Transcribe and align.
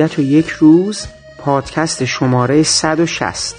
ابدیت 0.00 0.18
و 0.18 0.22
یک 0.22 0.48
روز 0.48 1.06
پادکست 1.38 2.04
شماره 2.04 2.62
160 2.62 3.54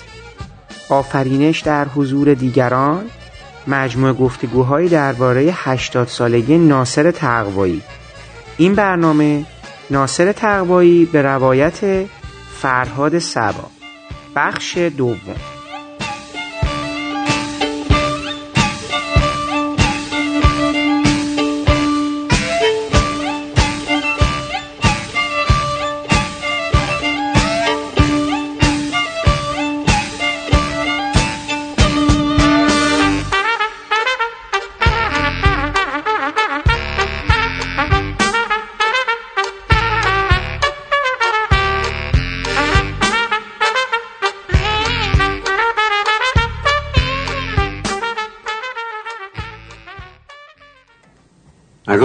آفرینش 0.90 1.60
در 1.60 1.86
حضور 1.86 2.34
دیگران 2.34 3.06
مجموع 3.68 4.14
گفتگوهایی 4.14 4.90
درباره 4.90 5.50
80 5.54 6.08
سالگی 6.08 6.58
ناصر 6.58 7.12
تقوایی. 7.12 7.82
این 8.58 8.76
برنامه 8.76 9.46
ناصر 9.90 10.32
تقوایی 10.32 11.06
به 11.06 11.22
روایت 11.22 12.06
فرهاد 12.62 13.20
سبا. 13.20 13.70
بخش 14.36 14.78
دوم. 14.78 15.61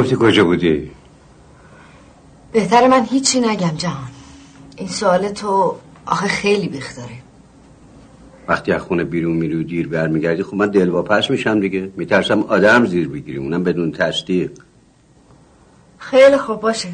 نگفتی 0.06 0.26
کجا 0.26 0.44
بودی؟ 0.44 0.90
بهتر 2.52 2.88
من 2.88 3.04
هیچی 3.04 3.40
نگم 3.40 3.76
جهان. 3.76 4.10
این 4.76 4.88
سوال 4.88 5.28
تو 5.28 5.76
آخه 6.06 6.28
خیلی 6.28 6.68
بیخ 6.68 6.96
داره. 6.96 7.16
وقتی 8.48 8.72
از 8.72 8.82
خونه 8.82 9.04
بیرون 9.04 9.36
میری 9.36 9.54
و 9.54 9.62
دیر 9.62 9.88
برمیگردی 9.88 10.42
خب 10.42 10.54
من 10.54 10.70
دلواپس 10.70 11.30
میشم 11.30 11.60
دیگه. 11.60 11.90
میترسم 11.96 12.42
آدم 12.42 12.86
زیر 12.86 13.08
بگیری 13.08 13.38
اونم 13.38 13.64
بدون 13.64 13.92
تصدیق. 13.92 14.50
خیلی 15.98 16.36
خوب 16.36 16.60
باشه. 16.60 16.88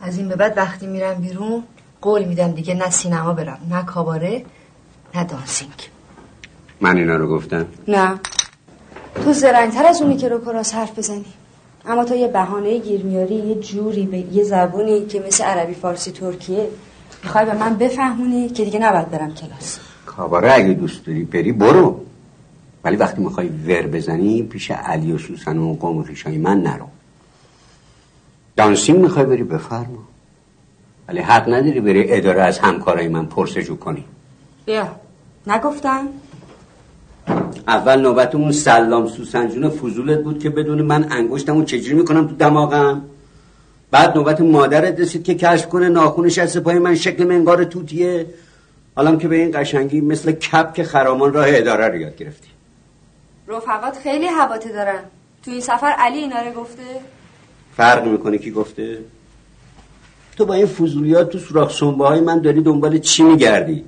از 0.00 0.18
این 0.18 0.28
به 0.28 0.36
بعد 0.36 0.56
وقتی 0.56 0.86
میرم 0.86 1.14
بیرون 1.14 1.62
قول 2.00 2.24
میدم 2.24 2.52
دیگه 2.52 2.74
نه 2.74 2.90
سینما 2.90 3.32
برم 3.32 3.58
نه 3.70 3.84
کاباره 3.84 4.44
نه 5.14 5.24
دانسینگ. 5.24 5.90
من 6.80 6.96
اینا 6.96 7.16
رو 7.16 7.28
گفتم. 7.28 7.66
نه. 7.88 8.20
تو 9.24 9.32
زرنگتر 9.32 9.86
از 9.86 10.02
اونی 10.02 10.16
که 10.16 10.28
رو 10.28 10.44
کراس 10.44 10.74
حرف 10.74 10.98
بزنی. 10.98 11.24
اما 11.86 12.04
تو 12.04 12.14
یه 12.14 12.28
بهانه 12.28 12.78
گیر 12.78 13.02
میاری 13.02 13.34
یه 13.34 13.54
جوری 13.54 14.06
به 14.06 14.18
یه 14.18 14.44
زبونی 14.44 15.06
که 15.06 15.24
مثل 15.26 15.44
عربی 15.44 15.74
فارسی 15.74 16.10
ترکیه 16.12 16.68
می‌خوای 17.24 17.44
به 17.44 17.54
من 17.54 17.74
بفهمونی 17.74 18.48
که 18.48 18.64
دیگه 18.64 18.78
نباید 18.78 19.10
برم 19.10 19.34
کلاس. 19.34 19.78
کاباره 20.06 20.52
اگه 20.52 20.74
دوست 20.74 21.06
داری 21.06 21.24
بری 21.24 21.52
برو. 21.52 22.00
ولی 22.84 22.96
وقتی 22.96 23.22
می‌خوای 23.22 23.48
ور 23.48 23.86
بزنی 23.86 24.42
پیش 24.42 24.70
علی 24.70 25.12
و 25.12 25.18
سوسن 25.18 25.58
و 25.58 25.74
قوم 25.74 26.02
خیشای 26.02 26.38
من 26.38 26.62
نرو. 26.62 26.86
دانسینگ 28.56 28.98
می‌خوای 28.98 29.26
بری 29.26 29.42
بفرما. 29.42 30.02
ولی 31.08 31.20
حق 31.20 31.48
نداری 31.48 31.80
بری 31.80 32.12
اداره 32.12 32.42
از 32.42 32.58
همکارای 32.58 33.08
من 33.08 33.26
پرسجو 33.26 33.76
کنی. 33.76 34.04
بیا. 34.66 34.88
نگفتم؟ 35.46 36.08
اول 37.68 38.00
نوبتمون 38.00 38.52
سلام 38.52 39.08
سوسنجون 39.08 39.68
فضولت 39.68 40.22
بود 40.22 40.38
که 40.38 40.50
بدون 40.50 40.82
من 40.82 41.12
انگشتمو 41.12 41.64
چجوری 41.64 41.94
می‌کنم 41.94 42.26
تو 42.26 42.34
دماغم. 42.34 43.04
بعد 43.90 44.16
نوبت 44.16 44.40
مادرت 44.40 45.00
رسید 45.00 45.24
که 45.24 45.34
کشف 45.34 45.68
کنه 45.68 45.88
ناخونش 45.88 46.38
از 46.38 46.56
پای 46.56 46.78
من 46.78 46.94
شکل 46.94 47.24
منگار 47.24 47.64
توتیه. 47.64 48.26
حالا 48.96 49.16
که 49.16 49.28
به 49.28 49.36
این 49.36 49.50
قشنگی 49.54 50.00
مثل 50.00 50.32
کپ 50.32 50.74
که 50.74 50.84
خرامان 50.84 51.32
راه 51.32 51.46
اداره 51.48 51.88
رو 51.88 51.96
یاد 51.96 52.16
گرفتی. 52.16 52.48
رفقات 53.48 53.98
خیلی 53.98 54.26
حواته 54.26 54.72
دارن. 54.72 55.00
تو 55.44 55.50
این 55.50 55.60
سفر 55.60 55.94
علی 55.98 56.18
اینا 56.18 56.36
رو 56.42 56.60
گفته؟ 56.60 56.82
فرق 57.76 58.06
می‌کنه 58.06 58.38
کی 58.38 58.50
گفته؟ 58.50 58.98
تو 60.36 60.46
با 60.46 60.54
این 60.54 60.66
فضولیات 60.66 61.30
تو 61.30 61.38
سوراخ 61.38 61.72
سنبه 61.72 62.06
های 62.06 62.20
من 62.20 62.40
داری 62.40 62.60
دنبال 62.60 62.98
چی 62.98 63.22
میگردی؟ 63.22 63.84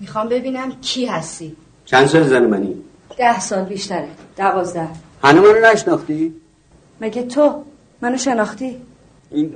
می‌خوام 0.00 0.28
ببینم 0.28 0.72
کی 0.80 1.06
هستی. 1.06 1.56
چند 1.90 2.06
سال 2.06 2.22
زن 2.22 2.44
منی؟ 2.46 2.74
ده 3.16 3.40
سال 3.40 3.64
بیشتره. 3.64 4.08
دوازده. 4.36 4.88
هنو 5.24 5.42
منو 5.42 5.72
نشناختی؟ 5.72 6.34
مگه 7.00 7.22
تو 7.22 7.64
منو 8.00 8.16
شناختی؟ 8.16 8.80
این 9.30 9.54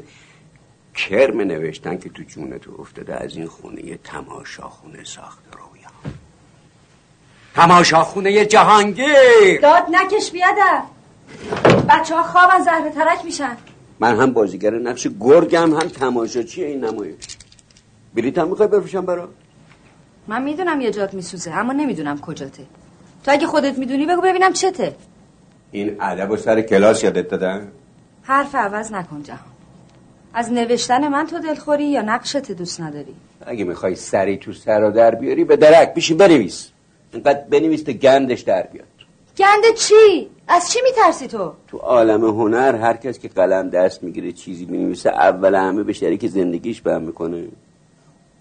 کرم 0.95 1.41
نوشتن 1.41 1.99
که 1.99 2.09
تو 2.09 2.23
جون 2.23 2.59
تو 2.59 2.81
افتاده 2.81 3.15
از 3.25 3.37
این 3.37 3.47
خونه 3.47 3.85
یه 3.85 3.99
تماشاخونه 4.05 5.05
ساخته 5.05 5.51
رویا. 5.53 6.13
تماشاخونه 7.55 8.47
جهانگیر! 8.47 9.61
داد 9.63 9.83
نکش 9.91 10.31
بیادر 10.31 10.83
بچه 11.89 12.17
ها 12.17 12.23
خوابن 12.23 12.65
زهر 12.65 12.91
ترک 12.91 13.25
میشن. 13.25 13.57
من 14.01 14.17
هم 14.17 14.33
بازیگر 14.33 14.71
نقش 14.71 15.07
گرگم 15.21 15.75
هم 15.75 15.89
تماشاچی 15.89 16.65
این 16.65 16.85
نمایش. 16.85 17.15
بلیط 18.15 18.39
هم 18.39 18.49
می‌خوای 18.49 18.69
بفروشم 18.69 19.07
برا؟ 19.07 19.29
من 20.33 20.43
می‌دونم 20.43 20.81
یه 20.81 20.91
جات 20.91 21.15
میسوزه 21.15 21.51
اما 21.51 21.73
نمی‌دونم 21.73 22.19
کجاته. 22.21 22.65
تو 23.25 23.31
اگه 23.33 23.47
خودت 23.47 23.79
می‌دونی 23.79 24.07
بگو 24.07 24.21
ببینم 24.21 24.53
چته. 24.53 24.95
این 25.73 25.97
ادب 26.01 26.31
و 26.31 26.37
سر 26.37 26.61
کلاس 26.61 27.05
یادت 27.05 27.29
دادن؟ 27.29 27.69
حرف 28.23 28.55
عوض 28.55 28.93
نکن 28.93 29.23
جهان. 29.23 29.53
از 30.35 30.53
نوشتن 30.53 31.09
من 31.09 31.27
تو 31.27 31.39
دلخوری 31.39 31.85
یا 31.85 32.03
نقشت 32.03 32.53
دوست 32.53 32.81
نداری؟ 32.81 33.15
اگه 33.47 33.65
می‌خوای 33.65 33.95
سری 33.95 34.37
تو 34.37 34.53
سر 34.53 34.83
و 34.85 34.91
در 34.91 35.15
بیاری 35.15 35.45
به 35.45 35.57
درک 35.57 35.95
بیشی 35.95 36.15
بنویس. 36.15 36.69
اینقدر 37.13 37.41
بنویس 37.51 37.83
تا 37.83 37.93
گندش 37.93 38.41
در 38.41 38.63
بیاد. 38.63 38.87
گنده 39.37 39.73
چی؟ 39.77 40.31
از 40.49 40.71
چی 40.71 40.79
میترسی 40.85 41.27
تو؟ 41.27 41.53
تو 41.69 41.79
عالم 41.79 42.25
هنر 42.25 42.75
هر 42.77 42.97
کس 42.97 43.19
که 43.19 43.29
قلم 43.29 43.71
دست 43.71 44.03
می‌گیره 44.03 44.33
چیزی 44.33 44.65
بنویسه 44.65 45.11
اول 45.11 45.55
همه 45.55 45.83
به 45.83 45.93
شریک 45.93 46.27
زندگیش 46.27 46.81
بهم 46.81 47.03
می‌کنه. 47.03 47.45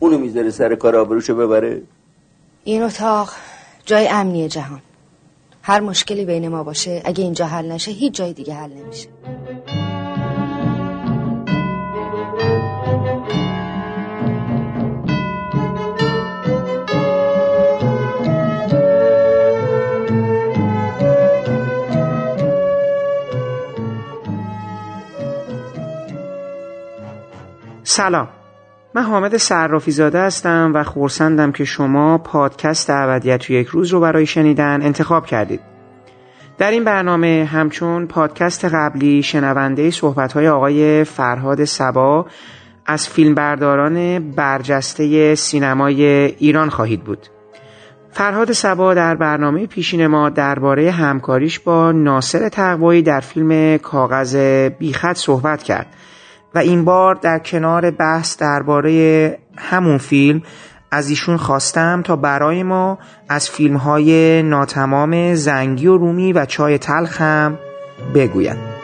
اونو 0.03 0.17
می‌ذاره 0.17 0.49
سر 0.49 0.75
کار 0.75 0.95
آبروشو 0.95 1.35
ببره؟ 1.35 1.81
این 2.63 2.83
اتاق 2.83 3.29
جای 3.85 4.07
امنی 4.07 4.47
جهان. 4.47 4.81
هر 5.61 5.79
مشکلی 5.79 6.25
بین 6.25 6.47
ما 6.47 6.63
باشه 6.63 7.01
اگه 7.05 7.23
اینجا 7.23 7.45
حل 7.45 7.71
نشه 7.71 7.91
هیچ 7.91 8.13
جای 8.13 8.33
دیگه 8.33 8.53
حل 8.53 8.73
نمیشه. 8.73 9.09
سلام. 27.83 28.40
من 28.93 29.03
حامد 29.03 29.37
صرافی 29.37 29.91
زاده 29.91 30.21
هستم 30.21 30.71
و 30.75 30.83
خورسندم 30.83 31.51
که 31.51 31.65
شما 31.65 32.17
پادکست 32.17 32.89
ابدیت 32.89 33.49
یک 33.49 33.67
روز 33.67 33.89
رو 33.89 33.99
برای 33.99 34.25
شنیدن 34.25 34.81
انتخاب 34.81 35.25
کردید. 35.25 35.59
در 36.57 36.71
این 36.71 36.83
برنامه 36.83 37.49
همچون 37.51 38.07
پادکست 38.07 38.65
قبلی 38.65 39.23
شنونده 39.23 39.91
صحبت‌های 39.91 40.47
آقای 40.47 41.03
فرهاد 41.03 41.63
سبا 41.63 42.25
از 42.85 43.09
فیلمبرداران 43.09 44.19
برجسته 44.31 45.35
سینمای 45.35 46.03
ایران 46.25 46.69
خواهید 46.69 47.03
بود. 47.03 47.27
فرهاد 48.11 48.51
سبا 48.51 48.93
در 48.93 49.15
برنامه 49.15 49.67
پیشین 49.67 50.07
ما 50.07 50.29
درباره 50.29 50.91
همکاریش 50.91 51.59
با 51.59 51.91
ناصر 51.91 52.49
تقوایی 52.49 53.01
در 53.01 53.19
فیلم 53.19 53.77
کاغذ 53.77 54.35
بیخط 54.79 55.17
صحبت 55.17 55.63
کرد. 55.63 55.87
و 56.55 56.59
این 56.59 56.85
بار 56.85 57.15
در 57.15 57.39
کنار 57.39 57.91
بحث 57.91 58.37
درباره 58.37 59.37
همون 59.57 59.97
فیلم 59.97 60.41
از 60.91 61.09
ایشون 61.09 61.37
خواستم 61.37 62.01
تا 62.01 62.15
برای 62.15 62.63
ما 62.63 62.97
از 63.29 63.49
فیلم 63.49 63.77
های 63.77 64.43
ناتمام 64.43 65.35
زنگی 65.35 65.87
و 65.87 65.97
رومی 65.97 66.33
و 66.33 66.45
چای 66.45 66.77
تلخ 66.77 67.21
هم 67.21 67.57
بگوید 68.15 68.80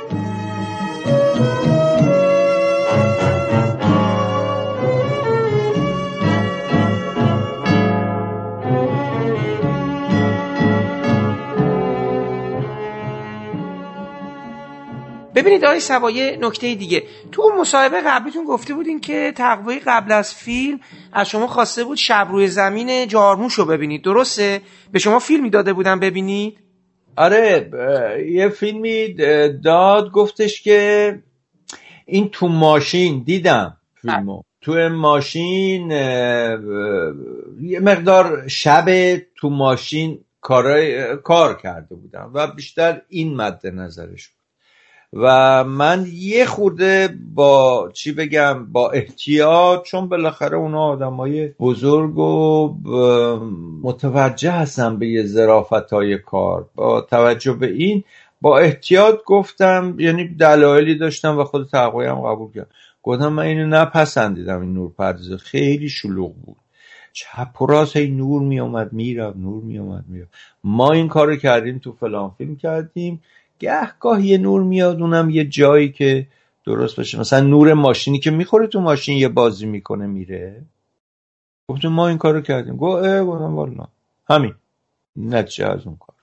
ببینید 15.38 15.66
آقای 15.66 15.80
سوایه 15.80 16.38
نکته 16.42 16.76
دیگه. 16.76 17.04
تو 17.32 17.42
اون 17.42 17.58
مصاحبه 17.62 18.02
قبلیتون 18.06 18.46
گفته 18.46 18.74
بودین 18.74 19.00
که 19.00 19.34
تقوی 19.36 19.80
قبل 19.80 20.12
از 20.12 20.36
فیلم 20.36 20.80
از 21.14 21.30
شما 21.30 21.48
خواسته 21.48 21.84
بود 21.84 21.98
شب 21.98 22.28
روی 22.32 22.48
زمین 22.48 23.08
جارموش 23.08 23.54
رو 23.54 23.66
ببینید. 23.66 24.04
درسته؟ 24.04 24.62
به 24.92 25.00
شما 25.00 25.20
فیلمی 25.20 25.50
داده 25.50 25.74
بودن 25.74 26.00
ببینید؟ 26.00 26.58
آره 27.18 27.72
یه 28.32 28.50
فیلمی 28.50 29.14
داد 29.64 30.12
گفتش 30.12 30.62
که 30.62 31.14
این 32.06 32.30
تو 32.30 32.48
ماشین 32.48 33.24
دیدم 33.24 33.78
فیلمو. 34.02 34.42
تو 34.62 34.90
ماشین 34.90 35.92
یه 37.62 37.80
مقدار 37.82 38.48
شب 38.48 39.18
تو 39.36 39.50
ماشین 39.50 40.20
کار 41.24 41.58
کرده 41.64 41.96
بودم 41.96 42.32
و 42.34 42.48
بیشتر 42.48 43.02
این 43.10 43.36
مد 43.36 43.68
نظرش 43.68 44.28
بود. 44.28 44.37
و 45.14 45.64
من 45.64 46.06
یه 46.14 46.46
خورده 46.46 47.18
با 47.34 47.90
چی 47.94 48.12
بگم 48.12 48.72
با 48.72 48.92
احتیاط 48.92 49.84
چون 49.84 50.10
بالاخره 50.10 50.58
اونا 50.58 50.84
آدم 50.84 51.14
های 51.14 51.48
بزرگ 51.48 52.18
و 52.18 52.76
متوجه 53.84 54.52
هستن 54.52 55.00
به 55.00 55.08
یه 55.08 55.24
ظرافت 55.24 55.94
های 55.94 56.18
کار. 56.18 56.70
با 56.76 57.02
توجه 57.02 57.54
به 57.54 57.68
این 57.68 58.04
با 58.42 58.60
احتیاط 58.60 59.24
گفتم 59.26 59.96
یعنی 60.00 60.28
دلایلی 60.28 60.96
داشتم 60.96 61.38
و 61.38 61.44
خود 61.44 61.68
تقویم 61.68 62.16
قبول 62.16 62.52
کردم. 62.52 62.70
گفتم 63.04 63.28
من 63.28 63.44
اینو 63.44 63.68
نپسندیدم 63.68 64.62
این 64.62 64.74
نور 64.74 64.92
پردازه. 64.98 65.38
خیلی 65.38 65.90
شلوغ 65.90 66.34
بود. 66.36 66.58
چپ 67.14 67.62
و 67.62 67.66
راست 67.66 67.98
هی 67.98 68.08
نور 68.08 68.42
می 68.42 68.60
اومد 68.60 68.90
نور 68.94 69.64
می 69.64 69.78
اومد 69.78 70.06
ما 70.64 70.92
این 70.92 71.08
کارو 71.08 71.36
کردیم 71.36 71.80
تو 71.80 71.92
فلان 71.92 72.32
فیلم 72.38 72.56
کردیم. 72.56 73.22
گهگاه 73.60 74.26
یه 74.26 74.38
نور 74.38 74.64
میاد 74.64 75.02
اونم 75.02 75.30
یه 75.30 75.46
جایی 75.46 75.92
که 75.92 76.28
درست 76.66 76.98
باشه. 76.98 77.20
مثلا 77.20 77.48
نور 77.48 77.74
ماشینی 77.74 78.20
که 78.20 78.32
می‌خوره 78.32 78.68
تو 78.68 78.82
ماشین 78.82 79.18
یه 79.18 79.28
بازی 79.28 79.66
می‌کنه 79.66 80.08
میره. 80.08 80.62
گفتم 81.70 81.88
ما 81.88 82.08
این 82.08 82.18
کارو 82.18 82.42
کردیم. 82.42 82.76
گو 82.76 82.86
اه 82.86 83.24
گفتم 83.24 83.56
والا. 83.56 83.88
همین. 84.30 84.54
نتیجه 85.16 85.66
از 85.66 85.88
اون 85.88 85.98
کار 86.00 86.16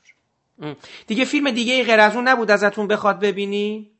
دیگه 1.06 1.25
فیلم 1.25 1.50
دیگه 1.50 1.84
غیر 1.84 2.00
از 2.00 2.16
اون 2.16 2.28
نبود 2.28 2.50
ازتون 2.50 2.88
بخواد 2.88 3.20
ببینی؟ 3.20 3.90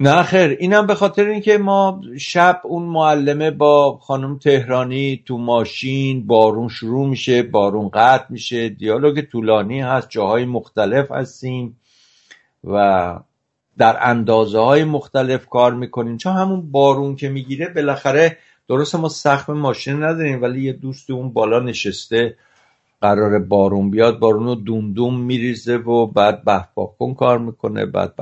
نه 0.00 0.22
خیر. 0.22 0.56
اینم 0.60 0.86
به 0.86 0.94
خاطر 0.94 1.24
اینکه 1.26 1.58
ما 1.58 2.00
شب 2.18 2.60
اون 2.64 2.82
معلمه 2.82 3.50
با 3.50 3.98
خانم 4.02 4.38
تهرانی 4.38 5.22
تو 5.26 5.38
ماشین 5.38 6.26
بارون 6.26 6.68
شروع 6.68 7.08
میشه 7.08 7.42
بارون 7.42 7.88
قطع 7.88 8.24
میشه. 8.28 8.68
دیالوگ 8.68 9.20
طولانی 9.20 9.80
هست 9.80 10.10
جاهای 10.10 10.44
مختلف 10.44 11.12
هستیم. 11.12 11.76
و 12.66 13.18
در 13.78 13.96
اندازه 14.00 14.58
های 14.58 14.84
مختلف 14.84 15.46
کار 15.46 15.74
می‌کنیم. 15.74 16.16
چون 16.16 16.32
همون 16.32 16.70
بارون 16.70 17.16
که 17.16 17.28
می‌گیره 17.28 17.68
بالاخره 17.68 18.36
درست 18.68 18.94
ما 18.94 19.08
سخت 19.08 19.50
ماشین 19.50 20.02
نداریم 20.02 20.42
ولی 20.42 20.62
یه 20.62 20.72
دوست 20.72 21.10
اون 21.10 21.32
بالا 21.32 21.60
نشسته 21.60 22.36
قرار 23.00 23.38
بارون 23.38 23.90
بیاد 23.90 24.18
بارون 24.18 24.46
رو 24.46 24.54
دوم 24.54 25.20
میریزه 25.20 25.76
و 25.76 26.06
بعد 26.06 26.68
کن 26.98 27.14
کار 27.14 27.38
می‌کنه 27.38 27.86
بعد 27.86 28.14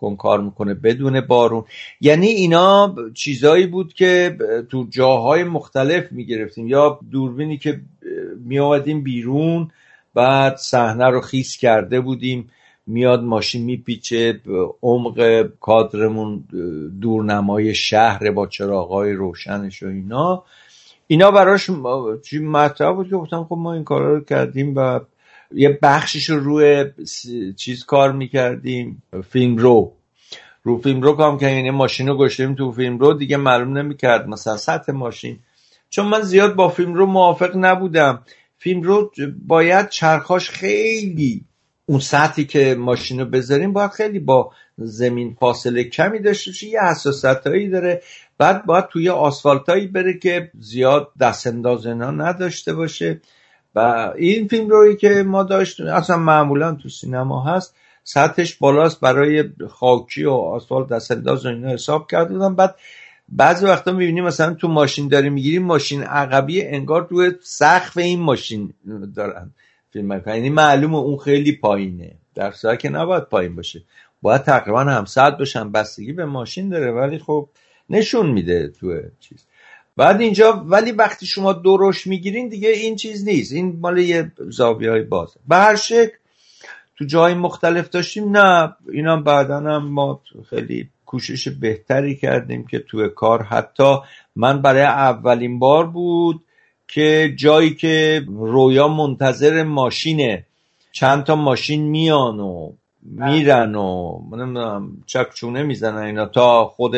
کن 0.00 0.16
کار 0.16 0.40
می‌کنه 0.40 0.74
بدون 0.74 1.20
بارون. 1.20 1.64
یعنی 2.00 2.26
اینا 2.26 2.94
چیزایی 3.14 3.66
بود 3.66 3.92
که 3.92 4.36
تو 4.70 4.86
جاهای 4.90 5.44
مختلف 5.44 6.12
می‌گرفتیم. 6.12 6.68
یا 6.68 7.00
دوربینی 7.10 7.58
که 7.58 7.80
میآمدیم 8.44 9.02
بیرون 9.02 9.70
بعد 10.14 10.56
صحنه 10.56 11.10
رو 11.10 11.20
خیس 11.20 11.56
کرده 11.56 12.00
بودیم. 12.00 12.50
میاد 12.88 13.22
ماشین 13.22 13.64
میپیچه 13.64 14.40
عمق 14.82 15.46
کادرمون 15.60 16.44
دورنمای 17.00 17.74
شهر 17.74 18.30
با 18.30 18.46
چراغای 18.46 19.12
روشنش 19.12 19.82
و 19.82 19.86
اینا. 19.86 20.44
اینا 21.06 21.30
براش 21.30 21.70
چی 22.24 22.38
مطرح 22.38 22.92
بود 22.92 23.08
که 23.08 23.16
گفتم 23.16 23.44
خب 23.44 23.56
ما 23.58 23.74
این 23.74 23.84
کارا 23.84 24.14
رو 24.14 24.24
کردیم 24.24 24.76
و 24.76 25.00
یه 25.52 25.78
بخشش 25.82 26.30
رو 26.30 26.40
روی 26.40 26.84
چیز 27.56 27.84
کار 27.84 28.12
می‌کردیم 28.12 29.02
فیلم 29.30 29.56
رو. 29.56 29.92
رو 30.62 30.78
فیلم 30.78 31.02
رو 31.02 31.12
کام 31.12 31.38
که 31.38 31.46
یعنی 31.46 31.70
ماشین 31.70 32.08
رو 32.08 32.16
گشتیم 32.16 32.54
تو 32.54 32.72
فیلم 32.72 32.98
رو 32.98 33.14
دیگه 33.14 33.36
معلوم 33.36 33.78
نمی‌کرد 33.78 34.28
مثلا 34.28 34.56
سطح 34.56 34.92
ماشین. 34.92 35.38
چون 35.90 36.06
من 36.06 36.20
زیاد 36.20 36.54
با 36.54 36.68
فیلم 36.68 36.94
رو 36.94 37.06
موافق 37.06 37.56
نبودم. 37.56 38.22
فیلم 38.58 38.82
رو 38.82 39.10
باید 39.46 39.88
چرخاش 39.88 40.50
خیلی 40.50 41.44
اون 41.88 42.00
سطحی 42.00 42.44
که 42.44 42.76
ماشین 42.78 43.20
رو 43.20 43.26
بذاریم 43.26 43.72
باید 43.72 43.90
خیلی 43.90 44.18
با 44.18 44.52
زمین 44.78 45.36
فاصله 45.40 45.84
کمی 45.84 46.18
داشته 46.18 46.50
باشه. 46.50 46.66
یه 46.66 46.82
حساسیت 46.82 47.46
هایی 47.46 47.68
داره. 47.68 48.02
بعد 48.38 48.66
باید 48.66 48.86
توی 48.86 49.08
آسفالتایی 49.08 49.86
بره 49.86 50.18
که 50.18 50.50
زیاد 50.60 51.12
دست 51.20 51.46
انداز 51.46 51.86
نداشته 51.86 52.74
باشه. 52.74 53.20
و 53.74 54.12
این 54.16 54.48
فیلم 54.48 54.68
روی 54.68 54.96
که 54.96 55.22
ما 55.22 55.42
داشتیم 55.42 55.86
اصلا 55.86 56.16
معمولا 56.16 56.74
تو 56.74 56.88
سینما 56.88 57.44
هست. 57.44 57.74
سطحش 58.04 58.54
بالاست 58.54 59.00
برای 59.00 59.44
خاکی 59.68 60.24
و 60.24 60.30
آسفالت 60.30 60.88
دست 60.88 61.10
انداز 61.10 61.46
اینا 61.46 61.68
حساب 61.68 62.10
کرده 62.10 62.34
بودم. 62.34 62.54
بعد 62.54 62.74
بعضی 63.28 63.66
وقتا 63.66 63.92
می‌بینیم 63.92 64.24
مثلا 64.24 64.54
تو 64.54 64.68
ماشین 64.68 65.08
داریم 65.08 65.32
می‌گیریم 65.32 65.62
ماشین 65.62 66.02
عقبی 66.02 66.62
انگار 66.62 67.06
تو 67.10 67.30
سقف 67.42 67.96
این 67.96 68.20
ماشین 68.20 68.74
دارن. 69.16 69.50
فیلم 70.02 70.22
یعنی 70.26 70.50
معلومه 70.50 70.96
اون 70.98 71.16
خیلی 71.16 71.52
پایینه. 71.52 72.14
در 72.34 72.50
صورت 72.50 72.78
که 72.78 72.88
نباید 72.88 73.24
پایین 73.24 73.56
باشه. 73.56 73.82
باید 74.22 74.42
تقریبا 74.42 74.80
هم 74.80 75.04
ساعت 75.04 75.38
باشن. 75.38 75.72
بستگی 75.72 76.12
به 76.12 76.24
ماشین 76.24 76.68
داره. 76.68 76.92
ولی 76.92 77.18
خب 77.18 77.48
نشون 77.90 78.30
میده 78.30 78.68
تو 78.68 79.00
چیز. 79.20 79.44
بعد 79.96 80.20
اینجا 80.20 80.64
ولی 80.66 80.92
وقتی 80.92 81.26
شما 81.26 81.52
درش 81.52 82.06
می‌گیرین 82.06 82.48
دیگه 82.48 82.68
این 82.68 82.96
چیز 82.96 83.24
نیست. 83.24 83.52
این 83.52 83.78
مال 83.80 83.98
یه 83.98 84.32
زاویه 84.38 84.90
های 84.90 85.02
بازه. 85.02 85.40
به 85.48 85.56
هر 85.56 85.76
شکل 85.76 86.16
تو 86.98 87.04
جای 87.04 87.34
مختلف 87.34 87.88
داشتیم. 87.88 88.36
نه 88.36 88.76
اینا 88.92 89.16
بعدا 89.16 89.56
هم 89.56 89.88
ما 89.88 90.22
خیلی 90.50 90.88
کوشش 91.06 91.48
بهتری 91.48 92.16
کردیم 92.16 92.66
که 92.66 92.78
توی 92.78 93.08
کار. 93.08 93.42
حتی 93.42 93.96
من 94.36 94.62
برای 94.62 94.82
اولین 94.82 95.58
بار 95.58 95.86
بود 95.86 96.44
که 96.88 97.34
جایی 97.36 97.74
که 97.74 98.24
رویا 98.28 98.88
منتظر 98.88 99.62
ماشینه. 99.62 100.44
چند 100.92 101.24
تا 101.24 101.36
ماشین 101.36 101.82
میان 101.82 102.40
و 102.40 102.72
میرن 103.02 103.74
و 103.74 104.20
نمی‌دونم 104.32 105.02
چکچونه 105.06 105.62
می‌زنن 105.62 106.02
اینا. 106.02 106.26
تا 106.26 106.64
خود 106.64 106.96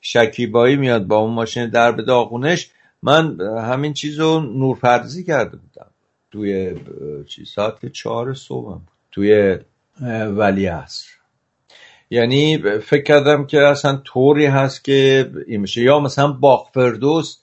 شکیبایی 0.00 0.76
میاد 0.76 1.06
با 1.06 1.16
اون 1.16 1.34
ماشین 1.34 1.68
در 1.68 1.92
به 1.92 2.02
داغونش. 2.02 2.70
من 3.02 3.40
همین 3.40 3.92
چیز 3.92 4.20
رو 4.20 4.40
نورپردازی 4.40 5.24
کرده 5.24 5.56
بودم. 5.56 5.90
توی 6.32 6.74
چی 7.28 7.44
ساعت 7.44 7.86
چهار 7.92 8.34
صبح 8.34 8.78
توی 9.12 9.58
ولی 10.36 10.66
عصر. 10.66 11.06
یعنی 12.10 12.58
فکر 12.58 13.02
کردم 13.02 13.46
که 13.46 13.60
اصلا 13.60 13.96
طوری 13.96 14.46
هست 14.46 14.84
که 14.84 15.30
این 15.46 15.60
میشه. 15.60 15.82
یا 15.82 16.00
مثلا 16.00 16.32
باغ 16.32 16.70
فردوس 16.74 17.38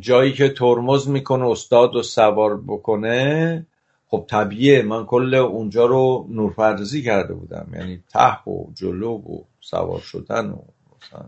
جایی 0.00 0.32
که 0.32 0.48
ترمز 0.48 1.08
می‌کنه 1.08 1.46
استاد 1.46 1.96
و 1.96 2.02
سوار 2.02 2.60
بکنه 2.60 3.66
خب 4.08 4.24
طبیعه 4.28 4.82
من 4.82 5.04
کل 5.06 5.34
اونجا 5.34 5.86
رو 5.86 6.26
نورپردازی 6.30 7.02
کرده 7.02 7.34
بودم. 7.34 7.68
یعنی 7.74 8.02
ته 8.12 8.50
و 8.50 8.64
جلو 8.74 9.12
و 9.12 9.42
سوار 9.60 10.00
شدن 10.00 10.50
و 10.50 10.58
مثلا 10.96 11.24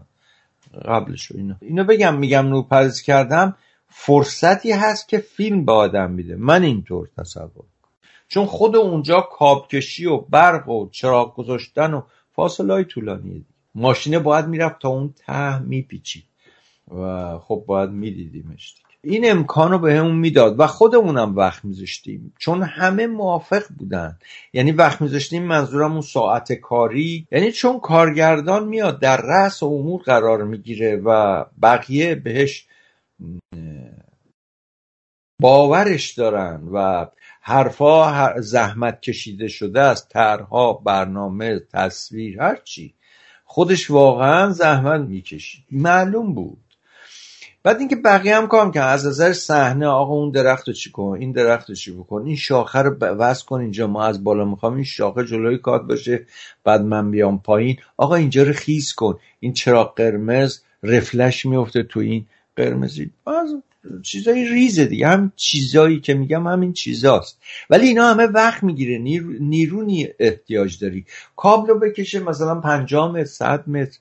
قبلش 0.85 1.33
و 1.33 1.37
اینا. 1.37 1.57
اینو 1.61 1.85
بگم 1.85 2.19
میگم 2.19 2.47
نورپردازی 2.47 3.05
کردم. 3.05 3.57
فرصتی 3.89 4.73
هست 4.73 5.09
که 5.09 5.19
فیلم 5.19 5.65
به 5.65 5.73
آدم 5.73 6.11
میده. 6.11 6.37
من 6.37 6.63
اینطور 6.63 7.09
تصور 7.19 7.65
چون 8.29 8.47
خود 8.47 8.77
اونجا 8.77 9.21
کابکشی 9.21 10.07
و 10.07 10.17
برق 10.17 10.69
و 10.69 10.89
چراغ 10.91 11.35
گذاشتن 11.35 11.95
و 11.95 12.03
فاصله 12.33 12.73
های 12.73 12.85
طولانیه 12.85 13.43
ماشینه 13.75 14.19
باید 14.19 14.47
می‌رفت 14.47 14.79
تا 14.79 14.89
اون 14.89 15.15
ته 15.27 15.59
میپیچید. 15.59 16.25
و 16.91 17.39
خب 17.39 17.65
باید 17.67 17.91
میدیدیمش 17.91 18.75
این 19.05 19.31
امکان 19.31 19.71
رو 19.71 19.79
به 19.79 19.95
همون 19.95 20.17
می‌داد 20.17 20.61
و 20.61 20.67
خودمونم 20.67 21.37
وقت 21.37 21.65
میذاشتیم. 21.65 22.35
چون 22.39 22.63
همه 22.63 23.07
موافق 23.07 23.63
بودن. 23.79 24.19
یعنی 24.53 24.73
وقت 24.73 25.03
میذاشتیم 25.03 25.43
منظورم 25.43 25.93
اون 25.93 26.01
ساعت 26.01 26.53
کاری. 26.53 27.27
یعنی 27.33 27.53
چون 27.53 27.81
کارگردان 27.81 28.69
میاد 28.69 29.01
در 29.01 29.17
رأس 29.17 29.63
امور 29.63 30.03
قرار 30.03 30.45
می‌گیره 30.45 30.97
و 30.97 31.45
بقیه 31.63 32.15
بهش 32.15 32.67
باورش 35.41 36.13
دارن 36.13 36.69
و 36.73 37.07
حرفا 37.41 38.41
زحمت 38.41 39.01
کشیده 39.01 39.49
شده 39.49 39.81
است. 39.81 40.09
طرها 40.09 40.73
برنامه 40.73 41.59
تصویر 41.59 42.41
هرچی 42.41 42.95
خودش 43.45 43.91
واقعا 43.91 44.51
زحمت 44.51 45.01
می‌کشید. 45.01 45.65
معلوم 45.71 46.35
بود. 46.35 46.62
بعد 47.65 47.79
اینکه 47.79 47.97
بقیه 47.97 48.37
هم 48.37 48.47
کام 48.47 48.73
که 48.73 48.81
از 48.81 49.07
نظر 49.07 49.33
صحنه 49.33 49.87
آقا 49.87 50.15
اون 50.15 50.31
درخت 50.31 50.69
رو 50.69 50.75
چی 50.75 50.91
کن؟ 50.91 51.17
این 51.21 51.33
درخت 51.33 51.69
رو 51.69 51.75
چی 51.75 51.93
بکن؟ 51.93 52.23
این 52.27 52.37
شاخه 52.37 52.79
رو 52.79 52.97
وز 53.01 53.43
کن 53.43 53.61
اینجا. 53.61 53.87
ما 53.87 54.05
از 54.05 54.25
بالا 54.25 54.45
می‌خوام 54.45 54.75
این 54.75 54.85
شاخه 54.85 55.25
جلوی 55.25 55.59
کات 55.59 55.83
باشه. 55.83 56.27
بعد 56.65 56.81
من 56.81 57.11
بیام 57.11 57.39
پایین. 57.39 57.77
آقا 57.97 58.15
اینجا 58.15 58.43
رو 58.43 58.53
خیز 58.53 58.93
کن. 58.93 59.19
این 59.41 59.53
چراغ 59.53 59.97
قرمز 59.97 60.61
رفلش 60.83 61.47
میفته 61.47 61.83
تو 61.83 62.01
این 62.01 62.27
قرمزی 62.57 63.11
باز 63.25 63.55
چیزای 64.03 64.49
ریزه 64.49 64.85
دیگه. 64.85 65.09
هم 65.09 65.33
چیزایی 65.37 66.01
که 66.01 66.15
میگم 66.15 66.47
همین 66.47 66.73
چیزاست. 66.73 67.39
ولی 67.71 67.87
اینا 67.87 68.11
همه 68.11 68.27
وقت 68.27 68.63
می‌گیره. 68.63 68.99
نیرو, 68.99 69.33
نیرو 69.41 69.87
احتیاج 70.19 70.79
داری. 70.79 71.05
کابل 71.37 71.69
رو 71.69 71.79
بکشه 71.79 72.21
مثلا 72.21 72.61
پنجاه 72.61 73.13
متر 73.13 73.25
صد 73.25 73.69
متر. 73.69 73.99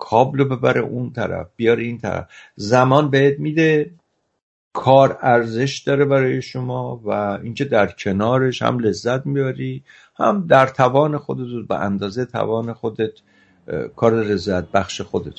کابل 0.00 0.38
رو 0.38 0.44
ببره 0.44 0.80
اون 0.80 1.12
طرف 1.12 1.46
بیاره 1.56 1.82
این 1.82 1.98
طرف. 1.98 2.26
زمان 2.56 3.10
بهت 3.10 3.38
میده 3.38 3.90
کار 4.72 5.18
ارزش 5.22 5.78
داره 5.78 6.04
برای 6.04 6.42
شما 6.42 7.00
و 7.04 7.10
اینکه 7.42 7.64
در 7.64 7.86
کنارش 7.86 8.62
هم 8.62 8.78
لذت 8.78 9.26
می‌بری 9.26 9.82
هم 10.18 10.46
در 10.46 10.66
توان 10.66 11.18
خودت 11.18 11.68
به 11.68 11.74
اندازه 11.74 12.24
توان 12.24 12.72
خودت 12.72 13.12
کار 13.96 14.14
لذت 14.14 14.64
بخش 14.64 15.00
خودت 15.00 15.34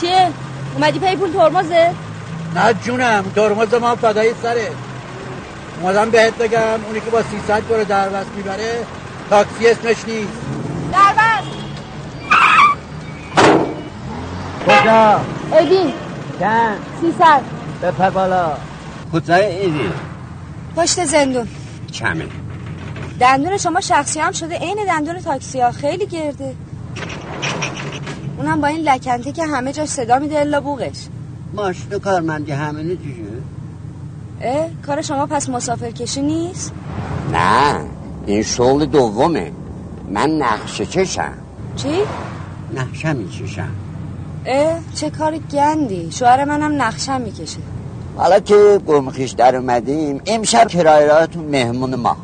چیه؟ 0.00 0.30
اومدی 0.74 0.98
پی 0.98 1.16
پول 1.16 1.30
ترمزه؟ 1.30 1.90
نه 2.54 2.74
جونم 2.74 3.22
ترمز 3.34 3.74
ما 3.74 3.96
فدای 3.96 4.34
سره. 4.42 4.70
اومدم 5.82 6.10
بهت 6.10 6.38
بگم 6.38 6.84
اونی 6.86 7.00
که 7.00 7.10
با 7.10 7.22
300 7.22 7.68
در 7.68 7.84
دربست 7.84 8.30
می‌بره 8.36 8.86
تاکسی 9.30 9.68
اسمش 9.68 10.08
نیست. 10.08 10.65
کجا؟ 14.66 15.20
ایدین 15.58 15.92
چند؟ 16.40 16.78
300 17.00 17.42
بپر 17.82 18.10
بالا. 18.10 18.52
کجای 19.12 19.44
ایدی؟ 19.44 19.90
پشت 20.76 21.04
زندون. 21.04 21.48
کمه. 21.92 22.26
دندون 23.20 23.58
شما 23.58 23.80
شخصی 23.80 24.20
هم 24.20 24.32
شده. 24.32 24.58
عین 24.58 24.76
دندون 24.88 25.20
تاکسی 25.20 25.60
ها. 25.60 25.70
خیلی 25.70 26.06
گرده. 26.06 26.54
اونم 28.38 28.60
با 28.60 28.66
این 28.66 28.80
لکنته 28.88 29.32
که 29.32 29.44
همه 29.44 29.72
جاش 29.72 29.88
صدا 29.88 30.18
میده 30.18 30.40
الا 30.40 30.60
بوغش 30.60 31.06
ماشین 31.54 31.98
کارمندی 31.98 32.52
همه 32.52 32.82
دیگه 32.82 33.14
اه 34.40 34.68
کار 34.86 35.02
شما 35.02 35.26
پس 35.26 35.48
مسافر 35.48 35.90
کشی 35.90 36.22
نیست؟ 36.22 36.72
نه 37.32 37.80
این 38.26 38.42
شغل 38.42 38.86
دومه. 38.86 39.52
من 40.10 40.30
نقشه 40.30 40.86
چشم. 40.86 41.32
چی؟ 41.76 41.88
نقشه 42.74 43.12
میچشم 43.12 43.70
اه 44.46 44.78
چه 44.94 45.10
کار 45.10 45.38
گندی. 45.38 46.12
شوهر 46.12 46.44
منم 46.44 46.82
نقشه 46.82 47.18
می‌کشه 47.18 47.58
حالا 48.16 48.40
که 48.40 48.80
گمخیش 48.86 49.30
در 49.30 49.56
اومدیم 49.56 50.20
امشب 50.26 50.68
کرایراتون 50.68 51.44
مهمون 51.44 51.94
ما. 51.94 52.16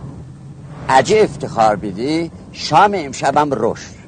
عجه 0.88 1.16
افتخار 1.16 1.76
بیدی 1.76 2.30
شام 2.52 2.92
امشبم 2.94 3.48
رشد. 3.52 4.02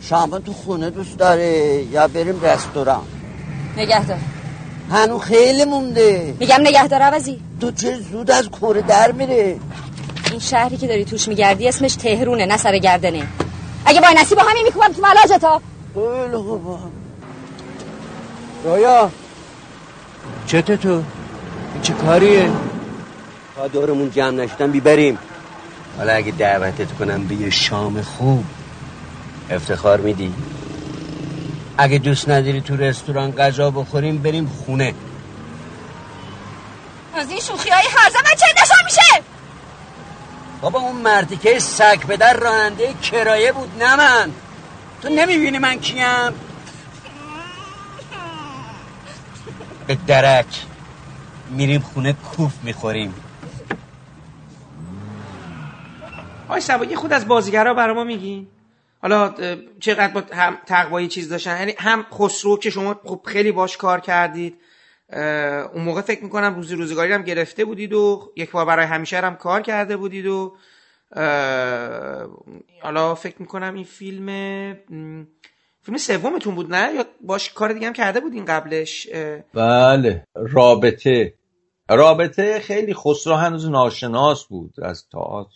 شام 0.00 0.38
تو 0.38 0.52
خونه 0.52 0.90
دوست 0.90 1.18
داره 1.18 1.84
یا 1.92 2.08
بریم 2.08 2.40
رستوران؟ 2.42 3.02
نگهدار. 3.76 4.18
هنو 4.90 5.18
خیلی 5.18 5.64
مونده. 5.64 6.34
میگم 6.40 6.60
نگهدار 6.60 7.02
عوضی. 7.02 7.40
تو 7.60 7.70
چه 7.70 7.98
زود 8.12 8.30
از 8.30 8.48
کوره 8.48 8.82
در 8.82 9.12
میره؟ 9.12 9.56
این 10.30 10.40
شهری 10.40 10.76
که 10.76 10.86
داری 10.86 11.04
توش 11.04 11.28
میگردی 11.28 11.68
اسمش 11.68 11.94
تهرونه 11.94 12.46
نه 12.46 12.56
سر 12.56 12.78
گردنه. 12.78 13.26
اگه 13.86 14.00
با 14.00 14.08
نصیب 14.16 14.38
با 14.38 14.44
همین 14.44 14.64
میکوبم 14.64 14.92
تو 14.92 15.02
ملاجتا 15.02 15.60
خیلی 15.94 16.36
خوبا 16.36 16.78
رویا 18.64 19.10
چته 20.46 20.76
تو؟ 20.76 21.02
این 21.74 21.82
چه 21.82 21.92
کاریه؟ 21.92 22.50
تا 23.56 23.68
دورمون 23.68 24.10
جمع 24.10 24.30
نشدن 24.30 24.70
بیبریم. 24.70 25.18
حالا 25.98 26.12
اگه 26.12 26.32
دعوتت 26.32 26.92
کنم 26.92 27.24
به 27.24 27.34
یه 27.34 27.50
شام 27.50 28.02
خوب 28.02 28.44
افتخار 29.50 30.00
میدی؟ 30.00 30.34
اگه 31.78 31.98
دوست 31.98 32.28
نداری 32.28 32.60
تو 32.60 32.76
رستوران 32.76 33.30
غذا 33.32 33.70
بخوریم 33.70 34.18
بریم 34.18 34.46
خونه. 34.46 34.94
از 37.14 37.30
این 37.30 37.40
شوخی 37.40 37.70
های 37.70 37.84
هرزه 37.96 38.18
من 38.18 38.36
چه 38.40 38.46
نشان 38.62 38.78
میشه؟ 38.84 39.24
بابا 40.60 40.78
اون 40.78 40.96
مردی 40.96 41.36
که 41.36 41.58
سگ 41.58 42.00
پدر 42.00 42.34
راننده 42.34 42.94
کرایه 42.94 43.52
بود 43.52 43.82
نه 43.82 43.96
من. 43.96 44.32
تو 45.02 45.08
نمی‌بینی 45.08 45.58
من 45.58 45.78
کیم؟ 45.78 46.32
به 49.86 49.98
درک. 50.06 50.64
میریم 51.50 51.80
خونه 51.80 52.12
کوف 52.12 52.52
می‌خوریم. 52.62 53.14
آی 56.48 56.60
سبا 56.60 56.84
یه 56.84 56.96
خود 56.96 57.12
از 57.12 57.28
بازیگرا 57.28 57.74
برای 57.74 57.94
ما 57.94 58.04
میگین 58.04 58.46
حالا 59.02 59.34
چقدر 59.80 60.12
با 60.12 60.22
هم 60.32 60.58
تقوایی 60.66 61.08
چیز 61.08 61.28
داشتن؟ 61.28 61.58
یعنی 61.58 61.74
هم 61.78 62.06
خسرو 62.12 62.56
که 62.56 62.70
شما 62.70 63.00
خب 63.04 63.20
خیلی 63.24 63.52
باش 63.52 63.76
کار 63.76 64.00
کردید 64.00 64.56
اون 65.72 65.84
موقع 65.84 66.00
فکر 66.00 66.24
می‌کنم 66.24 66.54
روزی 66.54 66.74
روزگاری 66.74 67.12
هم 67.12 67.22
گرفته 67.22 67.64
بودید 67.64 67.92
و 67.92 68.32
یک 68.36 68.50
بار 68.50 68.64
برای 68.64 68.86
همیشه 68.86 69.20
هم 69.20 69.36
کار 69.36 69.62
کرده 69.62 69.96
بودید 69.96 70.26
و 70.26 70.56
حالا 72.82 73.14
فکر 73.14 73.36
می‌کنم 73.38 73.74
این 73.74 73.84
فیلم 73.84 74.26
فیلم 75.82 75.98
سومتون 75.98 76.54
بود 76.54 76.74
نه؟ 76.74 76.94
یا 76.94 77.04
باش 77.20 77.52
کار 77.52 77.72
دیگه 77.72 77.86
هم 77.86 77.92
کرده 77.92 78.20
بودین 78.20 78.44
قبلش؟ 78.44 79.08
بله 79.54 80.24
رابطه. 80.34 81.34
رابطه 81.88 82.60
خیلی 82.60 82.94
خسرو 82.94 83.34
هنوز 83.34 83.70
ناشناس 83.70 84.44
بود 84.44 84.74
از 84.82 85.08
تئاتر. 85.12 85.50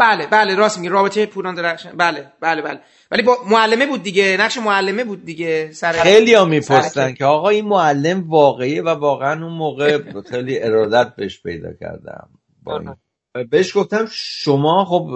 بله 0.00 0.26
بله 0.26 0.54
راست 0.54 0.78
میگی. 0.78 0.88
رابطه 0.88 1.26
پوران 1.26 1.54
درخشان 1.54 1.92
بله 1.96 2.32
بله 2.40 2.62
بله. 2.62 2.80
ولی 3.10 3.22
با 3.22 3.36
معلمه 3.50 3.86
بود 3.86 4.02
دیگه 4.02 4.36
نقش 4.40 4.58
معلمه 4.58 5.04
بود 5.04 5.24
دیگه 5.24 5.72
سر 5.72 5.92
خیلی 5.92 6.34
ها 6.34 6.44
می‌پرسن 6.44 7.14
که 7.14 7.24
آقا 7.24 7.48
این 7.48 7.64
معلم 7.64 8.30
واقعیه 8.30 8.82
و 8.82 8.88
واقعا 8.88 9.44
اون 9.44 9.52
موقع 9.52 9.98
خیلی 10.30 10.62
ارادت 10.62 11.16
بهش 11.16 11.42
پیدا 11.42 11.72
کردم 11.72 12.28
با 12.62 12.78
این. 12.78 12.94
بهش 13.50 13.76
گفتم 13.76 14.06
شما 14.10 14.84
خب 14.84 15.10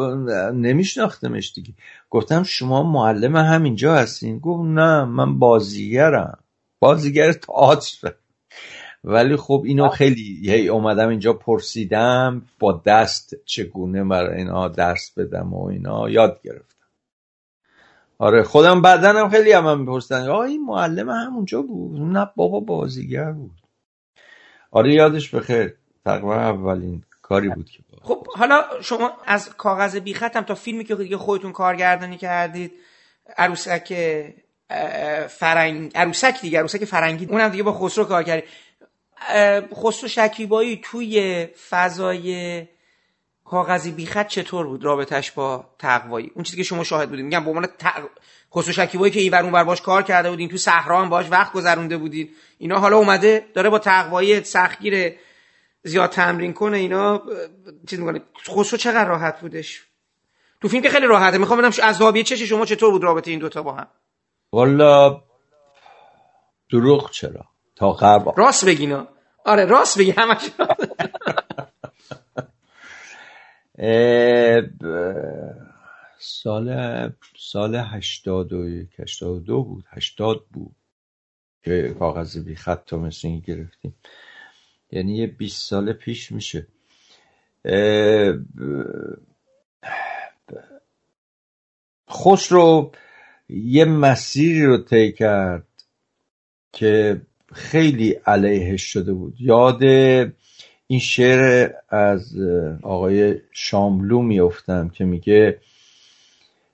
نمیشناختمش 0.55 1.53
دیگه. 1.55 1.73
گفتم 2.11 2.43
شما 2.43 2.83
معلم 2.83 3.37
همینجا 3.37 3.95
هستین. 3.95 4.39
گفت 4.39 4.65
نه 4.65 5.05
من 5.05 5.39
بازیگرم. 5.39 6.39
بازیگر 6.81 7.33
تئاتر. 7.33 8.15
ولی 9.05 9.37
خب 9.37 9.63
اینو 9.67 9.89
خیلی 9.89 10.51
هی 10.51 10.69
اومدم 10.69 11.09
اینجا 11.09 11.33
پرسیدم 11.33 12.43
با 12.59 12.83
دست 12.87 13.35
چگونه 13.45 14.05
برای 14.05 14.39
اینا 14.39 14.69
درس 14.69 15.13
بدم 15.17 15.55
و 15.55 15.67
اینا 15.67 16.11
یاد 16.11 16.41
گرفتم. 16.45 16.80
آره 18.21 18.45
خودم 18.45 18.83
بعدنم 18.83 19.31
خیلی 19.31 19.53
هم, 19.53 19.69
هم 19.69 19.81
میپرسیدن. 19.81 20.31
آه 20.31 20.41
این 20.41 20.67
معلم 20.67 21.11
همونجا 21.11 21.63
بود. 21.63 22.01
نه 22.03 22.31
بابا 22.37 22.61
بازیگر 22.61 23.33
بود. 23.33 23.53
آره 24.73 24.95
یادش 24.95 25.35
بخیر 25.35 25.75
تقریبا 26.05 26.35
اولین 26.37 27.05
کاری 27.23 27.51
بود 27.51 27.71
که 27.71 27.85
خب 28.03 28.29
حالا 28.37 28.65
شما 28.83 29.13
از 29.27 29.51
کاغذ 29.57 29.97
بیختم 29.97 30.43
تا 30.43 30.57
فیلمی 30.57 30.85
که 30.85 30.97
دیگه 30.97 31.19
خودتون 31.19 31.53
کارگردانی 31.53 32.19
کردید 32.19 32.73
عروسک 33.39 33.95
فرنگ 35.29 35.93
عروسک 35.95 36.41
دیگه 36.43 36.59
عروسک 36.59 36.87
فرنگی 36.87 37.27
اونم 37.27 37.51
دیگه 37.51 37.65
با 37.65 37.73
خسرو 37.73 38.05
کار 38.05 38.25
کردید 38.25 38.51
خسرو 39.75 40.09
شکیبایی 40.09 40.81
توی 40.85 41.47
فضای 41.71 42.63
کاغذی 43.51 43.91
بیخط 43.91 44.27
چطور 44.27 44.67
بود؟ 44.67 44.85
رابطش 44.85 45.31
با 45.31 45.65
تقوایی. 45.79 46.31
اون 46.35 46.45
چیزی 46.45 46.57
که 46.57 46.63
شما 46.63 46.85
شاهد 46.85 47.09
بودید 47.09 47.25
میگم 47.25 47.45
به 47.45 47.51
عنوان 47.51 47.67
تق... 47.79 48.03
خسرو 48.55 48.73
شکیبایی 48.73 49.13
که 49.13 49.21
اینور 49.21 49.43
اونور 49.43 49.65
باش 49.65 49.81
کار 49.83 50.03
کرده 50.03 50.31
بودین 50.31 50.49
تو 50.49 50.57
صحرا 50.57 51.03
هم 51.03 51.09
باش 51.09 51.27
وقت 51.31 51.53
گذرونده 51.53 51.97
بودین. 51.97 52.29
اینا 52.59 52.79
حالا 52.79 52.97
اومده 52.97 53.47
داره 53.55 53.71
با 53.71 53.79
تقوایی 53.79 54.45
سختگیر 54.45 55.15
زیاد 55.83 56.11
تمرین 56.11 56.53
کنه 56.53 56.77
اینا 56.77 57.23
چیز 57.91 58.01
می‌کنه. 58.01 58.21
خسرو 58.49 58.79
چقدر 58.79 59.09
راحت 59.09 59.41
بودش؟ 59.41 59.83
تو 60.61 60.69
فیلم 60.69 60.83
که 60.83 60.89
خیلی 60.89 61.07
راحته. 61.07 61.39
می‌خوام 61.39 61.59
بدم 61.59 61.71
از 61.83 61.97
زاویه 61.97 62.23
چش 62.23 62.43
شما 62.43 62.65
چطور 62.65 62.91
بود 62.91 63.05
رابطه 63.05 63.31
این 63.31 63.41
دوتا 63.41 63.63
با 63.63 63.73
هم؟ 63.73 63.87
والا 64.53 65.21
دروغ 66.73 67.11
چرا؟ 67.11 67.45
تا 67.77 67.93
قبل. 67.93 68.31
راست 68.37 68.65
بگینا 68.65 69.09
آره 69.45 69.65
راست 69.65 69.99
بگی 69.99 70.11
همش 70.11 70.51
سال 76.19 76.69
سال 77.37 77.75
هشتاد 77.75 78.53
و 78.53 78.85
هشتاد 78.99 79.43
دو 79.43 79.63
بود 79.63 79.85
هشتاد 79.89 80.45
بود 80.53 80.77
که 81.63 81.95
کاغذ 81.99 82.39
بی 82.39 82.55
خط 82.55 82.93
مثل 82.93 83.29
این 83.29 83.41
گرفتیم. 83.41 83.95
یعنی 84.93 85.17
یه 85.17 85.27
بیست 85.27 85.69
سال 85.69 85.93
پیش 85.93 86.33
میشه. 86.33 86.67
خسرو 92.11 92.93
یه 93.49 93.85
مسیری 93.85 94.67
رو 94.67 94.79
طی 94.79 95.13
کرد 95.13 95.67
که 96.73 97.21
خیلی 97.53 98.11
علیهش 98.11 98.83
شده 98.83 99.13
بود. 99.13 99.35
یاد 99.41 99.83
این 100.91 101.01
شعر 101.01 101.73
از 101.89 102.37
آقای 102.83 103.41
شاملو 103.53 104.23
میفتم 104.23 104.89
که 104.89 105.05
میگه 105.05 105.61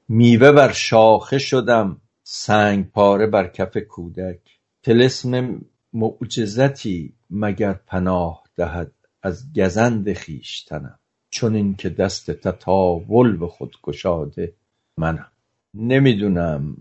میوه 0.09 0.53
بر 0.53 0.73
شاخه 0.73 1.39
شدم 1.39 2.01
سنگ 2.23 2.91
پاره 2.91 3.27
بر 3.27 3.49
کف 3.49 3.77
کودک. 3.77 4.39
تلسم 4.83 5.61
معجزتی 5.93 7.13
مگر 7.31 7.73
پناه 7.73 8.43
دهد 8.57 8.93
از 9.23 9.53
گزند 9.57 10.13
خیشتنم 10.13 10.99
چون 11.31 11.55
این 11.55 11.75
که 11.75 11.89
دست 11.89 12.31
تطاول 12.31 13.37
به 13.37 13.47
خود 13.49 13.77
گشاده 13.83 14.53
منم. 14.99 15.31
نمی‌دونم 15.75 16.77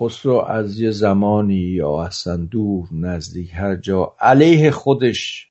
خسرو 0.00 0.40
از 0.40 0.80
یه 0.80 0.90
زمانی 0.90 1.54
یا 1.54 2.02
اصلا 2.02 2.36
دور 2.36 2.88
نزدیک 2.92 3.50
هر 3.54 3.76
جا 3.76 4.14
علیه 4.20 4.70
خودش 4.70 5.50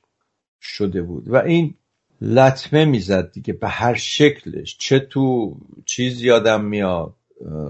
شده 0.66 1.02
بود. 1.02 1.30
و 1.30 1.36
این 1.36 1.74
لطمه 2.22 2.86
می‌زد 2.86 3.32
دیگه 3.32 3.54
به 3.54 3.68
هر 3.68 3.94
شکلش. 3.94 4.78
چه 4.80 5.00
تو 5.00 5.56
چیز 5.86 6.22
یادم 6.22 6.66
میاد 6.66 7.14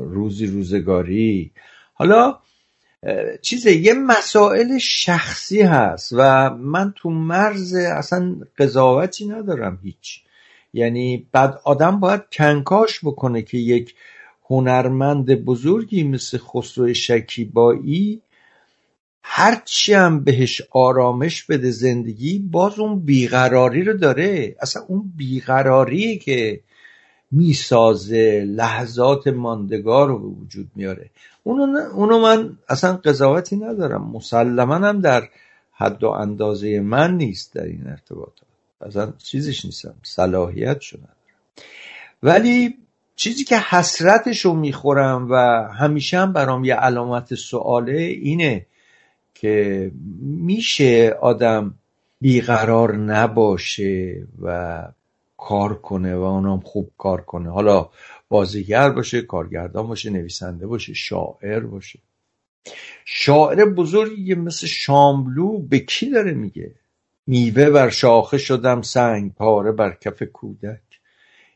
روزی 0.02 0.48
روزگاری. 0.48 1.52
حالا 1.94 2.40
چیزه 3.42 3.72
یه 3.72 3.94
مسائل 3.94 4.78
شخصی 4.78 5.62
هست 5.62 6.14
و 6.14 6.50
من 6.50 6.94
تو 6.96 7.10
مرز 7.10 7.74
اصلا 7.74 8.36
قضاوتی 8.58 9.26
ندارم 9.26 9.80
هیچ. 9.84 10.22
یعنی 10.74 11.28
بعد 11.32 11.60
آدم 11.64 12.00
باید 12.00 12.22
کنکاش 12.32 13.00
بکنه 13.04 13.42
که 13.42 13.58
یک 13.58 13.96
هنرمند 14.50 15.46
بزرگی 15.46 16.04
مثل 16.04 16.38
خسرو 16.38 16.94
شکیبایی 16.94 18.22
هرچی 19.28 19.94
هم 19.94 20.24
بهش 20.24 20.62
آرامش 20.72 21.44
بده 21.44 21.72
زندگی 21.72 22.40
باز 22.40 22.80
اون 22.80 23.00
بیقراری 23.00 23.84
رو 23.84 23.94
داره. 23.94 24.56
اصلا 24.60 24.84
اون 24.88 25.14
بیقراری 25.18 26.18
که 26.18 26.60
می‌سازه 27.32 28.46
لحظات 28.48 29.28
ماندگار 29.28 30.08
رو 30.08 30.20
به 30.20 30.42
وجود 30.42 30.72
میاره. 30.76 31.10
اونو, 31.44 31.80
اونو 31.80 32.20
من 32.20 32.58
اصلا 32.70 32.94
قضاوتی 32.94 33.56
ندارم. 33.56 34.12
مسلما 34.12 34.76
هم 34.76 35.02
در 35.02 35.30
حد 35.72 36.04
و 36.04 36.10
اندازه 36.10 36.80
من 36.80 37.18
نیست 37.18 37.54
در 37.54 37.64
این 37.64 37.88
ارتباطات 37.88 38.48
اصلا 38.82 39.14
چیزش 39.18 39.66
نیستم. 39.66 39.96
صلاحیت 40.04 40.82
شدن 40.82 41.10
ولی 42.24 42.78
چیزی 43.16 43.44
که 43.44 43.58
حسرتش 43.58 44.46
رو 44.46 44.54
می‌خورم 44.54 45.28
و 45.32 45.36
همیشه 45.74 46.20
هم 46.20 46.34
برام 46.34 46.64
یه 46.64 46.76
علامت 46.76 47.36
سواله 47.36 48.02
اینه 48.02 48.66
که 49.36 49.92
میشه 50.22 51.18
آدم 51.22 51.76
بیقرار 52.22 52.96
نباشه 52.96 54.28
و 54.42 54.82
کار 55.38 55.74
کنه 55.74 56.16
و 56.16 56.22
اونم 56.22 56.60
خوب 56.60 56.92
کار 56.98 57.22
کنه. 57.22 57.50
حالا 57.50 57.90
بازیگر 58.30 58.90
باشه 58.90 59.22
کارگردان 59.22 59.88
باشه 59.88 60.10
نویسنده 60.10 60.68
باشه 60.68 60.94
شاعر 60.94 61.60
باشه. 61.60 62.00
شاعر 63.06 63.66
بزرگی 63.66 64.36
مثل 64.36 64.68
شاملو 64.68 65.60
به 65.60 65.80
کی 65.80 66.10
داره 66.10 66.34
میگه؟ 66.34 66.76
میوه 67.28 67.70
بر 67.70 67.90
شاخه 67.90 68.38
شدم 68.38 68.82
سنگ 68.82 69.34
پاره 69.34 69.72
بر 69.72 69.98
کف 70.02 70.24
کودک. 70.24 70.82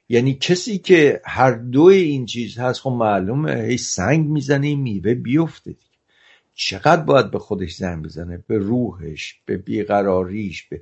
یعنی 0.09 0.33
کسی 0.33 0.77
که 0.77 1.21
هر 1.25 1.51
دو 1.51 1.83
این 1.83 2.25
چیز 2.25 2.57
هست 2.57 2.81
خب 2.81 2.89
معلومه 2.89 3.55
هی 3.55 3.77
سنگ 3.77 4.27
می‌زنه 4.27 4.75
میوه 4.75 5.13
بیفته. 5.13 5.75
چقدر 6.61 7.01
باید 7.01 7.31
به 7.31 7.39
خودش 7.39 7.75
زنگ 7.75 8.03
بزنه؟ 8.05 8.43
به 8.47 8.57
روحش 8.57 9.35
به 9.45 9.57
بیقراریش 9.57 10.63
به 10.63 10.81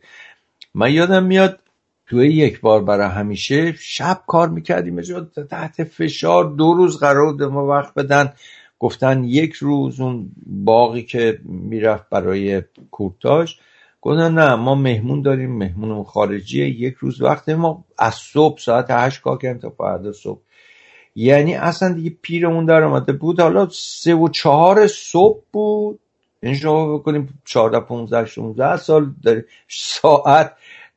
من 0.74 0.94
یادم 0.94 1.24
میاد 1.24 1.60
توی 2.06 2.28
یک 2.28 2.62
بار 2.62 2.84
برای 2.84 3.10
همیشه 3.10 3.72
شب 3.80 4.22
کار 4.28 4.50
می‌کردیم 4.50 5.02
تحت 5.50 5.84
فشار 5.84 6.44
دو 6.46 6.74
روز 6.74 6.98
قرار 6.98 7.32
بود 7.32 7.44
ما 7.44 7.68
وقت 7.68 7.94
بدن. 7.94 8.34
گفتن 8.80 9.24
یک 9.24 9.54
روز 9.54 10.00
اون 10.00 10.32
باقی 10.46 11.04
که 11.04 11.40
می‌رفت 11.44 12.10
برای 12.10 12.62
کورتاژ. 12.92 13.54
گفتن 14.02 14.34
نه 14.34 14.56
ما 14.56 14.76
مهمون 14.76 15.22
داریم 15.22 15.58
مهمون 15.58 16.04
خارجیه 16.04 16.70
یک 16.70 16.94
روز 16.94 17.22
وقت 17.22 17.50
ما 17.50 17.86
از 17.98 18.14
صبح 18.14 18.60
ساعت 18.60 18.86
هشت 18.90 19.22
کار 19.22 19.38
کردیم 19.38 19.62
تا 19.62 19.70
فردا 19.70 20.12
صبح. 20.12 20.42
یعنی 21.20 21.56
اصلا 21.56 21.94
دیگه 21.94 22.10
پیرمون 22.22 22.66
در 22.66 22.84
آمده 22.84 23.14
بود. 23.14 23.40
حالا 23.40 23.70
سه 23.72 24.16
و 24.16 24.30
چهار 24.30 24.88
صبح 24.88 25.42
بود. 25.52 26.00
این 26.44 26.52
یعنی 26.52 26.62
شما 26.62 26.98
بکنیم 26.98 27.40
چهارده 27.46 27.80
پونزده 27.80 28.26
شونزده 28.26 28.78
سال 28.78 29.14
داریم 29.24 29.44
ساعت 29.68 30.52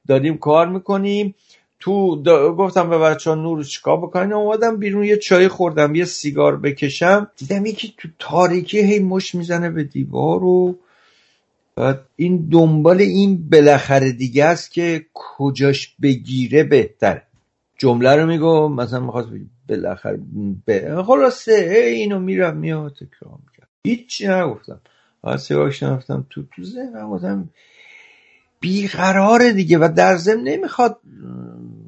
داریم 0.08 0.38
کار 0.38 0.68
می‌کنیم. 0.68 1.34
تو 1.80 2.22
گفتم 2.54 2.90
به 2.90 2.98
بچه 2.98 3.30
ها 3.30 3.36
نور 3.36 3.64
چیکار 3.64 3.96
بکنین؟ 3.96 4.32
اومدم 4.32 4.76
بیرون 4.76 5.04
یه 5.04 5.16
چای 5.16 5.48
خوردم 5.48 5.94
یه 5.94 6.04
سیگار 6.04 6.56
بکشم. 6.56 7.30
دیدم 7.36 7.66
یکی 7.66 7.94
تو 7.98 8.08
تاریکی 8.18 8.80
هی 8.80 8.98
مش 8.98 9.34
می‌زنه 9.34 9.70
به 9.70 9.84
دیوار 9.84 10.44
و 10.44 10.78
این 12.16 12.48
دنبال 12.52 13.00
این 13.00 13.48
بالاخره 13.50 14.12
دیگه 14.12 14.44
است 14.44 14.72
که 14.72 15.06
کجاش 15.14 15.94
بگیره 16.02 16.64
بهتره. 16.64 17.22
جمله 17.80 18.16
رو 18.16 18.26
میگو 18.26 18.68
مثلا 18.68 19.00
می‌خواست 19.00 19.28
بالاخره 19.68 20.20
ب... 20.66 21.02
خلاصه 21.02 21.52
اینو 21.94 22.18
میرم 22.18 22.56
میاد 22.56 22.92
تکرار 22.92 23.38
می‌کرد. 23.46 23.68
هیچی 23.84 24.28
نگفتم. 24.28 24.80
سیگارش 25.38 25.82
نفتم 25.82 26.26
تو 26.30 26.42
تو 26.56 26.62
ذهنم 26.64 27.10
گفتم 27.10 27.48
بیقراره 28.60 29.52
دیگه 29.52 29.78
و 29.78 29.88
در 29.96 30.16
ضمن 30.16 30.42
نمی‌خواد 30.42 31.00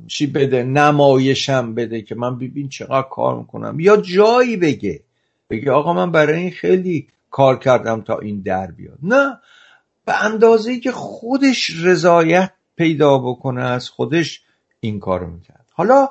چی 0.06 0.26
بده 0.26 0.62
نمایشم 0.62 1.74
بده 1.74 2.02
که 2.02 2.14
من 2.14 2.38
ببین 2.38 2.68
چقدر 2.68 3.08
کار 3.10 3.38
می‌کنم. 3.38 3.80
یا 3.80 3.96
جایی 3.96 4.56
بگه. 4.56 5.02
بگه 5.50 5.70
آقا 5.70 5.92
من 5.92 6.12
برای 6.12 6.38
این 6.38 6.50
خیلی 6.50 7.08
کار 7.30 7.58
کردم 7.58 8.00
تا 8.00 8.18
این 8.18 8.40
در 8.40 8.70
بیاد. 8.70 8.98
نه. 9.02 9.38
به 10.04 10.24
اندازه 10.24 10.80
که 10.80 10.92
خودش 10.92 11.70
رضایت 11.84 12.52
پیدا 12.76 13.18
بکنه 13.18 13.62
از 13.62 13.88
خودش 13.88 14.42
این 14.80 15.00
کارو 15.00 15.30
می‌کرد. 15.30 15.61
حالا 15.82 16.08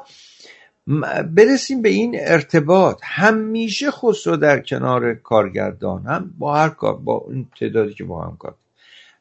برسیم 1.35 1.81
به 1.81 1.89
این 1.89 2.15
ارتباط. 2.19 2.99
همیشه 3.03 3.91
خسرو 3.91 4.37
در 4.37 4.59
کنار 4.59 5.13
کارگردان 5.13 6.05
هم 6.05 6.33
با 6.37 6.55
هر 6.55 6.69
کار 6.69 6.95
با 6.97 7.25
این 7.29 7.47
تعدادی 7.59 7.93
که 7.93 8.03
با 8.03 8.23
هم 8.23 8.37
کار 8.37 8.55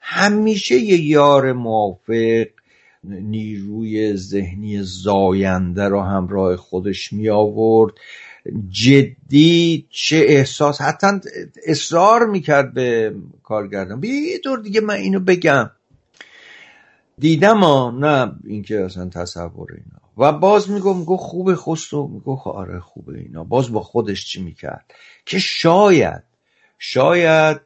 همیشه 0.00 0.74
یه 0.74 1.00
یار 1.00 1.52
موافق 1.52 2.46
نیروی 3.04 4.16
ذهنی 4.16 4.82
زاینده 4.82 5.88
رو 5.88 6.00
همراه 6.00 6.56
خودش 6.56 7.12
می 7.12 7.28
آورد 7.28 7.92
جدی 8.70 9.86
چه 9.90 10.24
احساس 10.28 10.80
حتی 10.80 11.06
اصرار 11.66 12.26
می‌کرد 12.26 12.74
به 12.74 13.14
کارگردان. 13.42 14.00
بیا 14.00 14.32
یه 14.32 14.38
دور 14.38 14.58
دیگه 14.58 14.80
من 14.80 14.94
اینو 14.94 15.20
بگم. 15.20 15.70
دیدم 17.18 17.58
ها 17.58 17.90
نه 17.90 18.32
اینکه 18.44 18.84
اصلا 18.84 19.08
تصور 19.08 19.72
اینا. 19.72 19.99
و 20.16 20.32
باز 20.32 20.70
میگو 20.70 20.94
میگو 20.94 21.16
خوبه 21.16 21.56
خسرو 21.56 22.06
میگو 22.06 22.40
آره 22.44 22.80
خوبه 22.80 23.18
اینا. 23.18 23.44
باز 23.44 23.72
با 23.72 23.82
خودش 23.82 24.26
چی 24.26 24.42
می‌کرد؟ 24.42 24.94
که 25.26 25.38
شاید 25.38 26.22
شاید 26.78 27.60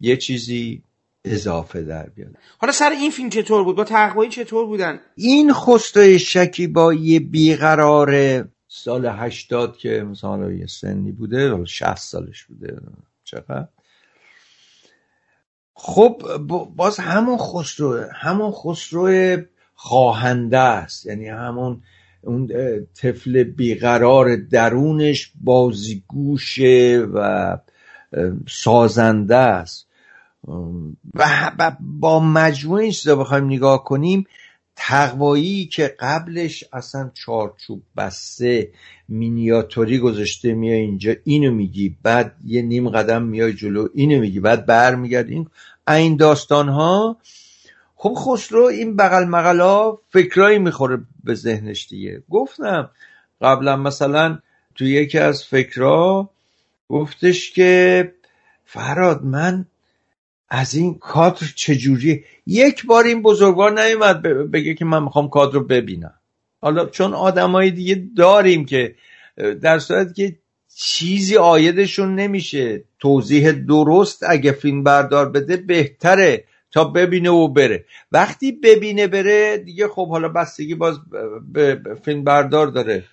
یه 0.00 0.16
چیزی 0.16 0.82
اضافه 1.24 1.82
در 1.82 2.08
بیاد. 2.08 2.34
حالا 2.58 2.72
سر 2.72 2.90
این 2.90 3.10
فیلم 3.10 3.30
چطور 3.30 3.64
بود؟ 3.64 3.76
با 3.76 3.84
تقوایی 3.84 4.30
چطور 4.30 4.66
بودن؟ 4.66 5.00
این 5.14 5.52
خسرو 5.52 6.18
شکی 6.18 6.66
با 6.66 6.94
یه 6.94 7.20
بیقرار 7.20 8.44
سال 8.68 9.06
هشتاد 9.06 9.76
که 9.76 9.88
مثلا 10.10 10.52
یه 10.52 10.66
سنی 10.66 11.12
بوده 11.12 11.64
شهست 11.64 12.08
سالش 12.08 12.44
بوده 12.44 12.80
چقدر؟ 13.24 13.68
خب 15.74 16.22
باز 16.76 16.98
همون 16.98 17.38
خسرو 17.38 18.04
همون 18.14 18.52
خسرو 18.52 19.36
خواهنده 19.82 20.58
است. 20.58 21.06
یعنی 21.06 21.28
همون 21.28 21.82
اون 22.22 22.48
طفل 22.94 23.42
بیقرار 23.42 24.36
درونش 24.36 25.32
بازیگوشه 25.40 27.06
و 27.14 27.58
سازنده 28.48 29.36
است. 29.36 29.86
و 31.14 31.76
با 31.80 32.20
مجموع 32.20 32.80
این 32.80 32.90
چیزا 32.90 33.16
بخوایم 33.16 33.44
نگاه 33.44 33.84
کنیم 33.84 34.26
تقوایی 34.76 35.66
که 35.66 35.96
قبلش 36.00 36.64
اصلا 36.72 37.10
چارچوب 37.14 37.82
بسته 37.96 38.72
مینیاتوری 39.08 39.98
گذاشته 39.98 40.54
میای 40.54 40.80
اینجا 40.80 41.14
اینو 41.24 41.50
میگی 41.50 41.96
بعد 42.02 42.34
یه 42.44 42.62
نیم 42.62 42.88
قدم 42.88 43.22
میای 43.22 43.52
جلو 43.52 43.88
اینو 43.94 44.20
میگی 44.20 44.40
بعد 44.40 44.66
برمیگرد. 44.66 45.28
این 45.28 45.48
این 45.88 46.16
داستان 46.16 46.68
ها 46.68 47.16
خب 48.02 48.14
خسرو 48.18 48.64
این 48.64 48.96
بغل 48.96 49.24
مغلا 49.24 49.98
فکرایی 50.10 50.58
می‌خوره 50.58 50.98
به 51.24 51.34
ذهنش 51.34 51.88
دیگه. 51.88 52.22
گفتم 52.30 52.90
قبلا 53.40 53.76
مثلا 53.76 54.38
تو 54.74 54.84
یکی 54.84 55.18
از 55.18 55.44
فکرها 55.44 56.30
گفتش 56.88 57.50
که 57.50 58.12
فراد 58.64 59.24
من 59.24 59.66
از 60.48 60.74
این 60.74 60.94
کادر 60.94 61.46
چجوری 61.56 62.24
یک 62.46 62.86
بار 62.86 63.04
این 63.04 63.22
بزرگوار 63.22 63.82
نیومد 63.82 64.22
بگه 64.22 64.74
که 64.74 64.84
من 64.84 65.02
می‌خوام 65.02 65.28
کادر 65.28 65.54
رو 65.54 65.64
ببینم. 65.64 66.14
حالا 66.60 66.86
چون 66.86 67.14
آدمای 67.14 67.70
دیگه 67.70 68.04
داریم 68.16 68.64
که 68.64 68.94
در 69.62 69.78
صورت 69.78 70.14
که 70.14 70.36
چیزی 70.74 71.36
آیدشون 71.36 72.14
نمیشه. 72.14 72.84
توضیح 72.98 73.52
درست 73.52 74.24
اگه 74.28 74.52
فیلم 74.52 74.82
بردار 74.82 75.28
بده 75.28 75.56
بهتره. 75.56 76.44
تا 76.70 76.84
ببینه 76.84 77.30
و 77.30 77.48
بره. 77.48 77.84
وقتی 78.12 78.52
ببینه 78.52 79.06
بره 79.06 79.58
دیگه 79.58 79.88
خب 79.88 80.08
حالا 80.08 80.28
بستگی 80.28 80.74
باز 80.74 80.98
به 81.52 81.80
فیلم 82.04 82.24
بردار 82.24 82.66
داره. 82.66 83.04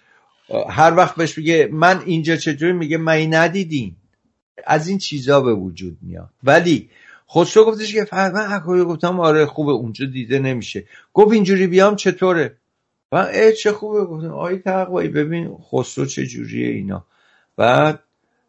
هر 0.70 0.96
وقت 0.96 1.16
بهش 1.16 1.40
بگه 1.40 1.70
من 1.72 2.02
اینجا 2.06 2.36
چجوری 2.36 2.74
میگه 2.74 2.98
من 2.98 3.34
ندیدیم 3.34 3.98
از 4.66 4.88
این 4.88 4.98
چیزا 4.98 5.42
به 5.42 5.54
وجود 5.54 5.98
میاد. 6.02 6.30
ولی 6.44 6.90
خسرو 7.30 7.66
گفتش 7.66 7.94
که 7.94 8.08
من 8.12 8.48
حکایی 8.48 8.84
گفتم 8.84 9.20
آره 9.20 9.46
خوبه 9.46 9.72
اونجا 9.72 10.06
دیده 10.06 10.40
نمیشه. 10.40 10.86
گفت 11.14 11.32
اینجوری 11.32 11.68
بیام 11.68 11.96
چطوره؟ 11.96 12.58
و 13.12 13.16
ای 13.16 13.54
چه 13.54 13.72
خوبه 13.72 14.06
گفتم 14.06 14.34
آی 14.34 14.58
تقوایی 14.58 15.10
ببین 15.10 15.58
خسرو 15.72 16.06
چجوریه 16.06 16.70
اینا. 16.70 17.06
بعد 17.58 18.00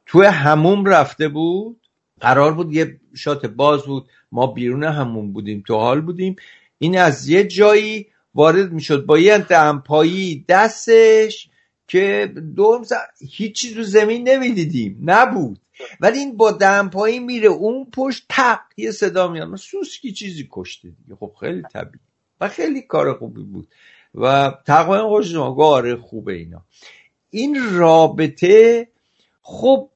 توی 0.06 0.26
هموم 0.26 0.84
رفته 0.84 1.28
بود 1.28 1.80
قرار 2.20 2.54
بود 2.54 2.72
یه 2.72 3.00
شات 3.14 3.46
باز 3.46 3.82
بود. 3.82 4.08
ما 4.32 4.46
بیرون 4.46 4.84
همون 4.84 5.32
بودیم 5.32 5.62
تو 5.66 5.74
حال 5.74 6.00
بودیم. 6.00 6.36
این 6.78 6.98
از 6.98 7.28
یه 7.28 7.44
جایی 7.44 8.06
وارد 8.34 8.72
می‌شد 8.72 9.06
با 9.06 9.18
یه 9.18 9.38
دمپایی 9.38 10.44
دستش 10.48 11.48
که 11.88 12.32
دوم 12.56 12.82
هیچ 13.28 13.60
چیز 13.60 13.76
رو 13.76 13.82
زمین 13.82 14.28
نمی‌دیدیم 14.28 15.02
نبود. 15.04 15.60
ولی 16.00 16.18
این 16.18 16.36
با 16.36 16.50
دمپایی 16.50 17.18
میره 17.18 17.48
اون 17.48 17.86
پشت 17.92 18.26
تق 18.28 18.60
یه 18.76 18.90
صدا 18.90 19.28
میاد. 19.28 19.56
سوسکی 19.56 20.12
چیزی 20.12 20.48
کشته 20.50 20.88
دیگه. 20.88 21.16
خب 21.20 21.32
خیلی 21.40 21.62
طبیعی 21.72 22.00
و 22.40 22.48
خیلی 22.48 22.82
کار 22.82 23.14
خوبی 23.14 23.42
بود. 23.42 23.68
و 24.14 24.54
تقریبا 24.66 25.08
خوش 25.08 25.34
آره 25.34 25.96
خوبه 25.96 26.32
اینا. 26.32 26.62
این 27.30 27.58
رابطه 27.70 28.88
خب 29.42 29.88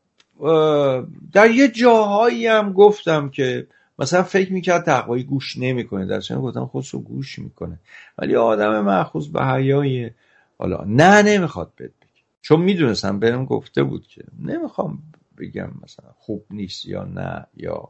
در 1.32 1.50
یه 1.50 1.68
جاهایی 1.68 2.46
هم 2.46 2.72
گفتم 2.72 3.28
که 3.28 3.66
مثلا 4.02 4.22
فکر 4.22 4.52
می‌کرد 4.52 4.84
تقوایی 4.84 5.24
گوش 5.24 5.58
نمی‌کنه. 5.58 6.06
در 6.06 6.20
چنین 6.20 6.40
گفتم 6.40 6.66
خودشو 6.66 6.98
گوش 6.98 7.38
می‌کنه. 7.38 7.80
ولی 8.18 8.36
آدم 8.36 8.80
محخوص 8.80 9.26
به 9.26 9.44
حیای 9.44 10.10
حالا 10.58 10.84
نه 10.86 11.22
نمی‌خواد 11.22 11.72
بهت 11.76 11.90
بگه. 11.90 12.22
چون 12.40 12.60
می‌دونستم 12.60 13.18
بهم 13.18 13.44
گفته 13.44 13.82
بود 13.82 14.06
که 14.06 14.24
نمی‌خوام 14.38 14.98
بگم 15.38 15.70
مثلا 15.82 16.10
خوب 16.18 16.44
نیست 16.50 16.86
یا 16.86 17.04
نه 17.04 17.46
یا 17.56 17.88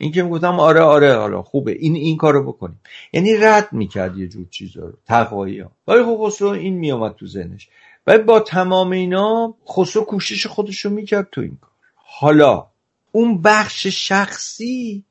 این 0.00 0.12
که 0.12 0.22
می‌گفتم 0.22 0.60
آره 0.60 0.80
آره 0.80 1.16
حالا 1.16 1.42
خوبه. 1.42 1.72
این 1.72 1.94
این 1.94 2.16
کارو 2.16 2.52
بکنیم. 2.52 2.80
یعنی 3.12 3.36
رد 3.36 3.72
می‌کرد 3.72 4.18
یه 4.18 4.28
جور 4.28 4.46
چیزا 4.50 4.80
رو. 4.80 4.92
تقوایی 5.06 5.60
ها. 5.60 5.70
ولی 5.88 6.02
خب 6.04 6.18
خسرو 6.26 6.48
این 6.48 6.74
میامد 6.74 7.14
تو 7.14 7.26
ذهنش. 7.26 7.68
و 8.06 8.18
با 8.18 8.40
تمام 8.40 8.90
اینا 8.90 9.54
خسرو 9.68 10.04
کوشش 10.04 10.46
خودش 10.46 10.84
رو 10.84 10.90
می‌کرد 10.90 11.28
تو 11.32 11.40
این 11.40 11.58
کار. 11.60 11.70
حالا 11.94 12.66
اون 13.12 13.42
بخش 13.42 13.86
شخصی 13.86 15.04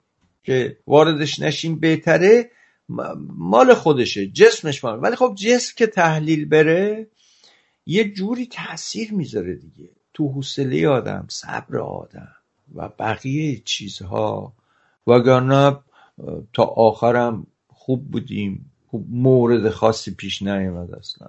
که 0.47 0.77
واردش 0.87 1.39
نشیم 1.39 1.79
بهتره 1.79 2.51
مال 3.37 3.73
خودشه 3.73 4.27
جسمش 4.27 4.83
مال. 4.83 4.99
ولی 5.03 5.15
خب 5.15 5.35
جسم 5.35 5.73
که 5.77 5.87
تحلیل 5.87 6.45
بره 6.45 7.07
یه 7.85 8.11
جوری 8.11 8.45
تاثیر 8.45 9.13
می‌ذاره 9.13 9.55
دیگه. 9.55 9.89
تو 10.13 10.27
حوصله 10.27 10.87
آدم 10.87 11.25
صبر 11.29 11.77
آدم 11.77 12.35
و 12.75 12.89
بقیه 12.99 13.61
چیزها. 13.65 14.53
وگرنه 15.07 15.77
تا 16.53 16.63
آخرم 16.63 17.47
خوب 17.67 18.11
بودیم. 18.11 18.71
خوب 18.87 19.07
مورد 19.09 19.69
خاصی 19.69 20.11
پیش 20.11 20.41
نیامد 20.41 20.95
اصلا. 20.95 21.27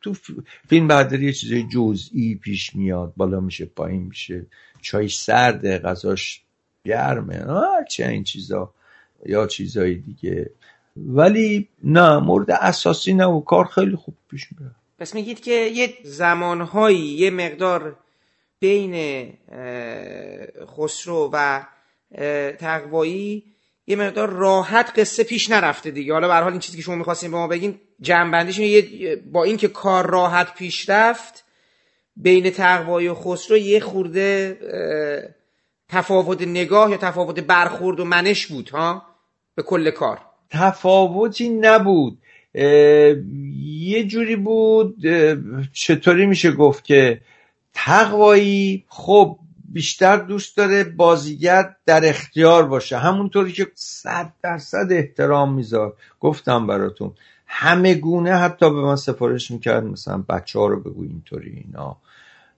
تو 0.00 0.14
فیلم 0.68 0.88
برداری 0.88 1.24
یه 1.26 1.32
چیزای 1.32 1.62
جزئی 1.62 2.34
پیش 2.34 2.76
میاد. 2.76 3.12
بالا 3.16 3.40
میشه 3.40 3.64
پایین 3.64 4.02
میشه. 4.02 4.46
چای 4.80 5.08
سرده 5.08 5.78
غذاش 5.78 6.42
گرمه 6.84 7.44
چه 7.90 8.08
این 8.08 8.24
چیزا 8.24 8.74
یا 9.26 9.46
چیزایی 9.46 9.94
دیگه. 9.94 10.50
ولی 10.96 11.68
نه 11.84 12.18
مورد 12.18 12.50
اساسی 12.50 13.14
نه 13.14 13.26
و 13.26 13.40
کار 13.40 13.64
خیلی 13.64 13.96
خوب 13.96 14.14
پیش 14.30 14.48
میره 14.52 14.70
پس 14.98 15.14
میگید 15.14 15.40
که 15.40 15.50
یه 15.50 15.94
زمانهایی 16.04 16.98
یه 16.98 17.30
مقدار 17.30 17.96
بین 18.60 19.26
خسرو 20.76 21.30
و 21.32 21.62
تقوایی 22.58 23.44
یه 23.86 23.96
مقدار 23.96 24.30
راحت 24.30 24.92
قصه 24.98 25.24
پیش 25.24 25.50
نرفته 25.50 25.90
دیگه. 25.90 26.12
حالا 26.12 26.28
به 26.28 26.34
حال 26.34 26.50
این 26.52 26.60
چیزی 26.60 26.76
که 26.76 26.82
شما 26.82 26.94
می‌خواستین 26.94 27.30
به 27.30 27.36
ما 27.36 27.48
بگین 27.48 27.80
جنبندیش 28.00 28.58
یه 28.58 29.16
با 29.16 29.44
اینکه 29.44 29.68
کار 29.68 30.10
راحت 30.10 30.54
پیش 30.54 30.90
رفت 30.90 31.44
بین 32.16 32.50
تقوایی 32.50 33.08
و 33.08 33.14
خسرو 33.14 33.56
یه 33.56 33.80
خورده 33.80 34.58
تفاوت 35.90 36.42
نگاه 36.42 36.90
یا 36.90 36.96
تفاوت 36.96 37.40
برخورد 37.40 38.00
و 38.00 38.04
منش 38.04 38.46
بود 38.46 38.68
ها؟ 38.68 39.02
به 39.54 39.62
کل 39.62 39.90
کار. 39.90 40.18
تفاوتی 40.50 41.48
نبود. 41.48 42.18
یه 42.54 44.04
جوری 44.06 44.36
بود 44.36 44.96
چطوری 45.72 46.26
میشه 46.26 46.52
گفت 46.52 46.84
که 46.84 47.20
تقوایی 47.74 48.84
خب 48.88 49.38
بیشتر 49.72 50.16
دوست 50.16 50.56
داره 50.56 50.84
بازیگر 50.84 51.76
در 51.86 52.08
اختیار 52.08 52.66
باشه. 52.66 52.98
همونطوری 52.98 53.52
که 53.52 53.66
صد 53.74 54.32
درصد 54.42 54.86
احترام 54.90 55.54
میذار. 55.54 55.96
گفتم 56.20 56.66
براتون 56.66 57.12
همه 57.46 57.94
گونه 57.94 58.36
حتی 58.36 58.70
به 58.70 58.80
من 58.80 58.96
سفارش 58.96 59.50
می‌کرد 59.50 59.84
مثلا 59.84 60.24
بچه 60.28 60.58
ها 60.58 60.66
رو 60.66 60.80
بگو 60.80 61.02
اینطوری 61.02 61.64
اینا. 61.66 61.96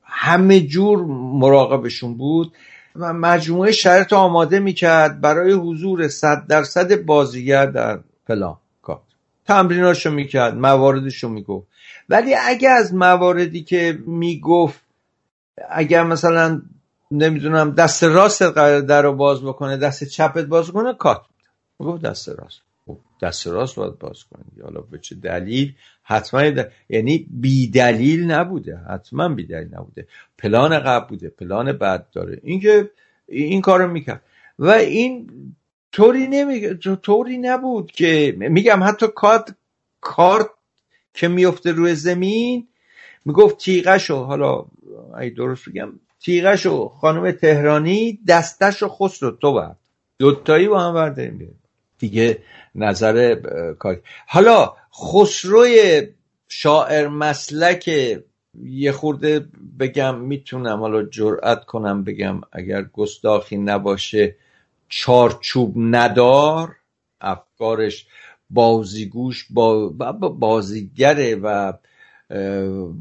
همه 0.03 0.61
جور 0.61 1.05
مراقبشون 1.09 2.16
بود. 2.16 2.53
مجموعه 2.96 3.72
شرط 3.72 4.12
آماده 4.12 4.59
می‌کرد 4.59 5.20
برای 5.20 5.52
حضور 5.52 6.09
صد 6.09 6.46
درصد 6.48 7.05
بازیگر 7.05 7.66
در 7.66 8.00
فلان 8.26 8.59
کار. 8.83 9.00
تمریناشو 9.46 10.11
می‌کرد 10.11 10.55
مواردشو 10.55 11.28
می‌گفت. 11.28 11.66
ولی 12.09 12.35
اگه 12.35 12.70
از 12.70 12.94
مواردی 12.94 13.62
که 13.62 13.98
می‌گفت 14.07 14.81
اگر 15.70 16.02
مثلا 16.02 16.62
نمی‌دونم 17.11 17.70
دست 17.70 18.05
راست 18.05 18.42
در 18.42 19.02
رو 19.02 19.12
باز 19.12 19.42
بکنه 19.42 19.76
دست 19.76 20.05
چپت 20.05 20.44
باز 20.44 20.70
کنه 20.70 20.94
کات 20.94 21.22
گفت 21.78 22.02
دست 22.02 22.28
راست. 22.28 22.61
خب، 22.87 22.98
دست 23.22 23.46
راست 23.46 23.76
باید 23.76 23.98
باز 23.98 24.24
کنی. 24.24 24.62
حالا 24.62 24.81
به 24.81 24.98
چه 24.98 25.14
دلیل؟ 25.14 25.74
حتما 26.02 26.64
یعنی 26.88 27.26
بی 27.30 27.68
دلیل 27.68 28.30
نبوده 28.30 28.76
حتما 28.76 29.28
بی 29.28 29.46
دلیل 29.46 29.74
نبوده. 29.74 30.06
پلان 30.38 30.78
قبل 30.78 31.06
بوده 31.08 31.28
پلان 31.28 31.72
بعد 31.72 32.06
داره. 32.12 32.40
اینکه 32.42 32.90
این 33.28 33.60
کارو 33.60 33.88
می‌کرد. 33.88 34.22
و 34.58 34.70
این 34.70 35.30
طوری 35.92 36.26
نمی 36.26 36.74
طوری 37.02 37.38
نبود 37.38 37.92
که 37.92 38.36
میگم 38.38 38.82
حتی 38.82 39.06
کات 39.14 39.54
کارت 40.00 40.46
که 41.14 41.28
میفته 41.28 41.72
روی 41.72 41.94
زمین 41.94 42.68
می‌گفت 43.24 43.58
تیغشو 43.58 44.24
حالا 44.24 44.64
ای 45.20 45.30
درست 45.30 45.68
بگم 45.68 45.92
تیغشو 46.20 46.88
خانم 46.88 47.30
تهرانی 47.30 48.18
دستشو 48.28 48.88
خسرو 48.88 49.30
تو 49.30 49.52
برد. 49.52 49.76
دوتایی 50.18 50.68
با 50.68 50.80
هم 50.80 50.94
برداریم 50.94 51.60
دیگه 51.98 52.38
نظر 52.74 53.34
کار 53.78 54.00
حالا 54.26 54.74
خسروی 54.94 56.02
شاعر 56.48 57.09
مسلک 57.09 57.90
یه 58.64 58.92
خورده 58.92 59.46
بگم 59.78 60.20
می‌تونم 60.20 60.81
حالا 60.81 61.02
جرأت 61.02 61.64
کنم 61.64 62.05
بگم 62.05 62.40
اگر 62.52 62.83
گستاخی 62.83 63.57
نباشه 63.57 64.37
چارچوب 64.88 65.74
ندار 65.76 66.76
افکارش 67.20 68.07
بازیگوش 68.50 69.46
با 69.50 69.88
بازیگره 70.38 71.35
و 71.35 71.72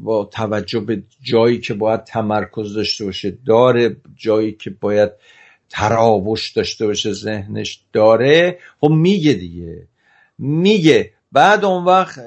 با 0.04 0.25
توجه 0.25 0.80
به 0.80 1.04
جایی 1.21 1.60
که 1.60 1.73
باید 1.73 2.04
تمرکز 2.04 2.73
داشته 2.73 3.06
باشه 3.06 3.38
داره 3.45 3.95
جایی 4.15 4.51
که 4.51 4.69
باید 4.69 5.12
تراوش 5.69 6.51
داشته 6.51 6.86
باشه 6.86 7.13
ذهنش 7.13 7.82
داره. 7.93 8.60
خب 8.82 8.89
میگه 8.89 9.34
دیگه 9.34 9.88
میگه 10.38 11.13
بعد 11.32 11.65
اون 11.65 11.84
وقت 11.84 12.20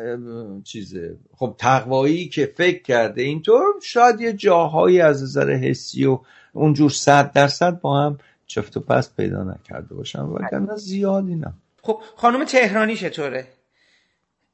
چیزه 0.65 1.17
خب 1.37 1.55
تقوایی 1.59 2.29
که 2.29 2.53
فکر 2.57 2.83
کرده 2.83 3.23
اینطور 3.23 3.65
شاید 3.83 4.21
یه 4.21 4.33
جاهایی 4.33 5.01
از 5.01 5.23
نظر 5.23 5.51
حسی 5.51 6.05
و 6.05 6.19
اونجور 6.53 6.91
صد 6.91 7.33
درصد 7.33 7.81
با 7.81 8.01
هم 8.01 8.19
چفت 8.47 8.77
و 8.77 8.81
پس 8.81 9.15
پیدا 9.17 9.45
نکرده 9.45 9.95
باشن 9.95 10.21
و 10.21 10.77
زیادی 10.77 11.35
نه. 11.35 11.53
خب 11.83 12.01
خانم 12.17 12.45
تهرانی 12.45 12.97
چطوره؟ 12.97 13.47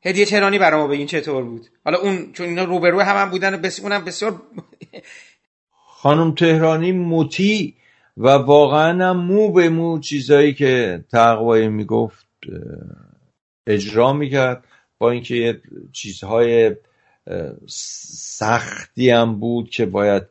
هدیه 0.03 0.27
تهرانی 0.27 0.59
برای 0.59 0.81
ما 0.81 0.87
بگین 0.87 1.07
چطور 1.07 1.45
بود؟ 1.45 1.67
حالا 1.85 1.99
اون 1.99 2.33
چون 2.33 2.47
اینا 2.47 2.65
روبرو 2.65 3.01
هم, 3.01 3.17
هم 3.17 3.31
بودن 3.31 3.57
بس 3.57 3.81
اونم 3.81 4.05
بسیار 4.05 4.43
خانم 6.01 6.35
تهرانی 6.35 6.93
مطیع 6.93 7.75
و 8.17 8.29
واقعا 8.29 9.11
هم 9.11 9.17
مو 9.17 9.53
به 9.53 9.69
مو 9.69 9.99
چیزایی 9.99 10.55
که 10.55 11.05
تقوایی 11.13 11.69
می‌گفت 11.69 12.27
اجرا 13.67 14.13
می‌کرد 14.13 14.65
با 14.99 15.11
اینکه 15.11 15.61
چیزهای 15.93 16.77
سختی 17.69 19.11
هم 19.11 19.41
بود 19.41 19.71
که 19.71 19.87
باید 19.87 20.23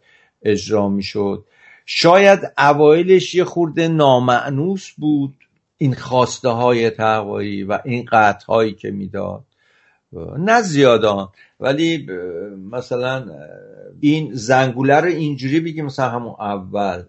اجرا 0.41 0.89
می‌شد. 0.89 1.45
شاید 1.85 2.39
اوایلش 2.57 3.35
یه 3.35 3.43
خورده 3.43 3.87
نامعنوس 3.87 4.91
بود 4.97 5.35
این 5.77 5.95
خواسته 5.95 6.49
های 6.49 6.89
تقوایی 6.89 7.63
و 7.63 7.79
این 7.85 8.05
قطع 8.11 8.45
هایی 8.45 8.73
که 8.73 8.91
می‌داد. 8.91 9.43
نه 10.37 10.61
زیادان 10.61 11.29
ولی 11.59 12.07
مثلا 12.71 13.25
این 14.01 14.33
زنگوله 14.33 14.95
رو 14.95 15.07
اینجوری 15.07 15.59
بگیم 15.59 15.85
مثلا 15.85 16.09
همون 16.09 16.35
اول. 16.39 17.03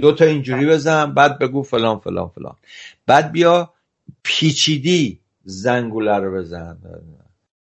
دو 0.00 0.12
تا 0.12 0.24
اینجوری 0.24 0.66
بزن 0.66 1.14
بعد 1.14 1.38
بگو 1.38 1.62
فلان 1.62 1.98
فلان 1.98 2.28
فلان. 2.28 2.56
بعد 3.06 3.32
بیا 3.32 3.72
پیچیدی. 4.22 5.20
زنگوله 5.48 6.18
رو 6.18 6.34
بزن. 6.34 6.78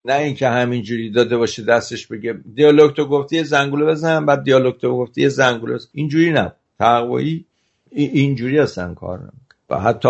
نه 0.05 0.13
اینکه 0.13 0.47
همینجوری 0.47 1.11
داده 1.11 1.37
باشه 1.37 1.63
دستش 1.63 2.07
بگه 2.07 2.39
دیالوگ 2.55 2.93
تو 2.93 3.05
گفتی 3.05 3.43
زنگوله 3.43 3.85
بزن 3.85 4.25
بعد 4.25 4.43
دیالوگ 4.43 4.77
تو 4.77 4.97
گفتی 4.97 5.29
زنگوله. 5.29 5.79
اینجوری 5.91 6.31
نه. 6.31 6.53
تقوایی 6.79 7.45
اینجوری 7.91 8.59
اصلا 8.59 8.93
کار 8.93 9.31
و 9.69 9.79
حتی 9.79 10.09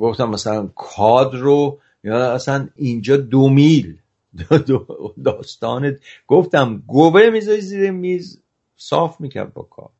گفتم 0.00 0.30
مثلا 0.30 0.70
کاد 0.74 1.34
رو 1.34 1.78
یا 2.04 2.32
اصلا 2.32 2.68
اینجا 2.76 3.16
دو 3.16 3.48
میل. 3.48 3.96
داستان 5.24 5.98
گفتم 6.26 6.82
گوبه 6.86 7.30
می‌ذاری 7.30 7.60
زیر 7.60 7.90
میز 7.90 8.40
صاف 8.76 9.20
می‌کرد 9.20 9.54
با 9.54 9.62
کار. 9.62 9.90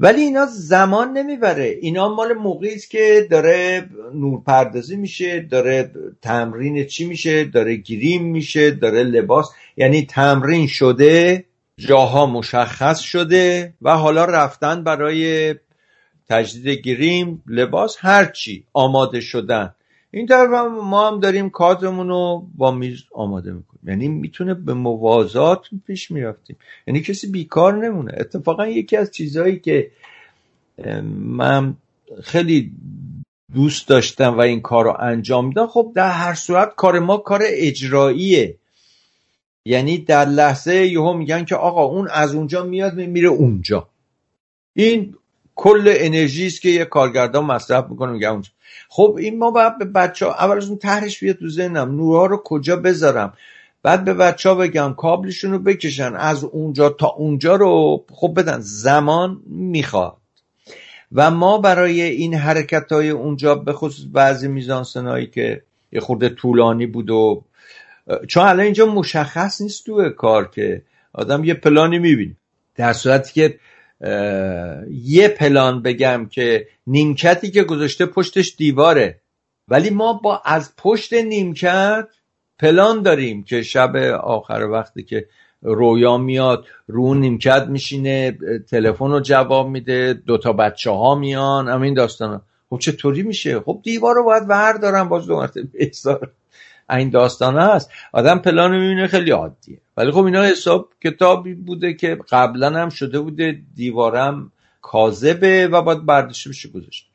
ولی 0.00 0.20
اینا 0.20 0.46
زمان 0.46 1.12
نمی‌بره. 1.12 1.78
اینا 1.80 2.08
مال 2.14 2.32
موقعی 2.32 2.74
است 2.74 2.90
که 2.90 3.26
داره 3.30 3.88
نورپردازی 4.14 4.96
میشه 4.96 5.40
داره 5.40 5.90
تمرین 6.22 6.86
چی 6.86 7.04
میشه 7.04 7.44
داره 7.44 7.76
گریم 7.76 8.24
میشه 8.24 8.70
داره 8.70 9.02
لباس 9.02 9.50
یعنی 9.76 10.06
تمرین 10.06 10.66
شده 10.66 11.44
جاها 11.76 12.26
مشخص 12.26 13.00
شده 13.00 13.74
و 13.82 13.96
حالا 13.96 14.24
رفتن 14.24 14.84
برای 14.84 15.54
تجدید 16.28 16.78
گریم 16.78 17.42
لباس 17.46 17.96
هرچی 18.00 18.64
آماده 18.72 19.20
شدن. 19.20 19.74
این 20.14 20.26
طرف 20.26 20.50
ما 20.82 21.10
هم 21.10 21.20
داریم 21.20 21.50
کادرمون 21.50 22.08
رو 22.08 22.46
با 22.54 22.70
میز 22.70 23.02
آماده 23.12 23.52
می‌کنیم. 23.52 23.88
یعنی 23.88 24.08
می‌تونه 24.08 24.54
به 24.54 24.74
موازات 24.74 25.66
پیش 25.86 26.10
می‌رفتیم. 26.10 26.56
یعنی 26.86 27.00
کسی 27.00 27.30
بیکار 27.30 27.86
نمونه. 27.86 28.12
اتفاقا 28.16 28.66
یکی 28.66 28.96
از 28.96 29.10
چیزهایی 29.10 29.58
که 29.58 29.90
من 31.18 31.76
خیلی 32.22 32.72
دوست 33.54 33.88
داشتم 33.88 34.38
و 34.38 34.40
این 34.40 34.60
کار 34.60 34.84
رو 34.84 34.96
انجام 35.00 35.46
میدم 35.46 35.66
خب 35.66 35.92
در 35.94 36.10
هر 36.10 36.34
صورت 36.34 36.74
کار 36.74 36.98
ما 36.98 37.16
کار 37.16 37.40
اجراییه. 37.44 38.56
یعنی 39.64 39.98
در 39.98 40.24
لحظه 40.24 40.74
یهو 40.74 41.12
میگن 41.12 41.44
که 41.44 41.56
آقا 41.56 41.84
اون 41.84 42.08
از 42.12 42.34
اونجا 42.34 42.64
میاد 42.64 42.94
میره 42.94 43.28
اونجا. 43.28 43.88
این 44.76 45.16
کل 45.56 45.92
انرژی 45.96 46.46
است 46.46 46.60
که 46.60 46.68
یه 46.68 46.84
کارگردان 46.84 47.44
مصرف 47.44 47.90
می‌کنه 47.90 48.12
میگه 48.12 48.28
اونجا 48.28 48.50
خب 48.88 49.16
این 49.18 49.38
ما 49.38 49.50
باید 49.50 49.78
به 49.78 49.84
بچه 49.84 50.26
ها 50.26 50.34
اول 50.34 50.56
از 50.56 50.68
اون 50.68 50.78
تهرش 50.78 51.20
بیاد 51.20 51.36
تو 51.36 51.48
ذهنم 51.48 51.96
نورها 51.96 52.26
رو 52.26 52.42
کجا 52.44 52.76
بذارم؟ 52.76 53.32
بعد 53.82 54.04
به 54.04 54.14
بچه 54.14 54.48
ها 54.48 54.54
بگم 54.54 54.94
کابلشون 54.96 55.52
رو 55.52 55.58
بکشن 55.58 56.14
از 56.14 56.44
اونجا 56.44 56.88
تا 56.88 57.06
اونجا 57.06 57.56
رو. 57.56 58.04
خب 58.12 58.34
بدن 58.36 58.60
زمان 58.60 59.42
می‌خواد. 59.46 60.16
و 61.12 61.30
ما 61.30 61.58
برای 61.58 62.02
این 62.02 62.34
حرکت 62.34 62.92
های 62.92 63.10
اونجا 63.10 63.54
به 63.54 63.72
خصوص 63.72 64.06
بعضی 64.12 64.48
میزانسنایی 64.48 65.26
که 65.26 65.62
یه 65.92 66.00
خورده 66.00 66.28
طولانی 66.28 66.86
بود 66.86 67.10
و 67.10 67.44
چون 68.28 68.44
الان 68.44 68.60
اینجا 68.60 68.86
مشخص 68.86 69.60
نیست 69.60 69.86
تو 69.86 70.10
کار 70.10 70.50
که 70.50 70.82
آدم 71.12 71.44
یه 71.44 71.54
پلانی 71.54 71.98
می‌بینه. 71.98 72.36
در 72.74 72.92
صورتی 72.92 73.32
که 73.32 73.58
یه 74.90 75.28
پلان 75.38 75.82
بگم 75.82 76.26
که 76.30 76.68
نیمکتی 76.86 77.50
که 77.50 77.64
گذاشته 77.64 78.06
پشتش 78.06 78.54
دیواره. 78.56 79.20
ولی 79.68 79.90
ما 79.90 80.12
با 80.12 80.42
از 80.44 80.76
پشت 80.76 81.12
نیمکت 81.12 82.08
پلان 82.58 83.02
داریم 83.02 83.44
که 83.44 83.62
شب 83.62 83.96
آخر 84.22 84.62
وقتی 84.62 85.02
که 85.02 85.26
رویا 85.62 86.18
میاد 86.18 86.66
رو 86.86 87.14
نیمکت 87.14 87.66
میشینه 87.68 88.38
تلفن 88.70 89.10
رو 89.10 89.20
جواب 89.20 89.68
میده 89.68 90.12
دوتا 90.12 90.52
بچه 90.52 90.90
ها 90.90 91.14
میان 91.14 91.68
همین 91.68 91.94
داستان 91.94 92.42
خب 92.70 92.78
چطوری 92.78 93.22
میشه؟ 93.22 93.60
خب 93.60 93.80
دیوار 93.82 94.14
رو 94.14 94.24
باید 94.24 94.42
ور 94.48 94.72
دارم 94.72 95.08
باز 95.08 95.26
دو 95.26 95.36
مرتبه 95.36 95.90
این 96.90 97.10
داستان 97.10 97.58
هست. 97.58 97.90
آدم 98.12 98.38
پلان 98.38 98.70
می‌بینه 98.70 99.06
خیلی 99.06 99.30
عادیه. 99.30 99.78
ولی 99.96 100.10
خب 100.10 100.24
اینا 100.24 100.42
حساب 100.42 100.88
کتابی 101.04 101.54
بوده 101.54 101.94
که 101.94 102.18
قبلا 102.30 102.70
هم 102.82 102.88
شده 102.88 103.20
بوده 103.20 103.60
دیوارم 103.74 104.52
کاذبه 104.82 105.68
و 105.68 105.82
باید 105.82 106.06
برداشته 106.06 106.50
بشه 106.50 106.68
گذاشته 106.68 107.08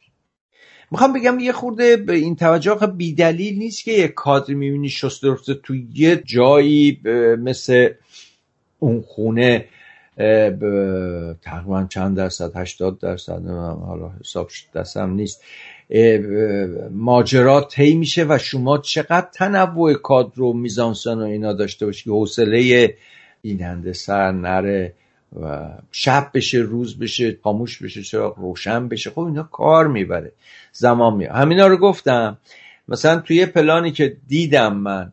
می‌خوام 0.92 1.14
بگم 1.14 1.40
یه 1.40 1.52
خورده 1.52 1.98
به 1.98 2.14
این 2.14 2.36
توجه 2.36 2.76
بی 2.76 2.88
بیدلیل 2.88 3.58
نیست 3.58 3.84
که 3.84 3.92
یه 3.92 4.08
کادر 4.08 4.54
می‌بینی 4.54 4.90
شسته 4.90 5.32
رفته 5.32 5.54
تو 5.54 5.76
یه 5.76 6.24
جایی 6.26 7.02
مثل 7.40 7.90
اون 8.80 9.02
خونه 9.02 9.66
تقریبا 11.42 11.86
چند 11.90 12.18
درصد 12.18 12.56
هشتاد 12.56 13.00
درصد 13.00 13.46
حالا 13.86 14.12
حساب 14.20 14.50
دستم 14.76 15.10
نیست. 15.10 15.44
ماجرا 16.92 17.62
طی 17.62 17.96
میشه 17.96 18.26
و 18.30 18.38
شما 18.38 18.78
چقدر 18.78 19.28
تنوع 19.34 19.94
کادر 19.94 20.42
و 20.42 20.54
میزانسن 20.54 21.18
و 21.18 21.24
اینا 21.24 21.54
داشته 21.54 21.86
باشی 21.86 22.04
که 22.04 22.12
حوصله 22.12 22.96
بیننده 23.42 23.94
سر 23.94 24.32
نره 24.32 24.94
و 25.42 25.70
شب 25.92 26.30
بشه 26.34 26.58
روز 26.58 27.00
بشه 27.00 27.38
خاموش 27.44 27.84
بشه 27.84 28.02
چرا 28.02 28.36
روشن 28.38 28.88
بشه. 28.88 29.10
خب 29.10 29.20
اینا 29.20 29.44
کار 29.44 29.88
می‌بره. 29.88 30.32
زمان 30.72 31.14
میاد 31.14 31.36
همینا 31.36 31.68
رو 31.68 31.78
گفتم. 31.78 32.38
مثلا 32.88 33.20
توی 33.20 33.46
پلانی 33.46 33.92
که 33.92 34.18
دیدم 34.28 34.76
من 34.76 35.12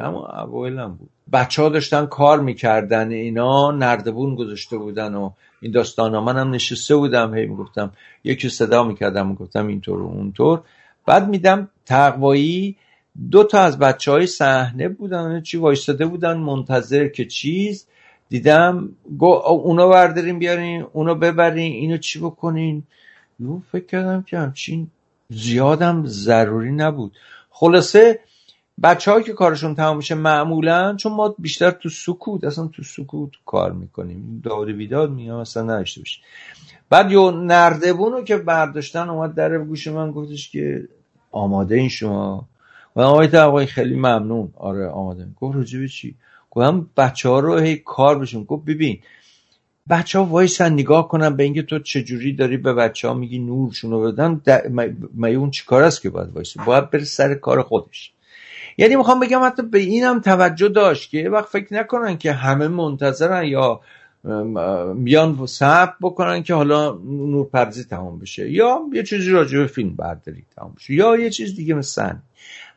اما 0.00 0.26
اوایلم 0.26 0.94
بود. 0.94 1.10
بچه 1.32 1.62
ها 1.62 1.68
داشتن 1.68 2.06
کار 2.06 2.40
می‌کردن 2.40 3.10
اینا 3.10 3.70
نردبون 3.70 4.34
گذاشته 4.34 4.76
بودن 4.76 5.14
و 5.14 5.30
این 5.64 5.72
داستان 5.72 6.14
ها 6.14 6.20
منم 6.20 6.50
نشسته 6.50 6.96
بودم 6.96 7.34
هی 7.34 7.46
می‌گفتم 7.46 7.92
یکی 8.24 8.48
صدا 8.48 8.82
می‌کردم 8.82 9.28
می‌گفتم 9.28 9.66
اینطور 9.66 10.02
و 10.02 10.06
اونطور. 10.06 10.60
بعد 11.06 11.28
میدم 11.28 11.68
تقوایی. 11.86 12.76
دو 13.30 13.44
تا 13.44 13.60
از 13.60 13.78
بچه 13.78 14.10
های 14.12 14.26
صحنه 14.26 14.88
بودن 14.88 15.40
چی 15.40 15.56
وایستاده 15.56 16.06
بودن 16.06 16.36
منتظر 16.36 17.08
که 17.08 17.24
چیز. 17.24 17.86
دیدم 18.28 18.88
گو 19.18 19.26
اونا 19.26 19.88
برداریم 19.88 20.38
بیارین 20.38 20.86
اونا 20.92 21.14
ببرین 21.14 21.72
اینو 21.72 21.96
چی 21.96 22.18
بکنین؟ 22.18 22.82
فکر 23.72 23.86
کردم 23.86 24.22
که 24.22 24.38
همچین 24.38 24.90
زیادم 25.30 26.06
ضروری 26.06 26.72
نبود. 26.72 27.12
خلاصه 27.50 28.20
بچه 28.82 29.22
که 29.22 29.32
کارشون 29.32 29.74
تمام 29.74 29.96
میشه 29.96 30.14
معمولا 30.14 30.96
چون 30.96 31.12
ما 31.12 31.34
بیشتر 31.38 31.70
تو 31.70 31.88
سکوت 31.88 32.44
اصلا 32.44 32.66
تو 32.66 32.82
سکوت 32.82 33.30
کار 33.46 33.72
می‌کنیم. 33.72 34.40
داری 34.44 34.72
بیداد 34.72 35.10
میام 35.10 35.40
اصلا 35.40 35.62
نداشته 35.62 36.00
باشه 36.00 36.20
بعد 36.90 37.10
یو 37.12 37.30
نردبون 37.30 38.12
رو 38.12 38.24
که 38.24 38.36
برداشتن 38.36 39.08
اومد 39.08 39.34
در 39.34 39.58
گوش 39.58 39.86
من 39.86 40.10
گفتش 40.10 40.50
که 40.50 40.88
آماده 41.30 41.74
این 41.74 41.88
شما. 41.88 42.48
و 42.96 43.00
آقای 43.00 43.66
خیلی 43.66 43.94
ممنون. 43.94 44.52
آره 44.56 44.88
آماده. 44.88 45.28
گفت 45.40 45.58
رجبه 45.58 45.88
چی؟ 45.88 46.14
گفتم 46.50 46.90
بچه 46.96 47.28
ها 47.28 47.40
رو 47.40 47.58
هی 47.58 47.76
کار 47.76 48.18
بشون. 48.18 48.44
گفت 48.44 48.64
ببین 48.64 48.98
بچه 49.90 50.18
ها 50.18 50.24
وایسن 50.24 50.72
نگاه 50.72 51.08
کنن 51.08 51.36
به 51.36 51.42
اینکه 51.42 51.62
تو 51.62 51.78
چجوری 51.78 52.32
داری 52.32 52.56
به 52.56 52.74
بچه 52.74 53.08
ها 53.08 53.14
میگی 53.14 53.38
نورشون 53.38 53.90
رو 53.90 54.12
بدن 54.12 54.40
ما 55.14 55.26
اون 55.26 55.50
چیکار 55.50 55.82
است 55.82 56.02
که 56.02 56.10
باید 56.10 56.30
وایسه؟ 56.30 56.64
باید 56.64 56.90
بره 56.90 57.04
سر 57.04 57.34
کار 57.34 57.62
خودش. 57.62 58.13
یعنی 58.78 58.96
می‌خوام 58.96 59.20
بگم 59.20 59.40
حتی 59.44 59.62
به 59.62 59.78
اینم 59.78 60.20
توجه 60.20 60.68
داشت 60.68 61.10
که 61.10 61.18
یه 61.18 61.30
وقت 61.30 61.48
فکر 61.48 61.74
نکنن 61.74 62.18
که 62.18 62.32
همه 62.32 62.68
منتظرن 62.68 63.44
یا 63.44 63.80
میان 64.94 65.46
صبر 65.46 65.94
بکنن 66.02 66.42
که 66.42 66.54
حالا 66.54 66.92
نورپردازی 67.04 67.84
تمام 67.84 68.18
بشه. 68.18 68.50
یا 68.50 68.80
یه 68.92 69.02
چیزی 69.02 69.30
راجع 69.30 69.58
به 69.58 69.66
فیلم 69.66 69.96
برداری 69.96 70.44
تمام 70.56 70.72
بشه. 70.76 70.94
یا 70.94 71.16
یه 71.16 71.30
چیز 71.30 71.56
دیگه 71.56 71.74
مثلا 71.74 72.16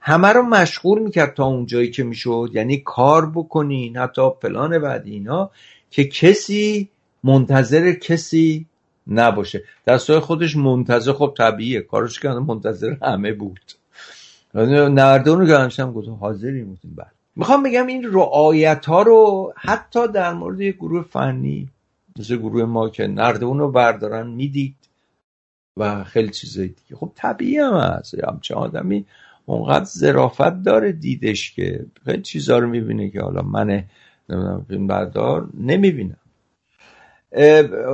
همه 0.01 0.27
رو 0.27 0.41
مشغول 0.41 0.99
می‌کرد 0.99 1.33
تا 1.33 1.45
اون 1.45 1.65
جایی 1.65 1.91
که 1.91 2.03
می‌شد. 2.03 2.49
یعنی 2.53 2.77
کار 2.77 3.29
بکنین 3.29 3.97
حتی 3.97 4.29
پلان 4.41 4.79
بعدی 4.79 5.11
اینا 5.11 5.51
که 5.91 6.03
کسی 6.03 6.89
منتظر 7.23 7.91
کسی 7.91 8.65
نباشه. 9.07 9.63
در 9.85 9.97
خودش 9.97 10.55
منتظر 10.55 11.13
خب 11.13 11.33
طبیعیه. 11.37 11.81
کارش 11.81 12.19
که 12.19 12.29
منتظر 12.29 12.95
همه 13.01 13.33
بود. 13.33 13.59
نردون 14.65 15.39
رو 15.39 15.45
گرانشتم 15.45 15.93
گفتم 15.93 16.13
حاضری 16.13 16.63
بودیم 16.63 16.93
بله. 16.95 17.07
می‌خوام 17.35 17.63
بگم 17.63 17.87
این 17.87 18.13
رعایت 18.13 18.85
ها 18.85 19.01
رو 19.01 19.53
حتی 19.55 20.07
در 20.07 20.33
مورد 20.33 20.61
یک 20.61 20.75
گروه 20.75 21.03
فنی 21.03 21.69
مثل 22.19 22.37
گروه 22.37 22.63
ما 22.63 22.89
که 22.89 23.07
نردبون 23.07 23.59
رو 23.59 23.71
بردارن 23.71 24.27
می‌دید 24.27 24.75
و 25.77 26.03
خیلی 26.03 26.29
چیزایی 26.29 26.67
دیگه. 26.67 26.95
خب 26.95 27.11
طبیعی 27.15 27.57
هم 27.57 27.73
هست. 27.73 28.23
همچه 28.23 28.55
آدمی 28.55 29.05
اونقدر 29.45 29.85
زرافت 29.85 30.63
داره 30.63 30.91
دیدش 30.91 31.51
که 31.51 31.85
خیلی 32.05 32.21
چیزا 32.21 32.59
رو 32.59 32.67
می‌بینه 32.67 33.09
که 33.09 33.21
حالا 33.21 33.41
من 33.41 33.83
نمی‌دونم 34.29 34.65
فیلم 34.67 34.87
بردار 34.87 35.49
نمی‌بینم. 35.57 36.17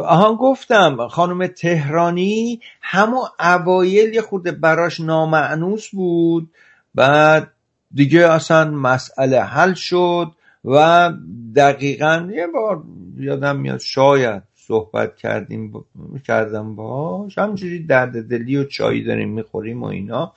آهان 0.05 0.35
گفتم 0.35 1.07
خانم 1.07 1.47
تهرانی 1.47 2.59
همون 2.81 3.23
اوایل 3.39 4.13
یه 4.13 4.21
خورده 4.21 4.51
براش 4.51 4.99
نامعنوس 4.99 5.89
بود. 5.89 6.49
بعد 6.95 7.51
دیگه 7.93 8.31
اصلا 8.31 8.71
مسئله 8.71 9.41
حل 9.41 9.73
شد 9.73 10.31
و 10.65 11.11
دقیقا 11.55 12.29
یه 12.33 12.47
بار 12.47 12.83
یادم 13.17 13.59
میاد 13.59 13.79
شاید 13.79 14.43
صحبت 14.55 15.15
کردیم 15.15 15.71
با... 15.71 15.85
کردم 16.27 16.75
باش 16.75 17.37
همجوری 17.37 17.85
درد 17.85 18.29
دلی 18.29 18.57
و 18.57 18.63
چایی 18.63 19.03
داریم 19.03 19.29
می‌خوریم 19.29 19.83
و 19.83 19.85
اینا. 19.85 20.33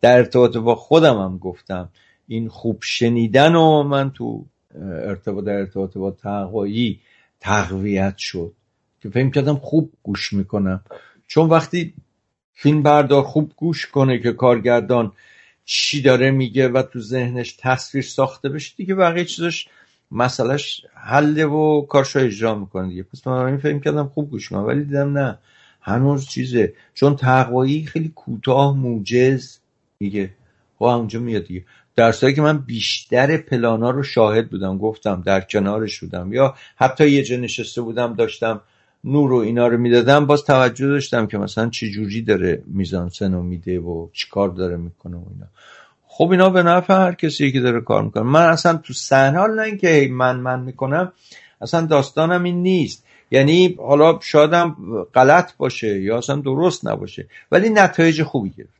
در 0.00 0.16
ارتباط 0.16 0.56
با 0.56 0.74
خودم 0.74 1.18
هم 1.18 1.38
گفتم 1.38 1.88
این 2.28 2.48
خوب 2.48 2.78
شنیدن 2.82 3.54
و 3.54 3.82
من 3.82 4.10
تو 4.10 4.44
ارتباط 4.82 5.44
در 5.44 5.52
ارتباط 5.52 5.98
با 5.98 6.10
تقوایی 6.10 7.00
تقویت 7.40 8.16
شد. 8.16 8.52
که 9.02 9.10
فکر 9.10 9.30
کردم 9.30 9.56
خوب 9.56 9.92
گوش 10.02 10.32
می‌کنم. 10.32 10.80
چون 11.26 11.48
وقتی 11.48 11.94
فیلم 12.52 12.82
بردار 12.82 13.22
خوب 13.22 13.52
گوش 13.56 13.86
کنه 13.86 14.18
که 14.18 14.32
کارگردان 14.32 15.12
چی 15.64 16.02
داره 16.02 16.30
میگه 16.30 16.68
و 16.68 16.82
تو 16.82 17.00
ذهنش 17.00 17.56
تصویر 17.58 18.04
ساخته 18.04 18.48
بشه 18.48 18.74
دیگه 18.76 18.94
بقیه 18.94 19.24
چیزاش 19.24 19.68
مسئلهش 20.10 20.86
حله 20.94 21.46
و 21.46 21.86
کارشو 21.86 22.18
اجرا 22.18 22.54
می‌کنه 22.54 22.88
دیگه. 22.88 23.02
پس 23.02 23.26
من 23.26 23.32
این 23.32 23.56
فکر 23.56 23.78
کردم 23.78 24.08
خوب 24.08 24.30
گوش 24.30 24.48
کنم 24.48 24.66
ولی 24.66 24.84
دیدم 24.84 25.18
نه 25.18 25.38
هنوز 25.80 26.28
چیزه. 26.28 26.74
چون 26.94 27.16
تقوایی 27.16 27.86
خیلی 27.86 28.12
کوتاه 28.14 28.76
موجز 28.76 29.58
دیگه 29.98 30.24
و 30.24 30.28
خب 30.78 30.84
اونجا 30.84 31.20
میاد 31.20 31.44
دیگه. 31.44 31.64
در 31.96 32.12
که 32.12 32.42
من 32.42 32.58
بیشتر 32.58 33.36
پلانا 33.36 33.90
رو 33.90 34.02
شاهد 34.02 34.50
بودم 34.50 34.78
گفتم 34.78 35.22
در 35.26 35.40
کنارش 35.40 36.00
بودم 36.00 36.32
یا 36.32 36.54
حتی 36.76 37.10
یه 37.10 37.22
جا 37.22 37.36
نشسته 37.36 37.82
بودم 37.82 38.14
داشتم 38.14 38.60
نور 39.04 39.32
و 39.32 39.36
اینا 39.36 39.66
رو 39.66 39.78
می‌دادم 39.78 40.26
باز 40.26 40.44
توجه 40.44 40.86
داشتم 40.86 41.26
که 41.26 41.38
مثلا 41.38 41.68
چه 41.68 41.88
جوری 41.88 42.22
داره 42.22 42.62
میزان 42.66 43.08
سنو 43.08 43.42
میده 43.42 43.78
و 43.78 44.08
چیکار 44.12 44.48
داره 44.48 44.76
می‌کنه 44.76 45.16
و 45.16 45.22
اینا. 45.32 45.46
خب 46.06 46.30
اینا 46.30 46.50
به 46.50 46.62
نفع 46.62 46.94
هر 46.94 47.14
کسی 47.14 47.52
که 47.52 47.60
داره 47.60 47.80
کار 47.80 48.02
می‌کنه. 48.02 48.22
من 48.22 48.46
اصلا 48.46 48.76
تو 48.76 48.92
صحنه 48.92 49.38
حال 49.38 49.54
نه 49.54 49.62
اینکه 49.62 50.08
من 50.12 50.40
من 50.40 50.60
می‌کنم 50.60 51.12
اصلا 51.60 51.86
داستانم 51.86 52.42
این 52.42 52.62
نیست. 52.62 53.04
یعنی 53.30 53.76
حالا 53.78 54.18
شادم 54.22 54.76
غلط 55.14 55.56
باشه 55.56 56.00
یا 56.00 56.18
اصلا 56.18 56.36
درست 56.36 56.86
نباشه 56.86 57.26
ولی 57.52 57.68
نتایج 57.68 58.22
خوبی 58.22 58.50
گرفت. 58.50 58.70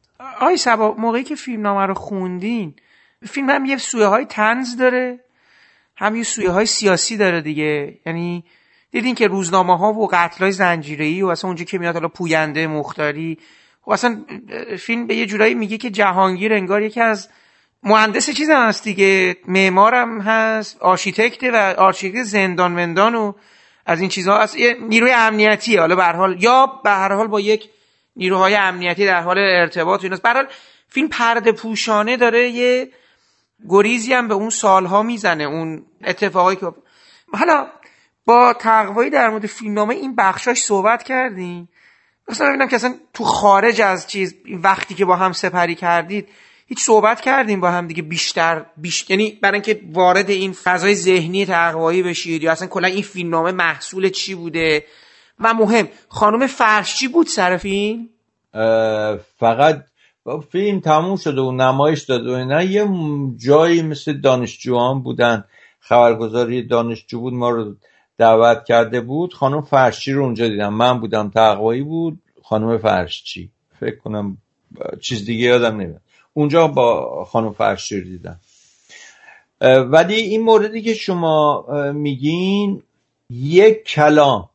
آی 0.40 0.56
سبا 0.56 0.94
موقعی 0.98 1.24
که 1.24 1.34
فیلم 1.34 1.62
نامه 1.62 1.86
رو 1.86 1.94
خوندین 1.94 2.74
فیلم 3.24 3.50
هم 3.50 3.64
یه 3.64 3.76
سویه 3.76 4.06
های 4.06 4.24
تنز 4.24 4.76
داره 4.76 5.20
هم 5.96 6.16
یه 6.16 6.22
سویه 6.22 6.50
های 6.50 6.66
سیاسی 6.66 7.16
داره 7.16 7.40
دیگه. 7.40 7.98
یعنی 8.06 8.44
دیدین 8.90 9.14
که 9.14 9.26
روزنامه 9.26 9.78
ها 9.78 9.92
و 9.92 10.08
قتل 10.12 10.38
های 10.38 10.52
زنجیره 10.52 11.24
و 11.24 11.26
اصلا 11.26 11.48
اونجا 11.48 11.64
که 11.64 11.78
میاد 11.78 11.94
حالا 11.94 12.08
پوینده 12.08 12.66
مختاری 12.66 13.38
و 13.86 13.92
اصلا 13.92 14.24
فیلم 14.78 15.06
به 15.06 15.14
یه 15.16 15.26
جورایی 15.26 15.54
میگه 15.54 15.78
که 15.78 15.90
جهانگیر 15.90 16.54
انگار 16.54 16.82
یکی 16.82 17.00
از 17.00 17.28
مهندس 17.82 18.30
چیز 18.30 18.50
هست 18.50 18.84
دیگه. 18.84 19.36
معمارم 19.48 20.20
هست 20.20 20.82
آرشیتکت 20.82 21.42
و 21.42 21.74
آرشیتکت 21.78 22.22
زندان 22.22 22.72
مندان 22.72 23.14
و 23.14 23.32
از 23.86 24.00
این 24.00 24.08
چیزها. 24.08 24.42
هست 24.42 24.56
یه 24.56 24.76
نیروی 24.80 25.12
امنیتی 25.12 25.76
حالا 25.76 25.96
به 25.96 26.04
حال 26.04 26.42
یا 26.42 26.66
به 26.84 26.90
هر 26.90 27.12
حال 27.12 27.26
با 27.26 27.40
یک 27.40 27.68
نیروهای 28.16 28.54
امنیتی 28.54 29.06
در 29.06 29.20
حال 29.20 29.38
ارتباط 29.38 30.04
ایناست. 30.04 30.22
به 30.22 30.48
فیلم 30.88 31.08
پرده 31.08 31.52
پوشانه 31.52 32.16
داره 32.16 32.48
یه 32.48 32.88
گریزی 33.68 34.12
هم 34.12 34.28
به 34.28 34.34
اون 34.34 34.50
سالها 34.50 35.02
می‌زنه 35.02 35.44
اون 35.44 35.86
اتفاقایی 36.04 36.56
که 36.56 36.72
حالا 37.32 37.66
با 38.24 38.52
تقوایی 38.52 39.10
در 39.10 39.30
مورد 39.30 39.46
فیلمنامه 39.46 39.94
این 39.94 40.16
بخشاش 40.16 40.62
صحبت 40.62 41.02
کردیم. 41.02 41.68
مثلا 42.28 42.48
ببینم 42.48 42.68
که 42.68 42.76
اصلا 42.76 42.94
تو 43.14 43.24
خارج 43.24 43.80
از 43.80 44.06
چیز 44.06 44.34
وقتی 44.62 44.94
که 44.94 45.04
با 45.04 45.16
هم 45.16 45.32
سپری 45.32 45.74
کردید 45.74 46.28
هیچ 46.66 46.82
صحبت 46.82 47.20
کردیم 47.20 47.60
با 47.60 47.70
هم 47.70 47.86
دیگه 47.86 48.02
بیشتر 48.02 48.66
بیشتر 48.76 49.10
یعنی 49.10 49.38
برای 49.42 49.54
اینکه 49.54 49.80
وارد 49.92 50.30
این 50.30 50.52
فضای 50.52 50.94
ذهنی 50.94 51.46
تقوایی 51.46 52.02
بشید 52.02 52.42
یا 52.42 52.52
اصلا 52.52 52.68
کلا 52.68 52.88
این 52.88 53.02
فیلمنامه 53.02 53.52
محصول 53.52 54.08
چی 54.08 54.34
بوده؟ 54.34 54.84
و 55.40 55.54
مهم 55.54 55.88
خانم 56.08 56.46
فرشچی 56.46 57.08
بود 57.08 57.26
سر 57.26 57.56
فیلم؟ 57.56 58.08
فقط 59.38 59.84
فیلم 60.52 60.80
تموم 60.80 61.16
شده 61.16 61.40
و 61.40 61.52
نمایش 61.52 62.02
داده 62.02 62.30
و 62.30 62.34
اینا 62.34 62.62
یه 62.62 62.88
جایی 63.36 63.82
مثل 63.82 64.12
دانشجوان 64.12 65.02
بودن. 65.02 65.44
خبرگزاری 65.80 66.62
دانشجو 66.62 67.20
بود 67.20 67.34
ما 67.34 67.50
رو 67.50 67.74
دعوت 68.18 68.64
کرده 68.64 69.00
بود. 69.00 69.34
خانم 69.34 69.62
فرشچی 69.62 70.12
رو 70.12 70.24
اونجا 70.24 70.48
دیدم. 70.48 70.74
من 70.74 71.00
بودم 71.00 71.30
تقوایی 71.30 71.82
بود. 71.82 72.18
خانم 72.42 72.78
فرشچی 72.78 73.50
فکر 73.80 73.96
کنم 73.96 74.38
چیز 75.00 75.24
دیگه 75.24 75.44
یادم 75.44 75.80
نمیاد. 75.80 76.00
اونجا 76.32 76.68
با 76.68 77.24
خانم 77.24 77.52
فرشچی 77.52 78.00
رو 78.00 78.04
دیدم. 78.04 78.40
ولی 79.90 80.14
این 80.14 80.42
موردی 80.42 80.82
که 80.82 80.94
شما 80.94 81.66
میگین 81.92 82.82
یک 83.30 83.84
کلام. 83.84 84.48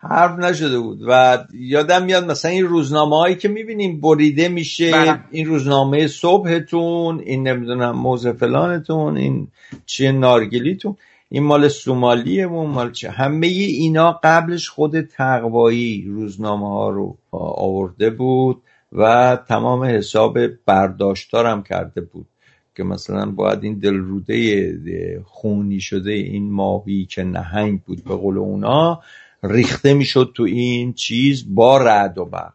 حرف 0.00 0.38
نشده 0.38 0.78
بود. 0.78 0.98
و 1.08 1.38
یادم 1.54 2.04
میاد 2.04 2.30
مثلا 2.30 2.50
این 2.50 2.66
روزنامه 2.66 3.16
هایی 3.16 3.36
که 3.36 3.48
می‌بینیم 3.48 4.00
بریده 4.00 4.48
میشه 4.48 4.92
بله. 4.92 5.20
این 5.30 5.46
روزنامه 5.46 6.06
صبحتون 6.06 7.20
این 7.20 7.48
نمی‌دونم 7.48 7.90
موزه 7.90 8.32
فلانتون 8.32 9.16
این 9.16 9.48
چیه 9.86 10.12
نارگلیتون 10.12 10.96
این 11.28 11.42
مال 11.42 11.68
سومالیه 11.68 12.46
و 12.46 12.66
مال 12.66 12.92
چه. 12.92 13.10
همه 13.10 13.46
اینا 13.46 14.20
قبلش 14.22 14.68
خود 14.68 15.00
تقوایی 15.00 16.04
روزنامه 16.08 16.68
ها 16.68 16.90
رو 16.90 17.16
آورده 17.32 18.10
بود 18.10 18.62
و 18.92 19.36
تمام 19.48 19.84
حساب 19.84 20.38
برداشتارم 20.66 21.62
کرده 21.62 22.00
بود. 22.00 22.26
که 22.74 22.82
مثلا 22.82 23.30
باید 23.30 23.64
این 23.64 23.78
دلروده 23.78 25.22
خونی 25.24 25.80
شده 25.80 26.10
این 26.12 26.52
ماهی 26.52 27.04
که 27.04 27.24
نهنگ 27.24 27.80
بود 27.80 28.04
به 28.04 28.14
قول 28.14 28.38
اونا 28.38 29.02
ریخته 29.42 29.94
می‌شد 29.94 30.32
تو 30.34 30.42
این 30.42 30.92
چیز 30.92 31.54
با 31.54 31.78
رعد 31.78 32.18
و 32.18 32.24
برق. 32.24 32.52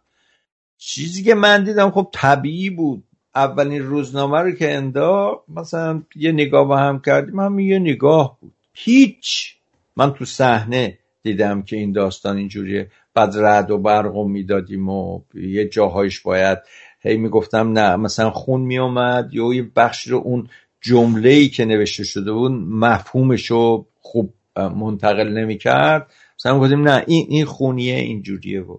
چیزی 0.78 1.24
که 1.24 1.36
من 1.36 1.64
دیدم 1.64 1.92
خب 1.92 2.10
طبیعی 2.14 2.70
بود. 2.70 3.04
اولین 3.36 3.82
روزنامه 3.82 4.40
رو 4.40 4.52
که 4.52 4.74
اندا 4.74 5.44
مثلا 5.48 6.04
یه 6.16 6.32
نگاه 6.32 6.68
با 6.68 6.78
هم 6.78 7.00
کردیم 7.00 7.40
هم 7.40 7.60
یه 7.60 7.80
نگاه 7.80 8.38
بود. 8.42 8.54
هیچ. 8.74 9.56
من 9.96 10.14
تو 10.14 10.26
صحنه 10.26 10.98
دیدم 11.24 11.62
که 11.62 11.76
این 11.76 11.92
داستان 11.92 12.38
اینجوریه. 12.38 12.92
بعد 13.14 13.38
رد 13.38 13.72
و 13.72 13.78
برق 13.78 14.16
و 14.16 14.28
می‌دادیم 14.28 14.90
و 14.90 15.22
یه 15.34 15.68
جاهایش 15.68 16.20
باید 16.20 16.58
هی 17.00 17.18
می‌گفتم 17.18 17.72
نه 17.72 17.96
مثلا 17.96 18.32
خون 18.32 18.62
میومد 18.62 19.30
یا 19.34 19.54
یه 19.54 19.72
بخشی 19.76 20.10
رو 20.10 20.18
اون 20.18 20.50
جمله 20.82 21.30
ای 21.30 21.50
که 21.50 21.66
نوشته 21.66 22.04
شده 22.04 22.32
بود 22.32 22.52
مفهومش 22.52 23.46
رو 23.46 23.86
خوب 24.02 24.34
منتقل 24.56 25.28
نمی‌کرد. 25.28 26.12
مثلا 26.40 26.60
گفتیم 26.60 26.88
نه 26.88 27.04
این 27.08 27.26
این 27.30 27.46
خونیه 27.46 27.96
اینجوریه 27.96 28.62
و 28.62 28.78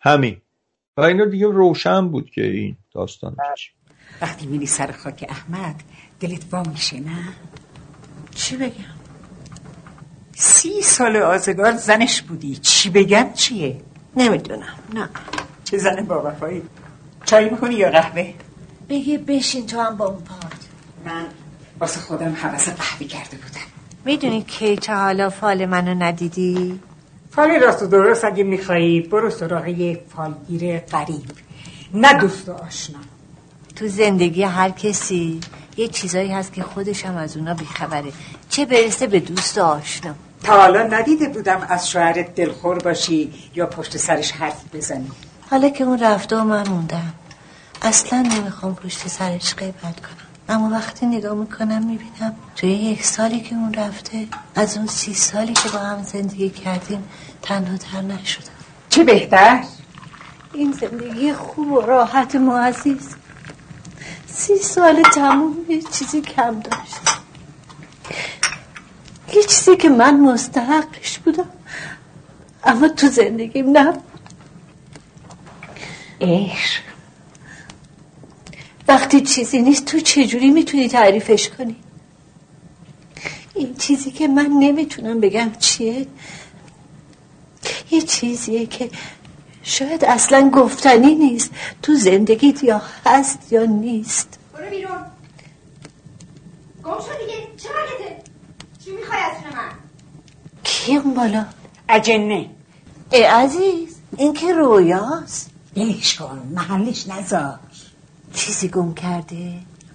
همین. 0.00 0.36
و 0.96 1.00
اینا 1.00 1.24
دیگه 1.24 1.46
روشن 1.46 2.08
بود 2.08 2.30
که 2.30 2.46
این 2.46 2.76
داستان 2.94 3.36
وقتی 4.22 4.46
میری 4.46 4.66
سر 4.66 4.92
خاک 4.92 5.26
احمد 5.28 5.82
دلت 6.20 6.50
با 6.50 6.62
میشه 6.62 7.00
نه؟ 7.00 7.28
چی 8.34 8.56
بگم؟ 8.56 8.96
سی 10.32 10.82
سال 10.82 11.16
آزگار 11.16 11.72
زنش 11.72 12.22
بودی. 12.22 12.56
چی 12.56 12.90
بگم؟ 12.90 13.32
چیه؟ 13.34 13.80
نمی‌دونم 14.16 14.74
نه. 14.94 15.08
چه 15.64 15.78
زن 15.78 16.04
با 16.04 16.22
وفایی؟ 16.22 16.62
چای 17.26 17.50
می‌کنی 17.50 17.74
یا 17.74 17.90
قهوه؟ 17.90 18.34
بگی 18.88 19.18
بشین 19.18 19.66
تو 19.66 19.80
هم 19.80 19.96
با 19.96 20.06
اون 20.06 20.22
پارت 20.22 20.66
من 21.04 21.26
واسه 21.80 22.00
خودم 22.00 22.34
حوث 22.34 22.68
قهوه 22.68 23.06
کرده 23.06 23.36
بودم. 23.36 23.66
می‌دونی 24.04 24.42
کی 24.42 24.76
تا 24.76 24.96
حالا 24.96 25.30
فال 25.30 25.66
منو 25.66 25.94
ندیدی؟ 25.94 26.80
فال 27.30 27.50
راست 27.50 27.82
و 27.82 27.86
درست 27.86 28.24
اگه 28.24 28.44
میخوایی 28.44 29.00
برو 29.00 29.30
سراغ 29.30 29.68
یه 29.68 30.00
فالگیر 30.16 30.78
قریب 30.78 31.30
نه 31.94 32.12
دوست 32.20 32.48
آشنا. 32.48 32.98
تو 33.76 33.88
زندگی 33.88 34.42
هر 34.42 34.70
کسی 34.70 35.40
یه 35.76 35.88
چیزایی 35.88 36.32
هست 36.32 36.52
که 36.52 36.62
خودش 36.62 37.04
هم 37.04 37.16
از 37.16 37.36
اونا 37.36 37.54
بیخبره. 37.54 38.12
چه 38.48 38.64
برسه 38.64 39.06
به 39.06 39.20
دوست 39.20 39.58
آشنا؟ 39.58 40.14
تا 40.42 40.60
حالا 40.60 40.82
ندیده 40.82 41.28
بودم 41.28 41.66
از 41.68 41.90
شوهرت 41.90 42.34
دلخور 42.34 42.78
باشی 42.78 43.32
یا 43.54 43.66
پشت 43.66 43.96
سرش 43.96 44.32
حرف 44.32 44.64
بزنی. 44.74 45.10
حالا 45.50 45.68
که 45.68 45.84
اون 45.84 45.98
رفته 45.98 46.36
و 46.36 46.44
من 46.44 46.68
موندم. 46.68 47.12
اصلا 47.82 48.22
نمی‌خوام 48.22 48.74
پشت 48.74 49.08
سرش 49.08 49.54
غیبت 49.54 50.00
کنم. 50.00 50.26
اما 50.48 50.76
وقتی 50.76 51.06
نگاه 51.06 51.34
می‌کنم 51.34 51.86
می‌بینم 51.86 52.36
توی 52.56 52.70
یک 52.70 53.04
سالی 53.04 53.40
که 53.40 53.54
اون 53.54 53.74
رفته 53.74 54.26
از 54.54 54.76
اون 54.76 54.86
سی 54.86 55.14
سالی 55.14 55.52
که 55.52 55.68
با 55.68 55.78
هم 55.78 56.02
زندگی 56.02 56.50
کردیم 56.50 57.04
تنها 57.42 57.76
تر 57.76 58.00
نشدم. 58.00 58.52
چه 58.88 59.04
بهتر؟ 59.04 59.64
این 60.52 60.72
زندگی 60.72 61.32
خوب 61.32 61.72
و 61.72 61.80
راحت 61.80 62.36
ما 62.36 62.58
عزیز. 62.58 63.16
سی 64.26 64.56
سال 64.56 65.02
تموم 65.02 65.56
یه 65.68 65.82
چیزی 65.82 66.20
کم 66.20 66.60
داشت. 66.60 67.18
یه 69.34 69.42
چیزی 69.42 69.76
که 69.76 69.88
من 69.88 70.20
مستحقش 70.20 71.18
بودم. 71.18 71.48
اما 72.64 72.88
تو 72.88 73.08
زندگیم 73.08 73.78
نبود. 73.78 74.15
عشق. 76.20 76.82
وقتی 78.88 79.20
چیزی 79.20 79.62
نیست 79.62 79.84
تو 79.84 80.00
چجوری 80.00 80.50
می‌تونی 80.50 80.88
تعریفش 80.88 81.48
کنی؟ 81.48 81.76
این 83.54 83.74
چیزی 83.74 84.10
که 84.10 84.28
من 84.28 84.46
نمی‌تونم 84.46 85.20
بگم 85.20 85.52
چیه؟ 85.58 86.06
یه 87.90 88.00
چیزیه 88.00 88.66
که 88.66 88.90
شاید 89.62 90.04
اصلا 90.04 90.50
گفتنی 90.50 91.14
نیست. 91.14 91.50
تو 91.82 91.94
زندگیت 91.94 92.64
یا 92.64 92.82
هست 93.06 93.52
یا 93.52 93.64
نیست. 93.64 94.38
برو 94.54 94.70
بیرون. 94.70 94.98
گم 96.84 96.92
شو 96.92 97.18
دیگه. 97.20 97.48
چه 97.56 97.68
حالته 97.68 98.22
چی 98.84 98.90
می‌خوای 98.90 99.20
از 99.20 99.54
من؟ 99.54 99.70
کی 100.64 100.96
اون 100.96 101.14
بالا؟ 101.14 101.46
اجنه. 101.88 102.50
ای 103.12 103.22
عزیز 103.22 103.96
این 104.16 104.32
که 104.32 104.52
رویاست. 104.52 105.50
بلش 105.76 106.14
کن 106.14 106.52
محلش 106.54 107.08
نذار 107.08 107.58
چیزی 108.34 108.68
گم 108.68 108.94
کرده؟ 108.94 109.52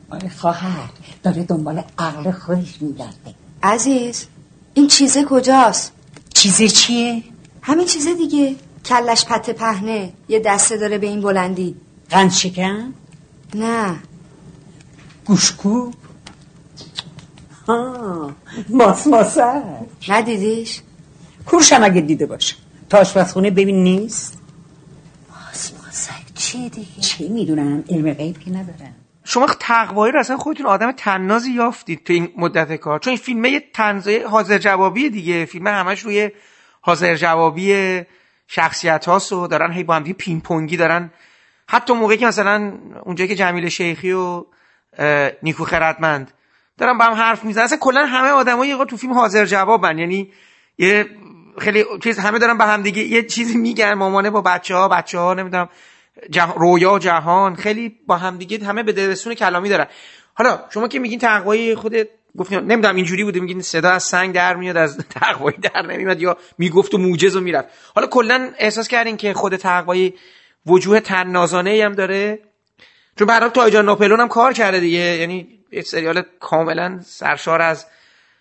آره 0.10 0.30
خواهر. 0.30 0.90
داره 1.24 1.44
دنبال 1.44 1.84
عقل 2.00 2.32
خودش 2.32 2.82
میگرده 2.82 3.36
عزیز 3.64 4.28
این 4.74 4.88
چیزه 4.88 5.26
کجاست؟ 5.30 5.92
چیزه 6.34 6.68
چیه؟ 6.68 7.24
همین 7.62 7.86
چیزه 7.86 8.14
دیگه. 8.14 8.56
کلش 8.86 9.26
پته 9.26 9.54
پهنه. 9.54 10.14
یه 10.30 10.40
دسته 10.40 10.78
داره 10.78 10.98
به 10.98 11.08
این 11.08 11.22
بلندی. 11.22 11.76
قند 12.10 12.32
شکن؟ 12.32 12.94
نه. 13.54 13.96
گوشکو؟ 15.26 15.92
ها 17.68 18.32
ماس 18.70 19.08
ماسه. 19.08 19.62
ندیدیش؟ 20.10 20.82
کورشم 21.46 21.84
اگه 21.84 22.02
دیده 22.02 22.26
باشم 22.26 22.58
تا 22.90 22.98
آشپزخونه 22.98 23.52
ببین 23.52 23.84
نیست؟ 23.84 24.41
چیه 26.52 26.70
دیگه؟ 26.70 27.02
چه 27.02 27.28
می‌دونم 27.28 27.84
علم 27.90 28.14
غیب 28.14 28.40
که 28.40 28.52
ندارم 28.52 28.96
شما 29.24 29.48
تقوایی 29.60 30.14
رو 30.14 30.20
اصلا 30.20 30.38
خودتون 30.38 30.66
آدم 30.66 30.92
تنازی 30.92 31.52
یافتید 31.52 32.04
تو 32.04 32.14
این 32.14 32.34
مدت 32.38 32.76
کار. 32.76 33.00
چون 33.00 33.12
این 33.12 33.18
فیلمه 33.18 33.60
تنزای 33.74 34.24
حاضر 34.24 34.58
جوابیه 34.58 35.10
دیگه. 35.10 35.46
فیلم 35.46 35.68
همش 35.68 36.00
روی 36.00 36.32
حاضر 36.82 37.16
جوابی 37.16 38.02
شخصیت 38.48 39.06
هاست 39.06 39.34
و 39.34 39.48
دارن 39.48 39.72
هی 39.72 39.84
با 39.84 39.96
هم 39.96 40.04
دیگه 40.04 40.14
پینگ 40.14 40.42
پونگی 40.42 40.78
دارن. 40.78 41.12
حتی 41.68 41.94
موقعی 41.94 42.18
که 42.18 42.26
مثلا 42.26 42.74
اونجایی 43.04 43.28
که 43.28 43.36
جمیل 43.36 43.70
شیخی 43.70 44.12
و 44.12 44.46
نیکو 45.44 45.66
خردمند 45.66 46.32
دارن 46.78 46.98
با 46.98 47.06
هم 47.06 47.14
حرف 47.14 47.44
می‌زنن 47.44 47.64
اصلا 47.64 47.78
کلا 47.78 48.06
همه 48.06 48.30
آدمایی 48.30 48.72
یه 48.72 48.86
تو 48.86 48.98
فیلم 48.98 49.14
حاضر 49.14 49.46
جوابن. 49.46 49.98
یعنی 49.98 50.32
یه 50.78 51.06
خیلی 51.60 51.86
چیز 52.04 52.20
همه 52.20 52.40
دارن 52.40 52.58
به 52.58 52.66
هم 52.66 52.82
دیگه 52.82 53.02
یه 53.04 53.24
چیزی 53.24 53.58
میگن 53.58 53.94
مامانه 53.94 54.30
با 54.30 54.42
بچه 54.42 54.76
ها 54.76 54.88
بچه 54.88 55.20
ها 55.20 55.34
نمی‌دونم 55.34 55.70
جه... 56.30 56.54
رویا 56.54 57.00
جهان 57.00 57.56
خیلی 57.56 57.96
با 58.08 58.18
هم 58.18 58.38
دیگه 58.38 58.66
همه 58.66 58.84
به 58.84 58.92
درسون 58.92 59.34
کلامی 59.34 59.70
دارن. 59.70 59.88
حالا 60.34 60.60
شما 60.70 60.88
که 60.88 61.00
میگین 61.00 61.20
تقوایی 61.20 61.76
خود 61.76 61.94
گفتین 62.38 62.60
نمی‌دونم 62.60 62.96
اینجوری 62.96 63.24
بوده 63.24 63.40
میگین 63.40 63.62
صدا 63.62 63.90
از 63.90 64.04
سنگ 64.04 64.36
در 64.36 64.56
میاد 64.56 64.78
از 64.78 64.98
تقوایی 65.22 65.58
در 65.58 65.82
نمیاد 65.82 66.22
یا 66.22 66.38
می‌گفت 66.58 66.94
و 66.94 66.98
موجز 66.98 67.36
و 67.36 67.42
می‌رفت. 67.42 67.68
حالا 67.96 68.08
کلا 68.08 68.52
احساس 68.58 68.88
کردین 68.88 69.18
که 69.18 69.34
خود 69.34 69.56
تقوایی 69.56 70.14
وجوه 70.66 71.00
تنازانه 71.00 71.84
هم 71.86 71.94
داره؟ 71.94 72.40
چون 73.16 73.28
برای 73.28 73.50
تایجان 73.50 73.86
ناپلون 73.86 74.20
هم 74.20 74.28
کار 74.28 74.54
کرده 74.54 74.80
دیگه. 74.80 74.98
یعنی 74.98 75.60
یه 75.72 75.82
سریال 75.82 76.24
کاملا 76.40 77.00
سرشار 77.04 77.62
از 77.62 77.86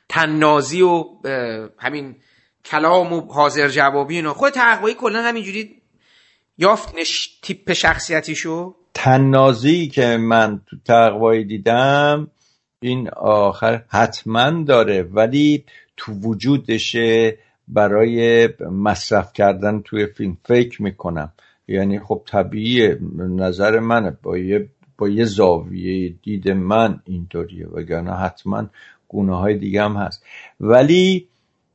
تنازی 0.09 0.83
و 0.83 1.05
همین 1.79 2.17
کلام 2.65 3.13
و 3.13 3.21
حاضر 3.21 3.69
جوابی 3.69 4.17
اینا. 4.17 4.35
خود 4.35 4.53
تقوایی 4.53 4.95
کلا 4.95 5.23
همینجوری 5.23 5.80
یافتنش 6.61 7.39
تیپ 7.43 7.73
شخصیتیشو؟ 7.73 8.75
تنازی 8.95 9.89
که 9.89 10.17
من 10.17 10.61
تو 10.67 10.77
تقوایی 10.85 11.45
دیدم 11.45 12.31
این 12.81 13.11
آخر 13.17 13.85
حتما 13.89 14.63
داره 14.63 15.03
ولی 15.03 15.65
تو 15.97 16.13
وجودشه 16.13 17.39
برای 17.69 18.49
مصرف 18.71 19.33
کردن 19.33 19.81
توی 19.81 20.07
فیلم 20.07 20.37
فکر 20.45 20.83
می‌کنم. 20.83 21.33
یعنی 21.69 22.01
خب 22.01 22.23
طبیعیه 22.27 22.99
نظر 23.19 23.79
منه 23.79 24.17
با 24.23 24.39
یه 24.39 24.69
با 24.99 25.09
یه 25.09 25.25
زاویه 25.25 26.15
دید 26.23 26.51
من 26.51 27.01
اینطوریه 27.05 27.67
وگرنه 27.67 28.13
حتما 28.17 28.67
گونه 29.09 29.37
های 29.37 29.59
دیگه 29.59 29.83
هم 29.83 29.97
هست. 29.97 30.25
ولی 30.61 31.29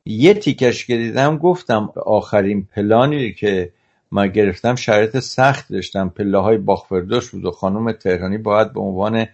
یه 0.04 0.34
تیکش 0.34 0.86
که 0.86 0.96
دیدم 0.96 1.38
گفتم 1.38 1.92
آخرین 2.06 2.68
پلانی 2.74 3.32
که 3.32 3.72
من 4.12 4.28
گرفتم 4.28 4.74
شرایط 4.74 5.18
سخت 5.18 5.72
داشتم. 5.72 6.08
پله 6.08 6.38
های 6.38 6.56
باخفردوش 6.56 7.30
بود 7.30 7.44
و 7.44 7.50
خانم 7.50 7.92
تهرانی 7.92 8.38
باید 8.38 8.72
به 8.72 8.80
عنوان 8.80 9.26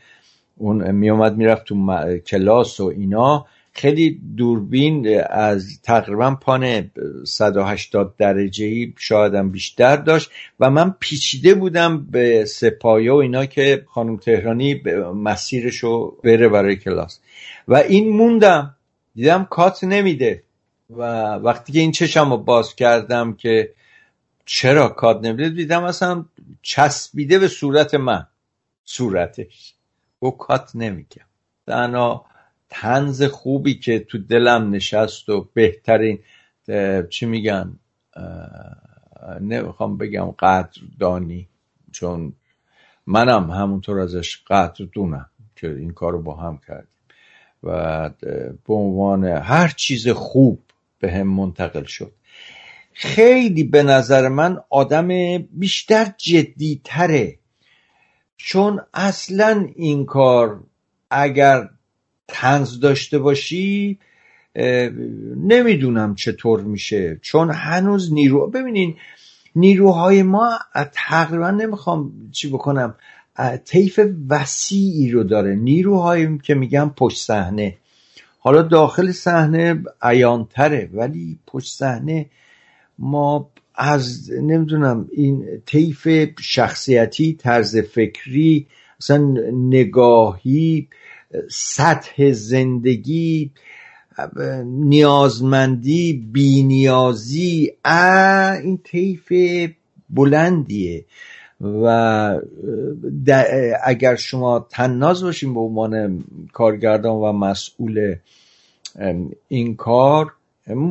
اون 0.57 0.91
میومد 0.91 1.37
می‌رفت 1.37 1.65
تو 1.65 1.75
م- 1.75 2.19
کلاس 2.19 2.81
و 2.81 2.85
اینا. 2.85 3.47
خیلی 3.73 4.21
دوربین 4.37 5.21
از 5.31 5.81
تقریبا 5.83 6.35
پان 6.41 6.91
180 7.25 8.15
درجه 8.19 8.65
ای 8.65 8.93
شایدم 8.99 9.51
بیشتر 9.51 9.97
داشت 9.97 10.31
و 10.61 10.71
من 10.71 10.95
پیچیده 11.01 11.55
بودم 11.55 12.07
به 12.11 12.45
سپایه 12.45 13.13
و 13.13 13.17
اینا 13.17 13.47
که 13.47 13.85
خانم 13.89 14.17
تهرانی 14.17 14.83
مسیرشو 15.15 16.17
بره 16.25 16.49
برای 16.49 16.77
کلاس. 16.77 17.21
و 17.69 17.75
این 17.77 18.09
موندم. 18.09 18.77
دیدم 19.15 19.47
کات 19.51 19.85
نمیده. 19.85 20.43
و 20.91 21.03
وقتی 21.35 21.73
که 21.73 21.81
این 21.81 21.93
چشم 21.93 22.31
رو 22.31 22.37
باز 22.37 22.75
کردم 22.75 23.33
که 23.33 23.71
چرا 24.45 24.89
کات 24.89 25.21
نمیده 25.23 25.49
دیدم؟ 25.49 25.85
اصلا 25.85 26.25
چسبیده 26.63 27.39
به 27.39 27.49
صورت 27.49 27.95
من. 27.95 28.27
صورتش. 28.85 29.75
و 30.23 30.31
کات 30.31 30.71
نمیگم. 30.75 31.27
تنها 31.67 32.27
تنز 32.69 33.23
خوبی 33.23 33.75
که 33.75 33.99
تو 33.99 34.19
دلم 34.19 34.71
نشست 34.71 35.29
و 35.29 35.49
بهترین 35.55 36.19
چی 37.11 37.27
میگن؟ 37.27 37.79
نمی‌خوام 39.41 39.97
بگم 39.97 40.31
قدردانی 40.39 41.49
چون 41.93 42.33
منم 43.07 43.51
همونطور 43.51 44.01
ازش 44.01 44.43
قدردونم 44.47 45.31
که 45.57 45.69
این 45.69 45.91
کارو 45.93 46.23
با 46.23 46.37
هم 46.37 46.61
کردیم. 46.69 46.89
و 47.63 48.09
به 48.67 48.75
عنوان 48.75 49.25
هر 49.25 49.69
چیز 49.69 50.09
خوب 50.09 50.63
به 50.99 51.13
هم 51.13 51.27
منتقل 51.27 51.85
شد. 51.85 52.13
خیلی 52.93 53.65
به 53.65 53.83
نظر 53.83 54.29
من 54.29 54.59
آدم 54.71 55.39
بیشتر 55.39 56.13
جدیتره. 56.17 57.39
چون 58.37 58.81
اصلا 58.95 59.69
این 59.77 60.07
کار 60.07 60.61
اگر 61.11 61.69
تنز 62.29 62.81
داشته 62.81 63.19
باشی 63.19 63.99
نمی‌دونم 65.37 66.15
چطور 66.15 66.61
میشه. 66.61 67.19
چون 67.23 67.51
هنوز 67.51 68.13
نیرو 68.13 68.47
ببینین 68.47 68.97
نیروهای 69.57 70.23
ما 70.23 70.59
تقریبا 70.93 71.51
نمی‌خوام 71.51 72.13
چی 72.33 72.49
بکنم 72.49 72.95
طیف 73.65 74.01
وسیعی 74.29 75.11
رو 75.11 75.25
داره. 75.25 75.55
نیروهایی 75.55 76.39
که 76.39 76.55
میگم 76.55 76.93
پشت 76.97 77.27
صحنه. 77.27 77.77
حالا 78.39 78.63
داخل 78.63 79.13
صحنه 79.13 79.83
عیانتره 80.03 80.91
ولی 80.93 81.39
پشت 81.47 81.77
صحنه 81.77 82.27
ما 82.99 83.51
از 83.75 84.31
نمی‌دونم 84.31 85.09
این 85.13 85.63
طیف 85.67 86.09
شخصیتی 86.41 87.35
طرز 87.35 87.77
فکری 87.77 88.67
اصلا 89.01 89.35
نگاهی 89.53 90.89
سطح 91.51 92.33
زندگی 92.33 93.51
نیازمندی 94.65 96.13
بینیازی 96.33 97.73
این 98.63 98.79
طیف 98.85 99.33
بلندیه. 100.11 101.05
و 101.61 102.41
اگر 103.85 104.17
شما 104.17 104.67
تناز 104.71 105.23
باشین 105.23 105.55
به 105.55 105.61
عنوان 105.61 106.25
کارگردان 106.53 107.17
و 107.17 107.33
مسئول 107.33 108.15
این 109.49 109.77
کار 109.77 110.33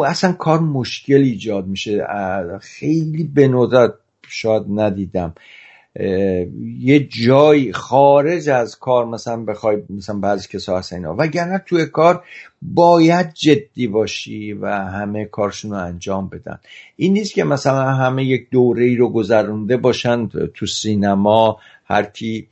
اصلا 0.06 0.32
کار 0.34 0.60
مشکل 0.60 1.22
ایجاد 1.22 1.68
میشه. 1.68 2.08
خیلی 2.62 3.24
به 3.24 3.48
ندرت 3.48 3.94
شاید 4.28 4.64
ندیدم. 4.70 5.34
یه 6.80 7.08
جای 7.08 7.74
خارج 7.74 8.50
از 8.50 8.80
کار 8.80 9.06
مثلا 9.06 9.44
بخوای 9.44 9.84
مثلا 9.90 10.20
بعضی 10.20 10.48
کسا 10.48 10.78
هستن 10.78 10.96
اینا. 10.96 11.16
وگرنه 11.16 11.64
توی 11.66 11.86
کار 11.86 12.24
باید 12.62 13.34
جدی 13.34 13.88
باشی 13.88 14.54
و 14.54 14.68
همه 14.68 15.26
کارشون 15.26 15.72
رو 15.72 15.78
انجام 15.78 16.30
بدن. 16.30 16.60
این 16.96 17.14
نیست 17.14 17.34
که 17.34 17.44
مثلا 17.44 17.92
همه 17.92 18.26
یک 18.26 18.50
دوره 18.50 18.86
ای 18.86 18.96
رو 18.96 19.10
گذرونده 19.10 19.78
باشن 19.78 20.28
تو 20.54 20.66
سینما 20.66 21.60
هر 21.86 22.04
کی 22.04 22.48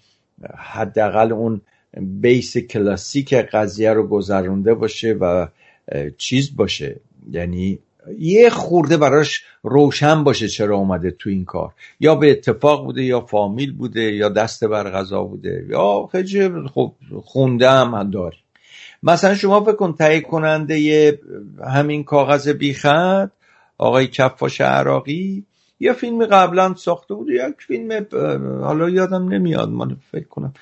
حداقل 0.57 1.31
اون 1.31 1.61
بیس 1.97 2.57
کلاسیک 2.57 3.33
قضیه 3.33 3.93
رو 3.93 4.07
گذرونده 4.07 4.73
باشه 4.73 5.13
و 5.13 5.47
چیز 6.17 6.55
باشه. 6.55 6.99
یعنی 7.31 7.79
یه 8.19 8.49
خورده 8.49 8.97
براش 8.97 9.43
روشن 9.63 10.23
باشه 10.23 10.47
چرا 10.47 10.77
اومده 10.77 11.11
تو 11.11 11.29
این 11.29 11.45
کار. 11.45 11.73
یا 11.99 12.15
به 12.15 12.31
اتفاق 12.31 12.85
بوده 12.85 13.03
یا 13.03 13.21
فامیل 13.21 13.73
بوده 13.73 14.01
یا 14.01 14.29
دست 14.29 14.63
بر 14.63 14.91
غذا 14.91 15.23
بوده. 15.23 15.65
یا 15.69 16.09
خیلی 16.11 16.67
خب 16.73 16.93
خونده 17.23 17.69
هم 17.69 18.09
داری 18.09 18.37
مثلا 19.03 19.35
شما 19.35 19.63
فکر 19.63 19.75
کن 19.75 19.93
تهیه 19.93 20.21
کننده 20.21 21.19
همین 21.67 22.03
کاغذ 22.03 22.49
بیخط 22.49 23.29
آقای 23.77 24.07
کفاش 24.07 24.61
عراقی. 24.61 25.45
یه 25.79 25.93
فیلم 25.93 26.25
قبلا 26.25 26.73
ساخته 26.73 27.13
بود 27.13 27.29
یک 27.29 27.55
فیلم 27.67 28.05
حالا 28.63 28.89
یادم 28.89 29.29
نمیاد 29.29 29.69
من 29.69 29.97
فکر 30.11 30.27
کنم. 30.27 30.53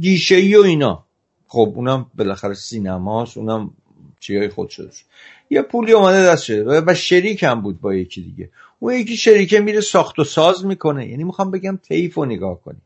گیشه 0.00 0.34
ای 0.34 0.56
و 0.56 0.62
اینا. 0.62 1.04
خب 1.46 1.72
اونم 1.76 2.06
بالاخره 2.14 2.54
سینماست 2.54 3.36
اونم 3.38 3.70
چیهای 4.20 4.48
خود 4.48 4.68
شده 4.68 4.90
یه 5.50 5.62
پولی 5.62 5.92
اومده 5.92 6.26
دست 6.26 6.44
شده 6.44 6.82
و 6.86 6.94
شریک 6.94 7.42
هم 7.42 7.60
بود 7.60 7.80
با 7.80 7.94
یکی 7.94 8.22
دیگه. 8.22 8.50
اون 8.78 8.94
یکی 8.94 9.16
شریکه 9.16 9.60
میره 9.60 9.80
ساخت 9.80 10.18
و 10.18 10.24
ساز 10.24 10.66
می‌کنه. 10.66 11.08
یعنی 11.08 11.24
می‌خوام 11.24 11.50
بگم 11.50 11.78
تیف 11.82 12.14
رو 12.14 12.24
نگاه 12.24 12.60
کنی. 12.60 12.80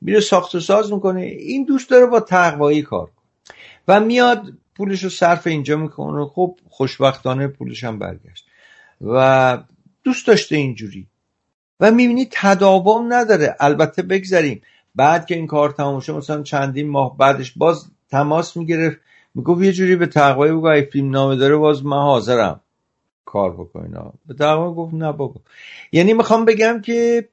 میره 0.00 0.20
ساخت 0.20 0.54
و 0.54 0.60
ساز 0.60 0.92
می‌کنه. 0.92 1.20
این 1.20 1.64
دوست 1.64 1.90
داره 1.90 2.06
با 2.06 2.20
تقوایی 2.20 2.82
کار 2.82 3.06
کنه. 3.06 3.56
و 3.88 4.00
میاد 4.00 4.52
پولش 4.76 5.04
رو 5.04 5.10
صرف 5.10 5.46
اینجا 5.46 5.76
می‌کنه. 5.76 6.24
خب 6.26 6.58
خوشبختانه 6.68 7.48
پولش 7.48 7.84
هم 7.84 7.98
برگشت. 7.98 8.46
و 9.00 9.58
دوست 10.04 10.26
داشته 10.26 10.56
اینجوری. 10.56 11.06
و 11.80 11.90
می‌بینی 11.90 12.28
تداوم 12.32 13.12
نداره. 13.12 13.56
البته 13.60 14.02
بگذاریم 14.02 14.62
بعد 14.94 15.26
که 15.26 15.34
این 15.34 15.46
کار 15.46 15.70
تموم 15.70 16.00
شد 16.00 16.12
مثلا 16.12 16.42
چندین 16.42 16.88
ماه 16.88 17.18
بعدش 17.18 17.52
باز 17.56 17.90
تماس 18.10 18.56
می‌گرفت. 18.56 18.96
می‌گفت 19.34 19.62
یه 19.62 19.72
جوری 19.72 19.96
به 19.96 20.06
تقوی 20.06 20.52
بگو 20.52 20.66
اگه 20.66 20.88
فیلم 20.92 21.10
نامه 21.10 21.36
داره 21.36 21.56
باز 21.56 21.84
من 21.84 22.02
حاضرم 22.02 22.60
کار 23.24 23.52
بکنینا 23.52 24.12
به 24.26 24.34
تقوی 24.34 24.74
گفت 24.74 24.94
نه 24.94 25.12
بابا. 25.12 25.40
یعنی 25.92 26.12
می‌خوام 26.12 26.44
بگم 26.44 26.80
که 26.84 27.28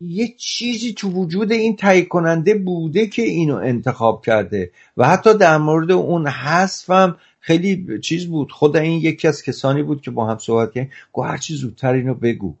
یه 0.00 0.34
چیزی 0.38 0.92
تو 0.92 1.10
وجود 1.10 1.52
این 1.52 1.76
تهیه 1.76 2.04
کننده 2.04 2.54
بوده 2.54 3.06
که 3.06 3.22
اینو 3.22 3.56
انتخاب 3.56 4.24
کرده 4.24 4.70
و 4.96 5.08
حتی 5.08 5.38
در 5.38 5.58
مورد 5.58 5.90
اون 5.90 6.26
حذفم 6.26 7.16
خیلی 7.40 8.00
چیز 8.00 8.26
بود. 8.26 8.52
خود 8.52 8.76
این 8.76 9.00
یکی 9.00 9.28
از 9.28 9.42
کسانی 9.42 9.82
بود 9.82 10.02
که 10.02 10.10
با 10.10 10.26
هم 10.26 10.38
صحبت 10.38 10.72
کردیم 10.72 10.90
گو 11.12 11.22
هرچی 11.22 11.54
زودتر 11.54 11.92
اینو 11.92 12.14
بگو. 12.14 12.54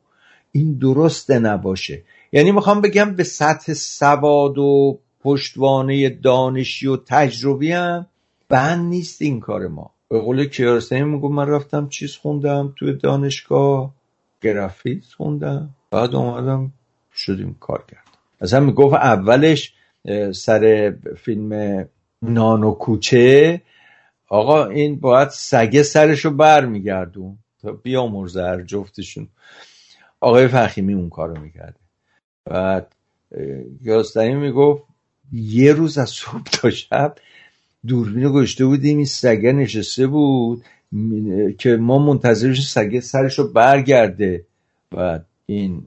این 0.52 0.78
درسته 0.78 1.38
نباشه. 1.38 2.02
یعنی 2.32 2.52
می‌خوام 2.52 2.80
بگم 2.80 3.14
به 3.14 3.24
سطح 3.24 3.72
سواد 3.72 4.58
و 4.58 4.98
پشتوانه 5.20 6.08
دانشی 6.08 6.86
و 6.86 6.96
تجربی 6.96 7.72
هم 7.72 8.06
بند 8.50 8.88
نیست 8.88 9.22
این 9.22 9.40
کار 9.40 9.66
ما. 9.66 9.90
به 10.08 10.20
قول 10.20 10.44
کیارستانی 10.44 11.02
میگو 11.02 11.28
من 11.28 11.48
رفتم 11.48 11.88
چیز 11.88 12.16
خوندم 12.16 12.74
توی 12.78 12.92
دانشگاه 12.92 13.94
گرافیت 14.40 15.04
خوندم. 15.04 15.70
بعد 15.90 16.14
اومدم 16.14 16.72
شدیم 17.14 17.56
کار 17.60 17.84
کردم. 17.88 18.02
اصلا 18.40 18.60
می‌گفت 18.60 18.94
اولش 18.94 19.74
سر 20.32 20.94
فیلم 21.16 21.88
نانو 22.22 22.72
کوچه 22.72 23.62
آقا 24.28 24.64
این 24.64 25.00
باید 25.00 25.28
سگه 25.28 25.82
سرشو 25.82 26.30
بر 26.30 26.66
میگردون 26.66 27.38
تا 27.62 27.72
بیامرزه 27.72 28.64
جفتشون. 28.66 29.28
آقای 30.20 30.48
فخیمی 30.48 30.94
اون 30.94 31.08
کارو 31.08 31.40
می‌کرده. 31.40 31.80
بعد 32.44 32.94
یاستانی 33.82 34.34
می‌گفت 34.34 34.82
یه 35.32 35.72
روز 35.72 35.98
از 35.98 36.10
صبح 36.10 36.42
تا 36.42 36.70
شب 36.70 37.14
دوربین 37.86 38.24
رو 38.24 38.32
گشته 38.32 38.64
بودیم 38.64 38.96
این 38.96 39.06
سگه 39.06 39.52
نشسته 39.52 40.06
بود 40.06 40.64
که 41.58 41.76
ما 41.76 41.98
منتظرش 41.98 42.68
سگه 42.68 43.00
سرش 43.00 43.38
رو 43.38 43.48
برگرده 43.48 44.44
و 44.96 45.20
این 45.46 45.82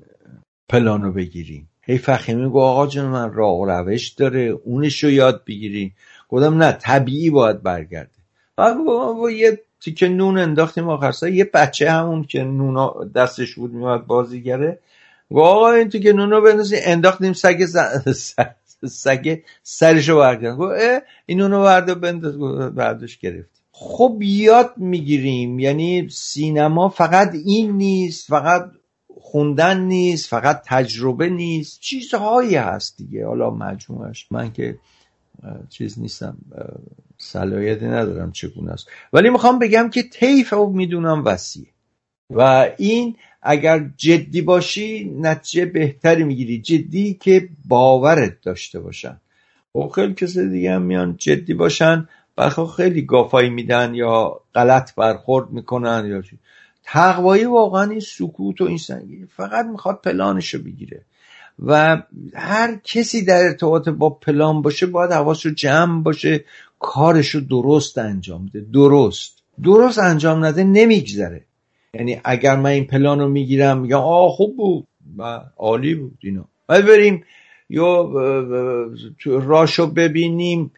پلانو 0.70 1.12
بگیریم. 1.12 1.70
هی 1.82 1.98
فخیمی 1.98 2.50
گو 2.50 2.60
آقا 2.60 2.88
جان 2.88 3.06
من 3.06 3.34
راه 3.34 3.60
و 3.60 3.66
روش 3.66 4.10
داره 4.10 4.42
اونش 4.42 5.04
رو 5.04 5.10
یاد 5.10 5.44
بگیریم. 5.46 5.96
گفتم 6.30 6.64
نه 6.64 6.72
طبیعی 6.72 7.30
باید 7.30 7.64
برگرده. 7.64 8.10
و 8.58 9.30
یه 9.32 9.60
تیکه 9.82 10.08
نون 10.08 10.38
انداختیم 10.38 10.90
آخر 10.90 11.28
یه 11.28 11.50
بچه 11.54 11.92
همون 11.92 12.24
که 12.24 12.44
نون 12.44 12.92
دستش 13.16 13.56
بود 13.56 13.74
میومد 13.74 14.08
بازیگره. 14.08 14.80
گو 15.30 15.42
آقا 15.42 15.72
این 15.72 15.90
تیکه 15.90 16.14
نون 16.14 16.32
رو 16.32 16.42
بندازی 16.42 16.76
انداختیم 16.78 17.34
سگ 17.34 17.66
سگه 18.88 19.44
سرشو 19.64 20.18
برگرد 20.18 20.58
گفت 20.58 20.74
این 21.26 21.42
اونو 21.42 21.64
برده 21.64 21.96
بنداز. 21.96 22.38
بردش 22.76 23.18
گرفت. 23.18 23.64
خب 23.72 24.18
یاد 24.22 24.74
می‌گیریم. 24.78 25.60
یعنی 25.60 26.10
سینما 26.10 26.90
فقط 26.90 27.36
این 27.46 27.72
نیست 27.72 28.28
فقط 28.28 28.72
خوندن 29.22 29.80
نیست 29.80 30.30
فقط 30.30 30.62
تجربه 30.66 31.30
نیست. 31.30 31.80
چیزهایی 31.80 32.56
هست 32.56 32.98
دیگه. 32.98 33.28
حالا 33.28 33.50
مجموعش 33.50 34.28
من 34.32 34.54
که 34.54 34.78
چیز 35.70 36.00
نیستم. 36.00 36.38
صلاحیتی 37.18 37.86
ندارم 37.86 38.32
چگونه 38.32 38.72
است. 38.72 38.88
ولی 39.14 39.30
می‌خوام 39.30 39.60
بگم 39.60 39.90
که 39.90 40.04
طیف 40.04 40.54
رو 40.54 40.70
می‌دونم 40.70 41.26
وسیعه 41.26 41.68
و 42.30 42.70
این 42.78 43.16
اگر 43.44 43.90
جدی 43.98 44.42
باشی 44.42 45.16
نتیجه 45.20 45.66
بهتری 45.66 46.24
می‌گیری. 46.24 46.62
جدی 46.62 47.14
که 47.14 47.50
باورت 47.66 48.42
داشته 48.42 48.80
باشن. 48.80 49.18
خب 49.74 49.92
خیلی 49.96 50.14
کسی 50.14 50.50
دیگه 50.50 50.72
هم 50.72 50.82
میان 50.82 51.16
جدی 51.18 51.54
باشن 51.54 52.08
برخواه 52.36 52.76
خیلی 52.76 53.02
گافایی 53.02 53.50
میدن 53.50 53.94
یا 53.94 54.42
غلط 54.56 54.96
برخورد 54.96 55.50
می‌کنن 55.50 56.06
یا 56.08 56.22
چی. 56.22 56.40
تقوایی 56.84 57.46
واقعا 57.46 57.90
این 57.92 58.00
سکوت 58.00 58.62
و 58.62 58.66
این 58.66 58.78
سنگی. 58.78 59.26
فقط 59.26 59.66
می‌خواد 59.66 60.02
پلانشو 60.04 60.64
بگیره. 60.64 61.02
و 61.66 62.02
هر 62.34 62.76
کسی 62.84 63.26
در 63.26 63.44
ارتباط 63.44 63.90
با 63.90 64.10
پلان 64.10 64.62
باشه 64.62 64.86
باید 64.86 65.12
حواس 65.12 65.46
رو 65.46 65.52
جمع 65.52 66.04
باشه 66.04 66.46
کارشو 66.80 67.40
درست 67.40 67.98
انجام 67.98 68.46
بده. 68.46 68.66
درست. 68.74 69.38
درست 69.64 70.00
انجام 70.00 70.46
نده 70.46 70.64
نمیگذره. 70.64 71.46
یعنی 71.94 72.22
اگر 72.24 72.56
من 72.56 72.70
این 72.70 72.86
پلان 72.86 73.20
رو 73.20 73.30
می‌گیرم 73.30 73.80
میگم 73.80 73.98
آه 74.00 74.32
خوب 74.32 74.58
بود 74.58 74.88
و 75.18 75.42
عالی 75.58 75.96
بود 75.96 76.18
اینا. 76.24 76.46
بعد 76.68 76.86
بریم 76.86 77.24
یا 77.70 78.12
راشو 79.26 79.88
ببینیم. 79.88 80.72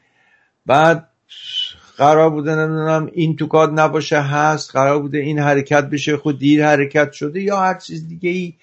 بعد 0.66 1.10
قرار 1.98 2.30
بوده 2.30 2.56
نمی‌دونم 2.56 3.10
این 3.14 3.36
تو 3.36 3.48
کاد 3.48 3.80
نباشه 3.80 4.22
هست 4.22 4.72
قرار 4.72 5.02
بوده 5.02 5.18
این 5.18 5.40
حرکت 5.40 5.90
بشه 5.90 6.18
خود 6.18 6.40
دیر 6.40 6.66
حرکت 6.66 7.12
شده 7.12 7.42
یا 7.42 7.60
هر 7.60 7.80
چیز 7.80 8.08
دیگه 8.08 8.30
ای. 8.30 8.54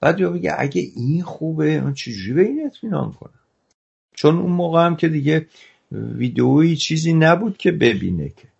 بعد 0.00 0.20
یا 0.20 0.30
بگه 0.30 0.54
اگه 0.58 0.82
این 0.96 1.22
خوبه 1.22 1.80
من 1.80 1.94
چجوری 1.94 2.32
به 2.32 2.42
این 2.42 2.66
اطمینان 2.66 3.12
کنم؟ 3.12 3.40
چون 4.14 4.38
اون 4.38 4.52
موقع 4.52 4.86
هم 4.86 4.96
که 4.96 5.08
دیگه 5.08 5.46
ویدئویی 5.92 6.76
چیزی 6.76 7.12
نبود 7.12 7.56
که 7.56 7.72
ببینه 7.72 8.28
که. 8.28 8.51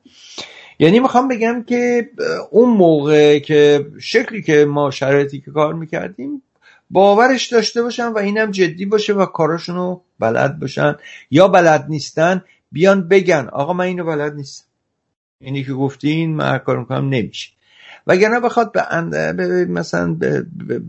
یعنی 0.82 1.00
می‌خوام 1.00 1.28
بگم 1.28 1.62
که 1.62 2.10
اون 2.50 2.76
موقع 2.76 3.38
که 3.38 3.86
شکلی 4.00 4.42
که 4.42 4.64
ما 4.64 4.90
شرایطی 4.90 5.40
که 5.40 5.50
کار 5.50 5.74
می‌کردیم 5.74 6.42
باورش 6.90 7.46
داشته 7.46 7.82
باشن 7.82 8.08
و 8.08 8.18
اینم 8.18 8.50
جدی 8.50 8.86
باشه 8.86 9.12
و 9.12 9.26
کاراشونو 9.26 10.00
بلد 10.18 10.58
باشن 10.58 10.96
یا 11.30 11.48
بلد 11.48 11.86
نیستن 11.88 12.44
بیان 12.72 13.08
بگن 13.08 13.48
آقا 13.52 13.72
من 13.72 13.84
اینو 13.84 14.04
بلد 14.04 14.34
نیستم. 14.34 14.64
اینی 15.40 15.64
که 15.64 15.72
گفتین 15.72 16.36
من 16.36 16.58
کار 16.58 16.78
می‌کنم 16.78 17.08
نمیشه. 17.08 17.50
وگرنه 18.06 18.40
بخواد 18.40 18.72
به 18.72 19.64
مثلا 19.64 20.16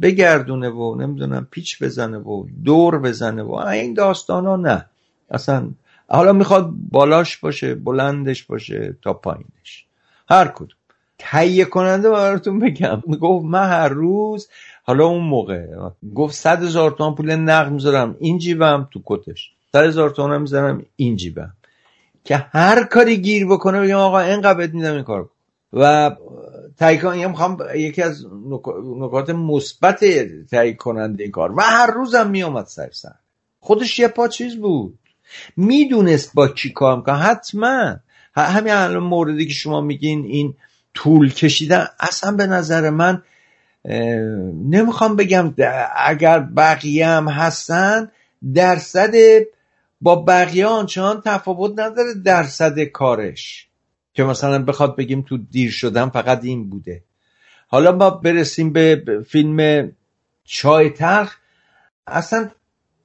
بگردونه 0.01 0.69
و 0.69 0.95
نمی‌دونم 0.95 1.47
پیچ 1.51 1.83
بزنه 1.83 2.17
و 2.17 2.45
دور 2.63 2.99
بزنه 2.99 3.43
و 3.43 3.53
این 3.53 3.93
داستان 3.93 4.45
ها 4.45 4.55
نه. 4.55 4.85
اصلا 5.31 5.69
حالا 6.07 6.33
می‌خواد 6.33 6.69
بالاش 6.91 7.37
باشه 7.37 7.75
بلندش 7.75 8.43
باشه 8.43 8.97
تا 9.01 9.13
پایینش. 9.13 9.85
هر 10.29 10.47
کدوم. 10.47 10.77
تهیه 11.17 11.65
کننده 11.65 12.09
براتون 12.09 12.59
بگم. 12.59 13.01
گفت 13.21 13.45
من 13.45 13.67
هر 13.69 13.89
روز 13.89 14.47
حالا 14.83 15.05
اون 15.05 15.23
موقع 15.23 15.67
گفت 16.15 16.35
صد 16.35 16.63
هزار 16.63 16.91
تومن 16.91 17.15
پول 17.15 17.35
نقد 17.35 17.71
می‌ذارم 17.71 18.15
این 18.19 18.37
جیبم 18.37 18.87
تو 18.91 19.01
کتش. 19.05 19.51
صد 19.71 19.83
هزار 19.83 20.09
تومن 20.09 20.41
می‌ذارم 20.41 20.85
این 20.95 21.15
جیبم. 21.15 21.53
که 22.23 22.37
هر 22.37 22.83
کاری 22.83 23.17
گیر 23.17 23.45
بکنه 23.45 23.81
بگم 23.81 23.95
آقا 23.95 24.19
اینقدر 24.19 24.57
بهت 24.57 24.73
میدم 24.73 24.93
این 24.93 25.03
کار 25.03 25.29
و 25.73 26.15
تایکان 26.77 27.25
می‌خوام 27.25 27.57
یکی 27.75 28.01
از 28.01 28.25
نکات 28.97 29.29
مثبت 29.29 30.05
تایید 30.51 30.77
کننده 30.77 31.23
این 31.23 31.31
کار. 31.31 31.51
و 31.51 31.61
هر 31.61 31.91
روزم 31.91 32.29
میومد 32.29 32.65
سر 32.65 32.89
سر. 32.91 33.15
خودش 33.59 33.99
یه 33.99 34.07
پا 34.07 34.27
چیز 34.27 34.57
بود. 34.57 34.99
می‌دونست 35.57 36.31
با 36.33 36.47
کی 36.47 36.69
کار 36.69 36.97
می‌کنه. 36.97 37.17
حتما. 37.17 37.95
همین 38.35 38.73
الان 38.73 39.03
موردی 39.03 39.47
که 39.47 39.53
شما 39.53 39.81
میگین 39.81 40.25
این 40.25 40.55
طول 40.93 41.33
کشیدن 41.33 41.87
اصلا 41.99 42.31
به 42.31 42.47
نظر 42.47 42.89
من 42.89 43.21
نمی‌خوام 44.69 45.15
بگم 45.15 45.53
اگر 45.95 46.39
بقیه 46.39 47.07
هم 47.07 47.27
هستن 47.27 48.11
درصد 48.53 49.13
با 50.01 50.15
بقیه 50.15 50.65
آنچنان 50.65 51.21
تفاوت 51.25 51.71
نداره 51.79 52.13
درصد 52.25 52.79
کارش. 52.79 53.67
که 54.13 54.23
مثلا 54.23 54.63
بخواد 54.63 54.95
بگیم 54.95 55.21
تو 55.21 55.37
دیر 55.37 55.71
شدن 55.71 56.09
فقط 56.09 56.43
این 56.43 56.69
بوده. 56.69 57.03
حالا 57.67 57.91
ما 57.91 58.09
برسیم 58.09 58.73
به 58.73 59.03
فیلم 59.29 59.91
چای 60.43 60.89
تلخ. 60.89 61.35
اصلا 62.07 62.49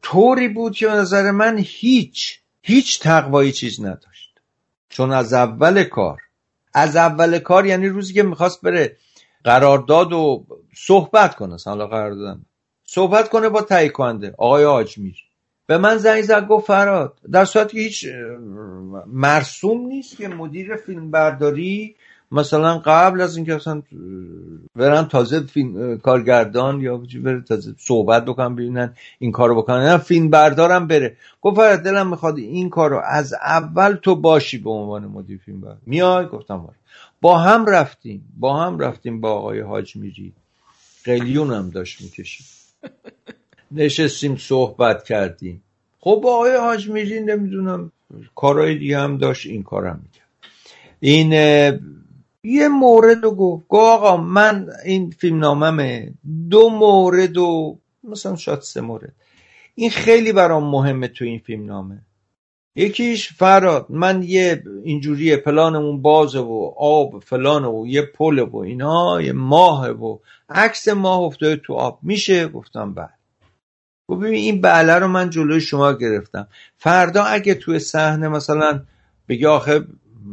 طوری 0.03 0.49
بود 0.49 0.76
که 0.76 0.88
نظر 0.88 1.30
من 1.30 1.59
هیچ 1.59 2.40
هیچ 2.62 3.01
تقوایی 3.01 3.53
چیز 3.53 3.80
نداشت. 3.80 4.40
چون 4.88 5.12
از 5.12 5.32
اول 5.32 5.84
کار 5.84 6.18
از 6.74 6.96
اول 6.96 7.38
کار 7.38 7.66
یعنی 7.66 7.88
روزی 7.88 8.14
که 8.14 8.22
می‌خواست 8.22 8.61
بره 8.61 8.96
قرارداد 9.44 10.12
و 10.12 10.46
صحبت 10.76 11.36
کنه 11.36 11.57
حالا 11.64 11.86
قرارداد 11.86 12.38
صحبت 12.84 13.28
کنه 13.28 13.49
با 13.49 13.62
تهیه 13.62 13.88
کننده 13.88 14.34
آقای 14.38 14.64
آجمیر. 14.64 15.16
به 15.66 15.78
من 15.78 15.96
زنگ 15.96 16.22
زد 16.22 16.46
گفت 16.46 16.66
فراد 16.66 17.18
در 17.32 17.44
صورتی 17.44 17.76
که 17.76 17.82
هیچ 17.82 18.07
مرسوم 19.07 19.86
نیست 19.86 20.16
که 20.16 20.28
مدیر 20.28 20.76
فیلم 20.76 21.11
برداری 21.11 21.96
مثلا 22.33 22.79
قبل 22.79 23.20
از 23.20 23.37
اینکه 23.37 23.55
اصلا 23.55 23.83
برن 24.76 25.05
تازه 25.05 25.41
فیلم 25.41 25.99
کارگردان 25.99 26.81
یا 26.81 27.03
بره 27.24 27.41
تازه 27.41 27.74
صحبت 27.79 28.24
بکنن 28.24 28.55
ببینن 28.55 28.95
این 29.18 29.33
کارو 29.33 29.57
بکنن. 29.62 29.87
نه 29.87 29.99
فیلم 29.99 30.31
بردارم 30.31 30.87
بره. 30.87 31.16
گفت 31.43 31.57
فراد 31.57 31.79
دلم 31.79 32.11
می‌خواد 32.11 32.39
این 32.39 32.70
کارو 32.70 33.01
از 33.05 33.35
اول 33.35 33.93
تو 33.93 34.16
باشی 34.16 34.59
به 34.59 34.70
عنوان 34.70 35.07
مدیر 35.07 35.39
فیلم 35.45 35.61
بردار. 35.61 35.79
میای؟ 35.87 36.26
گفتم 36.26 36.57
باره. 36.59 36.76
با 37.20 37.39
هم 37.39 37.66
رفتیم. 37.66 38.33
با 38.37 38.62
هم 38.64 38.79
رفتیم 38.79 39.20
با 39.20 39.33
آقای 39.33 39.61
حاج 39.61 39.97
میری 39.97 40.33
قلیون 41.05 41.53
هم 41.53 41.70
داشت 41.70 42.01
می‌کشید. 42.03 42.47
نشستیم 43.72 44.37
صحبت 44.37 45.05
کردیم. 45.05 45.62
خب 46.01 46.20
با 46.22 46.35
آقای 46.35 46.57
حاج 46.57 46.89
میری 46.89 47.20
نمی‌دونم 47.20 47.93
کارهای 48.35 48.79
دیگه 48.79 48.99
هم 48.99 49.18
داشت 49.18 49.47
این 49.47 49.62
کارم 49.62 50.01
می‌کرد. 50.03 50.29
این 51.01 51.31
یه 52.49 52.68
مورد 52.68 53.24
رو 53.24 53.30
گفت. 53.30 53.68
گفت 53.68 53.82
آقا 53.82 54.16
من 54.16 54.68
این 54.84 55.11
فیلم 55.11 55.38
ناممه 55.38 56.14
دو 56.51 56.68
مورد 56.68 57.36
و 57.36 57.78
مثلا 58.05 58.36
شاید 58.36 58.61
سه 58.61 58.80
مورد. 58.80 59.12
این 59.74 59.90
خیلی 59.90 60.32
برام 60.32 60.64
مهمه 60.70 61.09
تو 61.09 61.24
این 61.24 61.38
فیلم 61.38 61.66
نامه 61.66 62.03
یکیش 62.76 63.32
فراد 63.32 63.86
من 63.88 64.22
یه 64.22 64.62
اینجوری 64.84 65.36
پلانمون 65.36 66.03
بازه 66.03 66.38
و 66.38 66.72
آب 66.76 67.24
فلانه 67.24 67.68
و 67.68 67.86
یه 67.86 68.03
پل 68.03 68.38
و 68.38 68.57
اینا 68.57 69.20
یه 69.20 69.32
ماه 69.32 69.88
و 69.90 70.18
عکس 70.49 70.88
ماه 70.88 71.20
افتاده 71.20 71.57
تو 71.57 71.74
آب. 71.74 71.99
میشه؟ 72.03 72.49
گفتم 72.49 72.94
بله. 72.94 73.09
خب 74.07 74.16
ببین 74.16 74.34
این 74.34 74.61
بله 74.61 74.94
رو 74.94 75.09
من 75.09 75.30
جلوی 75.30 75.61
شما 75.61 75.92
گرفتم. 75.92 76.49
فردا 76.76 77.24
اگه 77.24 77.55
توی 77.55 77.78
صحنه 77.78 78.28
مثلا 78.28 78.82
بگی 79.28 79.46
آخه 79.46 79.86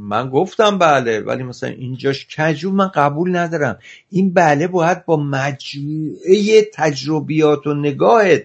من 0.05 0.29
گفتم 0.29 0.77
بله 0.77 1.19
ولی 1.19 1.43
مثلا 1.43 1.69
اینجاش 1.69 2.27
کجو 2.37 2.71
من 2.71 2.87
قبول 2.87 3.35
ندارم. 3.35 3.79
این 4.09 4.33
بله 4.33 4.67
باید 4.67 5.05
با 5.05 5.17
مجموعه 5.17 6.61
تجربیات 6.73 7.67
و 7.67 7.73
نگاهت 7.73 8.43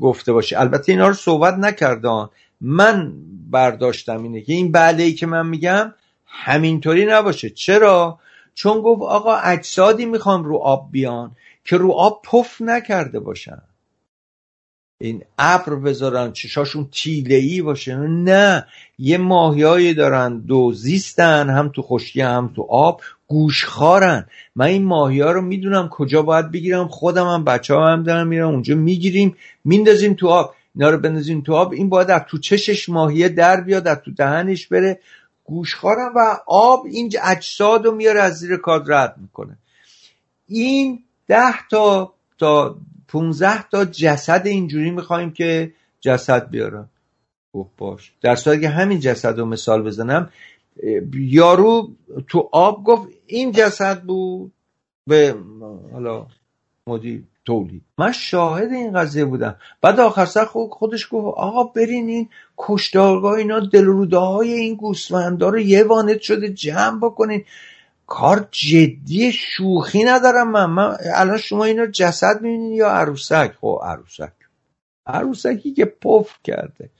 گفته 0.00 0.32
باشه. 0.32 0.60
البته 0.60 0.92
اینا 0.92 1.08
رو 1.08 1.14
صحبت 1.14 1.54
نکردان 1.54 2.30
من 2.60 3.12
برداشتم 3.50 4.22
اینه 4.22 4.40
که 4.40 4.52
این 4.52 4.72
بله 4.72 5.02
ای 5.02 5.12
که 5.12 5.26
من 5.26 5.46
میگم 5.46 5.94
همینطوری 6.26 7.06
نباشه. 7.06 7.50
چرا؟ 7.50 8.18
چون 8.54 8.80
گفت 8.80 9.02
آقا 9.02 9.34
اجسادی 9.36 10.06
می‌خوام 10.06 10.44
رو 10.44 10.56
آب 10.56 10.88
بیان 10.92 11.36
که 11.64 11.76
رو 11.76 11.92
آب 11.92 12.22
پف 12.24 12.60
نکرده 12.60 13.20
باشن. 13.20 13.62
این 15.00 15.24
ابر 15.38 15.74
بذارن 15.74 16.32
چشاشون 16.32 16.88
تیله 16.92 17.34
ای 17.34 17.62
باشه 17.62 17.96
نه 17.96 18.66
یه 18.98 19.18
ماهیایی 19.18 19.94
دارن 19.94 20.38
دو 20.38 20.72
زیستن 20.72 21.50
هم 21.50 21.68
تو 21.68 21.82
خشکی 21.82 22.20
هم 22.20 22.52
تو 22.56 22.66
آب 22.70 23.00
گوشخارن 23.26 24.26
من 24.56 24.66
این 24.66 24.84
ماهی 24.84 25.20
رو 25.20 25.42
می‌دونم 25.42 25.88
کجا 25.88 26.22
باید 26.22 26.50
بگیرم 26.50 26.88
خودم 26.88 27.26
هم 27.26 27.44
بچه 27.44 27.74
ها 27.74 27.92
هم 27.92 28.02
دارم 28.02 28.26
میرم 28.26 28.48
اونجا 28.48 28.74
می‌گیریم 28.74 29.36
میندازیم 29.64 30.14
تو 30.14 30.28
آب. 30.28 30.54
اینا 30.74 30.90
رو 30.90 30.98
بندازیم 30.98 31.40
تو 31.40 31.54
آب 31.54 31.72
این 31.72 31.88
باید 31.88 32.10
از 32.10 32.22
تو 32.28 32.38
چشش 32.38 32.88
ماهیه 32.88 33.28
در 33.28 33.60
بیاد 33.60 33.88
از 33.88 33.98
تو 34.04 34.10
دهنش 34.10 34.66
بره. 34.66 35.00
گوشخارم 35.44 36.12
و 36.16 36.38
آب 36.46 36.86
این 36.86 37.12
اجساد 37.24 37.84
رو 37.84 37.92
میاره 37.92 38.20
از 38.20 38.38
زیر 38.38 38.56
کاد 38.56 38.92
رد 38.92 39.14
می‌کنه. 39.20 39.58
این 40.48 41.02
ده 41.28 41.68
تا 41.70 42.14
تا 42.38 42.76
15 43.08 43.68
تا 43.68 43.84
جسد 43.84 44.42
اینجوری 44.46 44.90
می‌خوایم 44.90 45.30
که 45.30 45.72
جسد 46.00 46.50
بیارن. 46.50 46.88
گفت 47.52 47.70
باش. 47.76 48.12
در 48.20 48.34
صورتی 48.34 48.60
که 48.60 48.68
همین 48.68 49.00
جسد 49.00 49.38
رو 49.38 49.46
مثال 49.46 49.82
بزنم 49.82 50.30
یارو 51.14 51.90
تو 52.28 52.48
آب 52.52 52.84
گفت 52.84 53.08
این 53.26 53.52
جسد 53.52 54.02
بود 54.02 54.52
به 55.06 55.34
حالا 55.92 56.26
مدیر 56.86 57.24
تولید. 57.44 57.82
من 57.98 58.12
شاهد 58.12 58.72
این 58.72 58.92
قضیه 58.92 59.24
بودم. 59.24 59.56
بعد 59.80 60.00
آخر 60.00 60.24
سر 60.24 60.44
خودش 60.44 61.08
گفت 61.10 61.38
آقا 61.38 61.64
برین 61.64 62.08
این 62.08 62.28
کشتارگاه 62.58 63.32
اینا 63.32 63.60
دلروده 63.60 64.18
های 64.18 64.52
این 64.52 64.74
گوسفندا 64.74 65.48
رو 65.48 65.58
یه 65.58 65.84
وانت 65.84 66.20
شده 66.20 66.48
جمع 66.48 67.00
بکنین. 67.00 67.44
کار 68.08 68.48
جدی 68.50 69.32
شوخی 69.32 70.04
ندارم 70.04 70.50
من, 70.50 70.66
من 70.66 70.96
الان 71.14 71.38
شما 71.38 71.64
اینا 71.64 71.86
جسد 71.86 72.40
می‌بینین 72.40 72.72
یا 72.72 72.90
عروسک؟ 72.90 73.52
خب 73.60 73.80
عروسک. 73.84 74.32
عروسکی 75.06 75.72
که 75.72 75.84
پف 75.84 76.30
کرده. 76.44 76.90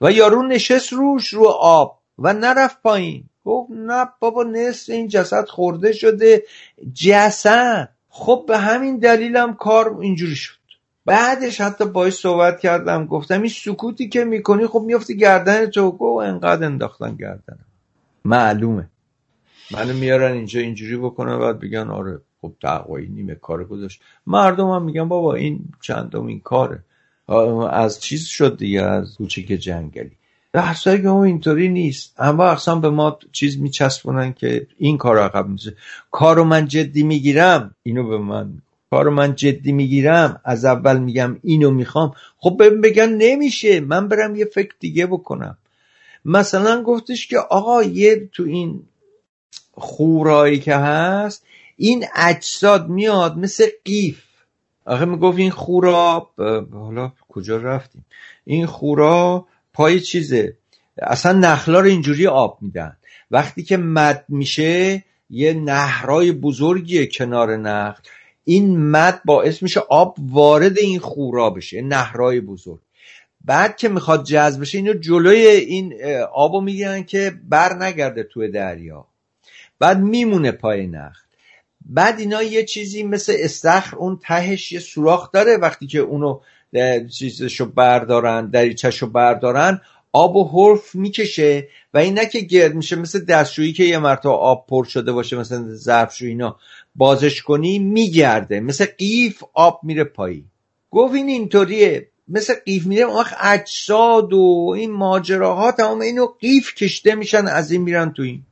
و 0.00 0.12
یارو 0.12 0.42
نشست 0.42 0.92
روش 0.92 1.28
رو 1.28 1.48
آب 1.48 1.98
و 2.18 2.32
نرفت 2.32 2.82
پایین. 2.82 3.24
گفت 3.44 3.70
نه 3.70 4.08
بابا 4.20 4.42
نصف 4.42 4.90
این 4.90 5.08
جسد 5.08 5.46
خورده 5.48 5.92
شده. 5.92 6.42
جسد. 6.94 7.88
خب 8.08 8.44
به 8.48 8.58
همین 8.58 8.98
دلیلم 8.98 9.54
کار 9.54 9.98
اینجوری 10.00 10.36
شد. 10.36 10.56
بعدش 11.04 11.60
حتی 11.60 11.84
باش 11.84 12.12
صحبت 12.12 12.60
کردم. 12.60 13.06
گفتم 13.06 13.42
این 13.42 13.50
سکوتی 13.50 14.08
که 14.08 14.24
می‌کنی 14.24 14.66
خب 14.66 14.80
میفتی 14.80 15.16
گردن 15.16 15.66
تو 15.66 15.88
و 15.88 16.04
انقدر 16.04 16.64
انداختن 16.66 17.16
گردنم. 17.16 17.66
معلومه. 18.24 18.90
منو 19.70 19.92
میارن 19.92 20.32
اینجا 20.32 20.60
اینجوری 20.60 20.96
بکنن 20.96 21.38
بعد 21.38 21.60
بگن 21.60 21.88
آره 21.90 22.20
خب 22.40 22.52
تقوایی 22.62 23.06
نیمه 23.06 23.34
کار 23.34 23.64
گذاشت. 23.64 24.00
مردم 24.26 24.70
هم 24.70 24.82
میگن 24.82 25.08
بابا 25.08 25.34
این 25.34 25.60
چندم 25.82 26.26
این 26.26 26.40
کاره. 26.40 26.84
از 27.70 28.00
چیز 28.00 28.24
شد 28.24 28.56
دیگه؟ 28.56 28.82
از 28.82 29.16
کوچیک 29.16 29.46
جنگلی. 29.46 30.16
در 30.52 30.74
که 30.74 31.10
اینطوری 31.10 31.68
نیست. 31.68 32.14
اما 32.18 32.44
اقسام 32.44 32.80
به 32.80 32.90
ما 32.90 33.18
چیز 33.32 33.60
میچسبونن 33.60 34.32
که 34.32 34.66
این 34.78 34.98
کار 34.98 35.18
عقب 35.18 35.48
میشه 35.48 35.76
کارو 36.10 36.44
من 36.44 36.68
جدی 36.68 37.02
می‌گیرم 37.02 37.74
اینو 37.82 38.08
به 38.08 38.18
من 38.18 38.62
کارو 38.90 39.10
من 39.10 39.34
جدی 39.34 39.72
می‌گیرم 39.72 40.40
از 40.44 40.64
اول 40.64 40.98
میگم 40.98 41.38
اینو 41.42 41.70
می‌خوام. 41.70 42.12
خب 42.38 42.62
بگن 42.82 43.08
نمیشه 43.08 43.80
من 43.80 44.08
برم 44.08 44.36
یه 44.36 44.44
فکر 44.44 44.72
دیگه 44.80 45.06
بکنم. 45.06 45.58
مثلا 46.24 46.82
گفتش 46.82 47.26
که 47.26 47.38
آقا 47.38 47.82
یه 47.82 48.28
تو 48.32 48.42
این 48.42 48.82
خورایی 49.76 50.58
که 50.58 50.76
هست 50.76 51.44
این 51.76 52.04
اجساد 52.14 52.88
میاد 52.88 53.38
مثل 53.38 53.66
قیف. 53.84 54.22
آخه 54.86 55.04
می‌گفت 55.04 55.38
این 55.38 55.50
خورا 55.50 56.30
حالا 56.72 57.12
کجا 57.28 57.56
رفتیم؟ 57.56 58.04
این 58.44 58.66
خورا 58.66 59.46
پای 59.72 60.00
چیزه. 60.00 60.56
اصلا 61.02 61.32
نخلا 61.32 61.80
رو 61.80 61.86
اینجوری 61.86 62.26
آب 62.26 62.58
میدن. 62.60 62.96
وقتی 63.30 63.62
که 63.62 63.76
مد 63.76 64.24
میشه 64.28 65.04
یه 65.30 65.52
نهرای 65.54 66.32
بزرگیه 66.32 67.06
کنار 67.06 67.56
نخل. 67.56 68.02
این 68.44 68.90
مد 68.90 69.20
باعث 69.24 69.62
میشه 69.62 69.80
آب 69.80 70.16
وارد 70.18 70.78
این 70.78 70.98
خورا 70.98 71.50
بشه 71.50 71.82
نهرای 71.82 72.40
بزرگ. 72.40 72.80
بعد 73.44 73.76
که 73.76 73.88
می‌خواد 73.88 74.24
جذب 74.24 74.60
بشه 74.60 74.78
اینو 74.78 74.94
جلوی 74.94 75.46
این 75.46 75.94
آبو 76.34 76.60
می‌گیرن 76.60 77.02
که 77.02 77.32
بر 77.48 77.74
نگرده 77.74 78.22
توی 78.22 78.50
دریا. 78.50 79.06
بعد 79.78 80.00
میمونه 80.00 80.52
پای 80.52 80.86
نخل 80.86 81.26
بعد 81.88 82.20
اینا 82.20 82.42
یه 82.42 82.64
چیزی 82.64 83.02
مثل 83.02 83.36
استخر 83.38 83.96
اون 83.96 84.18
تهش 84.22 84.72
یه 84.72 84.80
سوراخ 84.80 85.32
داره. 85.32 85.56
وقتی 85.56 85.86
که 85.86 85.98
اونو 85.98 86.40
چیزشو 87.12 87.64
بردارن 87.64 88.50
دریچهشو 88.50 89.06
بردارن 89.06 89.80
آب 90.12 90.36
و 90.36 90.48
حرف 90.48 90.94
می‌کشه 90.94 91.68
و 91.94 91.98
این 91.98 92.14
نه 92.14 92.26
که 92.26 92.40
گرد 92.40 92.74
میشه 92.74 92.96
مثل 92.96 93.24
دستشویی 93.24 93.72
که 93.72 93.84
یه 93.84 93.98
مرتبه 93.98 94.28
آب 94.28 94.66
پر 94.68 94.84
شده 94.84 95.12
باشه 95.12 95.36
مثل 95.36 95.74
ظرفشویی 95.74 96.30
اینا 96.30 96.56
بازش 96.94 97.42
کنی 97.42 97.78
میگرده. 97.78 98.60
مثل 98.60 98.84
قیف 98.84 99.42
آب 99.52 99.80
میره 99.82 100.04
پایی 100.04 100.44
گفت 100.90 101.14
این 101.14 101.28
اینطوریه. 101.28 102.08
مثل 102.28 102.54
قیف 102.54 102.86
میره 102.86 103.06
آخ 103.06 103.34
اجساد 103.40 104.32
و 104.32 104.74
این 104.76 104.92
ماجراها 104.92 105.72
تمام 105.72 106.00
اینو 106.00 106.26
قیف 106.26 106.74
کشته 106.74 107.14
میشن 107.14 107.46
از 107.46 107.70
این 107.70 107.82
میرن 107.82 108.12
تو 108.12 108.22
این. 108.22 108.42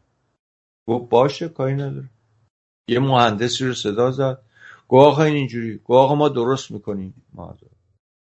گفت 0.87 1.11
باشه 1.11 1.49
کاری 1.49 1.75
نداره 1.75 2.11
یه 2.89 2.99
مهندسی 2.99 3.67
رو 3.67 3.75
صدا 3.75 4.11
زد. 4.11 4.43
گفت 4.89 5.21
اینجوری. 5.21 5.81
گفت 5.85 6.13
ما 6.15 6.29
درست 6.29 6.71
می‌کنیم. 6.71 7.15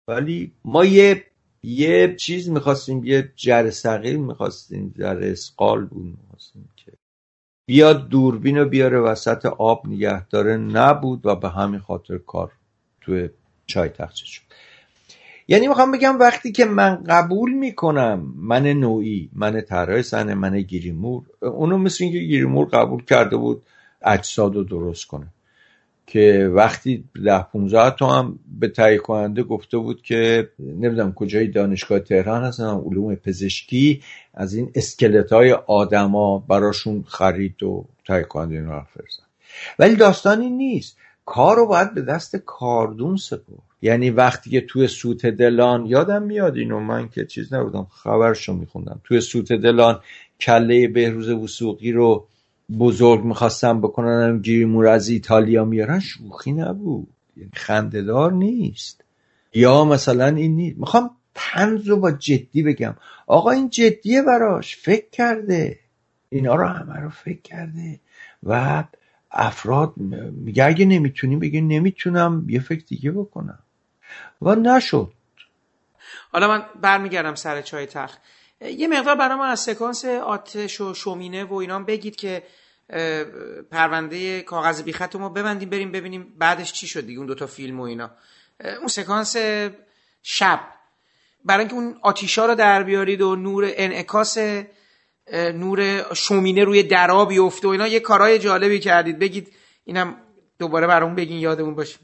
ولی 0.08 0.52
ما 0.66 0.86
یه 0.86 1.26
یه 1.64 2.16
چیز 2.16 2.50
می‌خواستیم. 2.50 3.04
یه 3.04 3.34
جر 3.36 3.70
صغیر 3.70 4.18
می‌خواستیم. 4.18 4.94
در 4.98 5.32
اسقال 5.32 5.86
بود 5.86 6.06
می‌خواستیم 6.06 6.70
که 6.76 6.92
بیاد 7.68 8.10
دوربین 8.10 8.58
رو 8.58 8.70
بیاره 8.70 9.00
وسط 9.00 9.46
آب 9.46 9.88
نگه 9.88 10.28
داره 10.28 10.58
نبود 10.58 11.26
و 11.26 11.36
به 11.36 11.50
همین 11.50 11.80
خاطر 11.80 12.18
کار 12.18 12.52
توی 13.02 13.30
چای 13.68 13.90
تخته 13.90 14.26
شد 14.26 14.49
یعنی 15.52 15.68
می‌خوام 15.68 15.92
بگم 15.92 16.20
وقتی 16.20 16.52
که 16.52 16.66
من 16.66 17.04
قبول 17.08 17.54
می‌کنم 17.54 18.34
من 18.36 18.68
نوعی 18.68 19.30
من 19.34 19.62
طراح 19.62 20.02
سنه 20.02 20.34
من 20.34 20.62
گیریمور 20.62 21.24
اونو 21.42 21.78
مثل 21.78 22.04
اینکه 22.04 22.20
گیریمور 22.20 22.68
قبول 22.68 23.04
کرده 23.04 23.38
بود 23.38 23.64
اجساد 24.02 24.56
رو 24.56 24.64
درست 24.64 25.08
کنه. 25.08 25.28
که 26.08 26.52
وقتی 26.54 27.04
ده 27.26 27.44
15 27.44 27.96
تا 27.96 28.10
هم 28.10 28.40
به 28.60 28.68
تهیه 28.68 28.98
کننده 28.98 29.44
گفته 29.44 29.78
بود 29.78 30.02
که 30.02 30.50
نمی‌دونم 30.60 31.14
کجای 31.14 31.48
دانشگاه 31.48 32.00
تهران 32.00 32.44
هستن 32.44 32.64
علوم 32.64 33.16
پزشکی 33.16 34.02
از 34.34 34.54
این 34.54 34.72
اسکلت 34.76 35.32
های 35.32 35.52
آدما 35.54 36.40
براشون 36.40 37.04
خرید 37.08 37.64
و 37.64 37.86
تهیه 38.08 38.24
کننده 38.24 38.56
اینا 38.56 38.84
فرستن 38.84 39.24
ولی 39.80 39.96
داستانی 39.96 40.50
نیست. 40.50 40.98
کار 41.26 41.56
رو 41.56 41.68
باید 41.68 41.94
به 41.94 42.02
دست 42.02 42.36
کاردون 42.36 43.18
سپر 43.18 43.69
یعنی 43.82 44.10
وقتی 44.10 44.50
که 44.50 44.62
توی 44.62 44.88
سوت 44.88 45.26
دلان 45.26 45.86
یادم 45.86 46.24
میاد 46.24 46.58
اینو 46.58 46.80
من 46.80 47.10
که 47.10 47.26
چیز 47.26 47.54
نبودم 47.54 47.88
خبرشو 47.90 48.54
میخوندم. 48.54 49.02
توی 49.04 49.22
سوت 49.22 49.54
دلان 49.54 50.00
کله 50.40 50.88
بهروز 50.88 51.30
وسوقی 51.30 51.92
رو 51.92 52.28
بزرگ 52.80 53.24
می‌خواستم 53.24 53.82
بکنن 53.82 54.40
گیریمور 54.40 54.88
از 54.88 55.10
ایتالیا 55.10 55.66
میارن 55.66 56.00
شوخی 56.00 56.52
نبود. 56.52 57.08
یعنی 57.38 57.52
خندهدار 57.54 58.34
نیست. 58.34 59.04
یا 59.54 59.86
مثلا 59.86 60.26
این 60.26 60.56
نیست. 60.56 60.78
می‌خوام 60.78 61.12
تنز 61.36 61.88
رو 61.88 61.98
با 61.98 62.12
جدی 62.12 62.64
بگم. 62.64 62.96
آقا 63.28 63.52
این 63.52 63.70
جدیه 63.70 64.22
براش 64.22 64.78
فکر 64.78 65.10
کرده. 65.12 65.80
اینا 66.30 66.56
رو 66.56 66.68
همه 66.68 67.00
رو 67.00 67.10
فکر 67.10 67.42
کرده. 67.42 68.00
و 68.44 68.84
افراد 69.32 69.94
میگه 70.32 70.66
اگه 70.66 70.86
نمی‌تونی 70.86 71.36
بگه 71.36 71.62
نمی‌تونم 71.62 72.46
یه 72.50 72.60
فکر 72.60 72.84
دیگه 72.88 73.12
بکنم. 73.12 73.60
و 74.42 74.56
نشد. 74.56 75.12
حالا 76.32 76.48
من 76.48 76.66
برمیگردم 76.82 77.36
سر 77.36 77.62
چای 77.62 77.86
تخ 77.86 78.18
یه 78.62 78.88
مقدار 78.88 79.16
برای 79.16 79.38
من 79.38 79.50
از 79.50 79.60
سکانس 79.60 80.06
آتش 80.06 80.82
و 80.82 80.94
شومینه 80.94 81.44
و 81.44 81.54
اینا 81.54 81.80
بگید 81.80 82.16
که 82.16 82.44
پرونده 83.72 84.42
کاغذ 84.42 84.82
بیخط 84.82 85.16
ما 85.16 85.30
ببندیم 85.30 85.70
بریم 85.70 85.92
ببینیم 85.92 86.34
بعدش 86.38 86.74
چی 86.74 86.88
شد 86.88 87.06
دیگه 87.06 87.18
اون 87.18 87.28
دوتا 87.28 87.48
فیلم 87.48 87.80
و 87.80 87.84
اینا. 87.84 88.12
اون 88.80 88.88
سکانس 88.88 89.36
شب. 90.24 90.60
برای 91.46 91.60
اینکه 91.60 91.76
اون 91.76 92.00
آتیشا 92.02 92.46
رو 92.46 92.56
در 92.56 92.84
بیارید 92.84 93.22
و 93.22 93.36
نور 93.36 93.72
انعکاس 93.74 94.38
نور 95.34 96.14
شومینه 96.14 96.64
روی 96.64 96.84
درا 96.84 97.26
بیفته 97.26 97.68
و 97.68 97.72
اینا 97.72 97.88
یه 97.88 98.00
کارهای 98.00 98.40
جالبی 98.40 98.80
کردید. 98.80 99.20
بگید 99.20 99.54
اینم 99.86 100.16
دوباره 100.60 100.88
برامون 100.88 101.16
بگین 101.16 101.40
یادمون 101.40 101.76
باشه. 101.76 102.00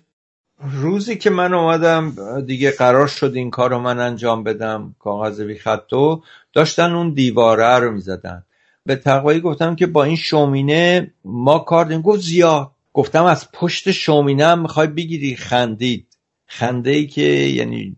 روزی 0.59 1.17
که 1.17 1.29
من 1.29 1.53
اومدم 1.53 2.15
دیگه 2.45 2.71
قرار 2.71 3.07
شد 3.07 3.31
این 3.35 3.49
کار 3.49 3.69
رو 3.69 3.79
من 3.79 3.99
انجام 3.99 4.43
بدم 4.43 4.95
کاغذ 4.99 5.41
بی 5.41 5.55
خطو 5.55 6.23
داشتن 6.53 6.91
اون 6.91 7.13
دیواره 7.13 7.79
رو 7.79 7.91
می‌زدن. 7.91 8.43
به 8.85 8.95
تقوایی 8.95 9.39
گفتم 9.39 9.75
که 9.75 9.87
با 9.87 10.03
این 10.03 10.15
شومینه 10.15 11.13
ما 11.25 11.59
کار 11.59 11.85
دیم 11.85 12.01
گفت 12.01 12.21
زیاد 12.21 12.71
گفتم 12.93 13.23
از 13.23 13.51
پشت 13.51 13.91
شومینه 13.91 14.45
هم 14.45 14.61
می‌خوای 14.61 14.87
بگیری. 14.87 15.35
خندید. 15.35 16.17
خنده 16.47 16.91
ای 16.91 17.07
که 17.07 17.21
یعنی 17.21 17.95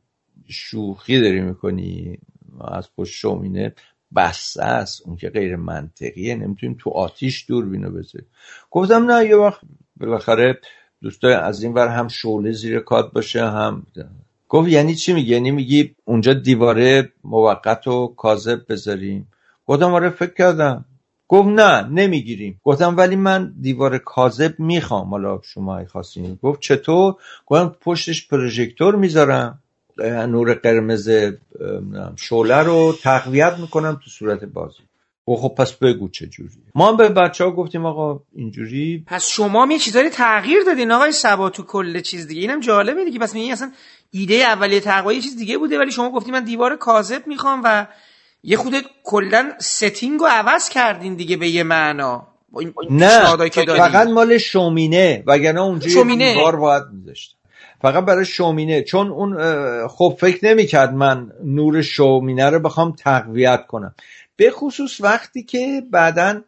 شوخی 0.47 1.21
داری 1.21 1.41
می‌کنی. 1.41 2.17
از 2.67 2.89
پشت 2.97 3.13
شومینه 3.13 3.73
بسته 4.15 4.63
است. 4.63 5.01
اون 5.05 5.15
که 5.15 5.29
غیر 5.29 5.55
منطقیه. 5.55 6.35
نمی‌تونیم 6.35 6.77
تو 6.79 6.89
آتیش 6.89 7.45
دور 7.47 7.65
بینو 7.65 7.89
بذاری. 7.89 8.25
گفتم 8.71 9.11
نه 9.11 9.25
یه 9.25 9.35
وقت 9.35 9.61
بالاخره 9.97 10.59
دوستای 11.01 11.33
از 11.33 11.63
این 11.63 11.73
ور 11.73 11.87
هم 11.87 12.07
شعله 12.07 12.51
زیر 12.51 12.79
کات 12.79 13.11
باشه 13.11 13.45
هم 13.49 13.85
گفت 14.49 14.69
یعنی 14.69 14.95
چی 14.95 15.13
میگی؟ 15.13 15.31
یعنی 15.31 15.51
میگی 15.51 15.95
اونجا 16.05 16.33
دیواره 16.33 17.11
موقت 17.23 17.87
و 17.87 18.07
کاذب 18.07 18.61
بذاریم؟ 18.69 19.27
گفتم 19.65 19.93
آره 19.93 20.09
فکر 20.09 20.33
کردم. 20.33 20.85
گفت 21.27 21.47
نه 21.47 21.87
نمی‌گیریم. 21.87 22.61
گفتم 22.63 22.97
ولی 22.97 23.15
من 23.15 23.53
دیوار 23.61 23.97
کاذب 23.97 24.59
می‌خوام. 24.59 25.09
حالا 25.09 25.41
شما 25.43 25.85
خواستین 25.85 26.39
گفت 26.43 26.59
چطور؟ 26.59 27.15
گفتم 27.45 27.75
پشتش 27.81 28.27
پروژکتور 28.27 28.95
می‌ذارم. 28.95 29.59
نور 30.05 30.53
قرمز 30.53 31.09
شعله 32.15 32.57
رو 32.57 32.95
تقویت 33.03 33.57
می‌کنم 33.59 33.99
تو 34.03 34.09
صورت 34.09 34.43
بازی. 34.43 34.83
و 35.28 35.36
خب 35.36 35.55
پس 35.57 35.73
بگو 35.73 36.09
چه 36.09 36.28
جوری 36.28 36.49
ما 36.75 36.91
به 36.93 37.09
بچه 37.09 37.43
ها 37.43 37.51
گفتیم 37.51 37.86
آقا 37.86 38.19
اینجوری. 38.36 39.03
پس 39.07 39.28
شما 39.28 39.63
هم 39.63 39.71
یه 39.71 39.80
چیزایی 39.80 40.09
تغییر 40.09 40.63
دادین 40.65 40.91
آقای 40.91 41.11
صبا 41.11 41.49
تو 41.49 41.63
کل 41.63 42.01
چیز 42.01 42.28
دیگه. 42.28 42.41
اینم 42.41 42.59
جالبه 42.59 43.05
دیگه. 43.05 43.19
پس 43.19 43.34
میگی 43.34 43.51
اصلا 43.51 43.71
ایده 44.11 44.36
اولیه 44.36 44.80
تقوی 44.80 45.15
یه 45.15 45.21
چیز 45.21 45.38
دیگه 45.38 45.57
بوده 45.57 45.80
ولی 45.80 45.91
شما 45.91 46.11
گفتیم 46.11 46.34
من 46.34 46.43
دیوار 46.43 46.75
کاذب 46.75 47.28
می‌خوام 47.28 47.61
و 47.63 47.88
یه 48.43 48.57
خود 48.57 48.73
کلا 49.03 49.51
setting 49.59 50.19
رو 50.19 50.25
عوض 50.25 50.69
کردین 50.69 51.15
دیگه 51.15 51.38
به 51.38 51.49
یه 51.49 51.63
معنا. 51.63 52.28
نه. 52.89 53.38
فقط 53.78 54.07
مال 54.07 54.38
شومینه. 54.38 55.23
وگرنه 55.28 55.61
اونجا 55.61 55.89
شومینه. 55.89 56.34
دیوار 56.34 56.55
باید 56.55 56.84
میذاشتم 56.91 57.38
فقط 57.82 58.05
برای 58.05 58.25
شومینه. 58.25 58.84
چون 58.84 59.07
اون 59.07 59.38
خب 59.88 60.17
فکر 60.19 60.45
نمی‌کرد 60.45 60.93
من 60.93 61.32
نور 61.43 61.82
شومینه 61.82 62.49
رو 62.49 62.59
بخوام 62.59 62.91
تقویت 62.91 63.67
کنم. 63.67 63.95
به 64.38 64.51
خصوص 64.51 65.01
وقتی 65.01 65.43
که 65.43 65.83
بعدا 65.91 66.41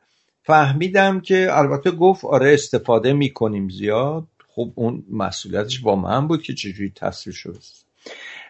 فهمیدم 0.44 1.20
که 1.20 1.48
البته 1.52 1.92
گفت 1.92 2.26
آره 2.26 2.54
استفاده 2.54 3.14
می‌کنیم 3.14 3.70
زیاد. 3.70 4.24
خب 4.48 4.72
اون 4.76 5.04
مسئولیتش 5.12 5.80
با 5.80 5.96
من 5.96 6.28
بود 6.28 6.44
که 6.44 6.54
چجوری 6.54 6.92
تصویر 6.96 7.36
شد. 7.36 7.58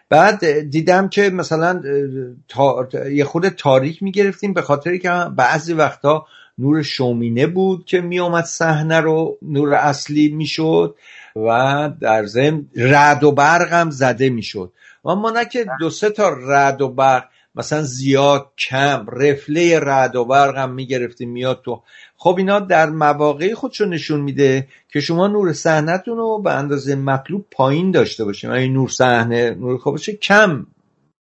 بعد 0.08 0.60
دیدم 0.70 1.08
که 1.08 1.30
مثلا 1.30 1.82
یه 3.12 3.24
خود 3.24 3.48
تاریک 3.48 4.02
می‌گرفتیم 4.02 4.52
به 4.52 4.62
خاطری 4.62 4.98
که 4.98 5.10
بعضی 5.36 5.72
وقتا 5.72 6.26
نور 6.58 6.82
شومینه 6.82 7.46
بود 7.46 7.84
که 7.84 8.00
میومد 8.00 8.44
صحنه 8.44 9.00
رو 9.00 9.38
نور 9.42 9.74
اصلی 9.74 10.28
می‌شد 10.28 10.94
و 11.36 11.90
در 12.00 12.26
ضمن 12.26 12.66
رد 12.76 13.24
و 13.24 13.32
برق 13.32 13.72
هم 13.72 13.90
زده 13.90 14.30
می‌شد. 14.30 14.72
اما 15.04 15.30
نه 15.30 15.44
که 15.44 15.66
دو 15.80 15.90
سه 15.90 16.10
تا 16.10 16.28
رد 16.28 16.80
و 16.80 16.88
برق 16.88 17.24
مثلا 17.54 17.82
زیاد 17.82 18.50
کم 18.58 19.06
رفله 19.12 19.80
رد 19.82 20.16
و 20.16 20.24
برق 20.24 20.56
هم 20.56 20.72
می‌گرفتیم 20.72 21.30
میاد 21.30 21.62
تو. 21.64 21.82
خب 22.16 22.34
اینا 22.38 22.60
در 22.60 22.90
مواقعی 22.90 23.54
خودشو 23.54 23.84
نشون 23.84 24.20
میده 24.20 24.68
که 24.88 25.00
شما 25.00 25.26
نور 25.26 25.52
صحنتون 25.52 26.16
رو 26.16 26.42
به 26.42 26.52
اندازه 26.52 26.94
مطلوب 26.94 27.46
پایین 27.50 27.90
داشته 27.90 28.24
باشیم 28.24 28.50
این 28.50 28.72
نور 28.72 28.88
صحنه 28.88 29.50
نور 29.50 29.78
خوابش 29.78 30.10
کم 30.10 30.66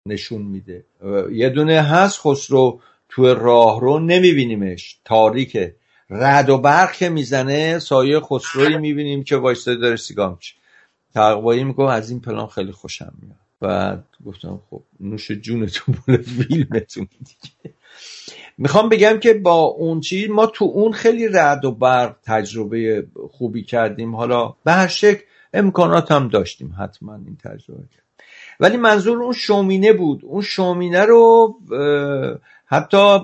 نشون 0.05 0.41
میده. 0.41 0.85
یه 1.31 1.49
دونه 1.49 1.81
هست 1.81 2.19
خسرو 2.19 2.79
تو 3.09 3.33
راه 3.33 3.81
رو 3.81 3.99
نمیبینیمش. 3.99 4.99
تاریکه 5.05 5.75
رد 6.09 6.49
و 6.49 6.57
برق 6.57 6.91
که 6.91 7.09
می‌زنه 7.09 7.79
سایه 7.79 8.19
خسروی 8.19 8.77
می‌بینیم 8.77 9.23
که 9.23 9.35
وایسته 9.35 9.75
داره 9.75 9.95
سیگار 9.95 10.35
میشه 10.35 10.55
تقوایی 11.13 11.63
میگم 11.63 11.85
از 11.85 12.09
این 12.09 12.21
پلان 12.21 12.47
خیلی 12.47 12.71
خوشم 12.71 13.13
میاد. 13.21 13.50
بعد 13.61 14.03
گفتم 14.25 14.59
خب 14.69 14.81
نوش 14.99 15.31
جونتون 15.31 15.95
بوله 16.05 16.17
فیلمتون 16.17 17.07
دیگه. 17.19 17.75
می‌خوام 18.57 18.89
بگم 18.89 19.19
که 19.19 19.33
با 19.33 19.61
اون 19.61 19.99
چیز 19.99 20.29
ما 20.29 20.45
تو 20.45 20.65
اون 20.65 20.91
خیلی 20.91 21.27
رد 21.27 21.65
و 21.65 21.71
برق 21.71 22.15
تجربه 22.23 23.07
خوبی 23.31 23.63
کردیم. 23.63 24.15
حالا 24.15 24.55
به 24.63 24.71
هر 24.71 24.87
شکل 24.87 25.23
امکانات 25.53 26.11
هم 26.11 26.27
داشتیم 26.27 26.75
حتما 26.79 27.15
این 27.15 27.37
تجربه 27.43 27.83
ولی 28.59 28.77
منظور 28.77 29.23
اون 29.23 29.33
شومینه 29.33 29.93
بود. 29.93 30.25
اون 30.25 30.41
شومینه 30.41 31.05
رو 31.05 31.55
حتی 32.65 33.19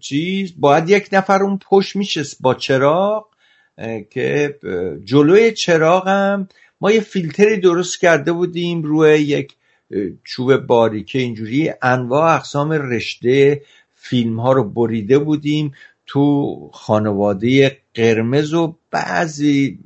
چیز 0.00 0.54
باید 0.56 0.90
یک 0.90 1.08
نفر 1.12 1.42
اون 1.42 1.58
پشت 1.58 1.96
میشست 1.96 2.42
با 2.42 2.54
چراغ 2.54 3.26
که 4.10 4.58
جلوی 5.04 5.52
چراغ 5.52 6.08
هم 6.08 6.48
ما 6.80 6.90
یه 6.90 7.00
فیلتری 7.00 7.56
درست 7.56 8.00
کرده 8.00 8.32
بودیم 8.32 8.82
روی 8.82 9.18
یک 9.18 9.54
چوب 10.24 10.56
باریکه 10.56 11.18
اینجوری. 11.18 11.72
انواع 11.82 12.34
اقسام 12.34 12.72
رشته 12.72 13.62
فیلم 13.94 14.40
ها 14.40 14.52
رو 14.52 14.64
بریده 14.64 15.18
بودیم 15.18 15.72
تو 16.06 16.56
خانواده 16.72 17.78
قرمز 17.94 18.54
و 18.54 18.76
بعضی 18.90 19.78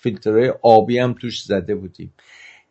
فیلترهای 0.00 0.52
آبی 0.62 0.98
هم 0.98 1.14
توش 1.20 1.42
زده 1.42 1.74
بودیم. 1.74 2.12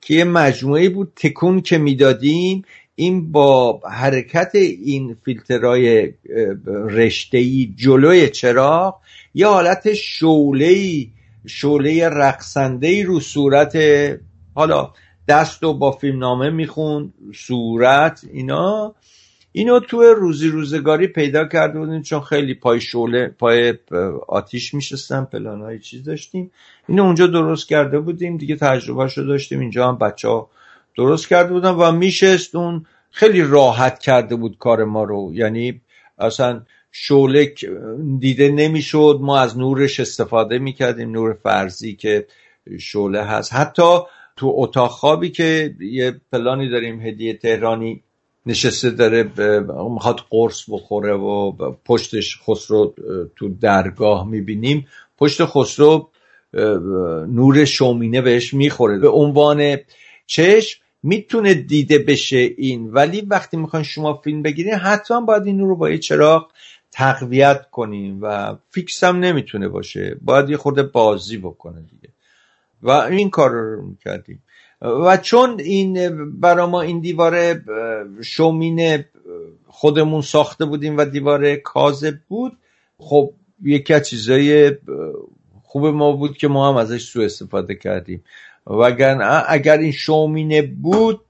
که 0.01 0.13
یه 0.13 0.23
مجموعه 0.23 0.89
بود 0.89 1.11
تکون 1.15 1.61
که 1.61 1.77
می‌دادیم. 1.77 2.61
این 2.95 3.31
با 3.31 3.81
حرکت 3.91 4.51
این 4.55 5.15
فیلترهای 5.25 6.13
رشتهی 6.65 7.73
جلوی 7.75 8.29
چراغ 8.29 8.95
یه 9.33 9.47
حالت 9.47 9.93
شولهی 9.93 11.11
شوله 11.47 12.09
رقصنده 12.09 13.03
رو 13.03 13.19
صورت 13.19 13.77
حالا 14.55 14.93
دست 15.27 15.63
و 15.63 15.73
با 15.73 15.91
فیلمنامه 15.91 16.49
می‌خوند 16.49 17.13
صورت 17.35 18.25
اینا. 18.33 18.95
اینو 19.51 19.79
تو 19.79 20.03
روزی 20.03 20.47
روزگاری 20.47 21.07
پیدا 21.07 21.45
کرده 21.47 21.79
بودیم 21.79 22.01
چون 22.01 22.21
خیلی 22.21 22.53
پای 22.53 22.81
شعله 22.81 23.27
پای 23.27 23.73
آتیش 24.27 24.73
میشستن 24.73 25.25
پلان 25.25 25.61
های 25.61 25.79
چیز 25.79 26.03
داشتیم. 26.03 26.51
اینو 26.87 27.03
اونجا 27.03 27.27
درست 27.27 27.67
کرده 27.67 27.99
بودیم 27.99 28.37
دیگه 28.37 28.55
تجربه 28.55 29.07
شو 29.07 29.23
داشتیم. 29.23 29.59
اینجا 29.59 29.87
هم 29.87 29.97
بچه 29.97 30.27
ها 30.27 30.49
درست 30.97 31.27
کرده 31.27 31.53
بودن 31.53 31.69
و 31.69 31.91
میشست 31.91 32.55
اون 32.55 32.85
خیلی 33.11 33.41
راحت 33.41 33.99
کرده 33.99 34.35
بود 34.35 34.57
کار 34.57 34.83
ما 34.83 35.03
رو. 35.03 35.31
یعنی 35.33 35.81
اصلا 36.17 36.61
شعله 36.97 37.53
دیده 38.19 38.49
نمی‌شد. 38.49 39.19
ما 39.21 39.39
از 39.39 39.57
نورش 39.57 39.99
استفاده 39.99 40.59
می‌کردیم 40.59 41.11
نور 41.11 41.33
فرضی 41.43 41.95
که 41.95 42.27
شعله 42.79 43.23
هست. 43.23 43.53
حتی 43.53 43.97
تو 44.35 44.53
اتاق 44.55 44.91
خوابی 44.91 45.29
که 45.29 45.75
یه 45.79 46.15
پلانی 46.31 46.69
داریم 46.69 47.01
هدیه 47.01 47.33
تهرانی 47.33 48.03
نشسته 48.45 48.89
داره 48.89 49.23
می‌خواد 49.89 50.19
قرص 50.29 50.69
بخوره 50.69 51.13
و 51.13 51.51
پشتش 51.85 52.39
خسرو 52.47 52.93
تو 53.35 53.49
درگاه 53.49 54.27
می‌بینیم. 54.29 54.87
پشت 55.17 55.45
خسرو 55.45 56.09
نور 57.27 57.65
شومینه 57.65 58.21
بهش 58.21 58.53
می‌خوره. 58.53 58.99
به 58.99 59.09
عنوان 59.09 59.77
چشم 60.27 60.79
می‌تونه 61.03 61.53
دیده 61.53 61.99
بشه 61.99 62.37
این. 62.57 62.89
ولی 62.91 63.21
وقتی 63.21 63.57
می‌خواین 63.57 63.83
شما 63.83 64.13
فیلم 64.13 64.41
بگیرین 64.41 64.73
حتما 64.73 65.21
باید 65.21 65.45
این 65.45 65.57
نور 65.57 65.67
رو 65.67 65.75
با 65.75 65.89
یه 65.89 65.97
چراغ 65.97 66.51
تقویت 66.97 67.69
کنیم 67.71 68.19
و 68.21 68.55
فیکس 68.69 69.03
هم 69.03 69.19
نمی‌تونه 69.19 69.67
باشه. 69.67 70.17
باید 70.21 70.49
یه 70.49 70.57
خورده 70.57 70.83
بازی 70.83 71.37
بکنه 71.37 71.81
دیگه. 71.81 72.09
و 72.81 72.91
این 72.91 73.29
کار 73.29 73.51
رو 73.51 73.81
می‌کردیم. 73.81 74.43
و 74.81 75.17
چون 75.17 75.59
این 75.59 76.15
برا 76.39 76.67
ما 76.67 76.81
این 76.81 76.99
دیوار 76.99 77.61
شومین 78.21 79.03
خودمون 79.67 80.21
ساخته 80.21 80.65
بودیم 80.65 80.97
و 80.97 81.05
دیوار 81.05 81.55
کاذب 81.55 82.15
بود 82.27 82.57
خب 82.97 83.33
یکی 83.63 83.93
از 83.93 84.09
چیزای 84.09 84.71
خوب 85.63 85.85
ما 85.85 86.11
بود 86.11 86.37
که 86.37 86.47
ما 86.47 86.69
هم 86.69 86.75
ازش 86.75 87.03
سوء 87.03 87.25
استفاده 87.25 87.75
کردیم. 87.75 88.23
و 88.67 88.81
اگر 89.47 89.77
این 89.77 89.91
شومینه 89.91 90.61
بود 90.61 91.21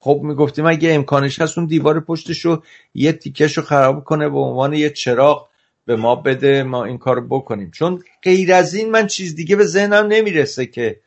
خب 0.00 0.20
می‌گفتیم 0.22 0.66
اگه 0.66 0.94
امکانش 0.94 1.40
هست 1.40 1.58
اون 1.58 1.66
دیوار 1.66 2.00
پشتش 2.00 2.44
رو 2.44 2.62
یه 2.94 3.12
تیکش 3.12 3.56
رو 3.58 3.62
خراب 3.62 4.04
کنه 4.04 4.28
به 4.28 4.38
عنوان 4.38 4.72
یه 4.72 4.90
چراغ 4.90 5.48
به 5.86 5.96
ما 5.96 6.14
بده 6.14 6.62
ما 6.62 6.84
این 6.84 6.98
کار 6.98 7.26
بکنیم. 7.26 7.70
چون 7.70 8.02
غیر 8.22 8.54
از 8.54 8.74
این 8.74 8.90
من 8.90 9.06
چیز 9.06 9.34
دیگه 9.34 9.56
به 9.56 9.66
ذهنم 9.66 10.06
نمی‌رسه 10.06 10.66
که 10.66 11.00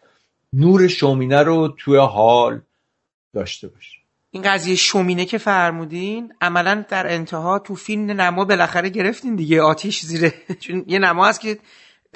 نور 0.53 0.87
شومینه 0.87 1.43
رو 1.43 1.67
توی 1.77 1.97
حال 1.97 2.61
داشته 3.33 3.67
باشه 3.67 3.97
این 4.31 4.43
قضیه 4.43 4.75
شومینه 4.75 5.25
که 5.25 5.37
فرمودین 5.37 6.33
عملا 6.41 6.85
در 6.89 7.13
انتها 7.13 7.59
تو 7.59 7.75
فیلم 7.75 8.11
نما 8.11 8.45
بالاخره 8.45 8.89
گرفتین 8.89 9.35
دیگه 9.35 9.61
آتیش 9.61 10.01
زیره. 10.01 10.33
چون 10.63 10.85
یه 10.87 10.99
نما 10.99 11.25
هست 11.25 11.41
که 11.41 11.57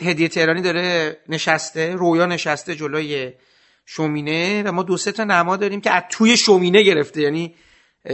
هدیه 0.01 0.27
تهرانی 0.27 0.61
داره 0.61 1.17
نشسته 1.29 1.95
رویا 1.95 2.25
نشسته 2.25 2.75
جلوی 2.75 3.33
شومینه 3.89 4.63
و 4.63 4.71
ما 4.71 4.83
دو 4.83 4.97
سه 4.97 5.11
تا 5.11 5.23
نما 5.23 5.57
داریم 5.57 5.81
که 5.81 5.91
از 5.91 6.03
توی 6.09 6.37
شومینه 6.37 6.83
گرفته. 6.83 7.21
یعنی 7.21 7.53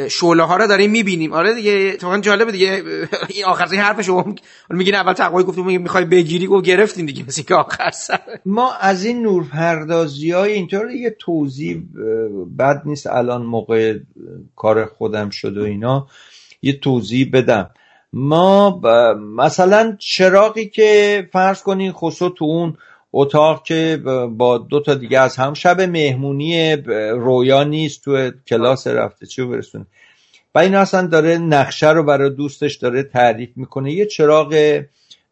شعله 0.10 0.44
ها 0.44 0.58
رو 0.58 0.68
داریم 0.68 0.92
می‌بینیم. 0.92 1.34
آره 1.34 1.54
دیگه 1.54 1.98
تو 1.98 2.18
جالبه 2.18 2.52
دیگه. 2.52 2.84
این 3.30 3.46
آخر 3.46 3.66
حرف 3.66 4.02
شما 4.02 4.36
میگین 4.70 4.96
اول 4.96 5.14
تقوی 5.14 5.44
گفتیم 5.44 5.82
می‌خوای 5.82 6.06
بگیری 6.06 6.48
و 6.48 6.62
گرفتین 6.62 7.06
دیگه. 7.06 7.24
مثل 7.24 7.42
که 7.42 7.56
آخر 7.56 7.92
سر. 7.92 8.20
ما 8.46 8.74
از 8.74 9.06
این 9.06 9.22
نورپردازی 9.22 10.32
های 10.32 10.54
اینطور 10.54 10.92
یه 10.92 11.16
توضیح 11.20 11.84
بد 12.60 12.82
نیست. 12.86 13.08
الان 13.08 13.46
موقع 13.46 13.98
کار 14.56 14.86
خودم 14.86 15.30
شد 15.30 15.58
و 15.58 15.64
اینا 15.64 16.08
یه 16.62 16.80
توضیح 16.80 17.30
بدم. 17.34 17.70
ما 18.14 18.82
مثلا 19.36 19.98
چراغی 20.00 20.70
که 20.70 21.30
فرض 21.34 21.64
کنین 21.64 21.92
خصوص 21.92 22.32
تو 22.38 22.46
اون 22.46 22.78
اتاق 23.14 23.64
که 23.64 24.02
با 24.38 24.58
دو 24.58 24.80
تا 24.80 24.94
دیگه 24.94 25.20
از 25.20 25.36
هم 25.36 25.54
شب 25.54 25.82
مهمونی 25.82 26.76
رویا 27.12 27.64
نیست 27.64 28.04
تو 28.04 28.32
کلاس 28.48 28.88
رفته 28.88 29.26
چی 29.26 29.46
برسونه. 29.46 29.86
و 30.56 30.60
این 30.60 30.76
اصلا 30.76 31.08
داره 31.08 31.38
نقشه 31.38 31.92
رو 31.92 32.04
برای 32.04 32.30
دوستش 32.30 32.76
داره 32.76 33.04
تعریف 33.04 33.50
می‌کنه. 33.56 33.94
یه 33.94 34.06
چراغ 34.06 34.82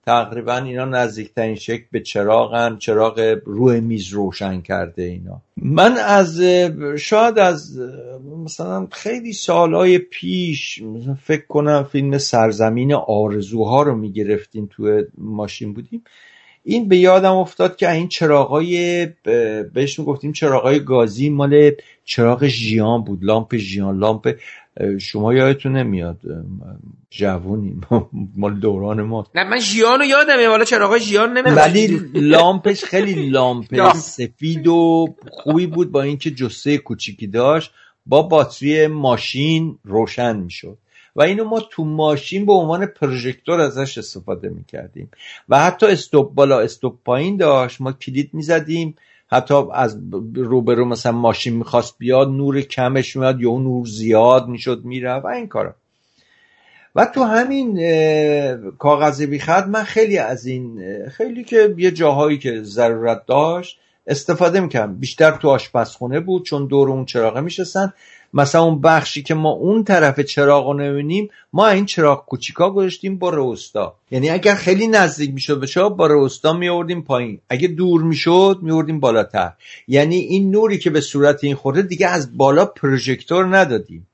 تقریبا 0.05 0.57
اینا 0.57 0.85
نزدیکترین 0.85 1.55
شکل 1.55 1.83
به 1.91 1.99
چراغن 1.99 2.77
چراغ 2.77 3.37
روی 3.45 3.79
میز 3.79 4.07
روشن 4.09 4.61
کرده 4.61 5.03
اینا. 5.03 5.41
من 5.57 5.97
از 5.97 6.41
شاید 6.99 7.39
از 7.39 7.79
مثلا 8.45 8.87
خیلی 8.91 9.33
سالهای 9.33 9.97
پیش 9.97 10.79
فکر 11.23 11.45
کنم 11.47 11.83
فیلم 11.91 12.17
سرزمین 12.17 12.93
آرزوها 12.93 13.83
رو 13.83 13.95
می‌گرفتیم 13.95 14.69
تو 14.71 15.01
ماشین 15.17 15.73
بودیم. 15.73 16.03
این 16.63 16.87
به 16.87 16.97
یادم 16.97 17.35
افتاد 17.35 17.75
که 17.75 17.91
این 17.91 18.07
چراغای 18.07 19.07
بهش 19.73 19.99
می‌گفتیم 19.99 20.31
چراغای 20.31 20.79
گازی 20.79 21.29
مال 21.29 21.71
چراغ 22.05 22.47
ژیان 22.47 23.03
بود 23.03 23.23
لامپ 23.23 23.55
ژیان 23.55 23.97
لامپ 23.97 24.35
شما 24.99 25.33
یادتون 25.33 25.77
نمیاد 25.77 26.19
جوونی 27.09 27.81
مال 28.37 28.59
دوران 28.59 29.01
ما. 29.01 29.27
نه 29.35 29.43
من 29.43 29.59
ژیانو 29.59 30.05
یادمه 30.05 30.47
والا 30.47 30.63
چراغای 30.63 30.99
ژیان 30.99 31.37
نمیاد. 31.37 31.57
ولی 31.57 31.87
لامپش 32.13 32.83
خیلی 32.83 33.29
لامپ 33.29 33.93
سفید 33.95 34.67
و 34.67 35.07
خوبی 35.31 35.67
بود 35.67 35.91
با 35.91 36.01
اینکه 36.01 36.31
جسه 36.31 36.77
کوچیکی 36.77 37.27
داشت 37.27 37.71
با 38.05 38.21
باتری 38.21 38.87
ماشین 38.87 39.79
روشن 39.83 40.37
می‌شد. 40.37 40.77
و 41.15 41.21
اینو 41.21 41.43
ما 41.43 41.59
تو 41.59 41.85
ماشین 41.85 42.45
به 42.45 42.53
عنوان 42.53 42.85
پروژکتور 42.85 43.61
ازش 43.61 43.97
استفاده 43.97 44.49
می‌کردیم. 44.49 45.11
و 45.49 45.59
حتی 45.59 45.85
استوب 45.85 46.35
بالا 46.35 46.59
استوب 46.59 46.99
پایین 47.05 47.37
داشت 47.37 47.81
ما 47.81 47.91
کلید 47.91 48.29
می‌زدیم. 48.33 48.95
حتی 49.27 49.53
از 49.73 49.97
روبرو 50.35 50.85
مثلا 50.85 51.11
ماشین 51.11 51.53
می‌خواست 51.53 51.95
بیاد 51.97 52.27
نور 52.27 52.61
کمش 52.61 53.15
میاد 53.15 53.41
یا 53.41 53.57
نور 53.57 53.85
زیاد 53.85 54.47
می‌شد 54.47 54.81
میره 54.83 55.13
و 55.13 55.27
این 55.27 55.47
کارا. 55.47 55.75
و 56.95 57.05
تو 57.05 57.23
همین 57.23 57.79
کاغذ 58.71 59.21
بیخط 59.21 59.67
من 59.67 59.83
خیلی 59.83 60.17
از 60.17 60.45
این 60.45 60.83
خیلی 61.09 61.43
که 61.43 61.75
یه 61.77 61.91
جاهایی 61.91 62.37
که 62.37 62.63
ضرورت 62.63 63.25
داشت 63.25 63.79
استفاده 64.07 64.59
می‌کردم. 64.59 64.95
بیشتر 64.95 65.31
تو 65.31 65.49
آشپزخونه 65.49 66.19
بود 66.19 66.45
چون 66.45 66.67
دور 66.67 66.89
اون 66.89 67.05
چراغه 67.05 67.41
میشستن. 67.41 67.93
مثلا 68.33 68.63
اون 68.63 68.81
بخشی 68.81 69.21
که 69.21 69.33
ما 69.33 69.49
اون 69.49 69.83
طرف 69.83 70.19
چراغ 70.19 70.67
رو 70.67 70.73
نبینیم 70.73 71.29
ما 71.53 71.67
این 71.67 71.85
چراغ 71.85 72.25
کوچیکا 72.25 72.69
گذاشتیم 72.71 73.17
با 73.17 73.29
روستا 73.29 73.95
یعنی 74.11 74.29
اگر 74.29 74.55
خیلی 74.55 74.87
نزدیک 74.87 75.33
می‌شد 75.33 75.59
به 75.59 75.67
چراغ 75.67 75.95
با 75.95 76.07
روستا 76.07 76.53
میوردیم 76.53 77.01
پایین. 77.01 77.39
اگه 77.49 77.67
دور 77.67 78.03
می‌شد 78.03 78.59
میوردیم 78.61 78.99
بالاتر. 78.99 79.51
یعنی 79.87 80.15
این 80.15 80.51
نوری 80.51 80.77
که 80.77 80.89
به 80.89 81.01
صورت 81.01 81.43
این 81.43 81.55
خورده 81.55 81.81
دیگه 81.81 82.07
از 82.07 82.37
بالا 82.37 82.65
پروژکتور 82.65 83.57
ندادیم. 83.57 84.07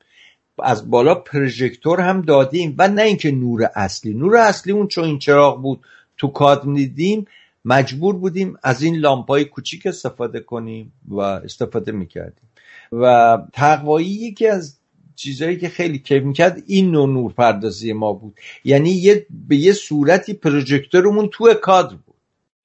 از 0.64 0.90
بالا 0.90 1.16
پروژکتور 1.16 2.02
هم 2.02 2.22
دادیم 2.22 2.76
و 2.78 2.88
نه 2.88 3.02
اینکه 3.02 3.32
نور 3.32 3.70
اصلی. 3.76 4.14
نور 4.14 4.36
اصلی 4.36 4.74
اون 4.74 4.88
چون 4.88 5.04
این 5.04 5.20
چراغ 5.20 5.62
بود 5.62 5.80
تو 6.18 6.28
کاد 6.28 6.66
می‌دیدیم 6.66 7.28
مجبور 7.66 8.16
بودیم 8.16 8.58
از 8.64 8.82
این 8.82 8.96
لامپای 8.96 9.46
کوچیک 9.46 9.86
استفاده 9.86 10.40
کنیم 10.40 10.94
و 11.08 11.20
استفاده 11.20 11.92
می‌کردیم. 11.92 12.50
و 12.92 13.38
تقوایی 13.54 14.08
یکی 14.08 14.48
از 14.48 14.78
چیزهایی 15.16 15.58
که 15.58 15.70
خیلی 15.70 16.00
کیف 16.00 16.24
می‌کرد 16.24 16.64
این 16.68 16.92
نوع 16.92 17.10
نور 17.10 17.34
پردازی 17.34 17.94
ما 17.94 18.14
بود. 18.14 18.40
یعنی 18.64 18.90
یه 18.90 19.26
به 19.48 19.56
یه 19.56 19.74
صورتی 19.74 20.34
پروژکتورمون 20.34 21.30
تو 21.32 21.54
کادر 21.54 21.96
بود 21.96 22.16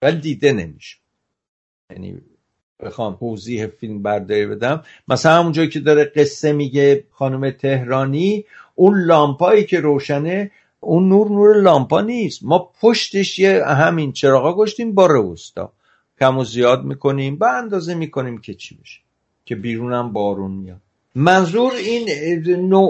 ولی 0.02 0.20
دیده 0.20 0.52
نمیشه 0.52 0.96
یعنی 1.90 2.20
بخوام 2.80 3.16
توضیح 3.16 3.66
فیلم 3.66 4.02
برداری 4.02 4.46
بدم. 4.46 4.82
مثلا 5.08 5.38
همون 5.38 5.52
جایی 5.52 5.68
که 5.68 5.80
داره 5.80 6.04
قصه 6.04 6.52
میگه 6.52 7.04
خانم 7.10 7.50
تهرانی 7.50 8.44
اون 8.74 9.04
لامپایی 9.04 9.64
که 9.64 9.80
روشنه 9.80 10.50
اون 10.80 11.08
نور 11.08 11.28
نور 11.28 11.56
لامپا 11.56 12.00
نیست. 12.00 12.40
ما 12.42 12.72
پشتش 12.80 13.38
یه 13.38 13.64
همین 13.66 14.12
چراغا 14.12 14.56
گشتیم 14.56 14.94
با 14.94 15.06
روستا 15.06 15.72
کم 16.20 16.38
و 16.38 16.44
زیاد 16.44 16.84
می‌کنیم 16.84 17.36
به 17.36 17.48
اندازه 17.48 17.94
می‌کنیم 17.94 18.38
که 18.38 18.54
چی 18.54 18.74
بشه. 18.74 19.00
که 19.44 19.54
بیرونم 19.54 20.12
بارون 20.12 20.50
میاد. 20.50 20.80
منظور 21.14 21.72
این 21.72 22.08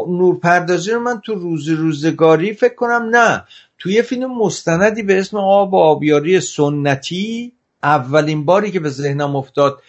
نورپردازی 0.09 0.90
رو 0.90 1.00
من 1.00 1.20
تو 1.20 1.34
روز 1.34 1.68
روزگاری 1.68 2.53
فکر 2.53 2.74
کنم 2.74 3.09
نه. 3.12 3.44
توی 3.78 4.03
فیلم 4.03 4.38
مستندی 4.38 5.03
به 5.03 5.18
اسم 5.18 5.36
آب 5.36 5.74
و 5.74 5.76
آبیاری 5.76 6.40
سنتی 6.40 7.53
اولین 7.82 8.44
باری 8.44 8.70
که 8.70 8.80
به 8.80 8.88
ذهنم 8.88 9.36
افتاد 9.36 9.82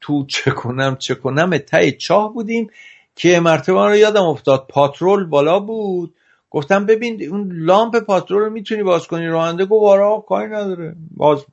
تو 0.00 0.26
چه 0.26 0.50
کنم 0.50 0.96
چه 0.96 1.14
کنم 1.14 1.58
تای 1.58 1.92
چاه 1.92 2.34
بودیم 2.34 2.70
که 3.16 3.40
مرتبه 3.40 3.86
رو 3.86 3.96
یادم 3.96 4.22
افتاد. 4.22 4.66
پاترول 4.70 5.24
بالا 5.24 5.60
بود. 5.60 6.14
گفتم 6.50 6.86
ببین 6.86 7.28
اون 7.28 7.52
لامپ 7.52 7.96
پاترول 7.96 8.42
رو 8.42 8.50
می‌تونی 8.50 8.82
باز 8.82 9.06
کنی. 9.06 9.26
راننده 9.26 9.64
گفت 9.64 9.84
آره 9.84 10.22
کاری 10.28 10.46
نداره. 10.46 10.96
باز 11.16 11.44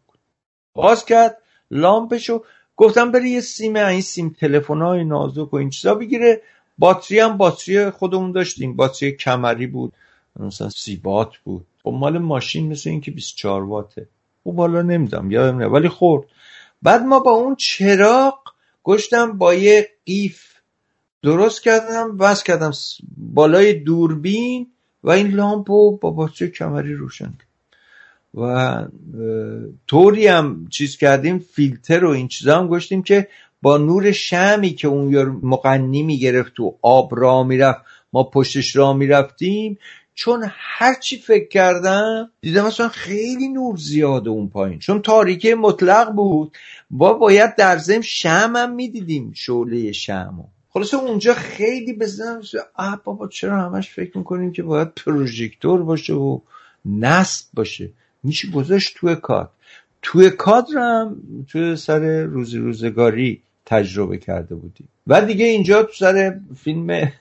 باز 0.74 1.06
کرد. 1.06 1.38
لامپشو 1.72 2.44
گفتم 2.78 3.12
بری 3.12 3.30
یه 3.30 3.42
سیم 3.42 3.76
این 3.76 4.02
سیم 4.02 4.30
تلفن 4.40 4.82
های 4.82 5.04
نازک 5.04 5.54
و 5.54 5.56
این 5.56 5.70
چیزا 5.70 5.96
بگیره. 5.96 6.42
باتری 6.78 7.20
هم 7.20 7.38
باتری 7.38 7.90
خودمون 7.90 8.32
داشتیم. 8.32 8.76
باتری 8.76 9.12
کمری 9.12 9.68
بود 9.68 9.94
مثلا 10.40 10.70
سی 10.70 10.96
بات 10.96 11.38
بود. 11.38 11.66
خب 11.84 11.90
مال 11.90 12.18
ماشین 12.18 12.68
مثل 12.68 12.90
اینکه 12.90 13.12
24 13.12 13.64
واته. 13.64 14.08
او 14.44 14.54
بالا 14.54 14.82
نمیدم 14.82 15.32
یادم 15.32 15.58
نه 15.58 15.66
ولی 15.66 15.90
خورد. 15.90 16.24
بعد 16.82 17.02
ما 17.02 17.20
با 17.20 17.32
اون 17.32 17.56
چراغ 17.56 18.40
گشتم 18.84 19.38
با 19.38 19.54
یه 19.54 19.90
قیف. 20.06 20.56
درست 21.24 21.64
کردم 21.64 22.18
بس 22.18 22.44
کردم 22.44 22.72
بالای 23.18 23.74
دوربین 23.74 24.68
و 25.04 25.10
این 25.10 25.28
لامپ 25.28 25.72
رو 25.72 25.98
با 26.02 26.12
باتری 26.12 26.50
کمری 26.50 26.94
روشن 26.94 27.34
و 28.36 28.86
طوری 29.88 30.28
هم 30.28 30.68
چیز 30.70 30.98
کردیم 30.98 31.40
فیلتر 31.40 32.06
و 32.06 32.10
این 32.10 32.28
چیزا 32.28 32.60
هم 32.60 32.68
گشتیم 32.68 33.04
که 33.04 33.28
با 33.62 33.78
نور 33.78 34.12
شمی 34.12 34.70
که 34.70 34.88
اون 34.88 35.26
مقنی 35.44 36.04
می‌گرفت 36.04 36.54
تو 36.54 36.76
آب 36.82 37.10
را 37.20 37.44
می‌رفت 37.44 37.82
ما 38.14 38.24
پشتش 38.24 38.76
را 38.76 38.94
می‌رفتیم. 38.94 39.78
چون 40.14 40.46
هرچی 40.50 41.18
فکر 41.18 41.48
کردم 41.48 42.32
دیدم 42.42 42.66
اصلا 42.66 42.90
خیلی 42.90 43.48
نور 43.48 43.78
زیاده 43.78 44.30
اون 44.30 44.50
پایین. 44.50 44.80
چون 44.80 45.02
تاریکه 45.02 45.56
مطلق 45.56 46.12
بود. 46.12 46.58
با 46.90 47.14
باید 47.14 47.56
در 47.56 47.78
زم 47.78 48.02
شم 48.02 48.54
هم 48.56 48.76
می‌دیدیم 48.76 49.32
شعله 49.36 49.92
شمو. 49.92 50.44
خلاصه 50.70 50.98
اونجا 50.98 51.34
خیلی 51.34 51.94
بزنم 51.94 52.42
آه 52.76 53.02
بابا 53.04 53.28
چرا 53.28 53.62
همش 53.62 53.90
فکر 53.90 54.18
می‌کنیم 54.18 54.52
که 54.52 54.64
باید 54.64 54.88
پروژکتور 55.06 55.84
باشه 55.84 56.14
و 56.14 56.40
نصب 56.86 57.46
باشه. 57.54 57.92
میشه 58.26 58.52
گذاشت 58.52 58.98
توی 58.98 59.16
کادر 59.16 59.50
توی 60.02 60.30
کادر 60.30 60.78
هم 60.78 61.16
توی 61.48 61.76
سر 61.76 62.24
روزی 62.24 62.58
روزگاری 62.58 63.42
تجربه 63.66 64.18
کرده 64.18 64.56
بودیم. 64.56 64.88
و 65.08 65.22
دیگه 65.22 65.46
اینجا 65.46 65.84
تو 65.84 65.94
سر 65.94 66.40
فیلم 66.64 67.12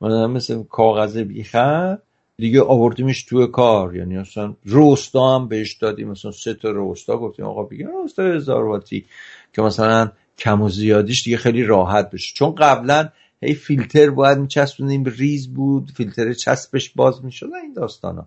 مثل 0.34 0.62
کاغذ 0.62 1.16
بیخم 1.16 1.98
دیگه 2.36 2.62
آوردیمش 2.62 3.22
توی 3.22 3.46
کار. 3.46 3.96
یعنی 3.96 4.16
اصلا 4.16 4.54
روستا 4.64 5.34
هم 5.34 5.48
بهش 5.48 5.74
دادیم. 5.74 6.08
مثلا 6.08 6.30
سه 6.30 6.54
تا 6.54 6.70
روستا 6.70 7.16
گفتیم 7.16 7.44
آقا 7.44 7.62
بگیم 7.62 7.86
روستا 7.86 8.22
هزار 8.22 8.64
واتی 8.64 9.04
که 9.52 9.62
مثلا 9.62 10.12
کم 10.38 10.62
و 10.62 10.68
زیادیش 10.68 11.24
دیگه 11.24 11.36
خیلی 11.36 11.62
راحت 11.62 12.10
بشه. 12.10 12.34
چون 12.34 12.54
قبلا 12.54 13.08
هی 13.42 13.54
فیلتر 13.54 14.10
باید 14.10 14.38
میچسبونیم 14.38 15.04
ریز 15.04 15.54
بود 15.54 15.90
فیلتر 15.96 16.32
چسبش 16.32 16.90
باز 16.90 17.24
می‌شد 17.24 17.46
این 17.62 17.72
داستان 17.72 18.26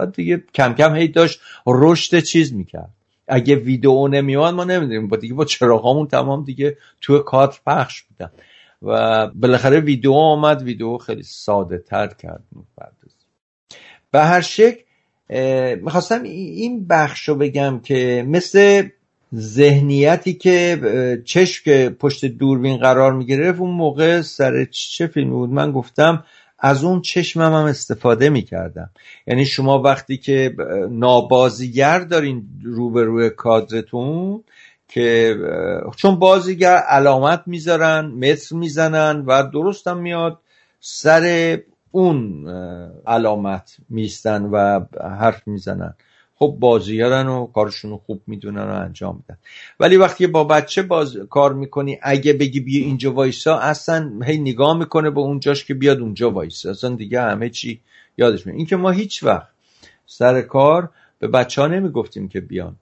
بعد 0.00 0.14
دیگه 0.14 0.42
کم 0.54 0.74
کم 0.74 0.94
هی 0.94 1.08
داشت 1.08 1.40
رشد 1.66 2.20
چیز 2.20 2.54
می‌کرد. 2.54 2.90
اگه 3.28 3.54
ویدئو 3.56 4.08
نمیومد 4.08 4.54
ما 4.54 4.64
نمی‌دونیم. 4.64 5.08
با 5.08 5.16
دیگه 5.16 5.34
با 5.34 5.44
چراغامون 5.44 6.06
تمام 6.06 6.44
دیگه 6.44 6.76
توی 7.00 7.20
کادر 7.26 7.56
پخش 7.66 8.02
بودن. 8.02 8.30
و 8.82 9.26
بالاخره 9.26 9.80
ویدیو 9.80 10.12
آمد. 10.12 10.62
ویدیو 10.62 10.98
خیلی 10.98 11.22
ساده 11.22 11.78
تر 11.78 12.06
کرد. 12.06 12.42
به 14.10 14.20
هر 14.20 14.40
شکل 14.40 14.80
می‌خواستم 15.82 16.22
این 16.22 16.86
بخش 16.86 17.28
رو 17.28 17.34
بگم 17.34 17.80
که 17.84 18.24
مثل 18.28 18.88
ذهنیتی 19.34 20.34
که 20.34 21.22
چشم 21.24 21.64
که 21.64 21.96
پشت 21.98 22.24
دوربین 22.24 22.76
قرار 22.76 23.12
می‌گرفت 23.12 23.60
اون 23.60 23.70
موقع 23.70 24.20
سر 24.20 24.64
چه 24.64 25.06
فیلمی 25.06 25.30
بود؟ 25.30 25.50
من 25.50 25.72
گفتم 25.72 26.24
از 26.60 26.84
اون 26.84 27.00
چشمم 27.00 27.54
هم 27.54 27.64
استفاده 27.64 28.28
می‌کردم. 28.28 28.90
یعنی 29.26 29.46
شما 29.46 29.82
وقتی 29.82 30.16
که 30.16 30.54
نابازیگر 30.90 31.98
دارین 31.98 32.48
روبروی 32.64 33.30
کادرتون 33.30 34.44
که 34.88 35.36
چون 35.96 36.18
بازیگر 36.18 36.76
علامت 36.76 37.42
می‌ذارن 37.46 38.06
متر 38.06 38.56
می‌زنن 38.56 39.24
و 39.26 39.42
درستم 39.42 39.98
میاد 39.98 40.38
سر 40.80 41.58
اون 41.90 42.48
علامت 43.06 43.76
میستن 43.88 44.44
و 44.44 44.80
حرف 45.20 45.48
می‌زنن. 45.48 45.94
خب 46.42 46.56
بازیگرن 46.60 47.26
و 47.26 47.46
کارشون 47.46 47.90
رو 47.90 47.96
خوب 47.96 48.22
می‌دونن 48.26 48.62
و 48.62 48.74
انجام 48.74 49.16
میدن. 49.16 49.38
ولی 49.80 49.96
وقتی 49.96 50.26
با 50.26 50.44
بچه 50.44 50.82
باز 50.82 51.16
کار 51.30 51.52
می‌کنی 51.52 51.98
اگه 52.02 52.32
بگی 52.32 52.60
بیا 52.60 52.84
اینجا 52.84 53.12
وایسا 53.12 53.58
اصلا 53.58 54.10
هی 54.24 54.38
نگاه 54.38 54.78
می‌کنه 54.78 55.10
به 55.10 55.20
اونجاش 55.20 55.64
که 55.64 55.74
بیاد 55.74 56.00
اونجا 56.00 56.30
وایسا. 56.30 56.70
اصلا 56.70 56.96
دیگه 56.96 57.20
همه 57.20 57.50
چی 57.50 57.80
یادش 58.18 58.46
میاد. 58.46 58.56
اینکه 58.56 58.76
ما 58.76 58.90
هیچ 58.90 59.22
وقت 59.22 59.48
سر 60.06 60.42
کار 60.42 60.90
به 61.18 61.28
بچه 61.28 61.62
ها 61.62 61.66
نمی‌گفتیم 61.66 62.28
که 62.28 62.40
بیان 62.40 62.76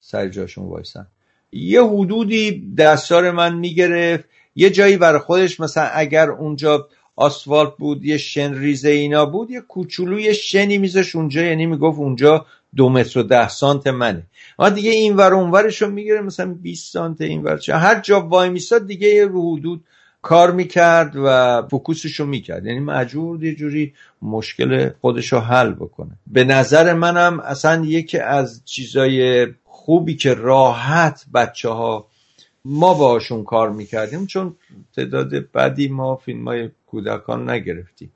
سر 0.00 0.28
جاشون 0.28 0.64
وایسن. 0.64 1.06
یه 1.52 1.84
حدودی 1.84 2.74
دستار 2.78 3.30
من 3.30 3.54
می‌گرفت. 3.54 4.24
یه 4.56 4.70
جایی 4.70 4.96
برای 4.96 5.18
خودش 5.18 5.60
مثلا 5.60 5.88
اگر 5.94 6.30
اونجا 6.30 6.88
آسفالت 7.16 7.72
بود 7.78 8.04
یه 8.04 8.16
شن 8.16 8.54
ریزه 8.54 8.88
اینا 8.88 9.26
بود 9.26 9.50
یه 9.50 9.60
کوچولو 9.60 10.20
یه 10.20 10.32
شنی 10.32 10.78
میزش 10.78 11.16
اونجا 11.16 11.42
یعنی 11.42 11.66
می‌گفت 11.66 11.98
اونجا 11.98 12.46
دو 12.76 12.88
متر 12.88 13.18
و 13.18 13.22
ده 13.22 13.48
سانت 13.48 13.86
منه. 13.86 14.26
اما 14.58 14.68
دیگه 14.68 14.90
این 14.90 15.16
ور 15.16 15.34
اونورش 15.34 15.82
رو 15.82 15.90
می‌گیره 15.90 16.20
مثلا 16.20 16.54
20 16.54 16.92
سانت 16.92 17.20
این 17.20 17.42
ور 17.42 17.60
هر 17.70 18.00
جا 18.00 18.20
وای 18.20 18.48
میستاد 18.48 18.86
دیگه 18.86 19.08
یه 19.08 19.26
رو 19.26 19.56
حدود 19.56 19.84
کار 20.22 20.50
می‌کرد 20.52 21.12
و 21.16 21.62
فکوسش 21.70 22.20
رو 22.20 22.26
می‌کرد. 22.26 22.66
یعنی 22.66 22.80
مجبور 22.80 23.44
یه 23.44 23.54
جوری 23.54 23.94
مشکل 24.22 24.90
خودش 25.00 25.32
رو 25.32 25.38
حل 25.38 25.72
بکنه. 25.72 26.18
به 26.26 26.44
نظر 26.44 26.92
منم 26.92 27.40
اصلا 27.40 27.84
یکی 27.84 28.18
از 28.18 28.64
چیزای 28.64 29.46
خوبی 29.64 30.16
که 30.16 30.34
راحت 30.34 31.24
بچه 31.34 31.68
ها 31.68 32.06
ما 32.64 32.94
باشون 32.94 33.44
کار 33.44 33.70
می‌کردیم 33.70 34.26
چون 34.26 34.56
تعداد 34.96 35.34
بدی 35.34 35.88
ما 35.88 36.16
فیلم 36.16 36.48
های 36.48 36.70
کودکان 36.86 37.50
نگرفتیم. 37.50 38.12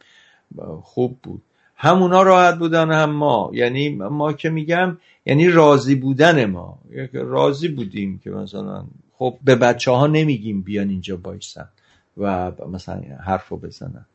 خوب 0.83 1.19
بود. 1.23 1.43
همونا 1.81 2.22
راحت 2.22 2.59
بودن 2.59 2.93
هم 2.93 3.11
ما. 3.11 3.51
یعنی 3.53 3.89
ما 3.89 4.33
که 4.33 4.51
میگم 4.51 4.99
یعنی 5.26 5.49
راضی 5.49 5.95
بودن 5.95 6.45
ما. 6.45 6.79
راضی 7.12 7.68
بودیم 7.68 8.18
که 8.24 8.31
مثلا 8.31 8.85
خب 9.12 9.39
به 9.45 9.57
بچه 9.57 9.91
ها 9.91 10.07
نمیگیم 10.07 10.62
بیان 10.62 10.89
اینجا 10.89 11.16
بایستن 11.16 11.68
و 12.16 12.53
مثلا 12.70 13.03
حرفو 13.24 13.57
بزنن. 13.57 14.07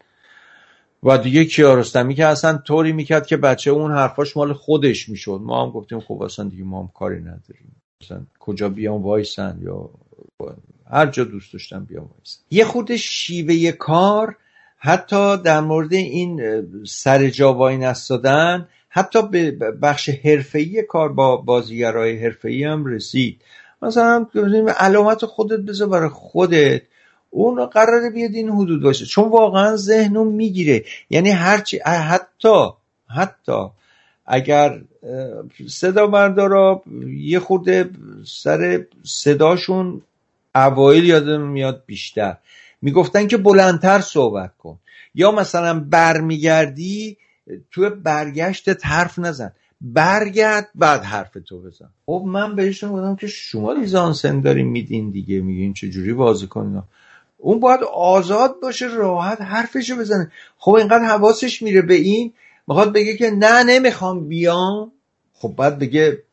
و 1.03 1.18
دیگه 1.18 1.45
کیارستمی 1.45 2.16
که 2.16 2.26
اصلا 2.26 2.57
طوری 2.57 2.91
می‌کرد 2.91 3.28
که 3.28 3.38
بچه 3.38 3.72
اون 3.72 3.91
حرفاش 3.91 4.38
مال 4.38 4.53
خودش 4.53 5.09
می‌شد. 5.09 5.39
ما 5.43 5.66
هم 5.66 5.72
گفتیم 5.72 5.99
خب 5.99 6.22
اصلا 6.22 6.49
دیگه 6.49 6.64
ما 6.64 6.82
هم 6.82 6.89
کاری 6.93 7.20
نداریم. 7.20 7.76
مثلا 8.01 8.22
کجا 8.39 8.70
بیان 8.70 9.01
وایسن 9.01 9.59
یا 9.64 9.89
هر 10.91 11.05
جا 11.05 11.24
دوست 11.24 11.53
داشتن 11.53 11.84
بیان 11.84 12.03
وایسن. 12.03 12.39
یه 12.51 12.66
خود 12.66 12.95
شیوه 12.95 13.72
کار 13.72 14.38
حتی 14.86 15.38
در 15.38 15.60
مورد 15.60 15.94
این 15.94 16.42
سر 16.86 17.30
جا 17.30 17.54
وای 17.54 17.78
نستادن 17.78 18.68
حتی 18.90 19.22
به 19.22 19.52
بخش 19.82 20.10
حرفه‌ای 20.10 20.84
کار 20.84 21.14
با 21.14 21.38
بازیگرای 21.38 22.24
حرفه‌ای 22.24 22.64
هم 22.64 22.86
رسید. 22.86 23.42
مثلا 23.82 24.28
علامت 24.80 25.26
خودت 25.26 25.60
بذار 25.60 25.88
برای 25.88 26.10
خودت. 26.10 26.82
اون 27.30 27.66
قراره 27.66 28.10
بیاد 28.10 28.32
این 28.34 28.50
حدود 28.50 28.84
باشه. 28.84 29.06
چون 29.06 29.30
واقعا 29.30 29.76
ذهنو 29.76 30.24
می‌گیره. 30.24 30.84
یعنی 31.10 31.30
هرچی 31.30 31.80
حتی 31.80 32.66
حتی 33.08 33.66
اگر 34.26 34.82
صدا 35.68 36.08
بردارا 36.08 36.82
یه 37.18 37.40
خورده 37.40 37.90
سر 38.26 38.86
صداشون 39.04 40.02
اوایل 40.56 41.04
یادم 41.04 41.42
میاد 41.42 41.84
بیشتر. 41.86 42.38
می‌گفتن 42.84 43.28
که 43.28 43.38
بلندتر 43.38 44.00
صحبت 44.00 44.58
کن. 44.58 44.80
یا 45.16 45.32
مثلا 45.32 45.80
برمیگردی 45.80 47.18
تو 47.72 47.90
برگشت 47.90 48.86
حرف 48.86 49.20
نزن. 49.20 49.52
برگرد 49.82 50.70
بعد 50.76 51.04
حرف 51.04 51.38
تو 51.46 51.62
بزن. 51.62 51.90
خب 52.06 52.24
من 52.28 52.56
بهشون 52.56 52.92
گفتم 52.92 53.16
که 53.16 53.28
شما 53.28 53.74
لیزانسن 53.74 54.42
داریم 54.42 54.68
میدین 54.68 55.12
دیگه 55.12 55.42
میگین 55.42 55.74
چجوری 55.74 56.14
بازی 56.14 56.48
کنین؟ 56.48 56.82
اون 57.38 57.60
باید 57.60 57.84
آزاد 57.94 58.56
باشه 58.62 58.88
راحت 58.88 59.42
حرفشو 59.42 59.96
بزنه. 59.96 60.32
خب 60.58 60.74
اینقدر 60.74 61.04
حواسش 61.04 61.62
میره 61.62 61.82
به 61.82 61.94
این 61.94 62.34
می‌خواد 62.68 62.94
بگه 62.94 63.18
که 63.18 63.32
نه 63.32 63.64
نمی‌خوام 63.64 64.28
بیام. 64.28 64.92
خب 65.34 65.54
بعد 65.58 65.80
بگه 65.80 66.24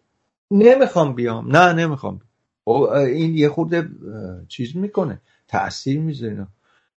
نمی‌خوام 0.51 1.15
بیام. 1.15 1.57
نه 1.57 1.73
نمی‌خوام. 1.73 2.21
خب 2.65 2.73
این 2.93 3.35
یه 3.35 3.49
خورده 3.49 3.89
چیز 4.49 4.77
می‌کنه. 4.77 5.21
تاثیر 5.51 6.01
می‌ذاره 6.01 6.47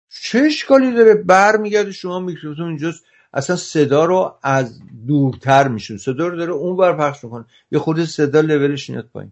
چه 0.09 0.39
اشکالی 0.39 0.91
داره؟ 0.91 1.13
بر 1.13 1.57
میگرده 1.57 1.91
شما 1.91 2.19
میکروفون 2.19 2.67
اینجاست. 2.67 3.03
اصلا 3.33 3.55
صدا 3.55 4.05
رو 4.05 4.35
از 4.43 4.79
دورتر 5.07 5.67
میشون 5.67 5.97
صدا 5.97 6.27
رو 6.27 6.37
داره 6.37 6.51
اون 6.51 6.77
بر 6.77 6.97
پخش 6.97 7.23
می‌کنه. 7.23 7.45
یه 7.71 7.79
خورده 7.79 8.05
صدا 8.05 8.41
لولش 8.41 8.89
میاد 8.89 9.09
پایین. 9.13 9.31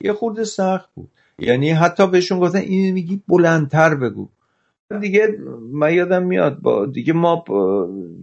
یه 0.00 0.12
خورده 0.12 0.44
سخت 0.44 0.88
بود. 0.94 1.10
یعنی 1.38 1.70
حتی 1.70 2.06
بهشون 2.06 2.40
گفتن 2.40 2.58
این 2.58 2.94
میگی 2.94 3.22
بلندتر 3.28 3.94
بگو. 3.94 4.28
دیگه 5.00 5.38
من 5.72 5.94
یادم 5.94 6.22
میاد 6.22 6.58
با 6.58 6.86
دیگه 6.86 7.12
ما 7.12 7.44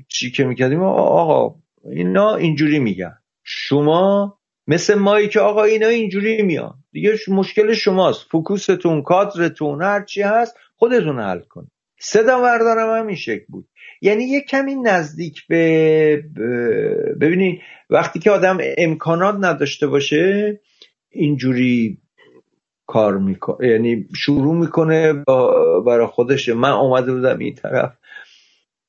چی 0.08 0.32
که 0.32 0.44
می‌کردیم؟ 0.44 0.84
آقا 0.84 1.56
اینا 1.92 2.36
اینجوری 2.36 2.80
میگن. 2.80 3.18
شما 3.44 4.37
مثل 4.68 4.96
مایی 4.96 5.28
که 5.28 5.40
آقا 5.40 5.64
اینا 5.64 5.88
اینجوری 5.88 6.42
میان. 6.42 6.74
دیگه 6.92 7.16
مشکل 7.28 7.74
شماست. 7.74 8.26
فکوستون 8.32 9.02
کادرتون 9.02 9.82
هر 9.82 10.04
چی 10.04 10.22
هست 10.22 10.56
خودتون 10.76 11.20
حل 11.20 11.40
کن. 11.40 11.68
صدا 12.00 12.42
بردارم 12.42 13.00
هم 13.00 13.08
این 13.08 13.16
شکل 13.16 13.46
بود. 13.50 13.68
یعنی 14.02 14.24
یه 14.24 14.42
کمی 14.42 14.76
نزدیک 14.76 15.48
به 15.48 16.24
ببینید 17.22 17.62
وقتی 17.90 18.20
که 18.20 18.32
آدم 18.32 18.58
امکانات 18.78 19.36
نداشته 19.40 19.88
باشه 19.88 20.60
اینجوری 21.10 21.98
کار 22.88 23.18
می‌کنه 23.18 23.68
یعنی 23.68 24.08
شروع 24.16 24.56
می‌کنه 24.56 25.14
برای 25.86 26.08
خودش 26.08 26.50
من 26.50 26.72
اومده 26.72 27.14
بودم 27.14 27.40
این 27.40 27.56
طرف. 27.56 27.94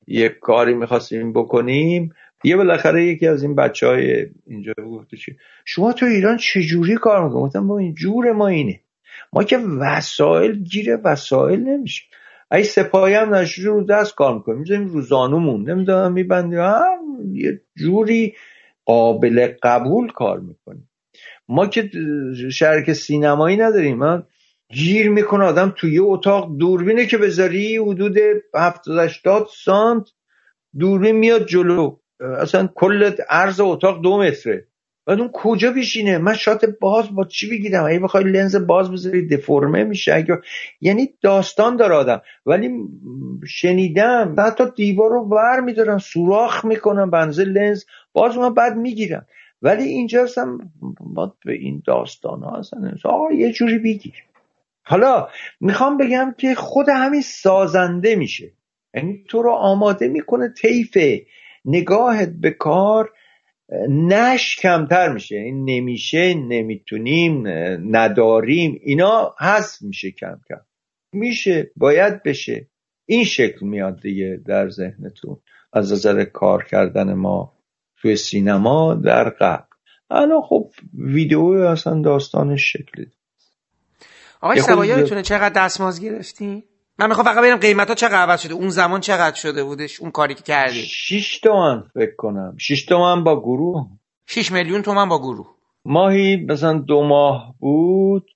یه 0.06 0.28
کاری 0.28 0.74
می‌خواستیم 0.74 1.32
بکنیم. 1.32 2.14
یه 2.44 2.56
بالاخره 2.56 3.04
یکی 3.04 3.26
از 3.26 3.42
این 3.42 3.54
بچه 3.54 3.86
های 3.86 4.26
اینجا 4.46 4.72
گفته 4.72 5.16
چی؟ 5.16 5.36
شما 5.64 5.92
تو 5.92 6.06
ایران 6.06 6.36
چجوری 6.36 6.94
کار 6.94 7.24
می‌کنم 7.24 7.40
گفتم 7.40 7.68
با 7.68 7.78
این 7.78 7.94
جور 7.94 8.32
ما 8.32 8.48
اینه. 8.48 8.80
ما 9.32 9.44
که 9.44 9.58
وسایل 9.58 10.62
گیره 10.62 10.96
وسایل 10.96 11.60
نمیشه. 11.60 12.02
ای 12.52 12.64
سپاهی 12.64 13.14
هم 13.14 13.34
نشوری 13.34 13.68
رو 13.68 13.84
دست 13.84 14.14
کار 14.14 14.34
می‌کنیم 14.34 14.58
می‌ذاریم 14.58 14.88
رو 14.88 15.00
زانومون. 15.00 15.70
نمی‌دونم 15.70 16.12
میبندیم 16.12 16.60
یه 17.32 17.60
جوری 17.76 18.34
قابل 18.84 19.52
قبول 19.62 20.12
کار 20.12 20.40
می‌کنیم 20.40 20.90
ما 21.48 21.66
که 21.66 21.90
شرک 22.52 22.92
سینمایی 22.92 23.56
نداریم 23.56 23.98
من 23.98 24.22
گیر 24.72 25.10
می‌کنه 25.10 25.44
آدم 25.44 25.74
توی 25.76 25.94
یه 25.94 26.02
اتاق. 26.02 26.56
دوربینه 26.58 27.06
که 27.06 27.18
بذاری 27.18 27.76
حدود 27.76 28.16
70 28.54 28.98
80 28.98 29.46
سانت 29.64 30.04
دوربین 30.78 31.16
میاد 31.16 31.46
جلو. 31.46 31.96
اصلا 32.20 32.68
کل 32.74 33.10
عرض 33.30 33.60
اتاق 33.60 34.02
دو 34.02 34.18
متره. 34.18 34.64
بعد 35.06 35.20
اون 35.20 35.30
کجا 35.32 35.72
بشینه؟ 35.72 36.18
من 36.18 36.34
شات 36.34 36.64
باز 36.80 37.14
با 37.14 37.24
چی 37.24 37.50
بگیرم؟ 37.50 37.84
اگه 37.84 37.98
بخوای 37.98 38.24
لنز 38.24 38.56
باز 38.56 38.92
بذاری 38.92 39.26
دفرمه 39.26 39.84
میشه. 39.84 40.14
اگه 40.14 40.38
یعنی 40.80 41.08
داستان 41.22 41.76
داره 41.76 41.94
آدم. 41.94 42.22
ولی 42.46 42.70
شنیدم 43.46 44.34
حتی 44.38 44.64
دیوار 44.76 45.10
رو 45.10 45.20
ور 45.20 45.60
میدارن 45.60 45.98
سوراخ 45.98 46.64
می‌کنن 46.64 47.10
بنزه 47.10 47.44
لنز 47.44 47.84
باز 48.12 48.36
من 48.36 48.54
بعد 48.54 48.76
می‌گیرم 48.76 49.26
ولی 49.62 49.84
اینجا 49.84 50.26
هم 50.36 50.72
به 51.44 51.52
این 51.52 51.82
داستان 51.86 52.42
ها 52.42 52.58
اصلا 52.58 52.94
آقا 53.04 53.32
یه 53.32 53.52
جوری 53.52 53.78
بگیر. 53.78 54.14
حالا 54.82 55.28
می‌خوام 55.60 55.96
بگم 55.96 56.34
که 56.38 56.54
خود 56.54 56.88
همین 56.88 57.22
سازنده 57.22 58.16
میشه. 58.16 58.52
یعنی 58.94 59.24
تو 59.28 59.42
رو 59.42 59.50
آماده 59.50 60.08
می‌کنه 60.08 60.48
طیف 60.48 60.98
نگاهت 61.68 62.28
به 62.40 62.50
کار 62.50 63.12
نش 63.88 64.56
کمتر 64.56 65.12
میشه. 65.12 65.36
این 65.36 65.64
نمیشه 65.70 66.34
نمی‌تونیم 66.34 67.46
نداریم. 67.96 68.80
اینا 68.82 69.34
هست 69.38 69.82
میشه 69.82 70.10
کم 70.10 70.40
کم. 70.48 70.60
میشه 71.12 71.70
باید 71.76 72.22
بشه. 72.22 72.68
این 73.06 73.24
شکل 73.24 73.66
میاد 73.66 74.00
دیگه 74.00 74.40
در 74.46 74.68
ذهنتون. 74.68 75.40
از 75.72 75.92
نظر 75.92 76.24
کار 76.24 76.64
کردن 76.64 77.12
ما 77.12 77.52
توی 77.96 78.16
سینما 78.16 78.94
در 78.94 79.28
قبل. 79.28 79.64
الان 80.10 80.42
خب 80.42 80.70
ویدیو 80.94 81.44
اصلا 81.44 82.02
داستانش 82.02 82.72
شکلی. 82.72 83.06
آقای 84.40 84.60
سوایی 84.60 85.22
چقدر 85.22 85.64
دستماز 85.64 86.00
گرفتی؟ 86.00 86.64
من 86.98 87.08
می‌خوام 87.08 87.26
فقط 87.26 87.38
ببینم 87.38 87.56
قیمت 87.56 87.88
ها 87.88 87.94
چقدر 87.94 88.16
عوض 88.16 88.40
شده. 88.40 88.54
اون 88.54 88.68
زمان 88.68 89.00
چقدر 89.00 89.36
شده 89.36 89.64
بودش؟ 89.64 90.00
اون 90.00 90.10
کاری 90.10 90.34
که 90.34 90.42
کردی؟ 90.42 90.82
6 90.82 91.40
تومن 91.40 91.82
فکر 91.94 92.16
کنم. 92.16 92.56
6 92.58 92.84
تومن 92.84 93.24
با 93.24 93.40
گروه؟ 93.40 93.86
6 94.26 94.52
میلیون 94.52 94.82
تومن 94.82 95.08
با 95.08 95.18
گروه. 95.18 95.46
ماهی 95.84 96.36
مثلا 96.36 96.78
دو 96.78 97.02
ماه 97.02 97.54
بود. 97.58 98.30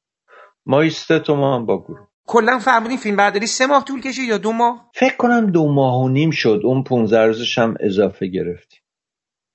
ماهی 0.66 0.90
سه 0.90 1.18
تومن 1.18 1.66
با 1.66 1.82
گروه. 1.82 2.08
کلا 2.26 2.58
فهمیدین 2.58 2.98
فیلم 2.98 3.16
برداری 3.16 3.46
سه 3.46 3.66
ماه 3.66 3.84
طول 3.84 4.00
کشید 4.00 4.28
یا 4.28 4.38
دو 4.38 4.52
ماه؟ 4.52 4.90
فکر 4.94 5.16
کنم 5.16 5.50
دو 5.50 5.72
ماه 5.72 6.02
و 6.02 6.08
نیم 6.08 6.30
شد. 6.30 6.60
اون 6.64 6.82
15 6.82 7.26
روزش 7.26 7.58
هم 7.58 7.74
اضافه 7.80 8.26
گرفتیم. 8.26 8.80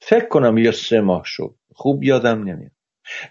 فکر 0.02 0.28
کنم 0.28 0.58
یا 0.58 0.72
سه 0.72 1.02
ماه 1.02 1.22
شد. 1.26 1.56
خوب 1.74 2.04
یادم 2.04 2.44
نمیاد. 2.44 2.72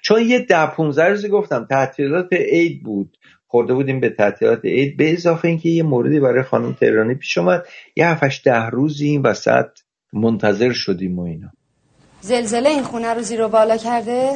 چون 0.02 0.22
یه 0.22 0.38
ده 0.38 0.66
15 0.66 1.08
روزی 1.08 1.28
گفتم 1.28 1.66
تعطیلات 1.70 2.32
عید 2.32 2.82
بود. 2.82 3.16
خورده 3.48 3.74
بودیم 3.74 4.00
به 4.00 4.10
تعطیلات 4.10 4.64
عید 4.64 4.96
به 4.96 5.12
اضافه 5.12 5.48
اینکه 5.48 5.68
یه 5.68 5.82
موردی 5.82 6.20
برای 6.20 6.42
خانم 6.42 6.72
تهرانی 6.72 7.14
پیش 7.14 7.38
اومد. 7.38 7.66
یه 7.96 8.06
هفتش 8.06 8.42
ده 8.44 8.66
روزی 8.66 9.08
این 9.08 9.22
وسط 9.22 9.66
منتظر 10.12 10.72
شدیم 10.72 11.18
و 11.18 11.22
اینا. 11.22 11.48
زلزله 12.20 12.68
این 12.68 12.82
خونه 12.82 13.14
رو 13.14 13.22
زیر 13.22 13.42
و 13.42 13.48
بالا 13.48 13.76
کرده؟ 13.76 14.30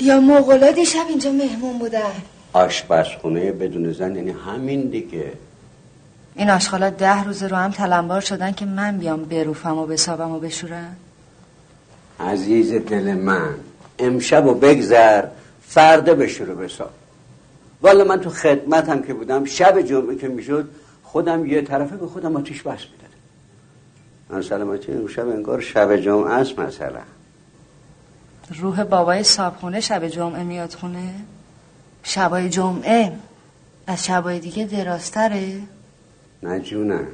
یا 0.00 0.20
مغلا 0.20 0.72
دیشب 0.72 1.04
اینجا 1.08 1.32
مهمون 1.32 1.78
بودن 1.78 2.12
آشپزخونه 2.52 3.52
بدون 3.52 3.92
زن 3.92 4.16
یعنی 4.16 4.30
همین 4.30 4.88
دیگه. 4.88 5.32
این 6.36 6.50
آشخالا 6.50 6.90
ده 6.90 7.24
روز 7.24 7.42
رو 7.42 7.56
هم 7.56 7.70
تلمبار 7.70 8.20
شدن 8.20 8.52
که 8.52 8.66
من 8.66 8.98
بیام 8.98 9.24
بروفم 9.24 9.78
و 9.78 9.86
بسابم 9.86 10.30
و 10.30 10.38
بشورم؟ 10.40 10.96
عزیز 12.20 12.72
دل 12.72 13.14
من 13.14 13.54
امشب 13.98 14.46
و 14.46 14.54
بگذر 14.54 15.24
فرده 15.62 16.14
بشور 16.14 16.50
و 16.50 16.54
بساب 16.54 16.90
والا 17.82 18.04
من 18.04 18.20
تو 18.20 18.30
خدمت 18.30 19.06
که 19.06 19.14
بودم 19.14 19.44
شب 19.44 19.82
جمعه 19.82 20.16
که 20.16 20.28
می‌شد 20.28 20.68
خودم 21.02 21.46
یه 21.46 21.62
طرفه 21.62 21.96
به 21.96 22.06
خودم 22.06 22.36
آتیش 22.36 22.62
بس 22.62 22.80
می‌دادم. 22.80 23.14
من 24.30 24.42
سلامتی 24.42 24.92
اون 24.92 25.08
شب 25.08 25.28
انگار 25.28 25.60
شب 25.60 25.96
جمعه 25.96 26.32
است 26.32 26.58
مثلا. 26.58 27.00
روح 28.58 28.84
بابای 28.84 29.22
صابخونه 29.22 29.80
شب 29.80 30.08
جمعه 30.08 30.42
میاد 30.42 30.74
خونه؟ 30.74 31.14
شبای 32.02 32.48
جمعه؟ 32.48 33.12
از 33.86 34.04
شبای 34.04 34.38
دیگه 34.38 34.64
دراستره 34.64 35.60
نه 36.42 36.60
جونم. 36.60 37.06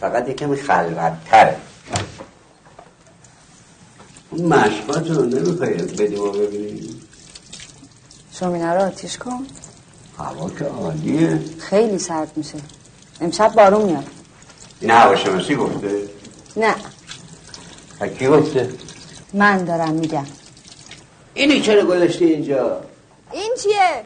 فقط 0.00 0.28
یکم 0.28 0.54
خلوتتره. 0.54 1.56
اون 4.30 4.52
مشقات 4.52 5.10
رو 5.10 5.24
نمیخوایی 5.24 5.74
بدیم 5.74 6.20
و 6.20 6.32
ببینیم؟ 6.32 7.02
شومینه 8.40 8.72
رو 8.72 8.80
آتیش 8.80 9.18
کن 9.18 9.46
هوا 10.18 10.50
که 10.50 10.64
عالیه. 10.64 11.40
خیلی 11.58 11.98
سرد 11.98 12.32
میشه. 12.36 12.58
امشب 13.20 13.52
بارون 13.52 13.82
میاد. 13.82 14.04
این 14.80 14.90
هواشناسی 14.90 15.56
گفته. 15.56 16.02
نه. 16.56 16.74
کی 18.18 18.26
گفته؟ 18.26 18.70
من 19.34 19.64
دارم 19.64 19.92
میگم. 19.92 20.26
اینی 21.34 21.60
چرا 21.60 21.84
گذاشتی 21.84 22.24
اینجا؟ 22.24 22.80
این 23.32 23.52
چیه؟ 23.62 24.04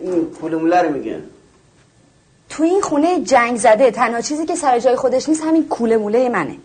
این 0.00 0.26
موله 0.42 0.82
رو 0.82 0.90
میگن. 0.90 1.22
تو 2.48 2.62
این 2.62 2.80
خونه 2.80 3.20
جنگ 3.20 3.56
زده 3.56 3.90
تنها 3.90 4.20
چیزی 4.20 4.46
که 4.46 4.56
سر 4.56 4.78
جای 4.78 4.96
خودش 4.96 5.28
نیست 5.28 5.42
همین 5.42 5.68
کوله 5.68 5.96
موله 5.96 6.28
منه. 6.28 6.56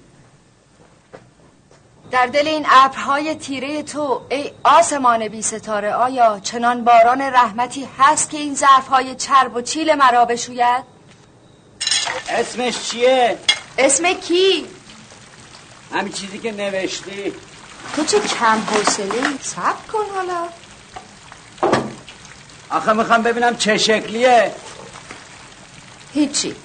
در 2.12 2.26
دل 2.26 2.48
این 2.48 2.66
ابرهای 2.70 3.36
تیره 3.36 3.84
تو 3.84 4.22
ای 4.30 4.52
آسمان 4.64 5.28
بی 5.28 5.42
ستاره 5.42 5.94
آیا 5.94 6.40
چنان 6.40 6.84
باران 6.84 7.22
رحمتی 7.22 7.88
هست 8.00 8.30
که 8.30 8.38
این 8.38 8.56
ظرفهای 8.56 9.16
چرب 9.16 9.56
و 9.56 9.62
چیل 9.62 9.96
مرا 9.96 10.26
بشوید؟ 10.26 10.84
اسمش 12.30 12.90
چیه؟ 12.90 13.38
اسم 13.78 14.14
کی؟ 14.14 14.66
همین 15.94 16.14
چیزی 16.14 16.40
که 16.40 16.52
نوشتی. 16.52 17.34
تو 17.96 18.06
چه 18.06 18.20
کم 18.20 18.62
حوصله 18.62 19.22
سب 19.42 19.88
کن 19.94 20.06
حالا. 20.16 20.48
آخه 22.70 22.94
می‌خوام 22.94 23.24
ببینم 23.24 23.58
چه 23.58 23.78
شکلیه. 23.78 24.52
هیچی. 26.14 26.56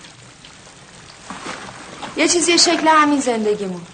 یه 2.16 2.28
چیزی 2.28 2.58
شکل 2.58 2.88
همین 2.88 3.20
زندگیمون. 3.20 3.86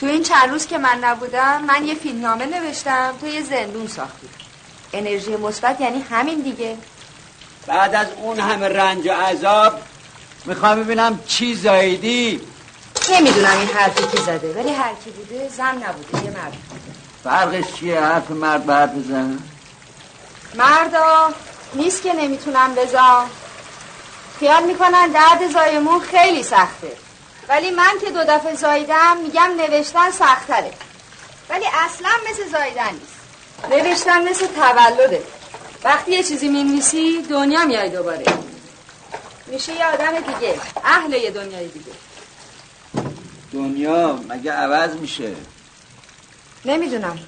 تو 0.00 0.06
این 0.06 0.22
چند 0.22 0.50
روز 0.50 0.66
که 0.66 0.78
من 0.78 0.98
نبودم 1.02 1.64
من 1.64 1.84
یه 1.84 1.94
فیلمنامه 1.94 2.46
نوشتم 2.46 3.14
تو 3.20 3.26
یه 3.26 3.42
زندون 3.42 3.86
ساختی 3.86 4.28
انرژی 4.92 5.36
مثبت 5.36 5.80
یعنی 5.80 6.04
همین 6.10 6.40
دیگه. 6.40 6.76
بعد 7.66 7.94
از 7.94 8.06
اون 8.22 8.40
همه 8.40 8.68
رنج 8.68 9.06
و 9.06 9.12
عذاب 9.12 9.80
می‌خوام 10.44 10.84
ببینم 10.84 11.20
چی 11.26 11.54
زایدی 11.54 12.40
نمی‌دونم 13.10 13.58
این 13.58 13.68
حرفی 13.68 14.16
کی 14.16 14.22
زده 14.22 14.52
ولی 14.52 14.72
هر 14.72 14.92
کی 15.04 15.10
بوده 15.10 15.48
زن 15.48 15.74
نبوده 15.74 16.24
یه 16.24 16.30
مرد. 16.30 16.56
فرقش 17.24 17.72
چیه؟ 17.78 18.00
حرف 18.00 18.30
مرد 18.30 18.66
بعد 18.66 18.98
بزن 18.98 19.38
مردا 20.54 21.34
نیست 21.74 22.02
که 22.02 22.12
نمی‌تونم 22.12 22.74
بزام 22.74 23.30
خیال 24.40 24.62
می‌کنن 24.62 25.08
درد 25.08 25.52
زایمون 25.52 26.00
خیلی 26.00 26.42
سخته. 26.42 26.96
ولی 27.48 27.70
من 27.70 27.92
که 28.00 28.10
دو 28.10 28.24
دفعه 28.24 28.54
زایدم 28.54 29.16
میگم 29.22 29.50
نوشتن 29.56 30.10
سختره. 30.10 30.72
ولی 31.50 31.64
اصلا 31.84 32.10
مثل 32.30 32.48
زایدن 32.52 32.92
نیست. 32.92 33.18
نوشتن 33.70 34.28
مثل 34.28 34.46
تولده. 34.46 35.22
وقتی 35.84 36.10
یه 36.10 36.22
چیزی 36.22 36.48
می‌نویسی 36.48 37.22
دنیا 37.22 37.64
میای 37.64 37.90
دوباره. 37.90 38.24
میشه 39.46 39.72
یه 39.72 39.86
آدم 39.86 40.20
دیگه. 40.20 40.60
اهل 40.84 41.12
یه 41.12 41.30
دنیای 41.30 41.68
دیگه. 41.68 41.92
دنیا 43.52 44.12
مگه 44.28 44.52
عوض 44.52 44.94
میشه؟ 44.96 45.34
نمی‌دونم. 46.64 47.18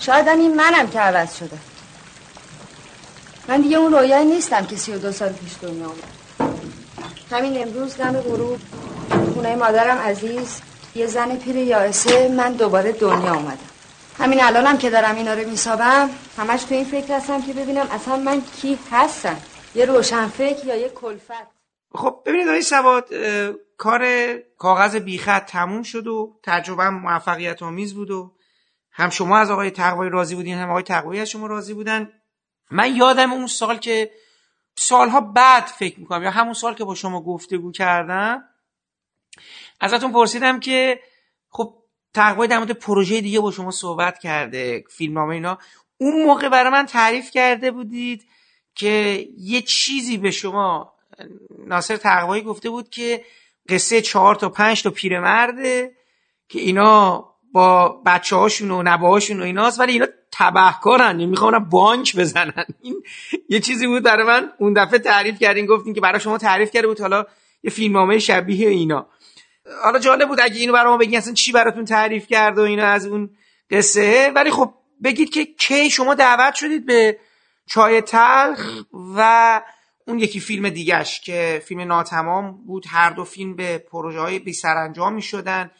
شاید 0.00 0.28
این 0.28 0.54
منم 0.54 0.90
که 0.90 1.00
عوض 1.00 1.36
شده. 1.36 1.58
من 3.48 3.60
دیگه 3.60 3.76
اون 3.76 3.92
رویای 3.92 4.24
نیستم 4.24 4.66
که 4.66 4.76
سی 4.76 4.92
و 4.92 4.98
دو 4.98 5.12
سال 5.12 5.32
پیش 5.32 5.52
دنیا 5.62 5.86
اومد. 5.86 6.21
همین 7.32 7.62
امروز 7.62 7.96
دم 7.96 8.12
غروب. 8.12 8.58
خونه 9.34 9.56
مادرم 9.56 9.98
عزیز. 9.98 10.60
یه 10.94 11.06
زن 11.06 11.36
پیر 11.36 11.56
یائسه. 11.56 12.28
من 12.28 12.52
دوباره 12.52 12.92
دنیا 12.92 13.34
اومدم. 13.34 13.58
همین 14.18 14.42
الانم 14.42 14.78
که 14.78 14.90
دارم 14.90 15.16
اینا 15.16 15.34
رو 15.34 15.48
میسابم 15.48 16.10
همش 16.36 16.64
تو 16.64 16.74
این 16.74 16.84
فکر 16.84 17.16
هستم 17.16 17.42
که 17.42 17.52
ببینم 17.52 17.88
اصلا 17.90 18.16
من 18.16 18.40
کی 18.40 18.78
هستم. 18.90 19.36
یه 19.74 19.84
روشن 19.84 20.28
فکر 20.28 20.66
یا 20.66 20.76
یه 20.76 20.88
کلفت. 20.88 21.52
خب 21.94 22.22
ببینید 22.26 22.48
آقای 22.48 22.62
سواد 22.62 23.08
کار 23.78 24.06
کاغذ 24.58 24.96
بیخط 24.96 25.44
تموم 25.44 25.82
شد 25.82 26.06
و 26.06 26.40
تجربه 26.42 26.90
موفقیت 26.90 27.62
آمیز 27.62 27.94
بود 27.94 28.10
و 28.10 28.32
هم 28.92 29.10
شما 29.10 29.38
از 29.38 29.50
آقای 29.50 29.70
تقوی 29.70 30.08
راضی 30.08 30.34
بودین 30.34 30.58
هم 30.58 30.70
آقای 30.70 30.82
تقوی 30.82 31.20
از 31.20 31.30
شما 31.30 31.46
راضی 31.46 31.74
بودن. 31.74 32.12
من 32.70 32.96
یادم 32.96 33.32
اون 33.32 33.46
سال 33.46 33.78
که 33.78 34.10
سالها 34.76 35.20
بعد 35.20 35.64
فکر 35.64 36.00
می‌کنم 36.00 36.22
یا 36.22 36.30
همون 36.30 36.54
سال 36.54 36.74
که 36.74 36.84
با 36.84 36.94
شما 36.94 37.20
گفتگو 37.20 37.72
کردم 37.72 38.44
ازتون 39.80 40.12
پرسیدم 40.12 40.60
که 40.60 41.00
خب 41.48 41.74
تقوی 42.14 42.48
در 42.48 42.58
مورد 42.58 42.70
پروژه 42.70 43.20
دیگه 43.20 43.40
با 43.40 43.50
شما 43.50 43.70
صحبت 43.70 44.18
کرده 44.18 44.84
فیلم 44.90 45.18
اینا. 45.18 45.58
اون 45.98 46.24
موقع 46.24 46.48
برای 46.48 46.70
من 46.70 46.86
تعریف 46.86 47.30
کرده 47.30 47.70
بودید 47.70 48.26
که 48.74 49.26
یه 49.38 49.62
چیزی 49.62 50.18
به 50.18 50.30
شما 50.30 50.94
ناصر 51.66 51.96
تقوایی 51.96 52.42
گفته 52.42 52.70
بود 52.70 52.88
که 52.90 53.24
قصه 53.68 54.00
چهار 54.00 54.34
تا 54.34 54.48
پنج 54.48 54.82
تا 54.82 54.90
پیرمرده 54.90 55.96
که 56.48 56.60
اینا 56.60 57.28
با 57.52 57.88
بچه 58.06 58.36
هاشون 58.36 58.70
و 58.70 58.82
نبه 58.82 59.08
هاشون 59.08 59.40
و 59.40 59.44
ایناست 59.44 59.80
ولی 59.80 59.92
اینا 59.92 60.06
تبهکارن 60.32 61.10
یعنی 61.10 61.26
می‌خوان 61.26 61.58
بانک 61.58 62.16
بزنن. 62.16 62.64
این 62.80 63.02
یه 63.48 63.60
چیزی 63.60 63.86
بود 63.86 64.02
برای 64.02 64.26
من. 64.26 64.52
اون 64.58 64.72
دفعه 64.72 64.98
تعریف 64.98 65.38
کردین 65.38 65.66
گفتین 65.66 65.94
که 65.94 66.00
برای 66.00 66.20
شما 66.20 66.38
تعریف 66.38 66.70
کرده 66.70 66.86
بود. 66.86 67.00
حالا 67.00 67.26
یه 67.62 67.70
فیلمنامه 67.70 68.18
شبیه 68.18 68.68
اینا. 68.68 69.06
حالا 69.82 69.98
جالب 69.98 70.28
بود 70.28 70.40
اگه 70.40 70.60
اینو 70.60 70.72
برای 70.72 70.90
ما 70.90 70.96
بگین 70.96 71.18
اصلا 71.18 71.34
چی 71.34 71.52
براتون 71.52 71.84
تعریف 71.84 72.26
کرد 72.26 72.58
و 72.58 72.60
اینا 72.60 72.86
از 72.86 73.06
اون 73.06 73.30
قصه. 73.70 74.32
ولی 74.34 74.50
خب 74.50 74.74
بگید 75.04 75.30
که 75.30 75.44
کی 75.44 75.90
شما 75.90 76.14
دعوت 76.14 76.54
شدید 76.54 76.86
به 76.86 77.18
چای 77.66 78.00
تلخ 78.00 78.84
و 79.16 79.62
اون 80.06 80.18
یکی 80.18 80.40
فیلم 80.40 80.68
دیگهش 80.68 81.20
که 81.20 81.62
فیلم 81.66 81.80
ناتمام 81.80 82.64
بود. 82.66 82.84
هر 82.88 83.10
دو 83.10 83.24
فیلم 83.24 83.56
به 83.56 83.78
پروژه 83.78 84.20
های 84.20 84.38
بی 84.38 84.52
سرانجام 84.52 85.14
می 85.14 85.22
شدن 85.22 85.70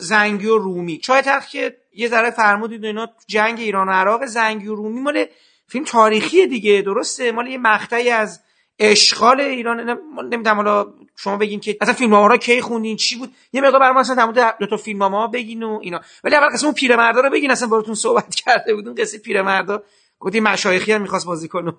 زنگی 0.00 0.46
و 0.46 0.58
رومی. 0.58 0.98
چای 0.98 1.22
تلخ 1.22 1.46
که 1.46 1.76
یه 1.94 2.08
ذره 2.08 2.30
فرمودید 2.30 2.84
اینا 2.84 3.08
جنگ 3.26 3.60
ایران 3.60 3.88
و 3.88 3.92
عراق 3.92 4.26
زنگی 4.26 4.68
و 4.68 4.74
رومی 4.74 5.00
مال 5.00 5.24
فیلم 5.68 5.84
تاریخی 5.84 6.46
دیگه 6.46 6.82
درسته؟ 6.82 7.32
مال 7.32 7.46
یه 7.46 7.58
مقطعی 7.58 8.10
از 8.10 8.40
اشغال 8.78 9.40
ایران 9.40 9.98
نمی‌دونم 10.22 10.56
حالا 10.56 10.86
شما 11.16 11.36
بگین 11.36 11.60
که 11.60 11.76
اصلا 11.80 11.94
فیلم 11.94 12.14
ها 12.14 12.36
کی 12.36 12.60
خوندین 12.60 12.96
چی 12.96 13.18
بود؟ 13.18 13.30
یه 13.52 13.60
مقدار 13.60 13.80
برام 13.80 13.96
اصلا 13.96 14.32
در 14.32 14.54
دو 14.60 14.66
تا 14.66 14.76
فیلم 14.76 15.02
ها 15.02 15.26
بگین 15.26 15.62
و 15.62 15.78
اینا. 15.82 16.00
ولی 16.24 16.34
اول 16.34 16.48
قسم 16.48 16.66
اون 16.66 16.74
پیرمردا 16.74 17.20
رو 17.20 17.30
بگین 17.30 17.50
اصلا 17.50 17.68
براتون 17.68 17.94
صحبت 17.94 18.34
کرده 18.44 18.74
بودون 18.74 18.94
قصه 18.94 19.18
پیرمردا. 19.18 19.82
گفتی 20.18 20.40
مشایخی 20.40 20.92
هم 20.92 21.02
می‌خواست 21.02 21.26
بازی 21.26 21.48
کنه 21.48 21.72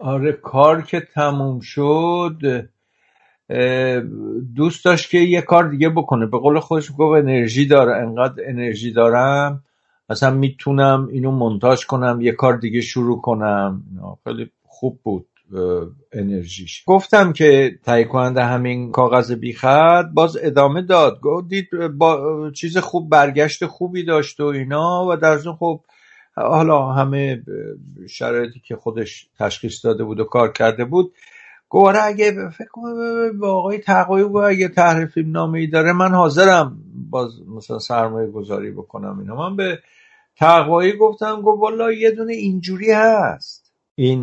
آره 0.00 0.32
کار 0.32 0.82
که 0.82 1.08
تموم 1.14 1.60
شد 1.60 2.68
دوست 4.56 4.84
داشت 4.84 5.10
که 5.10 5.18
یه 5.18 5.40
کار 5.40 5.68
دیگه 5.68 5.88
بکنه. 5.88 6.26
به 6.26 6.38
قول 6.38 6.60
خودش 6.60 6.90
گفت 6.98 7.18
انرژی 7.18 7.66
داره. 7.66 7.96
انقدر 7.96 8.42
انرژی 8.46 8.92
دارم 8.92 9.64
مثلا 10.10 10.30
می‌تونم 10.30 11.08
اینو 11.12 11.30
منتاج 11.30 11.86
کنم 11.86 12.20
یه 12.20 12.32
کار 12.32 12.56
دیگه 12.56 12.80
شروع 12.80 13.20
کنم. 13.20 13.82
خیلی 14.24 14.50
خوب 14.66 15.00
بود 15.02 15.26
انرژیش. 16.12 16.84
گفتم 16.86 17.32
که 17.32 17.78
تهیه 17.84 18.04
کننده 18.04 18.44
همین 18.44 18.92
کاغذ 18.92 19.32
بیخط 19.32 20.04
باز 20.14 20.38
ادامه 20.42 20.82
داد. 20.82 21.20
دید 21.48 21.68
با 21.98 22.50
چیز 22.54 22.78
خوب 22.78 23.10
برگشت 23.10 23.66
خوبی 23.66 24.04
داشت 24.04 24.40
و 24.40 24.44
اینا 24.44 25.06
و 25.08 25.16
در 25.16 25.36
ضمن 25.36 25.52
خب 25.52 25.80
حالا 26.36 26.92
همه 26.92 27.42
شرایطی 28.08 28.60
که 28.60 28.76
خودش 28.76 29.28
تشخیص 29.38 29.84
داده 29.84 30.04
بود 30.04 30.20
و 30.20 30.24
کار 30.24 30.52
کرده 30.52 30.84
بود 30.84 31.12
گواره 31.68 32.04
اگه 32.04 32.50
فکر 32.50 32.68
کنم 32.68 33.38
با 33.38 33.52
آقای 33.52 33.78
تقوی 33.78 34.22
اگه 34.44 34.68
طرح 34.68 35.06
فیلم 35.06 35.30
نامه 35.30 35.58
ای 35.58 35.66
داره 35.66 35.92
من 35.92 36.14
حاضرم 36.14 36.78
باز 37.10 37.30
مثلا 37.48 37.78
سرمایه 37.78 38.30
گذاری 38.30 38.70
بکنم 38.70 39.18
اینا 39.18 39.36
من 39.36 39.56
به 39.56 39.78
تقوی 40.36 40.92
گفتم 40.92 41.42
گفت 41.42 41.62
والا 41.62 41.92
یه 41.92 42.10
دونه 42.10 42.32
اینجوری 42.32 42.92
هست. 42.92 43.72
این 43.94 44.22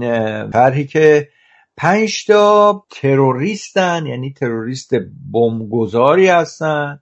طرحی 0.49 0.85
که 0.85 1.29
پنج 1.77 2.25
تا 2.25 2.83
تروریستن 2.89 4.05
یعنی 4.05 4.33
تروریست 4.33 4.95
بمبگذاری 5.31 6.27
هستن 6.27 6.99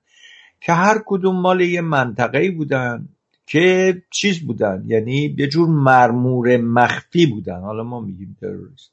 که 0.62 0.74
هر 0.74 1.02
کدوم 1.06 1.42
مال 1.42 1.62
یه 1.62 1.82
منطقه 1.82 2.52
بودن 2.52 3.10
که 3.46 4.02
چیز 4.12 4.40
بودن 4.40 4.84
یعنی 4.86 5.36
یه 5.38 5.48
جور 5.48 5.70
مرمور 5.70 6.58
مخفی 6.58 7.26
بودن. 7.26 7.60
حالا 7.60 7.84
ما 7.84 8.00
میگیم 8.00 8.38
تروریست. 8.42 8.92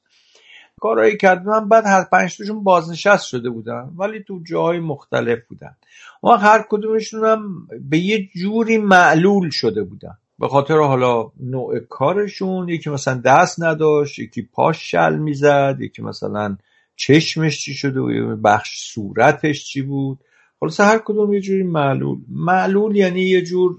کارهایی 0.80 1.16
کردن 1.16 1.68
بعد 1.68 1.86
هر 1.86 2.04
پنج 2.04 2.36
تاشون 2.36 2.64
بازنشست 2.64 3.26
شده 3.26 3.50
بودن 3.50 3.92
ولی 3.96 4.22
تو 4.22 4.40
جاهای 4.44 4.80
مختلف 4.80 5.38
بودن. 5.48 5.76
و 6.22 6.28
هر 6.28 6.64
کدومشون 6.68 7.24
هم 7.24 7.68
به 7.90 7.98
یه 7.98 8.28
جوری 8.36 8.78
معلول 8.78 9.50
شده 9.50 9.82
بودن. 9.82 10.18
به 10.38 10.48
خاطر 10.48 10.78
حالا 10.78 11.30
نوع 11.40 11.78
کارشون 11.78 12.68
یکی 12.68 12.90
مثلا 12.90 13.20
دست 13.24 13.62
نداشت 13.62 14.18
یکی 14.18 14.42
پاش 14.42 14.90
شل 14.90 15.16
می‌زد 15.16 15.76
یکی 15.80 16.02
مثلا 16.02 16.56
چشمش 16.96 17.64
چی 17.64 17.74
شده 17.74 18.00
و 18.00 18.36
بخش 18.36 18.92
صورتش 18.92 19.64
چی 19.64 19.82
بود. 19.82 20.18
خلاص 20.60 20.80
هر 20.80 20.98
کدوم 20.98 21.32
یه 21.32 21.40
جوری 21.40 21.62
معلول. 21.62 22.18
معلول 22.28 22.96
یعنی 22.96 23.20
یه 23.20 23.42
جور 23.42 23.76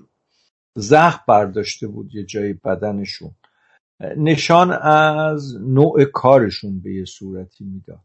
زخم 0.75 1.23
برداشته 1.27 1.87
بود 1.87 2.15
یه 2.15 2.23
جای 2.23 2.53
بدنشون. 2.53 3.31
نشان 4.17 4.71
از 4.71 5.57
نوع 5.61 6.03
کارشون 6.03 6.81
به 6.81 6.93
یه 6.93 7.05
صورتی 7.05 7.63
می‌داد. 7.63 7.99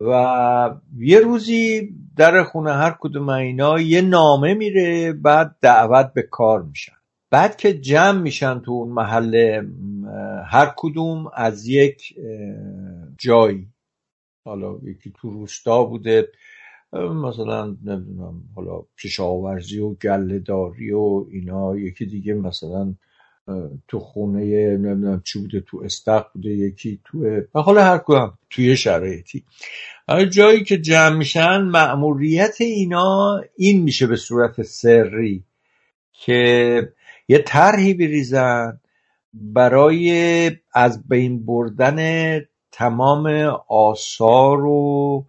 و 0.00 0.80
یه 0.98 1.20
روزی 1.20 1.94
در 2.16 2.42
خونه 2.42 2.72
هر 2.72 2.96
کدوم 3.00 3.28
اینا 3.28 3.80
یه 3.80 4.00
نامه 4.00 4.54
میره 4.54 5.12
بعد 5.12 5.56
دعوت 5.60 6.12
به 6.14 6.22
کار 6.22 6.62
میشن. 6.62 6.92
بعد 7.30 7.56
که 7.56 7.78
جمع 7.78 8.20
میشن 8.20 8.60
تو 8.60 8.72
اون 8.72 8.88
محله 8.88 9.68
هر 10.46 10.72
کدوم 10.76 11.30
از 11.34 11.66
یک 11.66 12.14
جایی. 13.18 13.68
حالا 14.44 14.78
یکی 14.82 15.12
تو 15.20 15.30
روستا 15.30 15.84
بوده 15.84 16.28
مثلا 16.92 17.66
نمی‌دونم 17.66 18.42
حالا 18.54 18.82
کشاورزی 19.02 19.78
و 19.78 19.94
گلهداری 19.94 20.92
و 20.92 21.26
اینا 21.30 21.76
یکی 21.76 22.06
دیگه 22.06 22.34
مثلا 22.34 22.94
تو 23.88 24.00
خونه 24.00 24.76
نمی‌دونم 24.76 25.22
چی 25.24 25.38
بوده 25.38 25.60
تو 25.60 25.82
استخ 25.84 26.32
بوده 26.34 26.50
یکی 26.50 27.00
تو 27.04 27.20
به 27.20 27.48
حال 27.52 27.78
هر 27.78 27.98
کدوم 27.98 28.38
توی 28.50 28.76
شرایطی. 28.76 29.44
جایی 30.30 30.64
که 30.64 30.78
جمع 30.78 31.16
میشن 31.16 31.62
مأموریت 31.62 32.56
اینا 32.60 33.40
این 33.56 33.82
میشه 33.82 34.06
به 34.06 34.16
صورت 34.16 34.62
سری 34.62 35.44
که 36.12 36.92
یه 37.28 37.38
طرحی 37.38 37.94
بریزن 37.94 38.80
برای 39.34 40.50
از 40.72 41.08
بین 41.08 41.46
بردن 41.46 42.40
تمام 42.72 43.26
آثار 43.68 44.64
و 44.64 45.24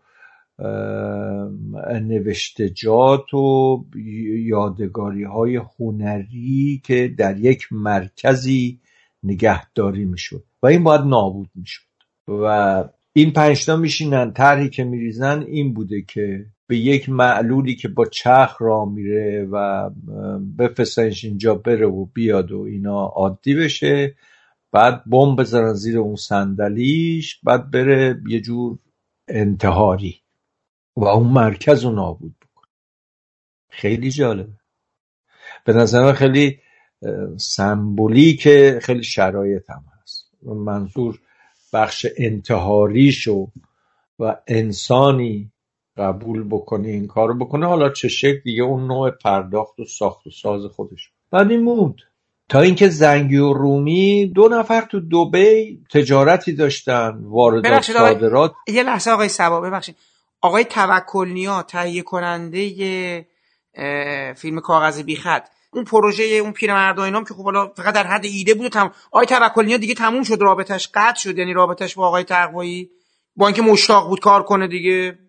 نوشتجات 2.02 3.34
و 3.34 3.86
یادگاری 4.46 5.24
های 5.24 5.60
هنری 5.80 6.82
که 6.86 7.14
در 7.18 7.38
یک 7.38 7.68
مرکزی 7.72 8.80
نگهداری 9.24 10.06
می‌شد. 10.06 10.44
و 10.64 10.68
این 10.68 10.84
باید 10.84 11.02
نابود 11.02 11.50
می‌شد. 11.56 11.88
و 12.28 12.84
این 13.14 13.32
پنجتا 13.32 13.76
میشینن 13.76 14.34
طرحی 14.34 14.70
که 14.70 14.84
میریزن 14.84 15.42
این 15.42 15.74
بوده 15.74 16.02
که 16.02 16.46
به 16.68 16.78
یک 16.78 17.10
معلولی 17.10 17.76
که 17.76 17.88
با 17.88 18.06
چرخ 18.06 18.62
را 18.62 18.86
میره 18.86 19.48
و 19.52 19.90
بفرستنش 20.60 21.26
اینجا 21.26 21.56
بره 21.56 21.88
و 21.88 22.06
بیاد 22.06 22.52
و 22.52 22.62
اینا 22.62 23.06
عادی 23.06 23.56
بشه 23.56 24.16
بعد 24.72 25.04
بمب 25.06 25.40
بذارن 25.40 25.74
زیر 25.74 26.00
اون 26.00 26.16
صندلیش 26.16 27.40
بعد 27.44 27.72
بره 27.72 28.22
یه 28.28 28.42
جور 28.42 28.80
انتحاری. 29.28 30.22
و 30.98 31.06
اون 31.06 31.28
مرکز 31.28 31.84
رو 31.84 31.92
نابود 31.92 32.36
بکنه 32.42 32.68
خیلی 33.70 34.12
جالبه. 34.12 34.54
به 35.66 35.74
نظر 35.74 36.04
من 36.04 36.14
خیلی 36.14 36.60
که 38.36 38.80
خیلی 38.82 39.04
شرایط 39.04 39.70
هم 39.70 39.84
هست. 40.02 40.32
منظور 40.42 41.20
بخش 41.74 42.06
انتحاریشو 42.18 43.48
و 44.20 44.36
انسانی 44.48 45.52
قبول 45.98 46.44
بکنه 46.44 46.88
این 46.88 47.08
کارو 47.08 47.38
بکنه 47.38 47.68
حالا 47.68 47.90
چه 47.90 48.08
شکل 48.08 48.40
دیگه 48.44 48.64
اون 48.64 48.88
نوع 48.88 49.12
پرداخت 49.12 49.80
و 49.80 49.86
ساخت 49.86 50.28
و 50.28 50.30
ساز 50.30 50.66
خودش. 50.66 51.12
بعد 51.32 51.52
این 51.52 51.62
موند. 51.62 51.96
تا 52.50 52.62
اینکه 52.62 52.90
زنگی 52.90 53.38
و 53.38 53.54
رومی 53.54 54.32
دو 54.36 54.48
نفر 54.48 54.82
تو 54.82 55.00
دوبی 55.00 55.84
تجارتی 55.94 56.54
داشتن 56.54 57.20
واردات 57.22 57.82
صادرات. 57.82 58.54
یه 58.68 58.84
لحظه 58.84 59.12
آقای 59.12 59.30
سبا 59.30 59.62
ببخشید. 59.62 59.96
آقای 60.42 60.66
توکلنیا 60.66 61.64
تهیه 61.64 62.02
کننده 62.02 63.28
فیلم 64.36 64.60
کاغذ 64.60 65.02
بیخط. 65.02 65.50
اون 65.74 65.84
پروژه 65.84 66.24
اون 66.24 66.52
پیرمرد 66.52 67.00
و 67.00 67.02
اینام 67.02 67.24
که 67.24 67.34
خب 67.34 67.44
حالا 67.44 67.68
فقط 67.68 67.94
در 67.94 68.08
حد 68.08 68.26
ایده 68.26 68.54
بود 68.54 68.72
تم... 68.72 68.92
آقای 69.12 69.26
توکلنیا 69.26 69.78
دیگه 69.78 69.94
تموم 69.94 70.24
شد 70.24 70.38
رابطش 70.42 70.90
قطع 70.94 71.20
شد. 71.20 71.38
یعنی 71.38 71.54
رابطش 71.54 71.96
با 71.96 72.08
آقای 72.08 72.24
تقوایی. 72.24 72.90
با 73.36 73.48
اینکه 73.48 73.62
مشتاق 73.62 74.08
بود 74.08 74.20
کار 74.20 74.44
کنه 74.44 74.68
دیگه. 74.68 75.20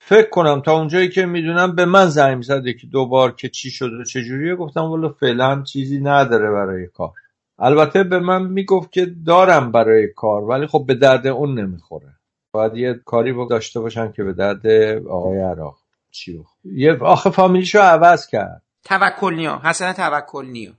فکر 0.00 0.30
کنم 0.30 0.60
تا 0.60 0.72
اونجایی 0.72 1.08
که 1.08 1.26
می‌دونم 1.26 1.74
به 1.74 1.84
من 1.84 2.06
زنگ 2.06 2.42
زد 2.42 2.64
که 2.80 2.86
دوبار 2.92 3.34
که 3.34 3.48
چی 3.48 3.70
شده 3.70 4.04
چجوریه 4.12 4.56
گفتم 4.56 4.80
والا 4.80 5.08
فعلا 5.08 5.62
چیزی 5.62 6.00
نداره 6.00 6.50
برای 6.50 6.86
کار. 6.86 7.10
البته 7.58 8.04
به 8.04 8.18
من 8.18 8.42
می‌گفت 8.42 8.92
که 8.92 9.06
دارم 9.26 9.72
برای 9.72 10.08
کار 10.16 10.42
ولی 10.42 10.66
خب 10.66 10.84
به 10.86 10.94
درد 10.94 11.26
اون 11.26 11.60
نمی‌خوره. 11.60 12.17
باید 12.52 12.76
یه 12.76 12.94
کاری 13.04 13.46
داشته 13.50 13.80
باشن 13.80 14.12
که 14.12 14.22
به 14.22 14.32
درد 14.32 14.66
آقای 15.06 15.40
عراق. 15.40 15.78
چی 16.10 16.44
یه 16.64 16.96
آخه 17.00 17.30
فامیلیشو 17.30 17.78
عوض 17.78 18.26
کرد. 18.26 18.62
توکل 18.84 19.34
نیا 19.34 19.60
حسن 19.64 19.92
توکل 19.92 20.46
نیا 20.46 20.72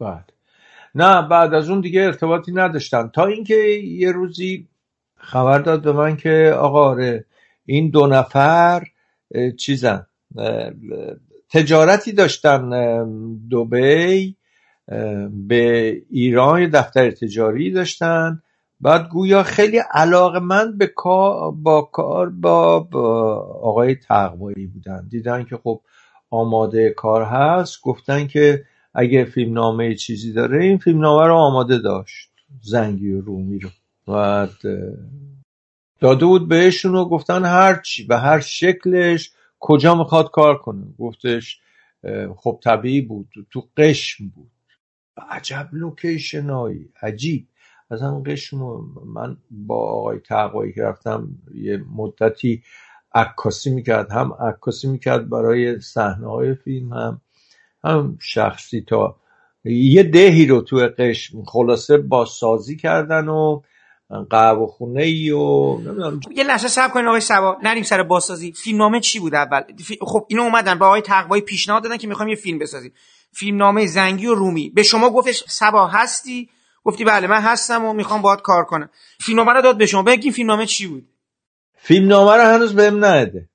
بعد. 0.00 0.32
نه 0.94 1.28
بعد 1.28 1.54
از 1.54 1.70
اون 1.70 1.80
دیگه 1.80 2.02
ارتباطی 2.02 2.52
نداشتن. 2.52 3.08
تا 3.08 3.26
اینکه 3.26 3.54
یه 3.84 4.12
روزی 4.12 4.68
خبر 5.16 5.58
داد 5.58 5.82
به 5.82 5.92
من 5.92 6.16
که 6.16 6.54
آقا 6.58 6.88
آره 6.88 7.24
این 7.66 7.90
دو 7.90 8.06
نفر 8.06 8.82
چیزن. 9.58 10.06
تجارتی 11.50 12.12
داشتن 12.12 12.70
دوبی 13.48 14.36
به 15.30 15.92
ایران 16.10 16.62
یه 16.62 16.68
دفتر 16.68 17.10
تجاری 17.10 17.70
داشتن. 17.70 18.42
بعد 18.80 19.08
گویا 19.08 19.42
خیلی 19.42 19.78
علاقه 19.78 20.38
من 20.38 20.78
به 20.78 20.86
کار 20.86 21.52
با 21.52 21.82
کار 21.82 22.30
با, 22.30 22.80
با 22.80 23.34
آقای 23.62 23.94
تقوایی 23.94 24.66
بودن. 24.66 25.08
دیدن 25.08 25.44
که 25.44 25.56
خب 25.56 25.80
آماده 26.30 26.90
کار 26.90 27.22
هست. 27.22 27.82
گفتن 27.82 28.26
که 28.26 28.64
اگه 28.94 29.24
فیلمنامه 29.24 29.94
چیزی 29.94 30.32
داره 30.32 30.64
این 30.64 30.78
فیلمنامه 30.78 31.26
رو 31.26 31.34
آماده 31.34 31.78
داشت. 31.78 32.30
زنگی 32.62 33.12
و 33.12 33.20
رومی 33.20 33.58
رو. 33.58 33.70
بعد 34.06 34.50
داده 36.00 36.26
بود 36.26 36.48
بهشون 36.48 36.94
و 36.94 37.04
گفتن 37.04 37.44
هر 37.44 37.80
چی 37.80 38.06
به 38.06 38.18
هر 38.18 38.40
شکلش 38.40 39.32
کجا 39.60 39.94
می‌خواد 39.94 40.30
کار 40.30 40.58
کنه. 40.58 40.84
گفتش 40.98 41.60
خب 42.36 42.60
طبیعی 42.64 43.00
بود. 43.00 43.28
تو 43.50 43.68
قشم 43.76 44.28
بود. 44.28 44.50
عجب 45.30 45.68
لوکیشنایی 45.72 46.88
عجیب. 47.02 47.48
هم 47.90 48.22
قشم 48.26 48.58
من 49.06 49.36
با 49.50 49.76
آقای 49.76 50.18
تقوایی 50.18 50.72
که 50.72 50.82
رفتم 50.82 51.28
یه 51.54 51.84
مدتی 51.96 52.62
عکاسی 53.14 53.70
می‌کرد 53.70 54.10
هم 54.10 54.32
عکاسی 54.32 54.88
می‌کرد 54.88 55.30
برای 55.30 55.80
صحنه 55.80 56.30
های 56.30 56.54
فیلم 56.54 56.92
هم 56.92 57.20
هم 57.84 58.18
شخصی 58.20 58.80
تا 58.80 59.16
یه 59.64 60.02
دهی 60.02 60.46
رو 60.46 60.60
تو 60.60 60.76
قشم 60.98 61.44
خلاصه 61.44 61.96
با 61.98 62.24
سازی 62.24 62.76
کردن 62.76 63.28
و 63.28 63.60
قهوه 64.30 64.66
خونه 64.66 65.02
ای 65.02 65.30
و 65.30 65.78
یه 66.36 66.44
لحظه 66.44 66.68
صبر 66.68 66.92
کنین 66.92 67.06
آقای 67.06 67.20
سبا 67.20 67.56
نریم 67.62 67.82
سر 67.82 68.02
بازسازی. 68.02 68.52
فیلمنامه 68.52 69.00
چی 69.00 69.18
بود 69.18 69.34
اول؟ 69.34 69.62
خب 70.00 70.26
اینو 70.28 70.42
اومدن 70.42 70.78
با 70.78 70.86
آقای 70.86 71.00
تقوایی 71.00 71.42
پیشنهاد 71.42 71.82
دادن 71.82 71.96
که 71.96 72.08
می‌خوایم 72.08 72.28
یه 72.28 72.36
فیلم 72.36 72.58
بسازیم. 72.58 72.92
فیلمنامه 73.32 73.86
زنگی 73.86 74.26
و 74.26 74.34
رومی. 74.34 74.70
به 74.70 74.82
شما 74.82 75.10
گفتش 75.10 75.44
سبا 75.48 75.86
هستی؟ 75.86 76.48
گفتی 76.86 77.04
بله 77.04 77.26
من 77.26 77.40
هستم 77.40 77.84
و 77.84 77.92
می‌خوام 77.92 78.22
باهات 78.22 78.42
کار 78.42 78.64
کنم. 78.64 78.90
فیلمنامه 79.20 79.52
رو 79.52 79.62
داد 79.62 79.78
به 79.78 79.86
شما. 79.86 80.02
بگین 80.02 80.32
فیلمنامه 80.32 80.66
چی 80.66 80.86
بود؟ 80.86 81.08
فیلمنامه 81.76 82.32
رو 82.36 82.42
هنوز 82.42 82.74
بهم 82.74 83.04
نده. 83.04 83.48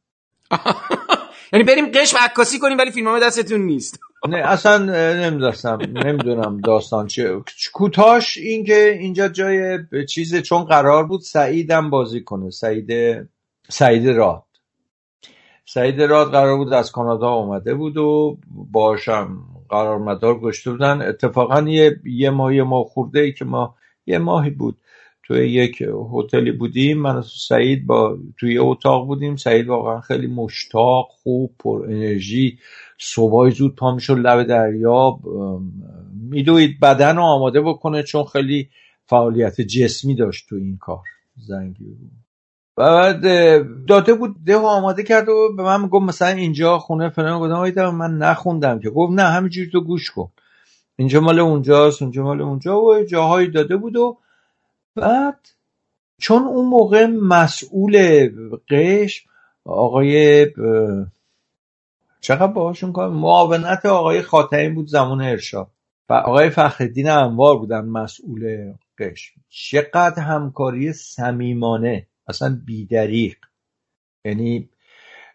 یعنی 1.54 1.66
بریم 1.66 1.92
قشم 1.92 2.18
عکاسی 2.22 2.60
کنیم 2.60 2.78
ولی 2.78 2.92
فیلمنامه 2.92 3.20
دستتون 3.20 3.62
نیست. 3.62 4.00
نه 4.30 4.38
اصلا 4.38 4.78
نمی‌دونستم. 5.14 5.78
نمی‌دونم 5.82 6.62
داستان 6.62 7.08
چه 7.08 7.42
کوتاش 7.74 8.38
این 8.38 8.66
که 8.66 8.98
اینجا 9.00 9.28
جای 9.28 9.80
چیز 10.10 10.36
چون 10.36 10.64
قرار 10.64 11.06
بود 11.06 11.22
سعیدم 11.22 11.90
بازی 11.90 12.24
کنه. 12.24 12.50
سعید 12.50 12.92
سعید 13.70 14.10
راد. 14.10 14.44
سعید 15.66 16.02
راد 16.02 16.32
قرار 16.32 16.58
بود 16.58 16.74
از 16.74 16.92
کانادا 16.92 17.30
اومده 17.30 17.74
بود 17.74 17.98
و 17.98 18.38
باشم 18.72 19.51
قرار 19.72 20.00
مدار 20.00 20.40
گشته 20.40 20.72
بودن. 20.72 21.02
اتفاقا 21.02 21.62
یه, 21.62 22.00
یه 22.06 22.30
ماه 22.30 22.56
یه 22.56 22.64
ماه 22.64 22.84
خورده 22.86 23.20
ای 23.20 23.34
که 23.34 23.46
ما 23.46 23.76
یه 24.06 24.18
ماهی 24.18 24.50
بود 24.50 24.78
توی 25.24 25.50
یک 25.50 25.84
هتلی 26.14 26.52
بودیم. 26.52 27.02
من 27.02 27.16
و 27.16 27.22
سعید 27.22 27.86
با 27.86 28.18
توی 28.40 28.58
اتاق 28.58 29.08
بودیم. 29.08 29.36
سعید 29.36 29.68
واقعا 29.68 30.02
خیلی 30.02 30.28
مشتاق 30.28 31.08
خوب 31.10 31.56
پر 31.60 31.86
انرژی. 31.86 32.60
صبحای 33.00 33.52
زود 33.52 33.76
پا 33.76 33.96
می‌شد 33.96 34.18
لب 34.18 34.44
دریا. 34.44 35.20
میدوید 36.30 36.80
بدن 36.80 37.16
رو 37.16 37.24
آماده 37.24 37.62
بکنه 37.62 38.04
چون 38.04 38.24
خیلی 38.24 38.70
فعالیت 39.06 39.62
جسمی 39.62 40.16
داشت 40.16 40.50
تو 40.50 40.56
این 40.56 40.78
کار. 40.78 41.04
زنگی 41.36 41.98
بعد 42.82 43.22
داده 43.88 44.14
بود 44.14 44.36
ده 44.46 44.58
آماده 44.58 45.04
کرد 45.04 45.30
و 45.30 45.54
به 45.58 45.64
من 45.64 45.88
گفت 45.88 46.06
مثلا 46.06 46.28
اینجا 46.28 46.80
خونه 46.80 47.10
فلان 47.10 47.40
گفتم 47.40 47.90
من 47.90 48.18
نخوندم 48.18 48.80
که. 48.80 48.90
گفت 48.90 49.14
نه 49.14 49.24
همینجوری 49.24 49.70
تو 49.70 49.82
گوش 49.82 50.12
کن. 50.12 50.32
اینجا 50.96 51.20
مال 51.20 51.40
اونجاست 51.40 52.02
اونجا 52.02 52.24
مال 52.24 52.42
اونجا. 52.42 52.82
و 52.82 53.04
جاهایی 53.04 53.48
داده 53.48 53.78
بود 53.78 53.96
و 53.96 54.18
بعد 54.96 55.40
چون 56.18 56.44
اون 56.44 56.66
موقع 56.66 57.06
مسئول 57.06 58.30
قش 58.70 59.26
آقای 59.66 60.46
چقدر 62.22 62.48
باهاشون 62.48 62.92
کار؟ 62.92 63.10
معاونت 63.10 63.86
آقای 63.86 64.22
خاتمی 64.22 64.70
بود 64.70 64.88
زمان 64.88 65.22
ارشاد. 65.22 65.68
و 66.10 66.14
آقای 66.14 66.50
فخردین 66.50 67.10
انوار 67.10 67.58
بودن 67.58 67.86
مسئول 67.86 68.74
قش 69.00 69.34
چقدر 69.50 70.20
همکاری 70.24 70.94
صمیمانه. 70.94 72.08
اصلا 72.32 72.62
بیدریق 72.66 73.36
یعنی 74.26 74.70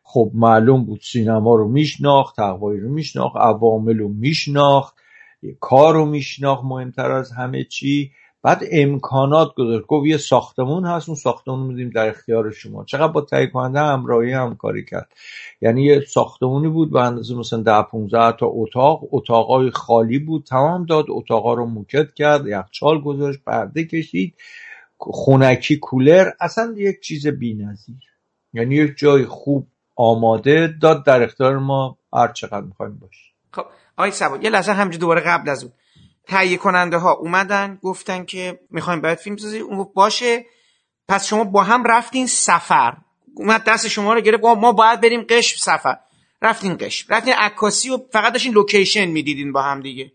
خب 0.03 0.31
معلوم 0.35 0.85
بود 0.85 1.01
سینما 1.01 1.55
رو 1.55 1.69
میشناخت 1.69 2.37
تقوایی 2.37 2.81
رو 2.81 2.89
میشناخت 2.89 3.37
عوامل 3.37 3.99
رو 3.99 4.09
میشناخت 4.09 4.95
کار 5.61 5.95
رو 5.95 6.07
میشناخت 6.07 6.65
مهمتر 6.65 7.13
از 7.13 7.33
همه 7.33 7.65
چی. 7.65 8.13
بعد 8.43 8.63
امکانات 8.73 9.55
گذاشت. 9.55 9.87
گفت 9.87 10.07
یه 10.07 10.17
ساختمون 10.17 10.85
هست 10.85 11.09
اون 11.09 11.17
ساختمون 11.17 11.67
میدیم 11.67 11.91
در 11.91 12.09
اختیار 12.09 12.51
شما. 12.51 12.85
چقدر 12.85 13.13
با 13.13 13.21
تهیه 13.21 13.47
کننده 13.47 13.81
همراهی 13.81 14.33
همکاری 14.33 14.85
کرد. 14.85 15.13
یعنی 15.61 15.85
یه 15.85 16.01
ساختمونی 16.01 16.69
بود 16.69 16.93
به 16.93 17.01
اندازه 17.01 17.35
مثلا 17.35 17.63
ده 17.63 17.83
15 17.83 18.37
تا 18.37 18.47
اتاق. 18.47 19.15
اتاقای 19.15 19.71
خالی 19.71 20.19
بود 20.19 20.45
تمام 20.45 20.87
داد. 20.87 21.05
اتاقا 21.09 21.55
رو 21.55 21.67
موکت 21.67 22.15
کرد 22.15 22.47
یخچال 22.47 23.01
گذاشت 23.01 23.39
پرده 23.47 23.85
کشید. 23.85 24.35
خونکی 24.99 25.77
کولر 25.77 26.31
اصلا 26.41 26.75
یک 26.77 27.01
چیز 27.01 27.27
بی‌نظیر. 27.27 27.97
یعنی 28.53 28.75
یک 28.75 28.97
جای 28.97 29.25
خوب 29.25 29.67
آماده 29.97 30.75
داد 30.83 31.05
در 31.05 31.23
اختیار 31.23 31.59
ما 31.59 31.99
هر 32.13 32.33
چقدر 32.33 32.61
می‌خوایم 32.61 32.99
باش 32.99 33.33
خب 33.53 33.65
آقای 33.97 34.11
سبا 34.11 34.37
یه 34.37 34.51
لحظه 34.51 34.73
همجور 34.73 35.01
دوباره 35.01 35.21
قبل 35.21 35.49
از 35.49 35.65
اون. 35.65 35.73
تهیه 36.27 36.57
کننده 36.57 36.97
ها 36.97 37.13
اومدن 37.13 37.79
گفتن 37.83 38.25
که 38.25 38.61
می‌خوایم 38.71 39.01
باید 39.01 39.19
فیلم 39.19 39.37
بسازیم 39.37 39.65
اون 39.65 39.87
باشه. 39.95 40.45
پس 41.09 41.27
شما 41.27 41.45
با 41.45 41.63
هم 41.63 41.85
رفتین 41.85 42.27
سفر. 42.27 42.97
اومد 43.35 43.65
دست 43.65 43.89
شما 43.89 44.15
رو 44.15 44.21
گرفت 44.21 44.45
ما 44.45 44.73
باید 44.73 45.01
بریم 45.01 45.27
قشم 45.29 45.57
سفر. 45.59 45.97
رفتین 46.43 46.77
قشم. 46.81 47.15
رفتین 47.15 47.35
عکاسی 47.35 47.91
و 47.91 47.99
فقط 48.13 48.33
داشتین 48.33 48.53
لوکیشن 48.53 49.05
می‌دیدین 49.05 49.53
با 49.53 49.63
هم 49.63 49.81
دیگه. 49.81 50.13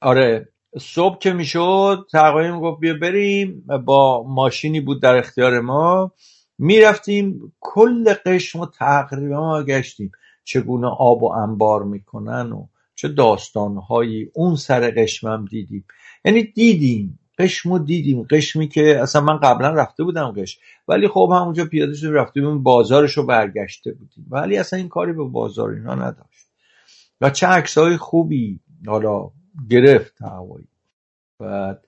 آره 0.00 0.48
صبح 0.78 1.18
که 1.18 1.32
می‌شد 1.32 2.06
تقریبا 2.12 2.60
گفت 2.60 2.80
بیا 2.80 2.94
بریم. 2.94 3.64
با 3.84 4.22
ماشینی 4.22 4.80
بود 4.80 5.02
در 5.02 5.16
اختیار 5.16 5.60
ما. 5.60 6.12
می‌رفتیم 6.58 7.52
کل 7.60 8.14
قشم 8.26 8.60
و 8.60 8.66
تقریبا 8.66 9.40
ما 9.40 9.62
گشتیم. 9.62 10.12
چگونه 10.44 10.86
آب 10.86 11.22
و 11.22 11.32
انبار 11.32 11.82
می‌کنن 11.82 12.52
و 12.52 12.66
چه 12.94 13.08
داستانهایی. 13.08 14.30
اون 14.34 14.56
سر 14.56 14.90
قشمم 14.90 15.44
دیدیم. 15.44 15.84
یعنی 16.24 16.42
دیدیم 16.42 17.18
قشمو 17.38 17.78
دیدیم. 17.78 18.22
قشمی 18.30 18.68
که 18.68 19.00
اصلا 19.00 19.22
من 19.22 19.36
قبلا 19.36 19.70
رفته 19.70 20.04
بودم 20.04 20.30
قش 20.30 20.58
ولی 20.88 21.08
خب 21.08 21.30
همونجا 21.34 21.64
پیاده 21.64 21.94
شده 21.94 22.10
رفته 22.10 22.40
بودیم 22.40 22.62
بازارش 22.62 23.12
رو 23.12 23.26
برگشته 23.26 23.92
بودیم. 23.92 24.26
ولی 24.30 24.56
اصلا 24.56 24.78
این 24.78 24.88
کاری 24.88 25.12
به 25.12 25.24
بازار 25.24 25.70
اینا 25.70 25.94
نداشت. 25.94 26.46
و 27.20 27.30
چه 27.30 27.46
عکسهای 27.46 27.96
خوبی. 27.96 28.60
حالا 28.86 29.30
گرفت 29.68 30.22
هوایی. 30.22 30.68
بعد 31.38 31.86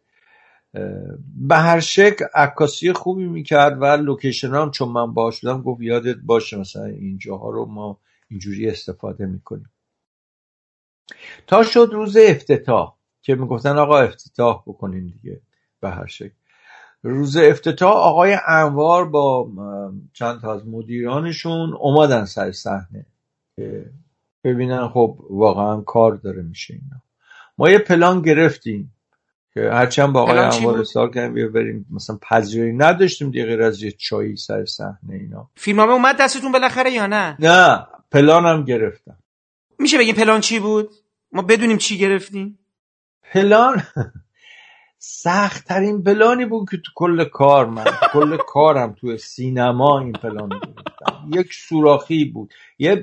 به 1.36 1.57
هر 1.57 1.81
شکل 1.81 2.24
عکاسی 2.35 2.93
خوبی 2.93 3.27
می‌کرد 3.27 3.82
و 3.82 3.85
لوکیشن 3.85 4.55
هم 4.55 4.70
چون 4.70 4.89
من 4.89 5.15
باش 5.15 5.40
بودم 5.40 5.62
گفت 5.62 5.81
یادت 5.81 6.16
باشه 6.16 6.57
مثلا 6.59 6.85
اینجاها 6.85 7.51
رو 7.51 7.66
ما 7.66 7.99
اینجوری 8.28 8.69
استفاده 8.69 9.27
می‌کنیم. 9.27 9.70
تا 11.47 11.62
شد 11.62 11.89
روز 11.93 12.16
افتتاح 12.16 12.97
که 13.23 13.35
می‌گفتن 13.35 13.78
آقا 13.78 13.99
افتتاح 13.99 14.62
بکنیم 14.66 15.07
دیگه 15.07 15.40
به 15.81 15.90
هر 15.90 16.07
شکل. 16.07 16.35
روز 17.03 17.36
افتتاح 17.36 17.93
آقای 17.93 18.36
انوار 18.49 19.09
با 19.09 19.51
چند 20.12 20.40
تا 20.40 20.55
از 20.55 20.66
مدیرانشون 20.66 21.74
اومدن 21.74 22.24
سر 22.24 22.53
صحنه 22.53 23.07
ببینن 24.44 24.89
خب 24.89 25.19
واقعا 25.31 25.81
کار 25.81 26.15
داره 26.15 26.43
میشه 26.43 26.74
اینا. 26.74 27.03
ما 27.58 27.70
یه 27.70 27.78
پلان 27.78 28.22
گرفتیم 28.22 28.94
که 29.54 29.60
هرچند 29.60 30.12
با 30.12 30.22
آقای 30.22 30.38
انوار 30.38 30.80
اصلاح 30.80 31.10
کردیم 31.10 31.52
بریم 31.52 31.86
مثلا 31.90 32.18
پذیرایی 32.22 32.72
نداشتیم 32.72 33.30
دیگه 33.30 33.44
غیر 33.44 33.62
از 33.62 33.82
یه 33.82 33.90
چایی 33.90 34.36
سر 34.36 34.64
صحنه 34.64 35.14
اینا. 35.14 35.50
فیلمنامه 35.54 35.92
اومد 35.92 36.16
دستتون 36.20 36.52
بالاخره 36.52 36.90
یا 36.90 37.06
نه؟ 37.06 37.36
نه 37.38 37.86
پلانم 38.12 38.64
گرفتم. 38.64 39.18
میشه 39.78 39.98
بگیم 39.98 40.14
پلان 40.14 40.40
چی 40.40 40.58
بود؟ 40.58 40.90
ما 41.32 41.42
بدونیم 41.42 41.78
چی 41.78 41.98
گرفتیم. 41.98 42.58
پلان؟ 43.32 43.82
سخت 45.04 45.68
ترین 45.68 46.02
پلانی 46.02 46.46
بود 46.46 46.70
که 46.70 46.76
تو 46.76 46.92
کل 46.94 47.24
کار 47.24 47.66
من 47.66 47.84
کل 48.12 48.36
کارم 48.36 48.92
تو 48.92 49.16
سینما 49.16 50.00
این 50.00 50.12
پلان 50.12 50.48
بود. 50.48 50.80
یک 51.34 51.54
سوراخی 51.54 52.24
بود. 52.24 52.52
یه 52.78 53.02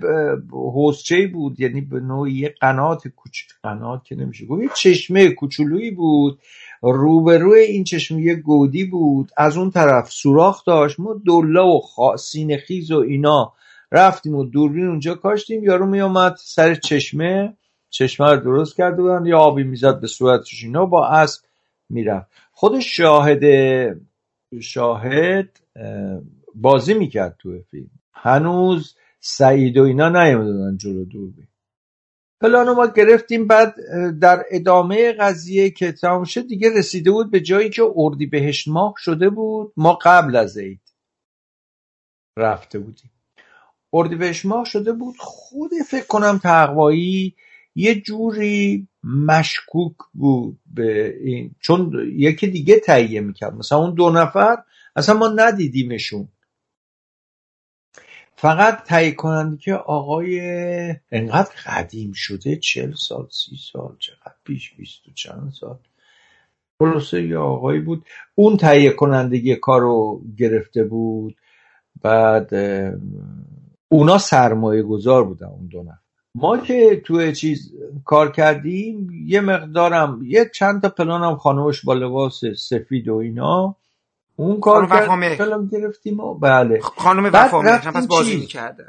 حوزچه 0.51 1.27
بود 1.27 1.59
یعنی 1.59 1.81
به 1.81 1.99
نوعی 1.99 2.33
یه 2.33 2.55
قنات 2.61 3.07
کوچیک 3.07 3.47
قنات 3.63 4.03
که 4.03 4.15
نمیشه 4.15 4.45
گفت 4.45 4.61
یه 4.61 4.69
چشمه 4.75 5.29
کوچولویی 5.29 5.91
بود. 5.91 6.39
روبروی 6.81 7.59
این 7.59 7.83
چشمه 7.83 8.21
یه 8.21 8.35
گودی 8.35 8.83
بود. 8.83 9.31
از 9.37 9.57
اون 9.57 9.71
طرف 9.71 10.11
سوراخ 10.11 10.65
داشت. 10.65 10.99
ما 10.99 11.15
دله 11.25 11.61
و 11.61 12.17
سینه 12.17 12.57
خیز 12.57 12.91
و 12.91 12.97
اینا 12.97 13.53
رفتیم 13.91 14.35
و 14.35 14.45
دوربین 14.45 14.87
اونجا 14.87 15.15
کاشتیم. 15.15 15.63
یارو 15.63 15.85
میامد 15.85 16.35
سر 16.39 16.75
چشمه. 16.75 17.57
چشمه 17.89 18.31
رو 18.31 18.39
درست 18.39 18.77
کرده 18.77 19.01
بودن 19.01 19.25
یا 19.25 19.37
آبی 19.37 19.63
می‌زد 19.63 20.01
به 20.01 20.07
صورتش 20.07 20.63
اینا. 20.63 20.85
با 20.85 21.07
اسب 21.07 21.48
می‌رفت. 21.89 22.31
خود 22.51 22.79
شاهد 22.79 23.43
شاهد 24.61 25.59
بازی 26.55 26.93
می‌کرد 26.93 27.35
تو 27.39 27.61
فیلم. 27.71 27.89
هنوز 28.13 28.95
سعید 29.19 29.77
و 29.77 29.83
اینا 29.83 30.09
نیومدن 30.09 30.77
جلو 30.77 31.05
دوربین. 31.05 31.47
پلانو 32.41 32.73
ما 32.73 32.87
گرفتیم 32.87 33.47
بعد 33.47 33.75
در 34.21 34.43
ادامه 34.51 35.11
قضیه 35.11 35.69
که 35.69 35.91
تمام 35.91 36.23
شد 36.23 36.47
دیگه 36.47 36.77
رسیده 36.77 37.11
بود 37.11 37.31
به 37.31 37.39
جایی 37.39 37.69
که 37.69 37.83
اردی 37.95 38.25
بهشت 38.25 38.67
ماه 38.67 38.93
شده 38.97 39.29
بود. 39.29 39.73
ما 39.77 39.93
قبل 39.93 40.35
از 40.35 40.57
عید 40.57 40.81
رفته 42.37 42.79
بودیم. 42.79 43.11
اردی 43.93 44.15
بهشت 44.15 44.45
ماه 44.45 44.65
شده 44.65 44.93
بود. 44.93 45.15
خود 45.17 45.71
فکر 45.89 46.07
کنم 46.07 46.39
تقوایی 46.43 47.35
یه 47.75 48.01
جوری 48.01 48.87
مشکوک 49.03 49.95
بود 50.13 50.59
به 50.75 51.17
این 51.19 51.55
چون 51.59 52.11
یکی 52.15 52.47
دیگه 52.47 52.79
تهیه 52.79 53.21
می‌کرد. 53.21 53.53
مثلا 53.53 53.77
اون 53.77 53.93
دو 53.93 54.09
نفر 54.09 54.57
اصلا 54.95 55.17
ما 55.17 55.27
ندیدیمشون. 55.35 56.27
فقط 58.35 58.83
تهیه 58.83 59.11
کننده 59.11 59.57
که 59.57 59.73
آقای 59.73 60.39
انقدر 61.11 61.51
قدیم 61.65 62.11
شده 62.15 62.55
چل 62.55 62.93
سال 62.93 63.27
سی 63.31 63.55
سال 63.71 63.95
چقدر 63.99 64.35
پیش 64.43 64.73
بیست 64.75 65.07
و 65.07 65.11
چند 65.11 65.51
سال. 65.59 65.79
خلاصه 66.79 67.27
یه 67.27 67.37
آقایی 67.37 67.79
بود. 67.79 68.05
اون 68.35 68.57
تهیه 68.57 68.91
کنندگی 68.91 69.55
کار 69.55 69.81
رو 69.81 70.21
گرفته 70.37 70.83
بود. 70.83 71.35
بعد 72.01 72.53
اونا 73.89 74.17
سرمایه 74.17 74.83
گذار 74.83 75.23
بودن 75.23 75.47
اون 75.47 75.67
دو 75.67 75.83
نفر. 75.83 76.08
ما 76.35 76.57
که 76.57 77.01
تو 77.05 77.31
چیز 77.31 77.73
کار 78.05 78.31
کردیم 78.31 79.09
یه 79.25 79.41
مقدارم 79.41 80.19
یه 80.23 80.51
چند 80.55 80.81
تا 80.81 80.89
پلانم 80.89 81.35
خانوش 81.35 81.85
با 81.85 81.93
لباس 81.93 82.45
سفید 82.45 83.07
و 83.07 83.15
اینا 83.15 83.75
اون 84.35 84.59
کار 84.59 84.85
پلان 85.35 85.67
گرفتیم 85.67 86.19
و 86.19 86.33
بله. 86.33 86.79
خانم 86.79 87.29
وفا 87.33 87.61
پس 87.61 88.07
بازی 88.07 88.35
می‌کرده. 88.35 88.83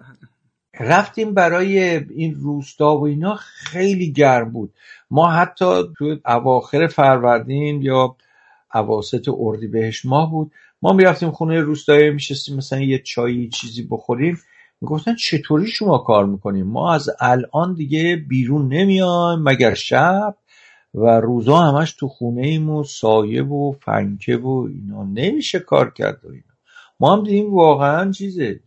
رفتیم 0.80 1.34
برای 1.34 1.80
این 1.96 2.34
روستا 2.34 2.96
و 2.98 3.06
اینا 3.06 3.34
خیلی 3.34 4.12
گرم 4.12 4.50
بود. 4.50 4.74
ما 5.10 5.30
حتی 5.30 5.82
تو 5.98 6.16
اواخر 6.26 6.86
فروردین 6.86 7.82
یا 7.82 8.16
اواسط 8.74 9.28
اردی 9.38 9.66
بهش 9.66 10.04
ماه 10.04 10.30
بود 10.30 10.52
ما 10.82 10.92
می‌رفتیم 10.92 11.30
خونه 11.30 11.60
روستایی 11.60 12.10
میشستیم 12.10 12.56
مثلا 12.56 12.80
یه 12.80 12.98
چایی 12.98 13.48
چیزی 13.48 13.82
بخوریم. 13.90 14.40
می‌گفتن 14.80 15.14
چطوری 15.14 15.66
شما 15.66 15.98
کار 15.98 16.26
می‌کنیم 16.26 16.66
ما 16.66 16.94
از 16.94 17.10
الان 17.20 17.74
دیگه 17.74 18.16
بیرون 18.28 18.68
نمیایم 18.68 19.42
مگر 19.42 19.74
شب؟ 19.74 20.36
و 20.94 21.20
روزا 21.20 21.58
همش 21.58 21.92
تو 21.92 22.08
خونه 22.08 22.46
ایم 22.46 22.70
و 22.70 22.84
سایه 22.84 23.42
و 23.42 23.72
فنکه 23.72 24.36
و 24.36 24.68
اینا. 24.74 25.04
نمیشه 25.04 25.58
کار 25.58 25.90
کرد 25.90 26.20
و 26.24 26.28
اینا. 26.28 26.44
ما 27.00 27.16
هم 27.16 27.24
دیدیم 27.24 27.54
واقعا 27.54 28.10
چیزه. 28.10 28.60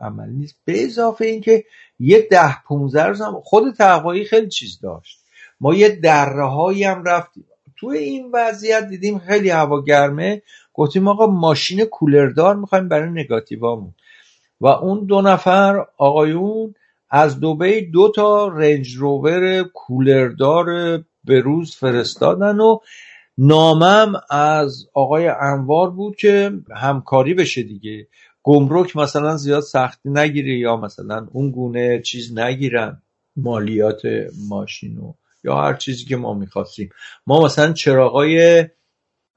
عمل 0.00 0.30
نیست. 0.30 0.56
به 0.64 0.84
اضافه 0.84 1.24
اینکه 1.24 1.64
یه 1.98 2.28
ده 2.30 2.62
پونزه 2.62 3.02
روز 3.02 3.20
هم 3.20 3.40
خود 3.44 3.74
تقوایی 3.74 4.24
خیلی 4.24 4.48
چیز 4.48 4.80
داشت. 4.80 5.20
ما 5.60 5.74
یه 5.74 5.88
دره 5.88 6.46
هایی 6.46 6.84
هم 6.84 7.04
رفتیم. 7.04 7.44
تو 7.76 7.86
این 7.86 8.30
وضعیت 8.32 8.88
دیدیم 8.88 9.18
خیلی 9.18 9.50
هوا 9.50 9.82
گرمه 9.82 10.42
گفتیم 10.74 11.08
آقا 11.08 11.26
ماشین 11.26 11.84
کولردار 11.84 12.56
می‌خوایم 12.56 12.88
برای 12.88 13.10
نگاتیوامون. 13.10 13.94
و 14.60 14.66
اون 14.66 15.04
دو 15.04 15.20
نفر 15.20 15.86
آقایون 15.98 16.74
از 17.10 17.40
دوبی 17.40 17.80
دو 17.80 18.12
تا 18.14 18.48
رنج 18.48 18.94
روور 18.94 19.62
کولردار 19.62 20.66
به 21.24 21.40
روز 21.40 21.76
فرستادن 21.76 22.60
و 22.60 22.78
نامم 23.38 24.12
از 24.30 24.86
آقای 24.94 25.28
انوار 25.28 25.90
بود 25.90 26.16
که 26.16 26.52
همکاری 26.76 27.34
بشه 27.34 27.62
دیگه. 27.62 28.06
گمرک 28.42 28.96
مثلا 28.96 29.36
زیاد 29.36 29.62
سختی 29.62 30.10
نگیره 30.10 30.58
یا 30.58 30.76
مثلا 30.76 31.26
اون 31.32 31.50
گونه 31.50 32.02
چیز 32.02 32.38
نگیرن 32.38 33.02
مالیات 33.36 34.02
ماشینو 34.48 35.12
یا 35.44 35.56
هر 35.56 35.74
چیزی 35.74 36.04
که 36.04 36.16
ما 36.16 36.34
می‌خواستیم. 36.34 36.90
ما 37.26 37.44
مثلا 37.44 37.72
چراغای 37.72 38.64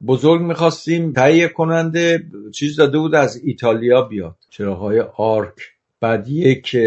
بزرگ 0.08 0.42
می‌خواستیم 0.42 1.14
تهیه 1.14 1.48
کننده 1.48 2.24
چیز 2.54 2.76
داده 2.76 2.98
بود 2.98 3.16
از 3.16 3.42
ایتالیا 3.44 4.02
بیاد. 4.02 4.36
چراغای 4.50 5.00
آرک. 5.18 5.56
بعد 6.00 6.28
یک 6.28 6.78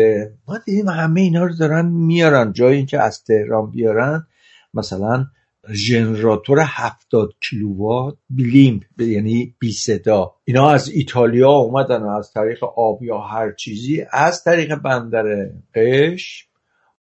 ما 0.48 0.58
دیدیم 0.66 0.88
همه 0.88 1.20
اینا 1.20 1.44
رو 1.44 1.54
دارن 1.54 1.86
میارن. 1.86 2.52
جای 2.52 2.76
اینکه 2.76 3.00
از 3.00 3.24
تهران 3.24 3.70
بیارن 3.70 4.26
مثلا 4.74 5.26
ژنراتور 5.72 6.58
70 6.60 7.34
کیلووات 7.40 8.16
بلیم 8.30 8.80
یعنی 8.98 9.54
بی 9.58 9.72
صدا. 9.72 10.34
اینا 10.44 10.70
از 10.70 10.88
ایتالیا 10.88 11.50
اومدن 11.50 12.02
و 12.02 12.08
از 12.08 12.32
طریق 12.32 12.64
آب 12.64 13.02
یا 13.02 13.18
هر 13.18 13.52
چیزی 13.52 14.04
از 14.12 14.44
طریق 14.44 14.74
بندر 14.74 15.24
قش 15.74 16.48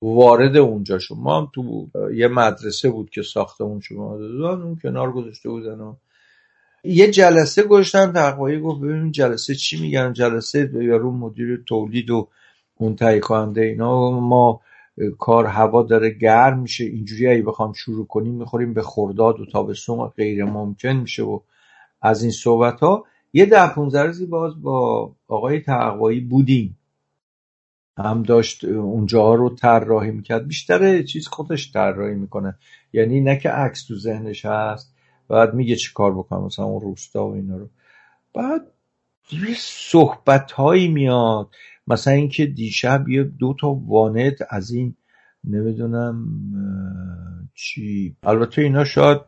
وارد 0.06 0.58
اونجا 0.58 1.00
شد. 1.00 1.16
ما 1.18 1.38
هم 1.38 1.48
تو 1.54 1.88
یه 2.14 2.28
مدرسه 2.28 2.90
بود 2.90 3.10
که 3.10 3.22
ساختمون 3.22 3.80
شما 3.80 4.18
دادن 4.18 4.62
اون 4.62 4.76
کنار 4.84 5.12
گذاشته 5.12 5.50
بودن 5.50 5.80
و 5.80 5.96
یه 6.84 7.12
جلسه 7.12 7.64
گذاشتن 7.64 8.12
تقوایی 8.12 8.60
گفت 8.60 8.82
ببینیم 8.82 9.12
جلسه 9.12 9.56
چی 9.56 9.82
میگن. 9.82 10.14
جلسه 10.14 10.72
یارو 10.74 11.12
مدیر 11.12 11.64
تولید 11.68 12.10
و 12.10 12.28
اون 12.76 12.96
تهیه 12.96 13.20
کننده 13.20 13.62
اینا. 13.62 14.12
ما 14.12 14.62
کار 15.20 15.46
هوا 15.46 15.84
داره 15.84 16.10
گرم 16.10 16.60
میشه. 16.60 16.84
اینجوری 16.84 17.28
اگه 17.28 17.42
بخوام 17.44 17.74
شروع 17.74 18.08
کنیم 18.08 18.34
می‌خوریم 18.34 18.74
به 18.74 18.82
خرداد 18.82 19.40
و 19.40 19.46
تابستون 19.46 20.08
غیر 20.08 20.46
ممکن 20.46 20.94
میشه 20.94 21.24
و 21.24 21.40
از 22.02 22.22
این 22.22 22.32
صحبت 22.32 22.80
ها 22.80 23.04
یه 23.34 23.46
ده 23.46 23.74
پونزه 23.74 24.02
روزی 24.02 24.26
باز 24.26 24.62
با 24.62 25.12
آقای 25.28 25.60
تقوایی 25.60 26.20
بودیم. 26.20 26.78
هم 27.98 28.24
داشت 28.24 28.64
اونجا 28.64 29.34
رو 29.34 29.50
طراحی 29.50 30.12
می‌کرد. 30.12 30.48
بیشتر 30.48 31.02
چیز 31.04 31.28
خودش 31.28 31.72
طراحی 31.72 32.16
می‌کنه. 32.16 32.56
یعنی 32.94 33.22
نه 33.22 33.38
که 33.38 33.50
عکس 33.50 33.86
تو 33.86 33.96
ذهنش 33.96 34.46
هست 34.46 34.96
بعد 35.30 35.54
میگه 35.54 35.76
چی 35.76 35.94
کار 35.94 36.14
بکنم 36.18 36.44
مثلا 36.44 36.66
اون 36.66 36.82
روستا 36.82 37.28
و 37.28 37.34
اینا 37.34 37.58
رو. 37.58 37.70
بعد 38.34 38.62
یه 39.32 39.56
صحبت 39.58 40.52
هایی 40.52 40.88
میاد. 40.88 41.50
مثلا 41.88 42.14
اینکه 42.14 42.46
دیشب 42.46 43.10
یه 43.10 43.24
دو 43.24 43.56
تا 43.60 43.70
وانت 43.70 44.36
از 44.50 44.72
این 44.72 44.96
نمی‌دونم 45.44 46.26
چی. 47.54 48.16
البته 48.24 48.62
اینا 48.62 48.84
شاید 48.84 49.22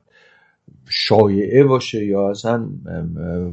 شایعه 0.90 1.64
باشه 1.64 2.06
یا 2.06 2.30
اصلا 2.30 2.70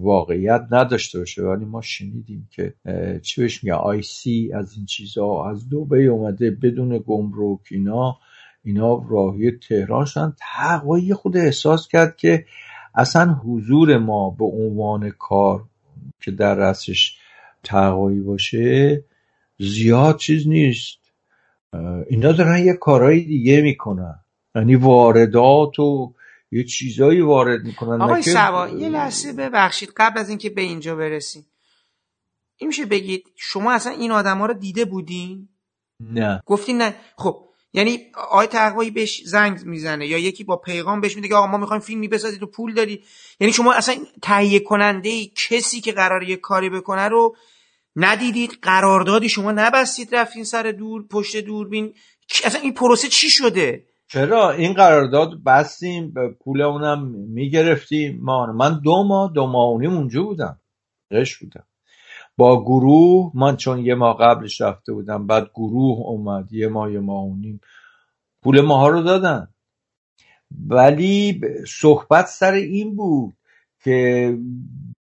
واقعیت 0.01 0.67
نداشته 0.71 1.19
باشه. 1.19 1.43
ولی 1.43 1.65
ما 1.65 1.81
شنیدیم 1.81 2.49
که 2.51 2.75
چی 3.23 3.41
بهش 3.41 3.65
میگه 3.65 3.75
آی 3.75 4.03
سی 4.03 4.51
از 4.55 4.75
این 4.77 4.87
چیزها 4.87 5.51
از 5.51 5.69
دوبه 5.69 6.05
اومده 6.05 6.51
بدون 6.51 7.05
گمرک 7.07 7.61
اینا 7.71 8.17
اینا 8.65 9.07
راهی 9.11 9.51
تهران 9.69 10.05
شدن. 10.05 10.35
تقوایی 10.39 11.15
خود 11.15 11.37
احساس 11.37 11.89
کرد 11.89 12.17
که 12.17 12.45
اصلا 12.95 13.41
حضور 13.45 13.99
ما 13.99 14.31
به 14.31 14.45
عنوان 14.45 15.11
کار 15.11 15.65
که 16.21 16.31
در 16.31 16.55
رسش 16.55 17.17
تقوایی 17.65 18.21
باشه 18.21 19.05
زیاد 19.59 20.17
چیز 20.17 20.49
نیست. 20.49 20.99
اینا 22.07 22.33
دارن 22.33 22.65
یه 22.65 22.73
کارهای 22.73 23.21
دیگه 23.21 23.61
می‌کنن. 23.61 24.21
یعنی 24.55 24.75
واردات 24.75 25.79
و 25.79 26.15
یه 26.53 26.65
چیزایی 26.65 27.21
وارد 27.21 27.65
می‌کنن 27.65 28.03
آقای 28.03 28.23
سوا 28.23 28.69
یه 28.69 28.89
لحظه 28.89 29.33
ببخشید 29.33 29.93
قبل 29.97 30.21
از 30.21 30.29
اینکه 30.29 30.51
به 30.51 30.63
اینجا 30.63 30.97
برسیم. 30.97 31.47
این 32.57 32.69
میشه 32.69 32.87
بگید 32.87 33.25
شما 33.37 33.73
اصلا 33.73 33.93
این 33.93 34.11
آدم 34.11 34.39
ها 34.39 34.47
رو 34.47 34.55
دیده 34.55 34.85
بودین؟ 34.85 35.49
نه. 36.01 36.43
گفتین 36.47 36.79
نه. 36.79 36.95
خب 37.17 37.49
یعنی 37.73 38.01
آقای 38.15 38.47
تقوایی 38.47 38.91
بهش 38.91 39.23
زنگ 39.25 39.65
می‌زنه 39.65 40.07
یا 40.07 40.19
یکی 40.19 40.45
با 40.45 40.57
پیغام 40.57 41.01
بهش 41.01 41.17
میده 41.17 41.29
که 41.29 41.35
آقا 41.35 41.47
ما 41.47 41.59
می‌خوایم 41.59 41.83
فیلمی 41.83 42.09
بسازید 42.09 42.43
و 42.43 42.47
پول 42.47 42.75
داری 42.75 43.05
یعنی 43.41 43.53
شما 43.53 43.73
اصلا 43.73 43.97
تهیه 44.23 44.61
کننده 44.61 45.27
کسی 45.27 45.81
که 45.81 45.93
قرار 45.93 46.23
یه 46.23 46.37
کاری 46.37 46.71
بکنه 46.71 47.09
رو 47.09 47.37
ندیدید 47.97 48.59
قراردادی 48.63 49.29
شما 49.29 49.53
نبستید 49.53 50.15
رفتین 50.15 50.45
سر 50.45 50.63
دور 50.63 51.07
پشت 51.07 51.37
دوربین. 51.37 51.95
اصلا 52.45 52.61
این 52.61 52.75
پروسه 52.75 53.09
چی 53.09 53.31
شده؟ 53.31 53.85
چرا؟ 54.15 54.51
این 54.51 54.73
قرارداد 54.73 55.43
بستیم 55.47 56.15
پول 56.41 56.63
اونم 56.63 57.07
می‌گرفتیم. 57.09 58.21
ما 58.23 58.47
من 58.47 58.81
دو 58.85 59.05
ماه 59.05 59.33
دو 59.33 59.47
ماه 59.47 59.69
اونجا 59.69 60.23
بودم. 60.23 60.61
قش 61.11 61.37
بودم. 61.37 61.65
با 62.37 62.65
گروه 62.65 63.33
من 63.35 63.57
چون 63.57 63.79
یه 63.87 63.95
ماه 63.95 64.17
قبلش 64.21 64.61
رفته 64.61 64.93
بودم 64.93 65.27
بعد 65.27 65.51
گروه 65.55 65.99
اومد. 65.99 66.53
یه 66.53 66.69
ماه 66.69 66.93
یه 66.93 67.01
ماه 67.01 67.23
اونیم 67.23 67.61
پول 68.43 68.61
ماها 68.61 68.89
رو 68.89 69.03
دادن. 69.03 69.49
ولی 70.69 71.41
صحبت 71.67 72.27
سر 72.27 72.53
این 72.53 72.97
بود 72.97 73.35
که 73.85 74.39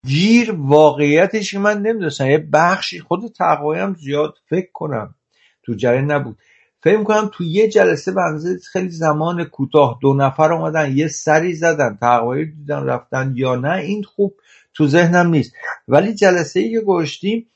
گیر 0.07 0.51
واقعیتش 0.51 1.53
من 1.53 1.81
نمی‌دونستم. 1.81 2.29
یه 2.29 2.47
بخشی 2.53 2.99
خود 2.99 3.27
تقویم 3.27 3.93
زیاد 3.93 4.33
فکر 4.49 4.71
کنم. 4.73 5.15
تو 5.63 5.73
جریان 5.73 6.11
نبود. 6.11 6.38
فکر 6.83 6.97
می‌کنم 6.97 7.29
تو 7.33 7.43
یه 7.43 7.67
جلسه 7.67 8.11
بنزه 8.11 8.59
خیلی 8.71 8.89
زمان 8.89 9.43
کوتاه 9.43 9.99
دو 10.01 10.13
نفر 10.13 10.53
اومدن 10.53 10.97
یه 10.97 11.07
سری 11.07 11.53
زدن 11.53 11.97
تقوایی 12.01 12.45
دیدن 12.45 12.83
رفتن 12.83 13.33
یا 13.35 13.55
نه 13.55 13.73
این 13.73 14.03
خوب 14.03 14.33
تو 14.73 14.87
ذهنم 14.87 15.27
نیست. 15.29 15.53
ولی 15.87 16.13
جلسه 16.15 16.59
ای 16.59 16.71
که 16.71 16.81
گشتیم 16.81 17.47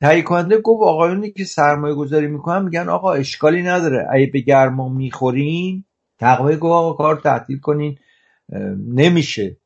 تهیه 0.00 0.22
کننده 0.22 0.58
گفت 0.60 0.82
آقایونی 0.82 1.30
که 1.30 1.44
سرمایه 1.44 1.94
گذاری 1.94 2.26
می‌کنن 2.26 2.64
میگن 2.64 2.88
آقا 2.88 3.12
اشکالی 3.12 3.62
نداره 3.62 4.08
اگه 4.12 4.26
به 4.26 4.40
گرما 4.40 4.88
می‌خورین 4.88 5.84
تقوی 6.18 6.56
گفت 6.56 6.72
آقا 6.72 6.92
کار 6.92 7.16
تعطیل 7.16 7.58
کنین. 7.58 7.98
نمیشه. 8.88 9.56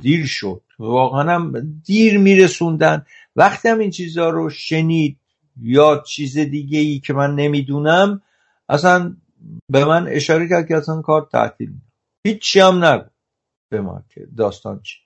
دیر 0.00 0.26
شد. 0.26 0.62
واقعا 0.78 1.34
هم 1.34 1.52
دیر 1.86 2.18
میرسوندن. 2.18 3.06
وقتی 3.36 3.68
هم 3.68 3.78
این 3.78 3.90
چیزها 3.90 4.30
رو 4.30 4.50
شنید 4.50 5.16
یا 5.60 6.02
چیز 6.06 6.38
دیگه 6.38 6.78
ای 6.78 6.98
که 6.98 7.12
من 7.12 7.34
نمی‌دونم 7.34 8.22
اصلا 8.68 9.16
به 9.68 9.84
من 9.84 10.08
اشاره 10.08 10.48
کرد 10.48 10.68
که 10.68 10.76
اصلا 10.76 11.02
کار 11.02 11.28
تعطیل 11.32 11.72
هیچی 12.26 12.60
هم 12.60 12.84
نگو 12.84 13.04
به 13.68 13.80
ما 13.80 14.02
که 14.08 14.26
داستان 14.36 14.80
چی. 14.82 14.98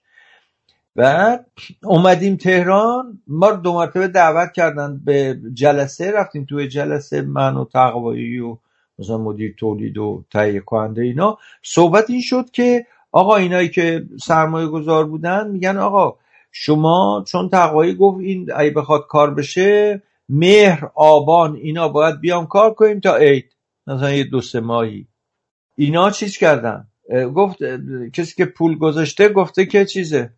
بعد 0.96 1.46
اومدیم 1.82 2.36
تهران 2.36 3.22
ما 3.26 3.50
دو 3.50 3.72
مرتبه 3.74 4.08
دعوت 4.08 4.52
کردن 4.52 5.00
به 5.04 5.40
جلسه. 5.54 6.10
رفتیم 6.10 6.44
توی 6.44 6.68
جلسه 6.68 7.22
من 7.22 7.56
و 7.56 7.64
تقوایی 7.64 8.38
و 8.38 8.58
مثلا 8.98 9.18
مدیر 9.18 9.54
تولید 9.58 9.98
و 9.98 10.24
تهیه 10.30 10.60
کننده 10.60 11.02
اینا. 11.02 11.38
صحبت 11.62 12.10
این 12.10 12.20
شد 12.20 12.50
که 12.50 12.86
آقا 13.12 13.36
اینایی 13.36 13.68
که 13.68 14.06
سرمایه 14.24 14.66
گذار 14.66 15.06
بودن 15.06 15.50
میگن 15.50 15.76
آقا 15.76 16.18
شما 16.52 17.24
چون 17.28 17.48
تقوایی 17.48 17.94
گفت 17.94 18.20
این 18.20 18.52
ای 18.52 18.70
بخواد 18.70 19.06
کار 19.08 19.34
بشه 19.34 20.02
مهر 20.28 20.90
آبان 20.94 21.56
اینا 21.56 21.88
باید 21.88 22.20
بیام 22.20 22.46
کار 22.46 22.74
کنیم 22.74 23.00
تا 23.00 23.16
عید. 23.16 23.56
مثلا 23.86 24.12
یه 24.12 24.24
دو 24.24 24.40
سه 24.40 24.60
ماهی. 24.60 25.08
اینا 25.76 26.10
چیز 26.10 26.36
کردن؟ 26.36 26.86
گفت 27.34 27.58
کسی 28.12 28.34
که 28.36 28.44
پول 28.44 28.78
گذاشته 28.78 29.28
گفته 29.28 29.66
که 29.66 29.84
چیزه. 29.84 30.30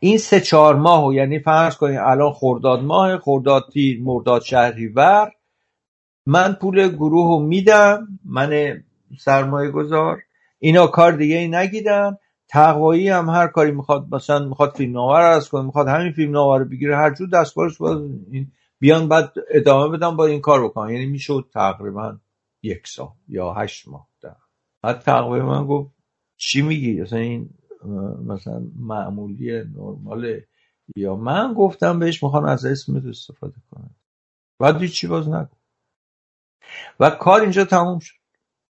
این 0.00 0.18
سه 0.18 0.40
چهار 0.40 0.76
ماه 0.76 1.14
یعنی 1.14 1.38
فرض 1.38 1.76
کنید 1.76 1.98
الان 1.98 2.32
خورداد 2.32 2.82
ماه 2.82 3.18
خورداد 3.18 3.68
تیر 3.72 4.02
مرداد 4.02 4.42
ور 4.94 5.30
من 6.26 6.52
پول 6.52 6.88
گروه 6.88 7.28
رو 7.28 7.46
میدم 7.46 8.08
من 8.24 8.82
سرمایه 9.18 9.70
گذار. 9.70 10.22
اینا 10.58 10.86
کار 10.86 11.12
دیگه 11.12 11.36
ای 11.36 11.48
نگیدن. 11.48 12.16
تقوایی 12.48 13.08
هم 13.08 13.28
هر 13.28 13.46
کاری 13.46 13.70
می‌خواد 13.70 14.06
مثلا 14.14 14.48
می‌خواد 14.48 14.70
فیلم 14.70 14.92
نوار 14.92 15.22
از 15.22 15.48
کنه 15.48 15.62
می‌خواد 15.62 15.88
همین 15.88 16.12
فیلم 16.12 16.32
نوار 16.32 16.60
رو 16.60 16.68
بگیره 16.68 16.96
هر 16.96 17.14
جور 17.14 17.28
دستبارش 17.28 17.78
باید 17.78 18.00
بیان 18.80 19.08
بعد 19.08 19.32
ادامه 19.50 19.96
بدم 19.96 20.16
با 20.16 20.26
این 20.26 20.40
کار 20.40 20.64
بکنن 20.64 20.90
یعنی 20.90 21.06
می‌شد 21.06 21.50
تقریبا 21.54 22.18
یک 22.62 22.86
سال 22.86 23.08
یا 23.28 23.52
هشت 23.52 23.88
ماه 23.88 24.08
در. 24.20 24.36
بعد 24.82 25.00
تقوی 25.00 25.40
من 25.40 25.66
گفت 25.66 25.94
چی 26.36 26.62
میگی؟ 26.62 27.00
اصلا 27.00 27.18
این 27.18 27.50
مثلا 28.26 28.62
معمولی 28.76 29.64
نرماله 29.64 30.48
یا 30.96 31.16
من 31.16 31.54
گفتم 31.54 31.98
بهش 31.98 32.22
می‌خوان 32.22 32.48
از 32.48 32.64
اسمت 32.64 33.04
استفاده 33.04 33.56
کنم 33.70 33.94
بعد 34.58 34.86
چی 34.86 35.06
باز 35.06 35.28
نگو 35.28 35.56
و 37.00 37.10
کار 37.10 37.40
اینجا 37.40 37.64
تموم 37.64 37.98
شد. 37.98 38.14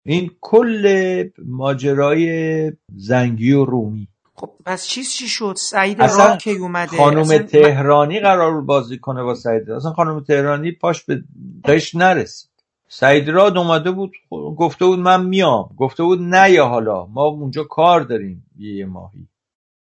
این 0.04 0.30
کل 0.40 1.28
ماجرای 1.38 2.72
زنگی 2.94 3.52
و 3.52 3.64
رومی. 3.64 4.08
خب 4.40 4.50
پس 4.66 4.86
چیز 4.86 5.10
چی 5.10 5.28
شد؟ 5.28 5.54
سعید 5.56 6.02
راه 6.02 6.38
کی 6.38 6.56
اومده؟ 6.56 6.96
خانم 6.96 7.38
تهرانی 7.38 8.20
قرار 8.20 8.60
بازی 8.60 8.98
کنه 8.98 9.22
با 9.22 9.34
سعید 9.34 9.70
اصلا 9.70 9.92
خانم 9.92 10.20
تهرانی 10.20 10.72
پاش 10.72 11.04
به 11.04 11.24
قش 11.64 11.94
نرسید. 11.94 12.50
سعید 12.88 13.28
راد 13.28 13.58
اومده 13.58 13.90
بود 13.90 14.12
گفته 14.30 14.84
بود 14.84 14.98
من 14.98 15.26
میام. 15.26 15.74
گفته 15.76 16.02
بود 16.02 16.20
نه 16.22 16.50
یا 16.50 16.66
حالا. 16.66 17.06
ما 17.06 17.24
اونجا 17.24 17.64
کار 17.64 18.00
داریم 18.00 18.50
یه 18.58 18.86
ماهی. 18.86 19.28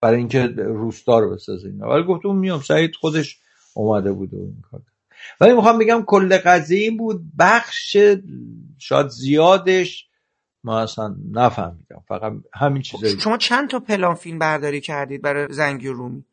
برای 0.01 0.19
اینکه 0.19 0.47
روستا 0.56 1.19
رو 1.19 1.35
بسازیم. 1.35 1.81
ولی 1.81 2.05
گفته 2.05 2.28
بود 2.28 2.36
میام. 2.36 2.60
سعید 2.60 2.97
خودش 3.01 3.39
اومده 3.74 4.12
بود 4.12 4.35
و 4.35 4.36
این 4.36 4.62
کار 4.70 4.81
ولی 5.40 5.52
می‌خوام 5.52 5.78
بگم 5.78 6.02
کل 6.06 6.39
قضیه 6.39 6.81
این 6.81 6.97
بود 6.97 7.23
بخش 7.39 7.97
شاید 8.78 9.09
زیادش 9.09 10.09
ما 10.65 10.81
اصلا 10.81 11.17
نفهمیدم. 11.33 12.03
فقط 12.09 12.33
همین 12.55 12.83
چیزایی 12.83 13.21
شما 13.21 13.37
چند 13.37 13.71
تا 13.71 13.81
پلان 13.81 14.15
فیلم 14.15 14.39
برداری 14.39 14.81
کردید 14.81 15.23
برای 15.23 15.47
زنگی 15.51 15.89
رومی؟ 15.89 16.25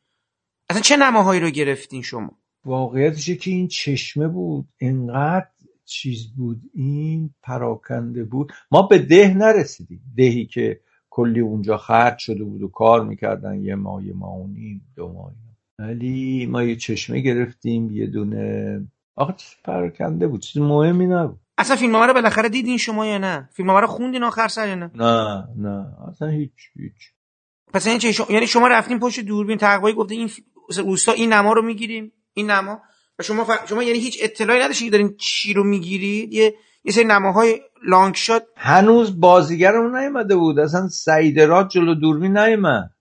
اصلا 0.70 0.82
چه 0.82 0.98
نماهایی 0.98 1.42
رو 1.42 1.50
گرفتین 1.50 2.02
شما؟ 2.02 2.32
واقعیتش 2.66 3.30
که 3.30 3.52
این 3.52 3.68
چشمه 3.68 4.28
بود. 4.28 4.68
انقدر 4.82 5.48
چیز 5.86 6.34
بود. 6.38 6.62
این 6.74 7.30
پراکنده 7.44 8.24
بود. 8.24 8.52
ما 8.72 8.82
به 8.82 9.00
ده 9.00 9.34
نرسیدیم. 9.34 10.02
دهی 10.18 10.46
که 10.46 10.80
کلی 11.10 11.40
اونجا 11.40 11.78
خرج 11.78 12.18
شده 12.18 12.44
بود 12.44 12.62
و 12.62 12.68
کار 12.68 13.04
می‌کردن. 13.04 13.64
یه 13.64 13.76
ماه 13.76 14.06
یه 14.06 14.14
ماه 14.14 14.38
و 14.38 14.48
نیم 14.48 14.82
دو 14.96 15.14
ماه 15.14 15.32
ولی 15.80 16.46
ما 16.46 16.64
یه 16.64 16.76
چشمه 16.76 17.20
گرفتیم. 17.20 17.92
یه 17.92 18.08
دونه 18.08 18.82
آقا 19.16 19.34
چیز 19.34 19.56
پراکنده 19.64 20.28
بود. 20.28 20.42
چیز 20.42 20.62
مهمی 20.62 21.08
نبود. 21.08 21.40
اصلا 21.60 21.76
فیلم 21.76 21.96
رو 21.96 22.14
بالاخره 22.14 22.50
دیدین 22.50 22.78
شما 22.78 23.06
یا 23.06 23.18
نه؟ 23.18 23.50
فیلم 23.54 23.72
رو 23.72 23.88
خوندین 23.88 24.24
آخر 24.24 24.48
سر 24.48 24.68
یا 24.68 24.76
نه؟ 24.76 24.92
نه 24.96 25.48
نه 25.58 25.86
اصلا 26.10 26.28
هیچ 26.28 26.52
هیچ. 26.76 27.12
پس 27.74 27.88
یعنی 27.88 28.14
شما... 28.14 28.28
یعنی 28.30 28.48
شما 28.48 28.68
رفتین 28.68 29.00
پشت 29.00 29.20
دوربین 29.20 29.58
تقوی 29.58 29.94
گفته 29.94 30.16
این 30.16 30.30
روستا 30.78 31.12
این 31.12 31.34
نما 31.34 31.54
رو 31.54 31.62
می‌گیریم 31.62 32.12
این 32.34 32.52
نما. 32.52 32.82
و 33.20 33.24
شما 33.24 33.44
ف... 33.44 33.70
شما 33.70 33.84
یعنی 33.84 34.00
هیچ 34.00 34.18
اطلاعی 34.22 34.62
نداشتین 34.62 34.88
که 34.88 34.92
دارین 34.92 35.16
چی 35.18 35.54
رو 35.54 35.64
می‌گیرید؟ 35.64 36.34
یه 36.34 36.56
یه 36.84 36.92
سری 36.92 37.04
نماهای 37.04 37.60
لانگ 37.88 38.16
شات. 38.16 38.46
هنوز 38.58 39.20
بازیگرمون 39.20 39.96
نیومده 39.96 40.36
بود. 40.36 40.60
اصلا 40.60 40.88
سعید 40.88 41.40
راد 41.40 41.70
جلو 41.70 41.96
دوربین 41.96 42.38
نیومد. 42.38 42.92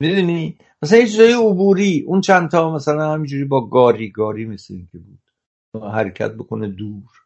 می‌دونی؟ 0.00 0.58
مثلا 0.82 0.98
یه 0.98 1.06
چیزای 1.06 1.32
عبوری 1.32 2.04
اون 2.06 2.20
چند 2.20 2.50
تا 2.50 2.74
مثلا 2.74 3.12
همینجوری 3.12 3.44
با 3.44 3.68
گاری 3.68 4.10
گاری 4.10 4.46
مثل 4.46 4.74
که 4.92 4.98
بود. 4.98 5.20
حرکت 5.92 6.34
بکنه 6.34 6.68
دور. 6.68 7.25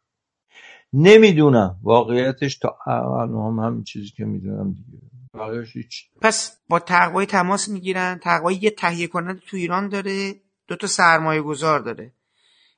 نمی‌دونم. 0.93 1.77
واقعیتش 1.83 2.59
تا 2.59 2.79
الان 2.87 3.59
هم 3.59 3.65
همین 3.65 3.85
چیزی 3.85 4.11
که 4.17 4.25
می‌دونم 4.25 4.73
دیگه. 4.73 4.99
هیچ 5.75 6.05
پس 6.23 6.57
با 6.69 6.79
تقوی 6.79 7.27
تماس 7.27 7.69
می‌گیرن. 7.69 8.19
تقوی 8.23 8.55
یه 8.55 8.71
تهیه 8.71 9.07
کننده 9.07 9.41
تو 9.47 9.57
ایران 9.57 9.89
داره. 9.89 10.35
دو 10.69 10.77
تا 10.77 10.87
سرمایه 10.87 11.43
گذار 11.43 11.81
داره. 11.81 12.13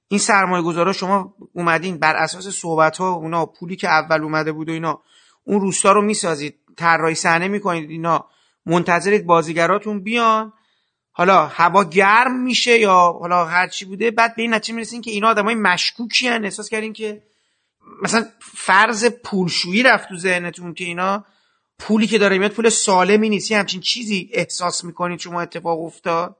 این 0.08 0.20
سرمایه 0.20 0.62
گذارا 0.62 0.92
شما 0.92 1.34
اومدین 1.52 1.98
بر 1.98 2.16
اساس 2.16 2.48
صحبت 2.48 2.96
ها 2.96 3.10
اونا 3.10 3.46
پولی 3.46 3.76
که 3.76 3.88
اول 3.88 4.22
اومده 4.22 4.52
بود 4.52 4.68
و 4.68 4.72
اینا 4.72 5.02
اون 5.44 5.60
روستا 5.60 5.92
رو 5.92 6.02
می‌سازید. 6.02 6.54
طراحی 6.76 7.14
صحنه 7.14 7.48
می‌کنید. 7.48 7.90
اینا 7.90 8.24
منتظرید 8.66 9.26
بازیگراتون 9.26 10.02
بیان. 10.02 10.52
حالا 11.10 11.46
هوا 11.46 11.84
گرم 11.84 12.42
میشه 12.42 12.78
یا 12.78 13.16
حالا 13.20 13.44
هر 13.44 13.68
چی 13.68 13.84
بوده. 13.84 14.10
بعد 14.10 14.36
به 14.36 14.42
این 14.42 14.54
نتیجه 14.54 14.74
می‌رسین 14.74 15.00
که 15.02 15.10
اینا 15.10 15.28
آدمای 15.28 15.54
مشکوکی 15.54 16.28
هن 16.28 16.44
احساس 16.44 16.68
کردین 16.68 16.92
که 16.92 17.22
مثلا 18.02 18.24
فرض 18.40 19.04
پولشویی 19.24 19.82
رفت 19.82 20.08
تو 20.08 20.16
ذهنتون 20.16 20.74
که 20.74 20.84
اینا 20.84 21.24
پولی 21.78 22.06
که 22.06 22.18
داره 22.18 22.38
میاد 22.38 22.50
پول 22.50 22.68
سالمی 22.68 23.28
نیست. 23.28 23.50
یه 23.50 23.58
همچین 23.58 23.80
چیزی 23.80 24.30
احساس 24.32 24.84
می‌کنید 24.84 25.20
شما 25.20 25.40
اتفاق 25.40 25.84
افتاد؟ 25.84 26.36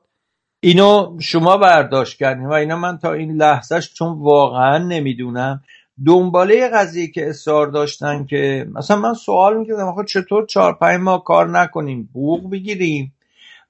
اینو 0.61 1.17
شما 1.21 1.57
برداشت 1.57 2.19
کردین 2.19 2.47
و 2.47 2.53
اینا 2.53 2.77
من 2.77 2.99
تا 2.99 3.13
این 3.13 3.37
لحظهش 3.37 3.95
چون 3.95 4.19
واقعا 4.19 4.79
نمی‌دونم. 4.79 5.63
دنباله 6.07 6.69
قضیه 6.69 7.09
که 7.09 7.29
اصرار 7.29 7.67
داشتن 7.67 8.27
که 8.27 8.67
مثلا 8.75 8.97
من 8.97 9.15
سوال 9.15 9.57
می‌کردم 9.57 9.89
آخه 9.89 10.05
چطور 10.05 10.47
چهار 10.47 10.73
پنج 10.73 11.01
ماه 11.01 11.25
کار 11.25 11.49
نکنیم؟ 11.51 12.09
بوق 12.13 12.51
بگیریم. 12.51 13.15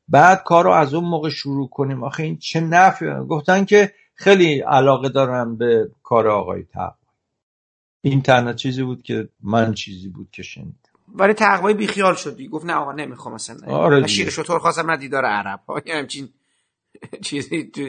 بعد 0.08 0.42
کار 0.42 0.64
رو 0.64 0.70
از 0.70 0.94
اون 0.94 1.04
موقع 1.04 1.28
شروع 1.28 1.68
کنیم. 1.68 2.04
آخه 2.04 2.22
این 2.22 2.38
چه 2.38 2.60
نفی 2.60 3.06
گفتن 3.28 3.64
که 3.64 3.92
خیلی 4.14 4.60
علاقه 4.60 5.08
دارم 5.08 5.56
به 5.56 5.90
کار 6.02 6.28
آقای 6.28 6.62
تق 6.62 6.94
این 8.02 8.22
تنها 8.22 8.52
چیزی 8.52 8.82
بود 8.82 9.02
که 9.02 9.28
من 9.42 9.74
چیزی 9.74 10.08
بود 10.08 10.28
که 10.32 10.42
شنیدم. 10.42 10.78
ولی 11.14 11.32
تقوی 11.32 11.74
بیخیال 11.74 12.14
شد 12.14 12.42
گفت 12.42 12.64
نه 12.64 12.72
آقا 12.72 12.92
نمی‌خوام 12.92 13.34
مثلا 13.34 13.74
آره 13.74 14.06
شیر 14.06 14.30
شطور 14.30 14.58
خواستم 14.58 14.90
نه 14.90 14.96
دیدار 14.96 15.24
عرب. 15.24 15.60
همچین 15.86 16.28
چیزی 17.26 17.64
تو 17.64 17.88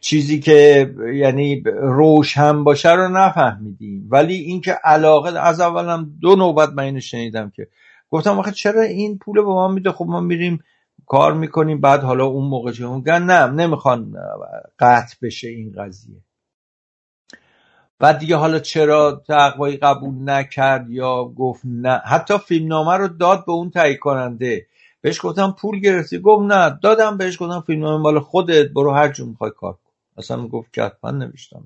چیزی 0.00 0.40
که 0.40 0.94
یعنی 1.14 1.62
روشن 1.82 2.64
باشه 2.64 2.92
رو 2.92 3.08
نفهمیدیم. 3.08 4.08
ولی 4.10 4.34
اینکه 4.34 4.72
علاقه 4.84 5.40
از 5.40 5.60
اولم 5.60 6.16
دو 6.20 6.36
نوبت 6.36 6.68
من 6.68 6.82
اینو 6.82 7.00
شنیدم 7.00 7.50
که 7.50 7.68
گفتم 8.10 8.38
آخه 8.38 8.52
چرا 8.52 8.82
این 8.82 9.18
پول 9.18 9.36
به 9.36 9.46
ما 9.46 9.68
میده؟ 9.68 9.92
خب 9.92 10.06
ما 10.08 10.20
میریم 10.20 10.64
کار 11.06 11.34
می‌کنیم 11.34 11.80
بعد 11.80 12.00
حالا 12.00 12.26
اون 12.26 12.48
موقع 12.48 12.72
چه 12.72 12.84
نه 12.86 13.46
نمی‌خوان 13.46 14.14
قطع 14.78 15.16
بشه 15.22 15.48
این 15.48 15.72
قضیه. 15.72 16.20
بعد 18.00 18.18
دیگه 18.18 18.36
حالا 18.36 18.58
چرا 18.58 19.22
تقوایی 19.28 19.76
قبول 19.76 20.14
نکرد 20.30 20.90
یا 20.90 21.24
گفت 21.24 21.62
نه؟ 21.64 22.02
حتی 22.04 22.38
فیلمنامه 22.38 22.96
رو 22.96 23.08
داد 23.08 23.44
به 23.46 23.52
اون 23.52 23.70
تهیه 23.70 23.96
کننده. 23.96 24.66
بهش 25.00 25.26
گفتم 25.26 25.56
پول 25.60 25.80
گرفتی؟ 25.80 26.18
گفت 26.18 26.52
نه. 26.52 26.78
دادم 26.82 27.16
بهش 27.16 27.42
گفتم 27.42 27.64
فیلمنامه 27.66 28.02
مال 28.02 28.20
خودت. 28.20 28.68
برو 28.68 28.92
هر 28.92 29.08
جور 29.08 29.28
می‌خوای 29.28 29.50
کار 29.56 29.72
کن. 29.72 29.90
اصلا 30.18 30.48
گفت 30.48 30.72
که 30.72 30.82
حتما 30.82 31.10
نوشتم. 31.10 31.64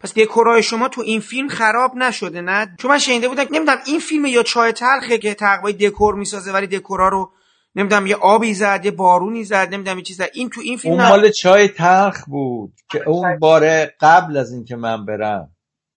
پس 0.00 0.14
دکورای 0.14 0.62
شما 0.62 0.88
تو 0.88 1.00
این 1.00 1.20
فیلم 1.20 1.48
خراب 1.48 1.96
نشده 1.96 2.40
نه؟ 2.40 2.76
چون 2.78 2.90
من 2.90 2.98
شنیده 2.98 3.28
بودم 3.28 3.42
نمی‌دونم 3.42 3.78
این 3.86 4.00
فیلم 4.00 4.26
یا 4.26 4.42
چای 4.42 4.72
تلخه 4.72 5.18
که 5.18 5.34
تقوی 5.34 5.72
دکور 5.72 6.14
می‌سازه 6.14 6.52
ولی 6.52 6.66
دکورا 6.66 7.08
رو 7.08 7.30
نمی‌دونم 7.78 8.06
یه 8.06 8.16
آبی 8.16 8.54
زد 8.54 8.80
یه 8.84 8.90
بارونی 8.90 9.44
زد 9.44 9.74
نمی‌دونم 9.74 9.98
یه 9.98 10.04
چیز 10.04 10.20
این 10.34 10.50
تو 10.50 10.60
این 10.60 10.76
فیلم 10.78 10.94
اون 10.94 11.08
مال 11.08 11.30
چای 11.30 11.68
تلخ 11.68 12.24
بود 12.26 12.72
که 12.90 13.08
اون 13.08 13.38
باره 13.38 13.94
قبل 14.00 14.36
از 14.36 14.52
اینکه 14.52 14.76
من 14.76 15.06
برم 15.06 15.50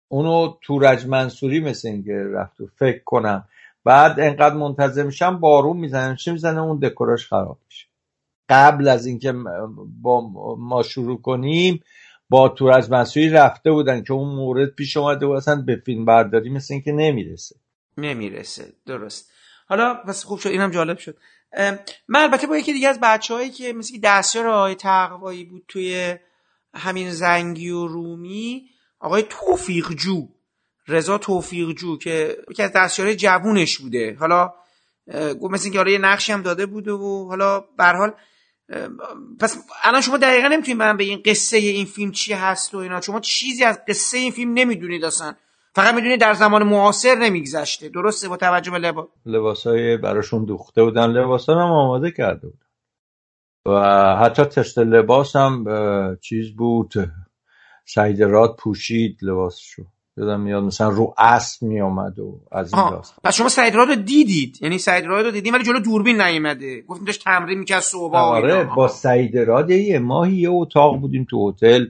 اونو 0.08 0.58
تورج 0.62 1.06
منصوری 1.06 1.60
مثل 1.60 1.88
اینکه 1.88 2.14
رفت 2.34 2.62
و 2.62 2.68
فکر 2.80 3.04
کنم. 3.04 3.48
بعد 3.84 4.20
انقدر 4.20 4.56
منتظر 4.56 5.04
میشم 5.04 5.40
بارون 5.40 5.78
می‌زنه 5.78 6.16
چی 6.16 6.32
می‌زنه؟ 6.32 6.62
اون 6.62 6.80
دکوراش 6.80 7.28
خراب 7.28 7.60
میشه. 7.66 7.88
قبل 8.50 8.88
از 8.88 9.06
اینکه 9.06 9.34
با 10.02 10.30
ما 10.60 10.84
شروع 10.84 11.22
کنیم 11.22 11.84
با 12.30 12.50
تورج 12.50 12.90
منصوری 12.90 13.30
رفته 13.30 13.72
بودن 13.72 14.04
که 14.04 14.14
اون 14.14 14.36
مورد 14.36 14.70
پیش 14.70 14.98
اومده 14.98 15.26
و 15.26 15.30
اصلا 15.30 15.62
به 15.62 15.76
فیلم 15.76 16.06
برداری 16.06 16.50
مثل 16.50 16.74
اینکه 16.74 16.92
نمی‌رسه. 16.92 17.56
نمی‌رسه. 17.98 18.74
درست. 18.86 19.32
حالا 19.68 19.94
پس 19.94 20.24
خوب 20.24 20.40
شد. 20.40 20.50
اینم 20.50 20.72
جالب 20.72 20.98
شد. 20.98 21.18
من 22.08 22.20
البته 22.22 22.48
با 22.48 22.58
یکی 22.58 22.74
دیگه 22.74 22.90
از 22.90 23.00
بچههایی 23.00 23.50
که 23.50 23.74
مثل 23.74 24.00
دستیار 24.04 24.48
آقای 24.48 24.76
تقوایی 24.76 25.44
بود 25.44 25.66
توی 25.68 26.16
همین 26.74 27.12
زنگی 27.12 27.70
و 27.70 27.88
رومی 27.88 28.70
آقای 29.00 29.24
توفیق 29.30 29.92
جو 29.92 30.28
رضا 30.88 31.18
توفیق 31.18 31.72
جو 31.72 31.98
که 31.98 32.38
یکی 32.52 32.64
از 32.64 32.72
دستیارهای 32.72 33.16
جوونش 33.16 33.78
بوده. 33.78 34.18
حالا 34.20 34.54
مثل 35.42 35.64
اینکه 35.64 35.80
آره 35.80 35.92
یه 35.92 35.98
نقشی 35.98 36.32
هم 36.32 36.42
داده 36.42 36.66
بوده 36.66 36.92
و 36.92 37.28
حالا 37.28 37.60
به 37.60 37.86
حال 37.86 38.14
پس 39.40 39.58
الان 39.84 40.02
شما 40.02 40.18
دقیقا 40.18 40.48
نمی‌تونید 40.48 40.78
من 40.78 40.98
به 40.98 41.04
این 41.04 41.22
قصه 41.26 41.58
این 41.58 41.86
فیلم 41.86 42.12
چی 42.12 42.34
هست 42.34 42.74
و 42.74 42.78
اینا 42.78 43.02
شما 43.02 43.20
چیزی 43.20 43.64
از 43.64 43.80
قصه 43.88 44.18
این 44.18 44.32
فیلم 44.32 44.54
نمی‌دونید 44.54 45.06
اصلا. 45.06 45.36
فقط 45.76 45.94
می‌دونید 45.94 46.22
در 46.22 46.34
زمان 46.34 46.64
معاصر 46.64 47.16
نمیگذشته. 47.16 47.90
درسته؟ 47.90 48.30
با 48.30 48.38
توجه 48.38 48.72
به 48.72 48.78
لباس 48.78 49.08
لباسای 49.26 49.98
براشون 49.98 50.46
دوخته 50.46 50.84
بودن. 50.84 51.08
لباسا 51.08 51.54
هم 51.54 51.72
آماده 51.72 52.12
کرده 52.12 52.48
بودن 52.48 52.66
و 53.66 54.16
حتی 54.16 54.44
تست 54.44 54.78
لباس 54.78 55.36
هم 55.36 55.66
چیز 56.22 56.56
بود. 56.56 56.94
سعید 57.86 58.24
راد 58.24 58.56
پوشید 58.56 59.18
لباسشو. 59.22 59.84
یادم 60.18 60.42
میاد 60.42 60.64
مثلا 60.64 60.90
رو 60.90 61.14
اسب 61.18 61.64
می 61.64 61.82
آمد 61.82 62.20
و 62.20 62.40
از 62.52 62.74
این 62.74 62.84
پس 63.24 63.36
شما 63.36 63.50
سعید 63.50 63.76
راد 63.76 63.88
رو 63.88 63.96
دیدید؟ 63.96 64.58
یعنی 64.62 64.78
سعید 64.78 65.06
راد 65.06 65.26
رو 65.26 65.32
دیدیم 65.32 65.54
ولی 65.54 65.64
جلو 65.64 65.80
دوربین 65.80 66.22
نیومده. 66.22 66.82
گفتیم 66.82 67.06
داشت 67.06 67.24
تمرین 67.24 67.60
می‌کرد 67.60 67.80
صبح 67.80 68.16
آره 68.16 68.64
با 68.64 68.88
سعید 68.88 69.38
راد 69.38 69.70
یه 69.70 70.00
ماهی 70.00 70.36
یه 70.36 70.50
اتاق 70.52 71.00
بودیم 71.00 71.28
تو 71.30 71.50
هتل. 71.50 71.86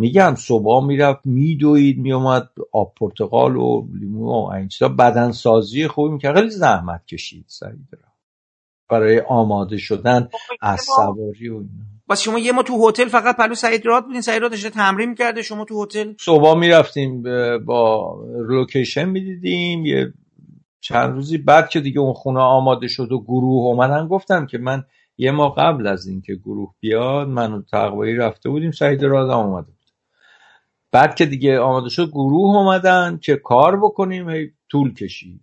میگم 0.00 0.34
صبح 0.38 0.86
می‌رفت 0.86 1.26
میدوید 1.26 1.98
میومد 1.98 2.48
آب 2.72 2.94
پرتقال 3.00 3.56
و 3.56 3.86
لیمو 4.00 4.26
و 4.26 4.50
این 4.50 4.68
چیزا. 4.68 4.88
بدن 4.88 5.32
سازی 5.32 5.88
خوبی 5.88 6.12
می‌کرد. 6.12 6.36
خیلی 6.36 6.50
زحمت 6.50 7.06
کشید 7.06 7.44
سعید 7.48 7.88
برای 8.90 9.20
آماده 9.20 9.76
شدن 9.76 10.28
از 10.60 10.80
سواری 10.96 11.48
و 11.48 11.54
اینا. 11.54 11.84
پس 12.08 12.22
شما 12.22 12.38
یه 12.38 12.52
ماه 12.52 12.62
تو 12.62 12.88
هتل 12.88 13.08
فقط 13.08 13.36
پلو 13.36 13.54
سعید 13.54 13.86
راد 13.86 14.04
بودین. 14.04 14.20
سعید 14.20 14.42
راد 14.42 14.50
داشته 14.50 14.70
تمرین 14.70 15.08
می‌کرده. 15.08 15.42
شما 15.42 15.64
تو 15.64 15.82
هتل 15.82 16.12
صبح 16.20 16.58
می‌رفتیم 16.58 17.22
با 17.64 18.14
لوکیشن 18.48 19.04
می‌دیدیم. 19.04 19.86
یه 19.86 20.12
چند 20.80 21.14
روزی 21.14 21.38
بعد 21.38 21.68
که 21.68 21.80
دیگه 21.80 22.00
اون 22.00 22.12
خونه 22.12 22.40
آماده 22.40 22.88
شد 22.88 23.12
و 23.12 23.20
گروه 23.20 23.64
اومدن 23.66 24.08
گفتم 24.08 24.46
که 24.46 24.58
من 24.58 24.84
یه 25.18 25.30
ماه 25.30 25.48
قبل 25.48 25.86
از 25.86 26.06
اینکه 26.06 26.34
گروه 26.34 26.74
بیاد 26.80 27.28
من 27.28 27.52
و 27.52 27.62
تقوایی 27.62 28.16
رفته 28.16 28.50
بودیم. 28.50 28.70
سعید 28.70 29.04
راد 29.04 29.30
اومده 29.30 29.72
بعد 30.92 31.14
که 31.14 31.26
دیگه 31.26 31.58
آماده 31.58 31.88
شد 31.88 32.08
گروه 32.10 32.56
اومدن 32.56 33.18
که 33.22 33.36
کار 33.36 33.76
بکنیم 33.76 34.30
هی 34.30 34.50
طول 34.70 34.94
کشید. 34.94 35.40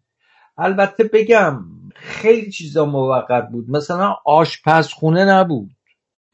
البته 0.58 1.04
بگم 1.04 1.60
خیلی 1.96 2.52
چیزا 2.52 2.86
موقت 2.86 3.50
بود. 3.52 3.70
مثلا 3.70 4.16
آشپزخونه 4.26 5.26
نبود. 5.26 5.72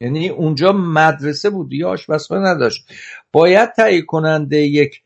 یعنی 0.00 0.28
اونجا 0.28 0.72
مدرسه 0.72 1.50
بود 1.50 1.72
یا 1.72 1.90
آشپزخانه 1.90 2.48
نداشت. 2.48 2.86
باید 3.32 3.72
تهیه 3.72 4.02
کننده 4.02 4.56
یک 4.56 5.02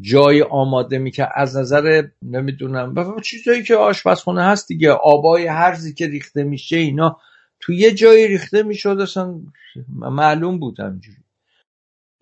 جای 0.00 0.42
آماده 0.42 0.98
می‌کرد 0.98 1.32
از 1.34 1.56
نظر 1.56 2.02
نمی‌دونم 2.22 2.94
چیزایی 3.22 3.62
که 3.62 3.76
آشپزخونه 3.76 4.42
هست 4.42 4.68
دیگه 4.68 4.90
آبای 4.90 5.46
هرزی 5.46 5.94
که 5.94 6.06
ریخته 6.06 6.44
میشه 6.44 6.76
اینا 6.76 7.20
تو 7.60 7.72
یه 7.72 7.94
جایی 7.94 8.28
ریخته 8.28 8.62
می‌شد 8.62 9.00
اصلا 9.00 9.40
معلوم 9.88 10.58
بود 10.58 10.80
همجوری 10.80 11.21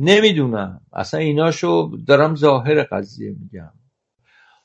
نمی‌دونم. 0.00 0.80
اصلا 0.92 1.20
ایناشو 1.20 1.98
دارم 2.06 2.36
ظاهر 2.36 2.82
قضیه 2.82 3.36
میگم. 3.40 3.72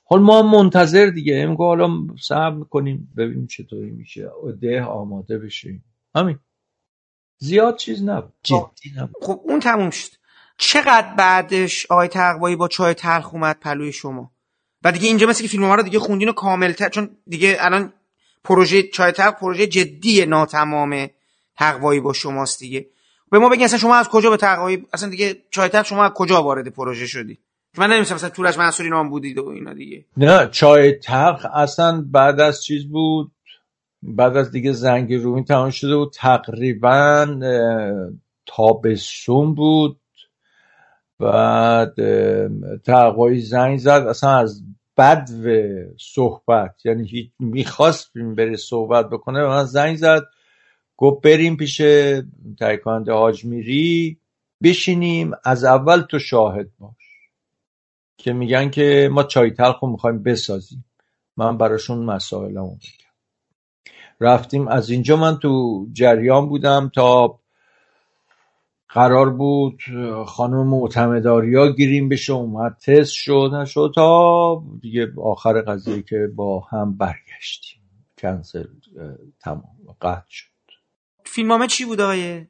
حال 0.06 0.22
ما 0.22 0.41
منتظر 0.41 1.06
دیگه. 1.06 1.41
امگو 1.41 1.64
حالا 1.64 1.90
صبر 2.22 2.56
می‌کنیم 2.56 3.14
ببینیم 3.18 3.48
چطوری 3.48 3.91
میشه. 3.91 4.30
ده 4.62 4.84
آماده 4.84 5.40
بشه 5.40 5.82
همین. 6.16 6.40
زیاد 7.38 7.78
چیز 7.78 8.03
نبود. 8.03 8.34
جدی 8.44 8.91
نبود. 8.98 9.16
خب 9.22 9.41
اون 9.44 9.60
تموم 9.60 9.90
شد. 9.90 10.12
چقدر 10.57 11.16
بعدش 11.18 11.86
آقای 11.86 12.07
تقوایی 12.07 12.56
با 12.56 12.68
چای 12.68 12.94
تلخ 12.94 13.34
اومد 13.34 13.60
پلوی 13.60 13.91
شما؟ 13.91 14.32
و 14.84 14.91
دیگه 14.91 15.07
اینجا 15.07 15.28
مثل 15.28 15.41
که 15.41 15.48
فیلم 15.48 15.64
رو 15.64 15.84
دیگه 15.84 15.99
خوندین 15.99 16.30
و 16.30 16.34
کاملتر 16.34 16.90
چون 16.90 17.10
دیگه 17.28 17.57
الان 17.60 17.94
پروژه 18.44 18.84
چای 18.84 19.12
تلخ 19.12 19.34
پروژه 19.34 19.68
جدی 19.68 20.26
ناتمام 20.26 21.07
تقوایی 21.57 21.99
با 21.99 22.14
شماست 22.14 22.60
دیگه. 22.60 22.90
به 23.36 23.40
ما 23.40 23.49
بگین 23.49 23.64
اصلا 23.66 23.80
شما 23.80 23.95
از 23.95 24.10
کجا 24.10 24.30
به 24.30 24.38
تقوایی 24.38 24.86
اصلا 24.94 25.10
دیگه 25.10 25.36
چای 25.49 25.70
تلخ 25.70 25.86
شما 25.86 26.03
از 26.03 26.12
کجا 26.12 26.44
وارد 26.44 26.68
پروژه 26.68 27.07
شدی؟ 27.07 27.38
من 27.78 27.86
نمی‌دونم 27.86 28.16
مثلا 28.16 28.30
تورج 28.30 28.57
منصوری 28.57 28.90
نام 28.90 29.10
بودید 29.10 29.38
و 29.38 29.48
اینا 29.48 29.74
دیگه. 29.74 30.06
نه 30.18 30.48
چای 30.48 30.91
تلخ 30.91 31.45
اصلا 31.53 32.06
بعد 32.12 32.40
از 32.40 32.64
چیز 32.64 32.88
بود. 32.88 33.32
بعد 34.03 34.38
از 34.38 34.52
دیگه 34.52 34.72
زنگ 34.72 35.14
رومی 35.14 35.44
تمام 35.44 35.70
شده 35.70 35.95
بود. 35.95 36.14
تقریبا 36.14 37.28
تابستون 38.45 39.56
بود. 39.56 39.99
بعد 41.20 41.95
تقوایی 42.86 43.40
زنگ 43.40 43.78
زد. 43.78 43.90
اصلا 43.90 44.38
از 44.38 44.64
بد 44.98 45.30
صحبت 45.99 46.86
یعنی 46.86 47.32
می‌خواست 47.40 48.12
بره 48.38 48.56
صحبت 48.56 49.10
بکنه 49.10 49.44
و 49.44 49.48
من 49.48 49.64
زنگ 49.64 49.98
زد. 49.98 50.24
گفت 50.97 51.22
بریم 51.22 51.57
پیش 51.57 51.81
تایکانده 52.59 53.13
حاج 53.13 53.45
میری 53.45 54.19
بشینیم 54.63 55.31
از 55.43 55.63
اول 55.63 56.01
تو 56.01 56.19
شاهد 56.19 56.69
باش. 56.80 56.91
که 58.17 58.34
میگن 58.34 58.69
که 58.69 59.09
ما 59.11 59.23
چای 59.23 59.51
تلخ 59.51 59.80
رو 59.80 59.91
می‌خوایم 59.91 60.23
بسازیم. 60.23 60.85
من 61.38 61.57
براشون 61.57 62.05
مسائلمو 62.05 62.76
بگم 62.76 63.05
رفتیم 64.19 64.67
از 64.67 64.89
اینجا 64.89 65.17
من 65.17 65.38
تو 65.38 65.85
جریان 65.93 66.49
بودم 66.49 66.91
تا 66.95 67.39
قرار 68.89 69.30
بود 69.30 69.80
خانم 70.26 70.67
معتمداریا 70.67 71.72
گیریم 71.72 72.09
بشه. 72.09 72.34
اومد 72.34 72.77
تست 72.77 73.11
شد 73.11 73.49
نشد 73.53 73.91
تا 73.95 74.63
دیگه 74.81 75.13
آخر 75.17 75.61
قضیه 75.61 76.01
که 76.01 76.30
با 76.35 76.59
هم 76.59 76.97
برگشتیم. 76.97 77.81
کنسل 78.17 78.67
تمام 79.39 79.95
قطع 80.01 80.26
شد. 80.27 80.55
فیلمنامه 81.26 81.68
چی 81.68 81.85
بود 81.85 82.02
آقای 82.02 82.45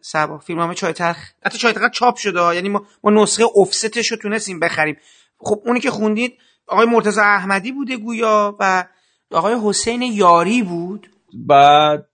سبا؟ 0.00 0.38
فیلمنامه 0.38 0.74
چای 0.74 0.92
تلخ؟ 0.92 1.18
حتی 1.42 1.58
چای 1.58 1.72
تلخ 1.72 1.90
چاپ 1.90 2.16
شده 2.16 2.54
یعنی 2.54 2.68
ما, 2.68 2.86
ما 3.04 3.22
نسخه 3.22 3.44
افستش 3.56 4.06
رو 4.06 4.16
تونستیم 4.16 4.60
بخریم. 4.60 4.96
خب 5.38 5.62
اونی 5.64 5.80
که 5.80 5.90
خوندید 5.90 6.38
آقای 6.66 6.86
مرتضی 6.86 7.20
احمدی 7.20 7.72
بوده 7.72 7.96
گویا 7.96 8.56
و 8.60 8.84
آقای 9.30 9.56
حسین 9.64 10.02
یاری 10.02 10.62
بود. 10.62 11.10
بعد 11.34 12.06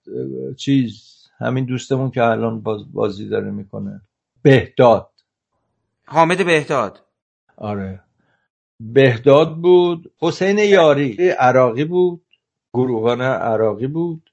چیز 0.57 1.09
همین 1.39 1.65
دوستمون 1.65 2.11
که 2.11 2.23
الان 2.23 2.61
باز 2.61 2.93
بازی 2.93 3.29
داره 3.29 3.51
می‌کنه. 3.51 4.01
بهداد. 4.43 5.11
حامد 6.07 6.47
بهداد. 6.47 7.05
آره. 7.57 8.01
بهداد 8.81 9.57
بود. 9.57 10.13
حسین 10.21 10.59
یاری 10.59 11.29
عراقی 11.29 11.85
بود. 11.85 12.25
گروهان 12.75 13.23
عراقی 13.23 13.87
بود. 13.87 14.28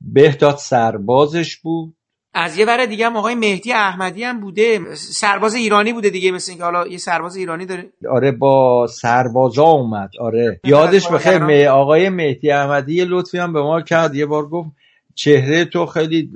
بهداد 0.00 0.56
سربازش 0.56 1.56
بود. 1.56 1.94
از 2.34 2.58
یه 2.58 2.66
ور 2.66 2.86
دیگه 2.86 3.06
هم 3.06 3.16
آقای 3.16 3.34
مهدی 3.34 3.72
احمدی 3.72 4.24
هم 4.24 4.40
بوده. 4.40 4.94
سرباز 4.94 5.54
ایرانی 5.54 5.92
بوده 5.92 6.10
دیگه 6.10 6.30
مثل 6.30 6.50
اینکه 6.50 6.64
حالا 6.64 6.86
یه 6.86 6.98
سرباز 6.98 7.36
ایرانی 7.36 7.66
داره. 7.66 7.92
آره 8.10 8.32
با 8.32 8.86
سربازا 8.86 9.64
اومد. 9.64 10.10
آره. 10.20 10.60
یادش 10.64 11.08
بخیر 11.08 11.68
آقای 11.68 12.08
مهدی 12.08 12.50
احمدی 12.50 12.94
یه 12.94 13.04
لطفی 13.04 13.38
هم 13.38 13.52
به 13.52 13.62
ما 13.62 13.80
کرد. 13.80 14.14
یه 14.14 14.26
بار 14.26 14.48
گفت 14.48 14.70
چهره 15.14 15.64
تو 15.64 15.86
خیلی 15.86 16.30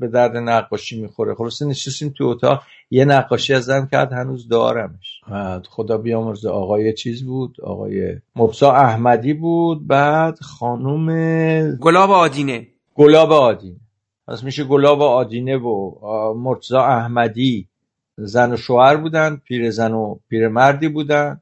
به 0.00 0.08
درد 0.08 0.36
نقاشی 0.36 1.02
می‌خوره. 1.02 1.34
خلاصه 1.34 1.66
نشستیم 1.66 2.14
تو 2.18 2.24
اتاق. 2.24 2.62
یه 2.90 3.04
نقاشی 3.04 3.54
ازم 3.54 3.88
کرد 3.92 4.12
هنوز 4.12 4.48
دارمش. 4.48 5.20
خدا 5.68 5.98
بیامرزه 5.98 6.48
آقای 6.48 6.92
چیز 6.92 7.24
بود 7.24 7.56
آقای 7.62 8.16
مبسا 8.36 8.72
احمدی 8.72 9.34
بود. 9.34 9.86
بعد 9.86 10.38
خانوم 10.38 11.76
گلاب 11.76 12.10
آدینه. 12.10 12.66
گلاب 12.94 13.32
آدینه. 13.32 13.80
پس 14.28 14.42
میشه 14.42 14.64
گلاب 14.64 15.02
آدینه 15.02 15.56
و 15.56 15.94
مرتزا 16.34 16.84
احمدی 16.84 17.68
زن 18.16 18.52
و 18.52 18.56
شوهر 18.56 18.96
بودن 18.96 19.36
پیر 19.36 19.70
زن 19.70 19.92
و 19.92 20.18
پیر 20.28 20.48
مردی 20.48 20.88
بودن. 20.88 21.40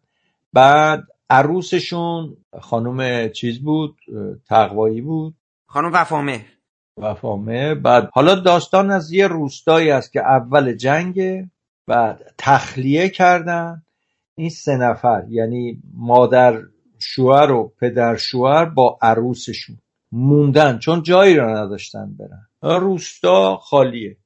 بعد 0.52 1.04
عروسشون 1.30 2.36
خانوم 2.60 3.28
چیز 3.28 3.60
بود 3.60 3.96
تقوایی 4.48 5.00
بود. 5.00 5.34
خانم 5.66 5.92
وفامه 5.92 6.44
وفامه 6.96 7.74
بعد 7.74 8.10
حالا 8.12 8.34
داستان 8.34 8.90
از 8.90 9.12
یه 9.12 9.26
روستایی 9.26 9.90
است 9.90 10.12
که 10.12 10.20
اول 10.20 10.72
جنگ 10.72 11.48
بعد 11.86 12.34
تخلیه 12.38 13.08
کردن. 13.08 13.82
این 14.34 14.50
سه 14.50 14.76
نفر 14.76 15.24
یعنی 15.28 15.82
مادر 15.94 16.62
شوهر 16.98 17.50
و 17.50 17.72
پدر 17.80 18.16
شوهر 18.16 18.64
با 18.64 18.98
عروسشون. 19.02 19.78
موندن 20.12 20.78
چون 20.78 21.02
جایی 21.02 21.34
را 21.34 21.64
نداشتن 21.64 22.16
برن. 22.18 22.48
روستا 22.80 23.56
خالیه. 23.56 24.16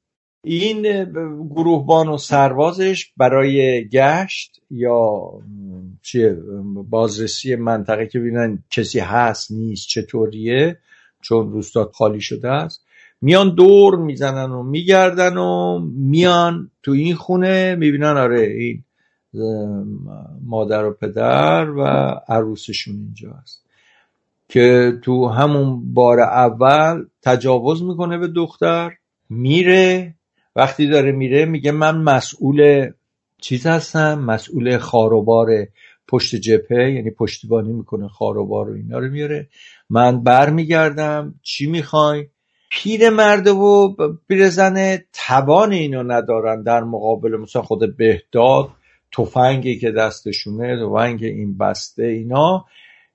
این 0.44 1.04
گروهبان 1.50 2.08
و 2.08 2.16
سربازش 2.18 3.12
برای 3.16 3.88
گشت 3.88 4.60
یا 4.70 5.30
چیه 6.02 6.36
بازرسی 6.90 7.56
منطقه 7.56 8.06
که 8.06 8.18
ببینن 8.18 8.64
کسی 8.70 8.98
هست 8.98 9.52
نیست 9.52 9.88
چطوریه 9.88 10.78
چون 11.22 11.52
روستا 11.52 11.90
خالی 11.94 12.20
شده 12.20 12.48
است 12.48 12.84
میان 13.20 13.54
دور 13.54 13.96
می‌زنن 13.96 14.50
و 14.50 14.62
میگردن 14.62 15.36
و 15.36 15.78
میان 15.94 16.70
تو 16.82 16.92
این 16.92 17.14
خونه 17.14 17.74
می‌بینن 17.74 18.16
آره 18.16 18.40
این 18.40 18.84
مادر 20.44 20.84
و 20.84 20.92
پدر 20.92 21.70
و 21.70 21.82
عروسشون 22.28 22.94
اینجا 22.94 23.30
است. 23.30 23.65
که 24.48 24.93
تو 25.02 25.28
همون 25.28 25.94
بار 25.94 26.20
اول 26.20 27.05
تجاوز 27.23 27.82
می‌کنه 27.82 28.18
به 28.18 28.28
دختر 28.28 28.93
میره 29.31 30.14
وقتی 30.56 30.86
داره 30.86 31.12
میره 31.12 31.44
میگه 31.44 31.73
من 31.73 31.98
مسئول 31.98 32.90
چیز 33.40 33.66
هستم 33.66 34.18
مسئول 34.18 34.78
خاروبار 34.78 35.48
پشت 36.09 36.36
جپه 36.36 36.93
یعنی 36.93 37.10
پشتیبانی 37.10 37.73
می‌کنه 37.73 38.09
خاروبار 38.09 38.70
و 38.70 38.74
اینا 38.74 38.98
رو 38.98 39.09
میاره. 39.09 39.48
من 39.90 40.23
برمیگردم 40.23 41.35
چی 41.43 41.66
می‌خوای؟ 41.66 42.27
پیر 42.70 43.10
مرده 43.10 43.51
و 43.51 43.94
پیرزن 44.28 44.98
توان 45.12 45.73
اینو 45.73 46.02
ندارن 46.02 46.62
در 46.62 46.85
مقابل 46.85 47.36
مثلا 47.36 47.62
خود 47.62 47.97
بهداد 47.97 48.68
تفنگی 49.12 49.78
که 49.78 49.90
دستشونه 49.90 50.77
تفنگ 50.86 51.24
این 51.24 51.59
بسته 51.59 52.05
اینا. 52.05 52.64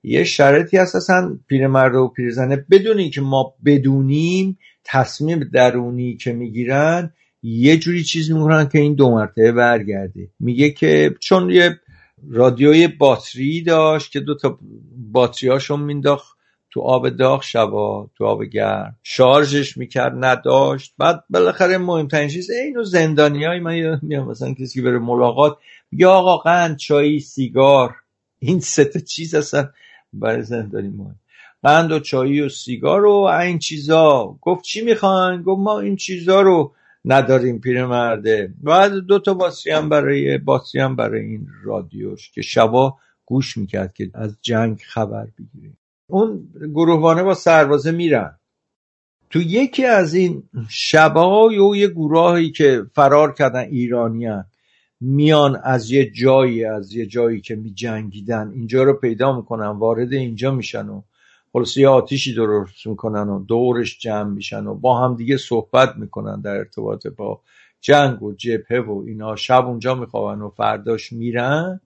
یه 0.04 0.24
شرطی 0.24 0.78
هست 0.78 0.96
اصلا 0.96 1.40
پیرمرد 1.48 1.96
و 1.96 2.08
پیرزنه 2.08 2.66
بدون 2.72 2.98
اینکه 2.98 3.22
ما 3.22 3.54
بدونیم 3.66 4.58
تصمیم 4.84 5.40
درونی 5.54 6.18
که 6.18 6.34
می‌گیرن 6.34 7.14
یه 7.44 7.78
جوری 7.78 8.04
چیز 8.04 8.32
می‌کنن 8.32 8.70
که 8.70 8.80
این 8.80 8.94
دو 8.94 9.12
مرتبه 9.12 9.52
برگرده. 9.52 10.30
میگه 10.40 10.70
که 10.70 11.16
چون 11.20 11.50
یه 11.50 11.80
رادیوی 12.30 12.88
باتری 12.88 13.64
داشت 13.64 14.12
که 14.12 14.20
دو 14.20 14.36
تا 14.36 14.60
باتریاشون 15.12 15.80
مینداخت 15.80 16.38
تو 16.70 16.82
آب 16.82 17.10
داغ 17.10 17.44
شبا 17.44 18.10
تو 18.18 18.26
آب 18.26 18.44
گرم. 18.44 18.98
شارژش 19.04 19.78
می‌کرد 19.78 20.14
نداشت. 20.16 20.94
بعد 20.98 21.24
بالاخره 21.30 21.78
مهمترین 21.78 22.30
چیز 22.30 22.50
اینو 22.50 22.84
زندانی 22.84 23.46
های 23.46 23.60
من 23.60 24.00
میام 24.02 24.28
مثلا 24.28 24.54
کسی 24.54 24.80
که 24.80 24.82
بره 24.82 25.00
ملاقات 25.00 25.58
یا 25.92 26.12
آقا 26.12 26.38
قند 26.38 26.78
چایی 26.78 27.20
سیگار. 27.20 27.96
این 28.40 28.60
سه 28.60 29.02
چیز 29.02 29.36
هستن 29.36 29.70
برای 30.14 30.44
زندانی 30.44 30.88
مهم. 30.88 31.16
قند 31.64 31.92
و 31.92 32.00
چایی 32.00 32.42
و 32.42 32.50
سیگار 32.50 33.06
و 33.06 33.12
این 33.12 33.60
چیزا. 33.60 34.38
گفت 34.42 34.64
چی 34.64 34.82
می‌خواین؟ 34.82 35.42
گفت 35.42 35.62
ما 35.62 35.80
این 35.80 35.96
چیزا 35.96 36.42
رو 36.42 36.74
نداریم 37.06 37.60
پیرمرده 37.60 38.54
بعد 38.64 38.94
دو 38.94 39.20
تا 39.20 39.34
باسی 39.34 39.72
هم 39.72 39.90
برای 39.90 40.38
باسی 40.38 40.80
هم 40.80 40.96
برای 40.96 41.22
این 41.22 41.48
رادیوش 41.64 42.32
که 42.32 42.42
شبا 42.42 42.98
گوش 43.26 43.58
می‌کرد 43.58 43.94
که 43.94 44.12
از 44.14 44.38
جنگ 44.42 44.82
خبر 44.88 45.28
بگیریم. 45.40 45.78
اون 46.08 46.50
گروهبانه 46.74 47.24
با 47.24 47.34
سربازه 47.34 47.92
میرن. 47.92 48.38
تو 49.30 49.42
یکی 49.42 49.86
از 49.86 50.14
این 50.14 50.44
شبا 50.70 51.48
و 51.48 51.76
یه 51.76 51.88
گروهی 51.88 52.52
که 52.52 52.84
فرار 52.94 53.34
کردن 53.34 53.60
ایرانی 53.60 54.28
میان 55.02 55.60
از 55.64 55.92
یه 55.92 56.12
جایی 56.12 56.66
از 56.66 56.94
یه 56.94 57.06
جایی 57.06 57.42
که 57.42 57.56
می 57.56 57.74
جنگیدن 57.74 58.52
اینجا 58.56 58.84
رو 58.84 58.94
پیدا 58.94 59.36
می‌کنن 59.36 59.68
وارد 59.68 60.14
اینجا 60.14 60.52
میشن 60.52 60.88
و 60.88 61.02
خلاصه 61.54 61.82
یه 61.82 61.88
آتیشی 61.88 62.36
درست 62.36 62.88
می‌کنن 62.88 63.30
و 63.30 63.46
دورش 63.46 64.00
جمع 64.00 64.30
میشن 64.30 64.68
و 64.68 64.76
با 64.76 65.00
هم 65.00 65.16
دیگه 65.16 65.38
صحبت 65.38 65.96
می‌کنن 65.98 66.42
در 66.42 66.56
ارتباط 66.56 67.08
با 67.08 67.42
جنگ 67.82 68.24
و 68.24 68.34
جبهه 68.34 68.80
و 68.80 69.04
اینا. 69.08 69.36
شب 69.36 69.66
اونجا 69.66 69.96
میخوابن 69.96 70.42
و 70.42 70.50
فرداش 70.50 71.12
میرن. 71.12 71.82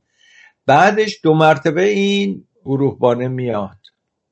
بعدش 0.65 1.19
دو 1.23 1.33
مرتبه 1.33 1.83
این 1.83 2.43
گروهبانه 2.65 3.27
میاد. 3.27 3.77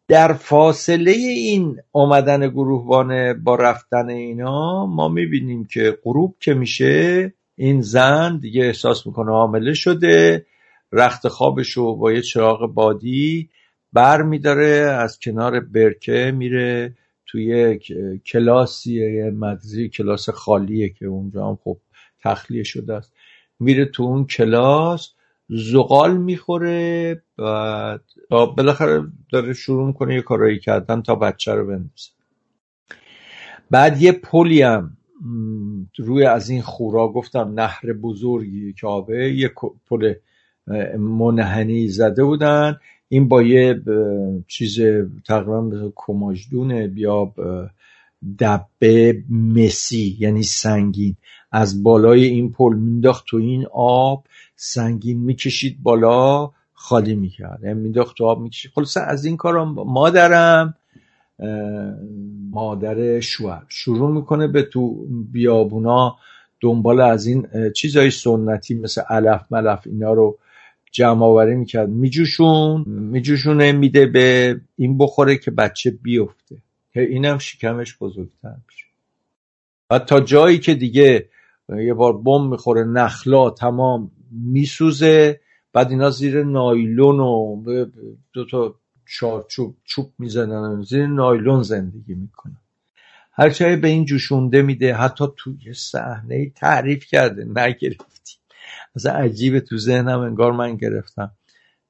در 0.07 0.33
فاصله 0.33 1.11
این 1.11 1.77
آمدن 1.93 2.47
گروهبانه 2.47 3.33
با 3.33 3.55
رفتن 3.55 4.09
اینا 4.09 4.85
ما 4.85 5.07
می‌بینیم 5.07 5.65
که 5.65 5.97
غروب 6.03 6.35
که 6.39 6.53
میشه 6.53 7.33
این 7.55 7.81
زن 7.81 8.37
دیگه 8.37 8.63
احساس 8.65 9.07
می‌کنه 9.07 9.31
حامله 9.31 9.73
شده 9.73 10.45
رخت 10.91 11.27
خوابش 11.27 11.71
رو 11.71 11.95
با 11.95 12.11
یه 12.11 12.21
چراغ 12.21 12.73
بادی 12.73 13.49
بر 13.93 14.21
میداره 14.21 14.97
از 15.01 15.19
کنار 15.19 15.59
برکه 15.59 16.33
میره 16.35 16.95
توی 17.25 17.79
کلاسی 18.25 19.21
مدرسه 19.29 19.87
کلاس 19.87 20.29
خالیه 20.29 20.89
که 20.89 21.05
اونجا 21.05 21.47
هم 21.47 21.59
خب 21.63 21.77
تخلیه 22.23 22.63
شده 22.63 22.93
است. 22.93 23.13
میره 23.59 23.85
تو 23.85 24.03
اون 24.03 24.25
کلاس 24.25 25.13
زغال 25.49 26.17
می‌خوره 26.17 27.21
بعد 27.37 28.01
بالاخره 28.29 29.03
داره 29.31 29.53
شروع 29.53 29.87
می‌کنه 29.87 30.15
یه 30.15 30.21
کارایی 30.21 30.59
کردن 30.59 31.01
تا 31.01 31.15
بچه 31.15 31.53
رو 31.53 31.67
بندازه. 31.67 32.09
بعد 33.71 34.01
یه 34.01 34.11
پلی 34.11 34.61
هم 34.61 34.97
روی 35.97 36.25
از 36.25 36.49
این 36.49 36.61
خورا 36.61 37.07
گفتم 37.07 37.53
نهر 37.55 37.93
بزرگی 37.93 38.73
که 38.73 38.87
آبه 38.87 39.33
یه 39.33 39.51
پل 39.87 40.13
منحنی 40.97 41.87
زده 41.87 42.23
بودن. 42.23 42.77
این 43.09 43.27
با 43.27 43.41
یه 43.41 43.81
چیز 44.47 44.79
تقریبا 45.27 45.91
کماجدونه 45.95 46.87
بیا 46.87 47.33
دبه 48.39 49.23
مسی 49.29 50.17
یعنی 50.19 50.43
سنگین. 50.43 51.15
از 51.51 51.83
بالای 51.83 52.23
این 52.23 52.51
پل 52.51 52.75
مینداخت 52.75 53.25
تو 53.27 53.37
این 53.37 53.65
آب 53.73 54.25
سنگین 54.55 55.19
می‌کشید 55.19 55.83
بالا 55.83 56.51
خالی 56.73 57.15
می‌کرد. 57.15 57.59
یعنی 57.63 57.79
مینداخت 57.79 58.17
تو 58.17 58.25
آب 58.25 58.41
می‌کشید. 58.41 58.71
خلاصه 58.75 59.01
از 59.01 59.25
این 59.25 59.37
کارم 59.37 59.73
مادرم 59.73 60.75
مادر 62.51 63.19
شوهر. 63.19 63.63
شروع 63.69 64.11
می‌کنه 64.11 64.47
به 64.47 64.63
تو 64.63 65.05
بیابونا 65.31 66.15
دنبال 66.61 67.01
از 67.01 67.27
این 67.27 67.47
چیزای 67.75 68.11
سنتی 68.11 68.75
مثل 68.75 69.01
علف 69.09 69.41
ملف 69.51 69.81
اینا 69.85 70.13
رو 70.13 70.37
جمع 70.91 71.23
آوری 71.23 71.55
می‌کرد. 71.55 71.89
میجوشون 71.89 72.83
میجوشونه 72.87 73.71
میده 73.71 74.05
به 74.05 74.57
این 74.77 74.97
بخوره 74.97 75.37
که 75.37 75.51
بچه 75.51 75.91
بیفته. 75.91 76.55
که 76.93 77.01
اینم 77.01 77.37
شکمش 77.37 77.97
بزرگتر 77.97 78.55
میشه. 78.67 78.85
و 79.89 79.99
تا 79.99 80.19
جایی 80.19 80.59
که 80.59 80.73
دیگه 80.73 81.29
یه 81.69 81.93
بار 81.93 82.17
بم 82.17 82.49
می‌خوره 82.49 82.83
نخلا 82.83 83.49
تمام 83.49 84.11
میسوزه 84.31 85.39
بعد 85.73 85.89
اینا 85.89 86.09
زیر 86.09 86.43
نایلون 86.43 87.19
و 87.19 87.85
دو 88.33 88.45
تا 88.45 88.75
چارچوب 89.19 89.77
چوب 89.83 90.13
می‌زنن 90.19 90.81
زیر 90.81 91.07
نایلون 91.07 91.63
زندگی 91.63 92.13
می‌کنن. 92.13 92.57
هر 93.31 93.75
به 93.75 93.87
این 93.87 94.05
جوشونده 94.05 94.61
میده 94.61 94.93
حتی 94.93 95.25
توی 95.37 95.73
صحنه 95.73 96.49
تعریف 96.49 97.05
کرده 97.05 97.45
نگرفتی. 97.45 98.37
مثلا 98.95 99.13
عجیبه 99.13 99.59
تو 99.59 99.77
ذهنم 99.77 100.19
انگار 100.19 100.51
من 100.51 100.75
گرفتم 100.75 101.31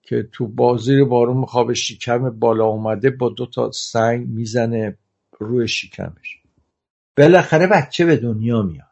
که 0.01 0.29
تو 0.31 0.47
بازی 0.47 1.03
بارون 1.03 1.37
میخواب 1.37 1.73
شکم 1.73 2.29
بالا 2.29 2.65
اومده 2.65 3.09
با 3.09 3.29
دو 3.29 3.45
تا 3.45 3.71
سنگ 3.71 4.27
می‌زنه 4.27 4.97
روی 5.39 5.67
شکمش. 5.67 6.41
بالاخره 7.17 7.67
بچه 7.67 8.05
به 8.05 8.15
دنیا 8.17 8.61
میاد. 8.61 8.87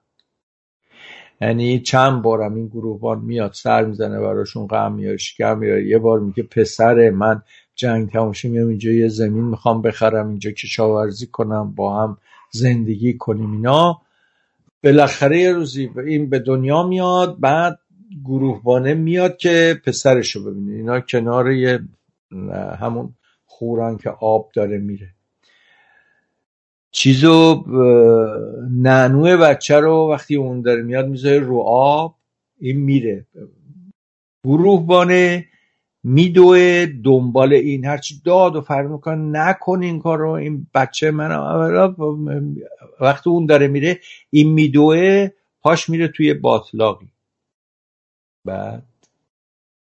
یعنی 1.42 1.80
چند 1.80 2.22
بارم 2.22 2.56
این 2.56 2.68
گروهبان 2.68 3.20
میاد 3.20 3.54
سر 3.54 3.86
می‌زنه 3.86 4.20
براشون 4.20 4.68
غم 4.68 4.94
میاره 4.94 5.18
شکم 5.18 5.58
میاره 5.58 5.88
یه 5.88 5.98
بار 5.98 6.20
میگه 6.20 6.44
پسر 6.44 7.10
من 7.10 7.42
جنگ 7.82 8.10
تماشی 8.10 8.50
میام 8.50 8.68
اینجا 8.68 8.92
یه 8.92 9.08
زمین 9.08 9.44
می‌خوام 9.44 9.82
بخرم 9.82 10.30
اینجا 10.30 10.52
کشاورزی 10.52 11.28
کنم 11.28 11.72
با 11.72 12.04
هم 12.04 12.18
زندگی 12.52 13.18
کنیم 13.18 13.52
اینا. 13.52 14.02
بالاخره 14.84 15.40
یه 15.40 15.52
روزی 15.52 15.90
این 16.06 16.30
به 16.30 16.40
دنیا 16.40 16.84
میاد 16.84 17.40
بعد 17.40 17.80
گروهبانه 18.26 18.94
میاد 18.94 19.38
که 19.38 19.82
پسرشو 19.86 20.44
ببینه. 20.44 20.72
اینا 20.76 21.00
کنار 21.00 21.52
یه 21.52 21.80
همون 22.80 23.14
خوران 23.46 23.98
که 23.98 24.10
آب 24.10 24.52
داره 24.54 24.78
میره. 24.78 25.10
چیزو 26.92 27.64
ننوه 28.72 29.38
بچه 29.38 29.80
رو 29.80 30.10
وقتی 30.12 30.36
اون 30.36 30.62
داره 30.62 30.82
میاد 30.82 31.08
می‌ذاره 31.08 31.40
رو 31.40 31.60
آب 31.66 32.16
این 32.60 32.78
میره. 32.78 33.26
گروهبانه 34.44 35.46
میدوه 36.04 36.86
دنبال 37.04 37.54
این 37.54 37.86
هرچی 37.86 38.22
داد 38.26 38.56
و 38.56 38.62
فرم 38.62 38.92
می‌کنه. 38.92 39.40
نکن 39.40 39.84
این 39.84 40.00
کار 40.00 40.18
رو 40.18 40.30
این 40.30 40.68
بچه 40.74 41.12
من 41.12 41.32
وقتی 43.02 43.30
اون 43.30 43.46
داره 43.46 43.68
میره 43.68 44.00
این 44.30 44.54
میدوه 44.54 45.30
پاش 45.62 45.90
میره 45.90 46.08
توی 46.08 46.34
باطلاقی. 46.34 47.12
بعد 48.46 48.88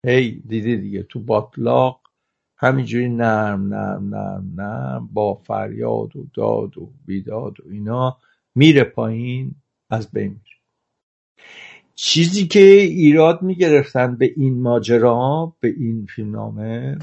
هی 0.07 0.31
دیدی 0.49 0.77
دیگه 0.77 1.03
تو 1.03 1.21
باطلاق 1.21 2.01
همینجوری 2.57 3.09
نرم 3.09 3.75
نرم 3.75 4.15
نرم 4.15 4.53
نرم 4.57 5.09
با 5.13 5.35
فریاد 5.35 6.17
و 6.17 6.27
داد 6.35 6.79
و 6.79 6.93
بیداد 7.07 7.61
و 7.61 7.71
اینا 7.71 8.19
میره 8.55 8.85
پایین 8.85 9.55
از 9.91 10.11
بین 10.11 10.29
میره. 10.29 10.52
چیزی 11.95 12.47
که 12.47 12.61
ایراد 12.61 13.43
می‌گرفتن 13.43 14.17
به 14.17 14.33
این 14.37 14.63
ماجرا 14.63 15.53
به 15.61 15.69
این 15.69 16.07
فیلمنامه 16.07 16.99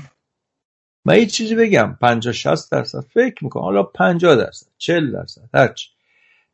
من 1.06 1.18
یه 1.18 1.26
چیزی 1.26 1.56
بگم 1.56 1.98
50 2.02 2.34
60 2.34 2.72
درصد 2.72 3.06
فکر 3.14 3.44
می‌کنم 3.44 3.64
حالا 3.64 3.84
50 3.84 4.36
درصد 4.36 4.68
40 4.78 5.11
درصد 5.11 5.49
هرچی 5.53 5.90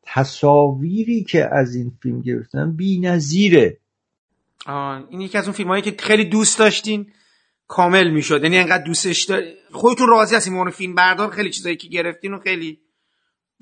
تصاویری 0.03 1.23
که 1.23 1.55
از 1.55 1.75
این 1.75 1.91
فیلم 2.01 2.21
گرفتن 2.21 2.75
بی‌نظیره. 2.75 3.77
این 5.09 5.21
یکی 5.21 5.37
از 5.37 5.45
اون 5.45 5.53
فیلم 5.53 5.69
هایی 5.69 5.81
که 5.81 5.95
خیلی 5.99 6.25
دوست 6.25 6.59
داشتین 6.59 7.11
کامل 7.67 8.09
می‌شد. 8.11 8.43
یعنی 8.43 8.57
انقدر 8.57 8.83
دوستش 8.83 9.23
دار... 9.23 9.43
خودتون 9.71 10.07
راضی 10.07 10.35
هستین 10.35 10.53
اون 10.53 10.69
فیلم 10.69 10.95
بردار 10.95 11.29
خیلی 11.29 11.49
چیزایی 11.49 11.75
که 11.75 11.87
گرفتین 11.87 12.33
و 12.33 12.39
خیلی 12.39 12.79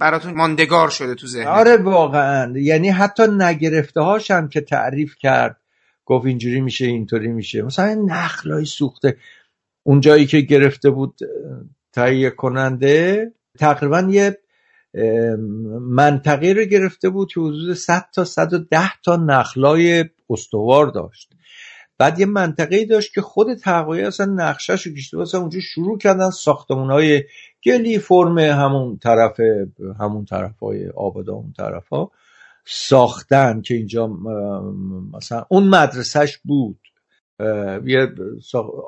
براتون 0.03 0.33
ماندگار 0.33 0.89
شده 0.89 1.15
تو 1.15 1.27
ذهن 1.27 1.47
آره 1.47 1.77
واقعا. 1.77 2.59
یعنی 2.59 2.89
حتی 2.89 3.23
نگرفته 3.37 4.01
هاشم 4.01 4.47
که 4.47 4.61
تعریف 4.61 5.15
کرد 5.19 5.57
گفت 6.05 6.25
اینجوری 6.25 6.61
میشه 6.61 6.85
اینطوری 6.85 7.27
میشه. 7.27 7.61
مثلا 7.61 8.03
نخلای 8.07 8.65
سوخته. 8.65 9.17
اون 9.83 10.01
جایی 10.01 10.25
که 10.25 10.41
گرفته 10.41 10.89
بود 10.89 11.19
تهیه 11.93 12.29
کننده 12.29 13.31
تقریبا 13.59 14.07
یه 14.09 14.37
منطقه 15.81 16.53
رو 16.53 16.63
گرفته 16.63 17.09
بود 17.09 17.31
که 17.31 17.39
حدود 17.39 17.73
100 17.73 18.05
تا 18.13 18.25
110 18.25 18.79
تا 19.05 19.15
نخلای 19.15 20.05
استوار 20.29 20.87
داشت. 20.87 21.33
بعد 21.97 22.19
یه 22.19 22.25
منطقه 22.25 22.85
داشت 22.85 23.13
که 23.13 23.21
خود 23.21 23.53
تقویه 23.53 24.07
اصلا 24.07 24.25
نقشهش 24.25 24.87
رو 24.87 24.93
کشته 24.93 25.37
اونجا 25.37 25.59
شروع 25.59 25.97
کردن 25.97 26.29
ساختمون 26.29 26.91
های 26.91 27.23
گلی 27.65 27.99
فرم 27.99 28.37
همون 28.37 28.97
طرف 28.97 29.39
همون 29.99 30.25
طرف 30.25 30.59
های 30.59 30.89
آبادا 30.89 31.33
اون 31.33 31.53
طرف 31.57 31.87
ها 31.87 32.11
ساختن 32.65 33.61
که 33.61 33.73
اینجا 33.73 34.07
مثلا 35.13 35.45
اون 35.49 35.63
مدرسهش 35.63 36.37
بود. 36.37 36.79
یه 37.85 38.07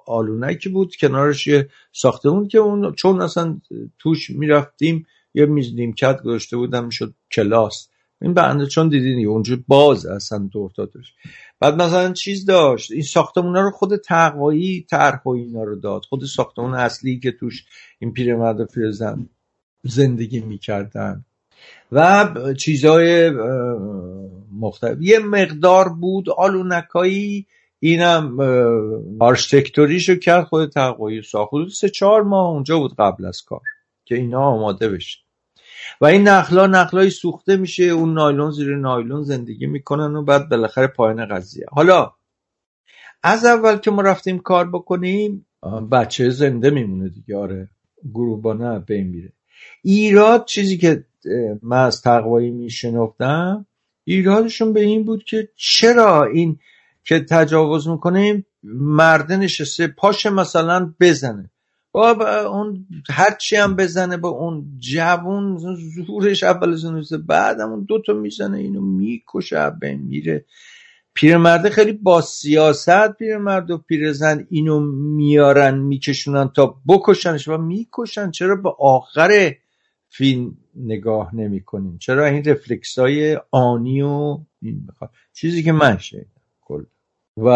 آلونکی 0.07 0.69
بود 0.69 0.95
کنارش 0.95 1.47
یه 1.47 1.69
ساختمون 1.91 2.47
که 2.47 2.57
اون 2.57 2.93
چون 2.93 3.21
اصلا 3.21 3.61
توش 3.99 4.29
می‌رفتیم 4.29 5.05
یه 5.33 5.45
میز 5.45 5.75
نیمکت 5.75 6.21
گذاشته 6.21 6.57
بودم 6.57 6.85
می‌شد 6.85 7.13
کلاس. 7.31 7.89
این 8.25 8.33
بنده 8.33 8.65
چون 8.65 8.89
دیدین 8.89 9.27
اونجا 9.27 9.57
باز 9.67 10.05
اصلا 10.05 10.49
دور 10.51 10.71
داشت. 10.77 11.13
بعد 11.59 11.81
مثلا 11.81 12.13
چیز 12.13 12.45
داشت 12.45 12.91
این 12.91 13.01
ساختمونا 13.01 13.61
رو 13.61 13.71
خود 13.71 13.95
تقوایی 13.95 14.85
طرح 14.89 15.21
و 15.25 15.29
اینا 15.29 15.63
رو 15.63 15.75
داد. 15.75 16.01
خود 16.09 16.25
ساختمون 16.25 16.73
اصلی 16.73 17.19
که 17.19 17.31
توش 17.31 17.65
این 17.99 18.13
پیرمرد 18.13 18.59
و 18.59 18.65
زندگی 19.83 20.39
می‌کردن. 20.39 21.25
و 21.91 22.29
چیزهای 22.57 23.29
مختلف. 24.59 24.97
یه 25.01 25.19
مقدار 25.19 25.89
بود 25.89 26.29
آلونکایی 26.29 27.47
اینم 27.79 28.39
آرشتکتوریشو 29.19 30.15
کرد 30.15 30.43
خود 30.43 30.69
تقوایی 30.69 31.21
ساخت. 31.21 31.51
سه 31.73 31.89
چهار 31.89 32.21
ماه 32.23 32.49
اونجا 32.49 32.79
بود 32.79 32.95
قبل 32.99 33.25
از 33.25 33.41
کار 33.41 33.61
که 34.05 34.15
اینا 34.15 34.41
آماده 34.41 34.89
بشه. 34.89 35.24
و 36.01 36.05
این 36.05 36.27
نخلا 36.27 36.67
نخلای 36.67 37.09
سوخته 37.09 37.57
میشه 37.57 37.83
اون 37.83 38.13
نایلون 38.13 38.51
زیر 38.51 38.75
نایلون 38.75 39.23
زندگی 39.23 39.65
می‌کنن 39.65 40.15
و 40.15 40.23
بعد 40.23 40.49
بالاخره 40.49 40.87
پایان 40.87 41.25
قضیه. 41.25 41.65
حالا 41.71 42.11
از 43.23 43.45
اول 43.45 43.77
که 43.77 43.91
ما 43.91 44.01
رفتیم 44.01 44.39
کار 44.39 44.69
بکنیم 44.71 45.45
بچه 45.91 46.29
زنده 46.29 46.69
میمونه 46.69 47.09
دیگه 47.09 47.37
آره. 47.37 47.69
گروبانه 48.13 48.79
بین 48.79 49.07
میره. 49.07 49.33
ایراد 49.83 50.45
چیزی 50.45 50.77
که 50.77 51.05
من 51.61 51.83
از 51.83 52.01
تقوایی 52.01 52.51
میشنفتم 52.51 53.65
ایرادشون 54.03 54.73
به 54.73 54.81
این 54.81 55.03
بود 55.03 55.23
که 55.23 55.49
چرا 55.55 56.23
این 56.23 56.59
که 57.03 57.19
تجاوز 57.19 57.87
می‌کنیم 57.87 58.45
مرده 58.63 59.37
نشسته 59.37 59.87
پاش 59.87 60.25
مثلا 60.25 60.93
بزنه. 60.99 61.51
با 61.95 62.39
اون 62.45 62.87
هرچی 63.09 63.55
هم 63.55 63.75
بزنه 63.75 64.17
با 64.17 64.29
اون 64.29 64.65
جوون 64.79 65.57
زورش 66.07 66.43
اول 66.43 66.75
زنوزه 66.75 67.17
بعد 67.17 67.61
اون 67.61 67.83
دوتا 67.83 68.13
می‌زنه 68.13 68.57
اینو 68.57 68.81
می‌کشه 68.81 69.69
به 69.69 69.95
میره. 69.95 70.45
پیرمرده 71.13 71.69
خیلی 71.69 71.91
با 71.91 72.21
سیاست 72.21 73.11
پیرمرد 73.17 73.71
و 73.71 73.77
پیرزن 73.77 74.47
اینو 74.49 74.79
میارن 75.15 75.77
میکشونن 75.77 76.49
تا 76.49 76.75
بکشنش 76.87 77.47
و 77.47 77.57
می‌کشن. 77.57 78.31
چرا 78.31 78.55
به 78.55 78.69
آخر 78.79 79.55
فیلم 80.09 80.57
نگاه 80.75 81.35
نمی‌کنیم 81.35 81.97
چرا 81.97 82.25
این 82.25 82.43
رفلکس 82.43 82.99
های 82.99 83.39
آنی 83.51 84.01
و 84.01 84.39
این 84.61 84.85
بخواد 84.85 85.11
چیزی 85.33 85.63
که 85.63 85.71
من 85.71 85.99
کل 86.61 86.83
و 87.37 87.49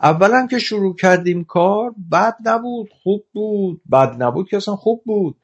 اولا 0.00 0.46
که 0.50 0.58
شروع 0.58 0.96
کردیم 0.96 1.44
کار 1.44 1.94
بد 2.12 2.36
نبود 2.44 2.90
خوب 3.02 3.24
بود. 3.32 3.80
بد 3.92 4.22
نبود 4.22 4.48
که 4.48 4.56
اصلا 4.56 4.76
خوب 4.76 5.02
بود. 5.04 5.36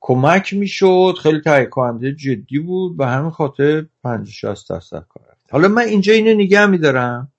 کمک 0.00 0.54
می‌شد. 0.54 1.14
خیلی 1.22 1.40
تهیه 1.40 1.66
کننده 1.66 2.14
جدی 2.14 2.58
بود. 2.58 2.96
به 2.96 3.06
همین 3.06 3.30
خاطر 3.30 3.86
50 4.02 4.26
60 4.26 4.70
درصد 4.70 5.06
کار 5.08 5.24
حالا 5.50 5.68
من 5.68 5.82
اینجا 5.82 6.12
اینو 6.12 6.34
نگه 6.34 6.66
میدارم. 6.66 7.32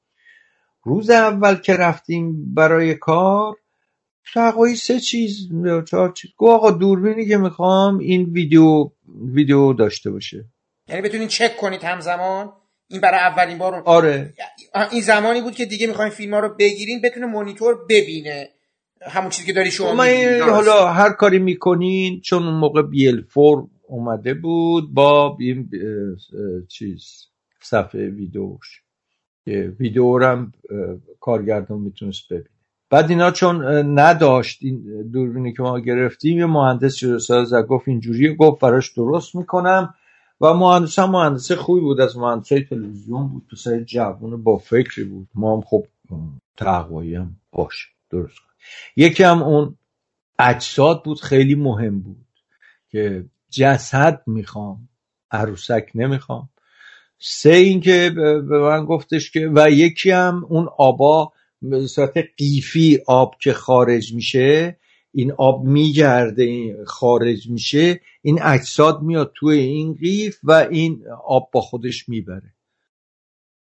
روز 0.84 1.10
اول 1.10 1.56
که 1.56 1.73
رفتیم 1.73 2.53
برای 2.53 2.95
کار 2.95 3.56
تقوی 4.34 4.76
سه 4.76 4.99
چیز 4.99 5.49
چهار 5.88 6.11
چیز. 6.11 6.31
گو 6.38 6.49
آقا 6.49 6.72
دوربینی 6.72 7.27
که 7.27 7.38
می‌خوام 7.38 7.97
این 7.97 8.23
ویدیو 8.23 8.89
ویدیو 9.34 9.73
داشته 9.73 10.11
باشه. 10.11 10.45
یعنی 10.89 11.02
بتونین 11.02 11.27
چک 11.27 11.57
کنید 11.57 11.84
همزمان؟ 11.84 12.53
این 12.88 13.02
برای 13.02 13.20
اولین 13.20 13.57
بار 13.57 13.82
آره. 13.86 14.34
این 14.91 15.02
زمانی 15.02 15.41
بود 15.41 15.56
که 15.56 15.66
دیگه 15.66 15.88
می‌خواین 15.88 16.12
فیلم 16.12 16.34
ها 16.34 16.40
رو 16.40 16.56
بگیرین 16.60 17.02
بتونه 17.02 17.26
مونیتور 17.26 17.86
ببینه. 17.90 18.49
همون 19.02 19.30
چیزی 19.30 19.48
که 19.48 19.53
داری 19.53 19.72
شما 19.72 20.03
میگی 20.03 20.40
حالا 20.40 20.88
هر 20.88 21.10
کاری 21.10 21.40
می‌کنین 21.40 22.22
چون 22.22 22.44
اون 22.44 22.53
موقع 22.53 22.82
بیل 22.82 23.22
فور 23.22 23.68
اومده 23.88 24.34
بود 24.34 24.94
با 24.94 25.38
این 25.40 25.70
چیز 26.68 27.28
صفحه 27.62 28.10
ویدیوش. 28.10 28.82
که 29.45 29.74
ویدیو 29.80 30.24
هم 30.24 30.52
کارگردان 31.20 31.80
می‌تونست 31.80 32.30
ببینه. 32.30 32.49
بعد 32.90 33.10
اینا 33.10 33.32
چون 33.32 33.66
نداشت 33.99 34.60
این 34.62 35.10
دوربینی 35.14 35.53
که 35.53 35.64
ما 35.64 35.80
گرفتیم 35.80 36.38
یه 36.38 36.45
مهندس 36.45 36.95
شروع 36.95 37.20
ساز 37.20 37.53
گفت 37.53 37.88
اینجوری 37.88 38.36
گفت 38.36 38.62
براش 38.62 38.94
درست 38.98 39.36
می‌کنم. 39.36 39.94
و 40.41 40.53
مهندس 40.53 40.99
هم 40.99 41.12
مهندس 41.12 41.52
خوبی 41.52 41.82
بود 41.82 42.02
از 42.02 42.18
مهندس 42.18 42.48
تلویزیون 42.48 43.28
بود 43.28 43.48
پسر 43.52 43.80
جوون 43.80 44.44
با 44.44 44.57
فکری 44.57 45.03
بود. 45.03 45.28
ما 45.36 45.56
هم 45.56 45.62
خب 45.62 45.88
تقوایی 46.57 47.16
هم 47.16 47.36
باشه 47.52 47.88
درست 48.10 48.40
کن. 48.40 48.53
یکی 48.95 49.24
هم 49.24 49.44
اون 49.44 49.78
اجساد 50.40 51.03
بود 51.03 51.20
خیلی 51.20 51.56
مهم 51.56 51.99
بود 51.99 52.26
که 52.90 53.26
جسد 53.49 54.22
می‌خوام 54.28 54.90
عروسک 55.32 55.91
نمی‌خوام. 55.95 56.49
سه 57.20 57.49
اینکه 57.49 58.12
به 58.49 58.60
من 58.60 58.86
گفتش 58.86 59.32
که 59.32 59.52
و 59.56 59.70
یکی 59.70 60.12
هم 60.12 60.45
اون 60.49 60.70
آبا 60.78 61.34
به 61.62 61.88
صورت 61.88 62.18
قیفی 62.38 62.99
آب 63.07 63.36
که 63.41 63.53
خارج 63.53 64.14
میشه 64.14 64.78
این 65.15 65.31
آب 65.31 65.63
میگرده 65.63 66.75
خارج 66.85 67.49
میشه 67.49 68.01
این 68.21 68.39
اجساد 68.43 69.01
میاد 69.01 69.31
توی 69.35 69.57
این 69.59 69.93
قیف 69.93 70.39
و 70.43 70.51
این 70.51 71.03
آب 71.25 71.49
با 71.53 71.61
خودش 71.61 72.09
می‌بره. 72.09 72.53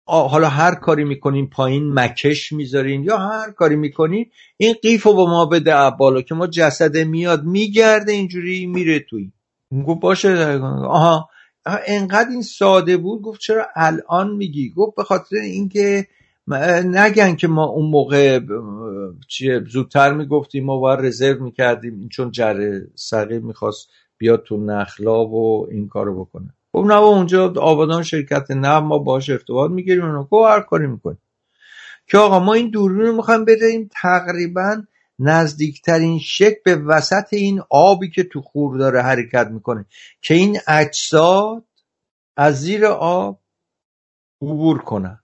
حالا 0.07 0.49
هر 0.49 0.75
کاری 0.75 1.05
می‌کنین 1.05 1.51
پایین 1.51 1.93
مکش 1.95 2.53
می‌ذارین 2.53 3.05
یا 3.05 3.19
هر 3.19 3.51
کاری 3.51 3.77
می‌کنین 3.77 4.31
این 4.57 4.75
قیف 4.83 5.03
رو 5.03 5.13
با 5.13 5.27
ما 5.27 5.47
بده 5.47 5.91
بالا 5.99 6.23
که 6.23 6.35
ما 6.35 6.47
جسد 6.47 6.97
میاد 6.97 7.45
میگرده 7.45 8.13
اینجوری 8.13 8.67
میره 8.67 9.01
توی. 9.01 9.33
گفت 9.87 10.01
باشه. 10.01 10.29
آها. 10.89 11.29
انقدر 11.87 12.31
این 12.31 12.43
ساده 12.43 12.97
بود. 12.97 13.23
گفت 13.23 13.41
چرا 13.41 13.67
الان 13.77 14.37
میگی؟ 14.37 14.71
گفت 14.71 14.97
به 14.97 15.05
خاطر 15.05 15.37
اینکه 15.37 16.07
نگن 16.49 17.37
که 17.37 17.49
ما 17.49 17.65
اون 17.65 17.91
موقع 17.91 18.41
چیه 19.29 19.65
زودتر 19.69 20.13
می‌گفتیم 20.13 20.65
ما 20.65 20.79
باید 20.79 21.01
رزرو 21.01 21.45
می‌کردیم. 21.45 22.09
چون 22.09 22.31
جره 22.31 22.89
سقیل 22.95 23.41
می‌خواست 23.41 23.89
بیاد 24.19 24.43
تو 24.43 24.57
نخلا 24.57 25.27
و 25.27 25.67
این 25.71 25.89
کارو 25.89 26.25
بکنه. 26.25 26.55
خب 26.73 26.85
نه 26.87 26.95
اونجا 26.95 27.53
آبادان 27.57 28.03
شرکت 28.03 28.51
نه 28.51 28.81
ما 28.81 28.99
باش 28.99 29.31
ارتباط 29.31 29.71
می‌گیریم. 29.71 30.05
اونو 30.05 30.45
هر 30.47 30.61
کاری 30.61 30.87
می‌کنیم. 30.87 31.19
که 32.07 32.19
آقا 32.19 32.39
ما 32.39 32.55
این 32.55 32.71
دوربین 32.71 33.07
رو 33.07 33.17
می‌خوایم 33.17 33.45
بدهیم. 33.45 33.91
تقریبا 34.03 34.83
نزدیکترین 35.19 36.19
شکل 36.19 36.61
به 36.65 36.77
وسط 36.77 37.33
این 37.33 37.63
آبی 37.71 38.11
که 38.11 38.25
تو 38.25 38.41
خور 38.43 38.79
داره 38.79 39.03
حرکت 39.03 39.47
می‌کنه. 39.47 39.87
که 40.23 40.35
این 40.35 40.59
اجساد 40.69 41.65
از 42.37 42.61
زیر 42.61 42.87
آب 42.87 43.41
عبور 44.43 44.79
کنن 44.79 45.21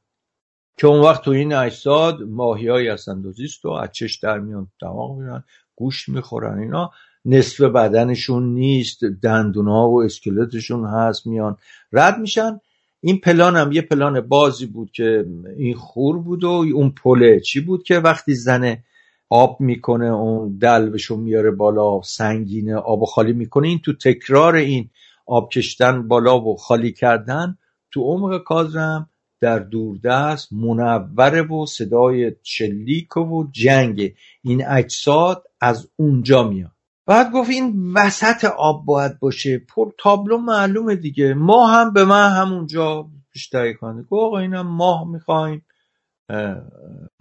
که 0.82 0.88
اون 0.88 1.00
وقت 1.00 1.22
تو 1.22 1.30
این 1.30 1.52
اجساد 1.52 2.22
ماهیایی 2.22 2.88
هستن 2.88 3.20
دوزیست 3.20 3.64
و 3.64 3.70
از 3.70 3.92
چش 3.92 4.14
در 4.14 4.38
میان 4.38 4.66
دماغ 4.80 5.18
میرن 5.18 5.44
گوشت 5.76 6.08
می‌خورن 6.08 6.58
اینا 6.58 6.90
نصف 7.24 7.60
بدنشون 7.60 8.54
نیست 8.54 9.04
دندونا 9.04 9.88
و 9.88 10.02
اسکلتشون 10.02 10.84
هست 10.86 11.26
میان 11.26 11.56
رد 11.92 12.18
میشن. 12.18 12.60
این 13.00 13.18
پلان 13.18 13.56
هم 13.56 13.72
یه 13.72 13.82
پلان 13.82 14.20
بازی 14.20 14.66
بود 14.66 14.90
که 14.90 15.26
این 15.56 15.74
خور 15.74 16.18
بود 16.18 16.44
و 16.44 16.48
اون 16.48 16.90
پله 16.90 17.40
چی 17.40 17.60
بود 17.60 17.82
که 17.82 17.98
وقتی 17.98 18.34
زنه 18.34 18.84
آب 19.30 19.60
می‌کنه 19.60 20.06
اون 20.06 20.58
دلوشو 20.58 21.16
میاره 21.16 21.50
بالا 21.50 22.02
سنگینه 22.02 22.76
آب 22.76 23.02
و 23.02 23.06
خالی 23.06 23.32
می‌کنه. 23.32 23.68
این 23.68 23.78
تو 23.78 23.92
تکرار 23.92 24.54
این 24.54 24.90
آب 25.26 25.50
کشتن 25.50 26.08
بالا 26.08 26.40
و 26.40 26.56
خالی 26.56 26.92
کردن 26.92 27.58
تو 27.90 28.00
عمق 28.00 28.38
کازرم 28.38 29.08
در 29.42 29.58
دوردست 29.58 30.52
منوره 30.52 31.42
و 31.42 31.66
صدای 31.66 32.32
شلیک 32.42 33.16
و 33.16 33.44
جنگ. 33.52 34.14
این 34.42 34.66
اجساد 34.66 35.44
از 35.60 35.88
اونجا 35.96 36.48
میاد. 36.48 36.70
بعد 37.06 37.32
گفت 37.32 37.50
این 37.50 37.92
وسط 37.94 38.44
آب 38.44 38.84
باید 38.84 39.18
باشه. 39.18 39.58
پر 39.58 39.90
تابلو 39.98 40.38
معلومه 40.38 40.96
دیگه. 40.96 41.34
ما 41.34 41.66
هم 41.66 41.92
به 41.92 42.04
من 42.04 42.30
همونجا 42.30 43.10
بیشتری 43.32 43.74
کنه 43.74 44.02
گفت 44.02 44.12
آقا 44.12 44.38
اینم 44.38 44.66
ماه 44.66 45.08
می‌خوایم 45.08 45.64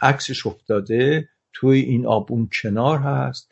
عکسش 0.01 0.47
افتاده. 0.47 1.29
توی 1.53 1.79
این 1.79 2.07
آب 2.07 2.31
اون 2.31 2.49
کنار 2.61 2.97
هست. 2.97 3.49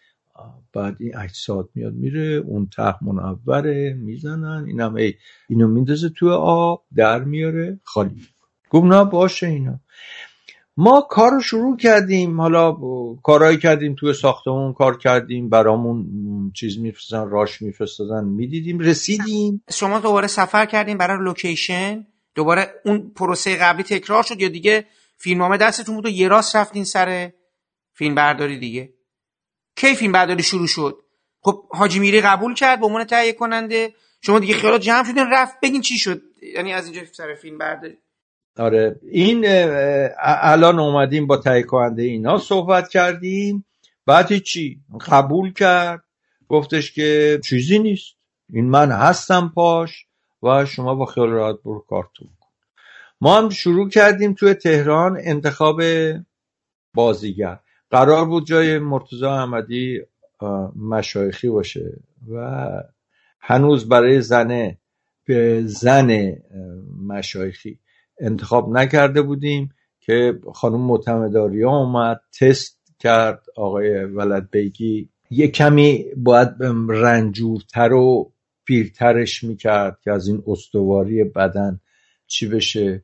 بعد 0.73 0.95
این 0.99 1.17
اجساد 1.17 1.69
میاد 1.75 1.93
میره. 1.93 2.43
اون 2.45 2.69
ته 2.75 3.03
منوره 3.03 3.93
می‌زنن. 3.93 4.65
اینم 4.67 4.95
ای 4.95 5.13
اینو 5.49 5.67
میندازه 5.67 6.09
توی 6.09 6.29
آب 6.31 6.83
در 6.95 7.23
میاره. 7.23 7.79
خالی. 7.83 8.21
گفت 8.69 8.85
نه 8.85 9.03
باشه 9.03 9.47
اینا. 9.47 9.79
ما 10.77 11.01
کار 11.01 11.31
رو 11.31 11.41
شروع 11.41 11.77
کردیم 11.77 12.41
حالا 12.41 12.77
کارهایی 13.23 13.57
کردیم 13.57 13.95
توی 13.99 14.13
ساختمون 14.13 14.73
کار 14.73 14.97
کردیم 14.97 15.49
برامون 15.49 16.05
چیز 16.55 16.79
میفرستن 16.79 17.29
راش 17.29 17.61
میفرستادن 17.61 18.25
می‌دیدیم 18.25 18.79
رسیدیم. 18.79 19.63
شما 19.71 19.99
دوباره 19.99 20.27
سفر 20.27 20.65
کردین 20.65 20.97
برای 20.97 21.25
لوکیشن 21.25 22.07
دوباره 22.35 22.73
اون 22.85 23.11
پروسه 23.15 23.55
قبلی 23.55 23.83
تکرار 23.83 24.23
شد 24.23 24.41
یا 24.41 24.49
دیگه 24.49 24.85
فیلمنامه 25.17 25.57
دستتون 25.57 25.95
بود 25.95 26.05
و 26.05 26.09
یه 26.09 26.27
راست 26.27 26.55
رفتین 26.55 26.83
سر 26.83 27.31
فیلم 27.93 28.15
برداری 28.15 28.59
دیگه؟ 28.59 28.93
کی 29.75 29.95
فیلم 29.95 30.11
برداری 30.11 30.43
شروع 30.43 30.67
شد؟ 30.67 30.97
خب 31.41 31.65
حاجی 31.69 31.99
میری 31.99 32.21
قبول 32.21 32.53
کرد 32.53 32.79
به 32.79 32.85
عنوان 32.85 33.03
تهیه 33.03 33.33
کننده 33.33 33.93
شما 34.21 34.39
دیگه 34.39 34.53
خیالات 34.53 34.81
جمع 34.81 35.03
شدین 35.03 35.25
رفت 35.31 35.59
بگین 35.59 35.81
چی 35.81 35.97
شد. 35.97 36.21
یعنی 36.55 36.73
از 36.73 36.85
اینجا 36.85 37.01
سر 37.11 37.35
فیلم 37.41 37.57
برداری. 37.57 37.97
آره. 38.59 38.99
این 39.11 39.45
الان 40.23 40.79
اومدیم 40.79 41.27
با 41.27 41.37
تهیه 41.37 41.63
کننده 41.63 42.03
اینا 42.03 42.37
صحبت 42.37 42.89
کردیم. 42.89 43.65
بعد 44.05 44.37
چی؟ 44.37 44.79
قبول 45.07 45.53
کرد. 45.53 46.03
گفتش 46.47 46.91
که 46.91 47.39
چیزی 47.43 47.79
نیست. 47.79 48.15
این 48.49 48.69
من 48.69 48.91
هستم 48.91 49.51
پاش 49.55 50.05
و 50.43 50.65
شما 50.65 50.95
با 50.95 51.05
خیال 51.05 51.29
راحت 51.29 51.55
برو 51.65 51.85
کارتون 51.89 52.27
کن. 52.39 52.47
ما 53.21 53.37
هم 53.37 53.49
شروع 53.49 53.89
کردیم 53.89 54.33
توی 54.33 54.53
تهران 54.53 55.17
انتخاب 55.21 55.81
بازیگر. 56.93 57.59
قرار 57.91 58.25
بود 58.25 58.47
جای 58.47 58.79
مرتضی 58.79 59.25
احمدی 59.25 60.01
مشایخی 60.75 61.49
باشه 61.49 61.99
و 62.31 62.67
هنوز 63.39 63.89
برای 63.89 64.21
زنه 64.21 64.77
به 65.25 65.61
زن 65.65 66.35
مشایخی. 67.07 67.79
انتخاب 68.19 68.69
نکرده 68.69 69.21
بودیم 69.21 69.69
که 69.99 70.39
خانم 70.53 70.81
معتمداریا 70.81 71.69
اومد 71.69 72.21
تست 72.39 72.79
کرد 72.99 73.43
آقای 73.55 74.03
ولد 74.03 74.49
بیگی 74.51 75.09
یه 75.31 75.47
کمی 75.47 76.05
باید 76.17 76.49
رنجورتر 76.89 77.93
و 77.93 78.31
پیرترش 78.65 79.43
می‌کرد 79.43 79.99
که 80.03 80.11
از 80.11 80.27
این 80.27 80.43
استواری 80.47 81.23
بدن 81.23 81.79
چی 82.27 82.47
بشه. 82.47 83.03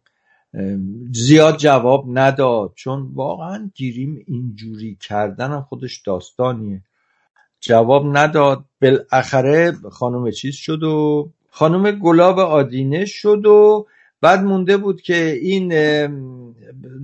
زیاد 1.12 1.58
جواب 1.58 2.06
نداد 2.08 2.72
چون 2.76 3.12
واقعا 3.14 3.72
گیریم 3.76 4.24
اینجوری 4.28 4.98
کردن 5.02 5.62
خودش 5.62 6.02
داستانیه. 6.02 6.84
جواب 7.60 8.18
نداد 8.18 8.66
بالاخره 8.82 9.72
خانم 9.92 10.32
چیز 10.32 10.56
شد 10.56 10.84
و 10.84 11.30
خانم 11.50 11.92
گلاب 11.92 12.40
آدینه 12.40 13.06
شد 13.06 13.46
و 13.46 13.88
بعد 14.26 14.44
مونده 14.44 14.78
بود 14.78 15.02
که 15.02 15.40
این 15.42 15.74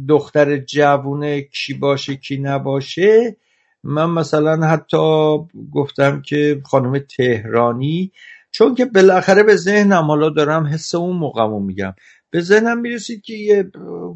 دختر 0.07 0.57
جوونه 0.57 1.41
کی 1.41 1.73
باشه 1.73 2.15
کی 2.15 2.38
نباشه 2.38 3.38
من 3.84 4.10
مثلا 4.10 4.68
حتی 4.68 5.38
گفتم 5.72 6.22
که 6.22 6.61
خانم 6.65 6.99
تهرانی 6.99 8.11
چون 8.52 8.76
که 8.76 8.85
بالاخره 8.85 9.43
به 9.43 9.56
ذهنم 9.56 10.03
حالا 10.03 10.30
دارم 10.30 10.65
حس 10.65 10.95
اون 10.95 11.15
موقعمو 11.15 11.60
میگم 11.60 11.93
به 12.30 12.41
ذهنم 12.41 12.80
می‌رسید 12.80 13.22
که 13.22 13.34
یه 13.34 13.64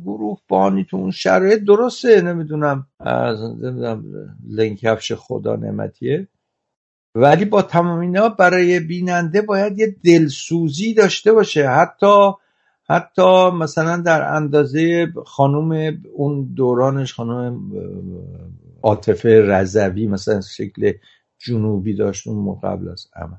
گروه 0.06 0.40
بانی 0.48 0.84
تو 0.90 0.98
اون 0.98 1.12
شرایط 1.12 1.60
درسته 1.60 2.22
نمی‌دونم 2.22 2.88
از 3.00 3.42
نمی‌دونم 3.42 4.04
لنکفش 4.50 5.14
خدا 5.14 5.56
نعمتیه. 5.56 6.28
ولی 7.16 7.46
با 7.46 7.62
تمام 7.62 8.00
اینا 8.00 8.30
برای 8.30 8.80
بیننده 8.80 9.42
باید 9.42 9.80
یه 9.80 9.96
دلسوزی 10.04 10.94
داشته 10.94 11.34
باشه 11.34 11.70
حتی 11.70 12.32
حتی 12.90 13.50
مثلا 13.50 13.98
در 13.98 14.22
اندازه 14.22 15.14
خانوم 15.26 15.98
اون 16.14 16.54
دورانش 16.56 17.14
خانوم 17.14 17.72
عاطفه 18.84 19.42
رضوی 19.42 20.08
مثلا 20.08 20.42
شکل 20.42 20.94
جنوبی 21.40 21.94
داشت 21.94 22.28
اون 22.28 22.38
موقع 22.38 22.70
قبل 22.70 22.90
از 22.90 23.08
عمل. 23.16 23.38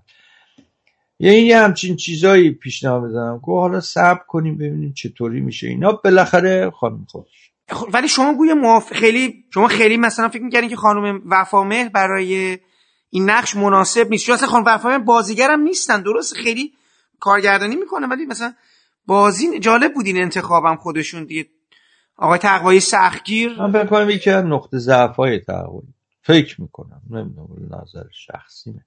یعنی 1.19 1.37
یه 1.37 1.59
همچین 1.59 1.97
چیزایی 1.97 2.51
پیشنهاد 2.51 3.03
بزنم 3.03 3.39
گفت 3.43 3.61
حالا 3.61 3.81
صبر 3.81 4.21
کنیم 4.29 4.57
ببینیم 4.57 4.93
چطوری 4.93 5.41
میشه 5.41 5.67
اینا. 5.67 5.93
بالاخره 5.93 6.71
خانم 6.71 7.07
خودش. 7.09 7.53
خب، 7.69 7.89
ولی 7.93 8.09
شما 8.09 8.35
گویا 8.35 8.55
موافق 8.55 8.95
خیلی 8.95 9.45
شما 9.55 9.69
خیلی 9.69 9.97
مثلا 9.97 10.29
فکر 10.29 10.43
می‌کردین 10.43 10.71
که 10.71 10.77
خانم 10.77 11.23
وفامه 11.27 11.89
برای 11.89 12.59
این 13.11 13.31
نقش 13.31 13.57
مناسب 13.57 14.11
نیست. 14.11 14.27
چون 14.27 14.35
اصلا 14.35 14.49
خانم 14.49 14.65
وفامه 14.67 14.99
بازیگر 14.99 15.51
هم 15.51 15.61
نیستن. 15.61 16.03
درست 16.03 16.35
خیلی 16.35 16.73
کارگردانی 17.21 17.77
می‌کنه 17.77 18.07
ولی 18.07 18.27
مثلا 18.27 18.53
بازی 19.07 19.59
جالب 19.59 19.95
بود 19.95 20.07
این 20.07 20.17
انتخابم 20.17 20.77
خودشون 20.77 21.25
دیگه. 21.25 21.47
آقای 22.17 22.39
تقوایی 22.39 22.81
سختگیر. 22.81 23.57
من 23.59 23.73
فکر 23.73 23.87
کنم 23.87 24.11
یکی 24.11 24.31
از 24.31 24.45
نقطه 24.45 24.79
ضعف 24.79 25.17
های 25.17 25.39
تقوایی. 25.39 25.89
فکر 26.23 26.61
می‌کنم. 26.61 27.03
نمی‌دونم 27.11 27.49
نظر 27.83 28.05
شخصیمه. 28.13 28.85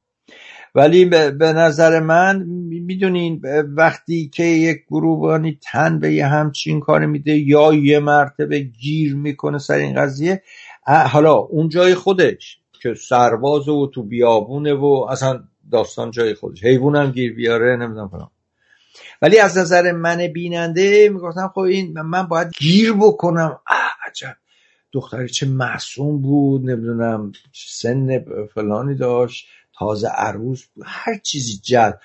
ولی 0.75 1.05
به 1.05 1.53
نظر 1.53 1.99
من 1.99 2.43
می‌دونین 2.69 3.41
وقتی 3.75 4.29
که 4.29 4.43
یک 4.43 4.77
گروبانی 4.89 5.59
تن 5.71 5.99
به 5.99 6.13
یه 6.13 6.27
همچین 6.27 6.79
کار 6.79 7.05
میده 7.05 7.37
یا 7.37 7.73
یه 7.73 7.99
مرتبه 7.99 8.59
گیر 8.59 9.15
می‌کنه 9.15 9.57
سر 9.57 9.73
این 9.73 9.95
قضیه 9.95 10.43
حالا 10.85 11.33
اون 11.33 11.69
جای 11.69 11.95
خودش 11.95 12.59
که 12.81 12.93
سرباز 12.93 13.67
و 13.67 13.91
تو 13.93 14.03
بیابونه 14.03 14.73
و 14.73 15.07
اصلا 15.09 15.43
داستان 15.71 16.11
جای 16.11 16.33
خودش. 16.33 16.63
حیوان 16.63 16.95
هم 16.95 17.11
گیر 17.11 17.35
بیاره 17.35 17.75
نمی‌دونم 17.75 18.31
ولی 19.21 19.39
از 19.39 19.57
نظر 19.57 19.91
من 19.91 20.27
بیننده 20.27 21.09
می‌گفتم 21.09 21.51
خب 21.53 21.59
این 21.59 22.01
من 22.01 22.23
باید 22.23 22.47
گیر 22.59 22.93
بکنم. 22.93 23.59
عجب. 24.07 24.35
دختری 24.91 25.29
چه 25.29 25.45
معصوم 25.47 26.21
بود 26.21 26.69
نمی‌دونم 26.69 27.31
سن 27.53 28.25
فلانی 28.53 28.95
داشت 28.95 29.47
تازه 29.73 30.07
عروس 30.07 30.65
هر 30.83 31.17
چیزی 31.17 31.57
جد. 31.63 31.99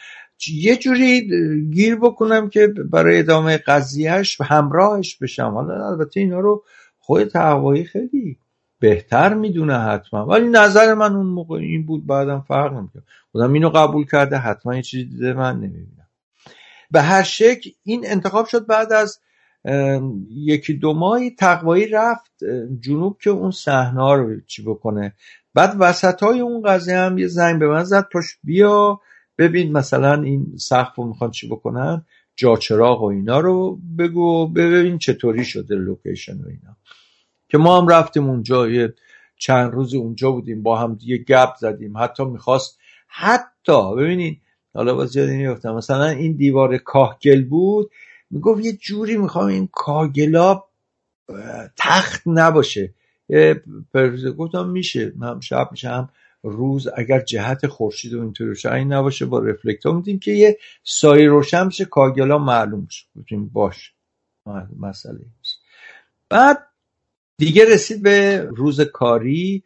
یه 0.49 0.77
جوری 0.77 1.29
گیر 1.71 1.97
بکنم 1.97 2.49
که 2.49 2.67
برای 2.67 3.19
ادامه 3.19 3.59
قضیهش 3.59 4.37
خواهش 4.41 5.17
بشم. 5.17 5.51
حالا 5.51 5.89
البته 5.89 6.21
اینا 6.21 6.41
رو 6.41 6.65
خود 6.99 7.25
تقوایی 7.25 7.85
خیلی 7.85 8.37
بهتر 8.79 9.35
می‌دونه 9.35 9.79
حتما. 9.79 10.27
ولی 10.27 10.49
نظر 10.49 10.95
من 10.95 11.15
اون 11.15 11.27
موقع 11.27 11.57
این 11.57 11.87
بود 11.87 12.07
بعدم 12.07 12.45
فرق 12.49 12.73
نمی‌کنه 12.73 13.03
خودم 13.33 13.53
اینو 13.53 13.69
قبول 13.71 14.07
کرده 14.07 14.37
حتما 14.37 14.77
یه 14.77 14.83
چیزی 14.83 15.05
دیده 15.05 15.33
من 15.33 15.57
نمی‌بینم. 15.57 16.04
به 16.95 17.03
هر 17.03 17.23
شکل 17.23 17.71
این 17.83 18.07
انتخاب 18.07 18.47
شد 18.47 18.67
بعد 18.67 18.93
از 18.93 19.19
یکی 20.31 20.75
دو 20.75 20.95
ماهی 20.95 21.31
تقوایی 21.31 21.87
رفت 21.87 22.33
جنوب 22.81 23.19
که 23.23 23.31
اون 23.31 23.51
صحنه 23.51 24.15
رو 24.15 24.41
چی 24.47 24.63
بکنه. 24.63 25.15
بعد 25.55 25.77
وسط 25.79 26.23
های 26.23 26.41
اون 26.41 26.63
قضیه 26.63 26.99
هم 26.99 27.19
یه 27.19 27.27
زنگ 27.27 27.59
به 27.59 27.69
من 27.69 27.85
زد 27.85 28.09
توش 28.13 28.39
بیا 28.45 29.01
ببین 29.39 29.73
مثلا 29.73 30.23
این 30.23 30.57
سقف 30.57 30.97
رو 30.97 31.05
می‌خوان 31.05 31.31
چی 31.31 31.49
بکنن 31.49 32.05
جاچراغ 32.37 33.03
و 33.03 33.07
اینا 33.07 33.41
رو 33.41 33.81
بگو 33.99 34.49
ببین 34.49 34.99
چطوری 34.99 35.45
شده 35.45 35.75
لوکیشن 35.75 36.33
و 36.33 36.49
اینا. 36.49 36.77
که 37.49 37.59
ما 37.59 37.81
هم 37.81 37.89
رفتیم 37.89 38.31
اونجا 38.31 38.69
یه 38.69 38.95
چند 39.37 39.73
روز 39.73 39.95
اونجا 39.95 40.31
بودیم 40.31 40.63
با 40.63 40.79
هم 40.79 40.95
دیگه 40.95 41.19
گپ 41.19 41.55
زدیم 41.61 41.99
حتی 41.99 42.25
می‌خواست 42.25 42.79
حتی 43.09 43.97
ببینین 43.97 44.41
حالا 44.75 44.95
باز 44.95 45.17
یاد 45.17 45.31
میفتم 45.31 45.75
مثلا 45.75 46.07
این 46.07 46.33
دیوار 46.33 46.77
کاهگل 46.77 47.45
بود 47.45 47.91
می‌گفت 48.31 48.65
یه 48.65 48.73
جوری 48.73 49.17
می‌خوام 49.17 49.47
این 49.47 49.69
کاهگلا 49.73 50.63
تخت 51.77 52.23
نباشه. 52.27 52.95
گفتم 54.39 54.69
میشه 54.69 55.13
هم 55.23 55.41
شب 55.41 55.69
میشه 55.71 55.89
هم 55.89 56.09
روز 56.43 56.89
اگر 56.97 57.21
جهت 57.21 57.67
خورشید 57.67 58.15
و 58.15 58.21
اینطور 58.21 58.47
روشن 58.47 58.85
نباشه 58.85 59.27
با 59.27 59.39
رفلکتور 59.39 59.95
میدیم 59.95 60.19
که 60.19 60.33
یه 60.33 60.59
سایه 60.85 61.29
روشن 61.29 61.67
میشه 61.67 61.85
کاگلا 61.85 62.39
معلوم 62.39 62.87
شه 62.91 63.07
گفتیم 63.17 63.49
باش 63.49 63.95
مسئله 64.79 65.21
بعد 66.29 66.67
دیگه 67.39 67.75
رسید 67.75 68.03
به 68.03 68.49
روز 68.51 68.81
کاری. 68.81 69.65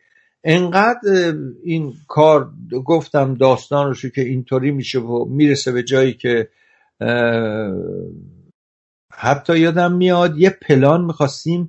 انقدر 0.51 1.35
این 1.62 1.95
کار 2.09 2.51
گفتم 2.85 3.35
داستان 3.35 3.95
رو 3.95 4.11
که 4.11 4.20
اینطوری 4.20 4.70
میشه 4.70 4.99
و 4.99 5.25
می‌رسه 5.25 5.73
به 5.73 5.83
جایی 5.83 6.15
که 6.15 6.49
حتی 9.12 9.59
یادم 9.59 9.93
میاد 9.93 10.39
یه 10.39 10.51
پلان 10.51 11.05
می‌خواستیم. 11.05 11.69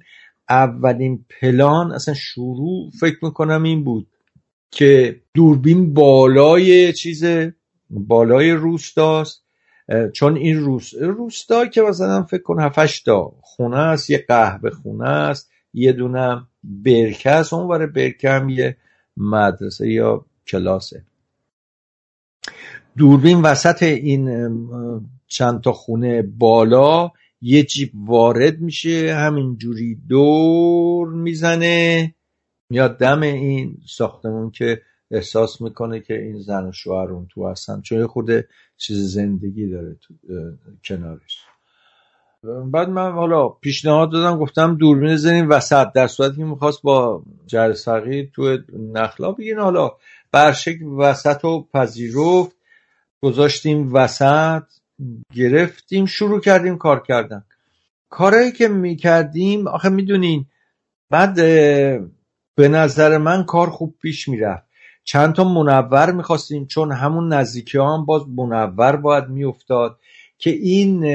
اولین 0.49 1.25
پلان 1.41 1.91
اصلا 1.91 2.13
شروع 2.13 2.91
فکر 2.99 3.25
می‌کنم 3.25 3.63
این 3.63 3.83
بود 3.83 4.07
که 4.71 5.21
دوربین 5.33 5.93
بالای 5.93 6.93
چیز 6.93 7.25
بالای 7.89 8.51
روستاست. 8.51 9.43
چون 10.13 10.37
این 10.37 10.59
روست 10.59 10.93
روستا 10.93 11.65
که 11.65 11.81
مثلا 11.81 12.23
فکر 12.23 12.41
کن 12.41 12.61
هفتش 12.61 13.01
تا 13.01 13.33
خونه 13.41 13.77
است 13.77 14.09
یه 14.09 14.25
قهوه 14.27 14.69
خونه 14.69 15.09
است. 15.09 15.51
یه 15.73 15.91
دونه 15.91 16.47
برکه 16.63 17.29
است 17.29 17.53
برای 17.53 17.87
برکه 17.87 18.29
هم 18.29 18.49
یه 18.49 18.77
مدرسه 19.17 19.89
یا 19.89 20.25
کلاسه. 20.47 21.03
دوربین 22.97 23.41
وسط 23.41 23.83
این 23.83 24.29
چند 25.27 25.61
تا 25.61 25.71
خونه 25.71 26.21
بالا 26.21 27.11
یه 27.41 27.63
جیب 27.63 27.91
وارد 27.95 28.59
میشه. 28.59 29.15
همینجوری 29.15 29.95
دور 29.95 31.09
می‌زنه. 31.09 32.15
میاد 32.69 32.97
دم 32.97 33.21
این 33.21 33.77
ساختمون 33.87 34.51
که 34.51 34.81
احساس 35.11 35.61
می‌کنه 35.61 35.99
که 35.99 36.21
این 36.21 36.39
زن 36.39 36.67
و 36.67 36.71
شوهر 36.71 37.11
اون 37.11 37.27
تو 37.29 37.47
هستن. 37.47 37.81
چون 37.81 38.07
خود 38.07 38.29
چیز 38.77 39.13
زندگی 39.13 39.67
داره 39.67 39.97
تو 40.01 40.13
کنارش. 40.83 41.37
بعد 42.43 42.89
من 42.89 43.11
حالا 43.11 43.49
پیشنهاد 43.49 44.11
دادم 44.11 44.37
گفتم 44.39 44.75
دوربین 44.75 45.15
زنیم 45.15 45.49
وسط 45.49 45.91
در 45.91 46.07
صورتی 46.07 46.35
که 46.35 46.43
می‌خواست 46.43 46.81
با 46.81 47.23
جرسقی 47.47 48.31
تو 48.35 48.57
نخلا 48.93 49.31
بگین 49.31 49.59
حالا 49.59 49.91
برشک 50.31 50.77
وسط 50.97 51.43
رو 51.43 51.67
پذیرفت 51.73 52.55
گذاشتیم 53.21 53.93
وسط 53.93 54.63
گرفتیم 55.33 56.05
شروع 56.05 56.39
کردیم 56.39 56.77
کار 56.77 56.99
کردن. 56.99 57.43
کارهایی 58.09 58.51
که 58.51 58.67
می‌کردیم 58.67 59.67
آخه 59.67 59.89
می‌دونین 59.89 60.45
بعد 61.09 61.35
به 62.55 62.67
نظر 62.67 63.17
من 63.17 63.43
کار 63.43 63.69
خوب 63.69 63.95
پیش 64.01 64.27
می‌رفت. 64.27 64.63
چند 65.03 65.33
تا 65.35 65.43
منور 65.43 66.11
می‌خواستیم 66.11 66.65
چون 66.65 66.91
همون 66.91 67.33
نزدیکی 67.33 67.77
هم 67.77 68.05
باز 68.05 68.21
منور 68.27 68.95
باید 68.95 69.27
میافتاد. 69.27 69.99
که 70.39 70.49
این 70.49 71.05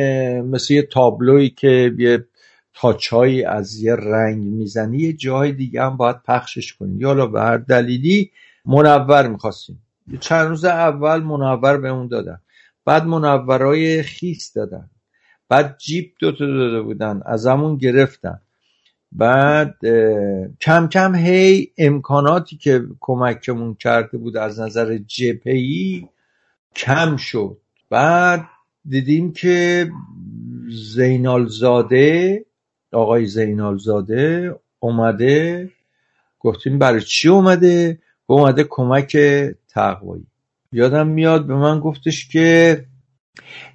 مثل 0.40 0.74
یه 0.74 0.82
تابلوی 0.82 1.50
که 1.50 1.94
یه 1.98 2.26
تاچهایی 2.74 3.44
از 3.44 3.80
یه 3.82 3.94
رنگ 3.94 4.44
می‌زنی 4.44 4.98
یه 4.98 5.12
جای 5.12 5.52
دیگه 5.52 5.82
هم 5.82 5.96
باید 5.96 6.22
پخشش 6.22 6.72
کنیم 6.72 7.00
یا 7.00 7.26
به 7.26 7.40
هر 7.40 7.56
دلیلی 7.56 8.30
منور 8.64 9.28
می‌خواستیم. 9.28 9.82
چند 10.20 10.48
روز 10.48 10.64
اول 10.64 11.22
منور 11.22 11.76
به 11.76 11.88
اون 11.88 12.08
دادم 12.08 12.40
بعد 12.84 13.04
منورای 13.06 14.02
خیس 14.02 14.52
دادن. 14.52 14.90
بعد 15.48 15.78
جیب 15.78 16.12
دوتا 16.20 16.46
داده 16.46 16.82
بودن 16.82 17.20
از 17.26 17.46
همون 17.46 17.76
گرفتن. 17.76 18.40
بعد 19.12 19.74
کم 20.60 20.88
کم 20.88 21.14
هی 21.14 21.72
امکاناتی 21.78 22.56
که 22.56 22.82
کمکمون 23.00 23.74
کرده 23.74 24.18
بود 24.18 24.36
از 24.36 24.60
نظر 24.60 24.98
جپهی 24.98 26.08
کم 26.76 27.16
شد. 27.16 27.56
بعد 27.90 28.46
دیدیم 28.88 29.32
که 29.32 29.90
زینالزاده 30.94 32.44
آقای 32.92 33.26
زینالزاده 33.26 34.54
اومده 34.78 35.70
گفتیم 36.40 36.78
برای 36.78 37.00
چی 37.00 37.28
اومده؟ 37.28 37.98
اومده 38.26 38.66
کمک 38.70 39.16
تقوایی. 39.68 40.26
یادم 40.72 41.06
میاد 41.06 41.46
به 41.46 41.54
من 41.54 41.80
گفتش 41.80 42.28
که 42.28 42.84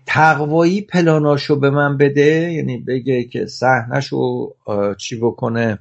تقوایی 0.06 0.81
پلاناشو 0.81 1.60
به 1.60 1.69
من 1.69 1.98
بده 1.98 2.52
یعنی 2.53 2.77
بگه 2.77 3.23
که 3.23 3.45
صحنهشو 3.45 4.53
چی 4.98 5.15
بکنه 5.19 5.80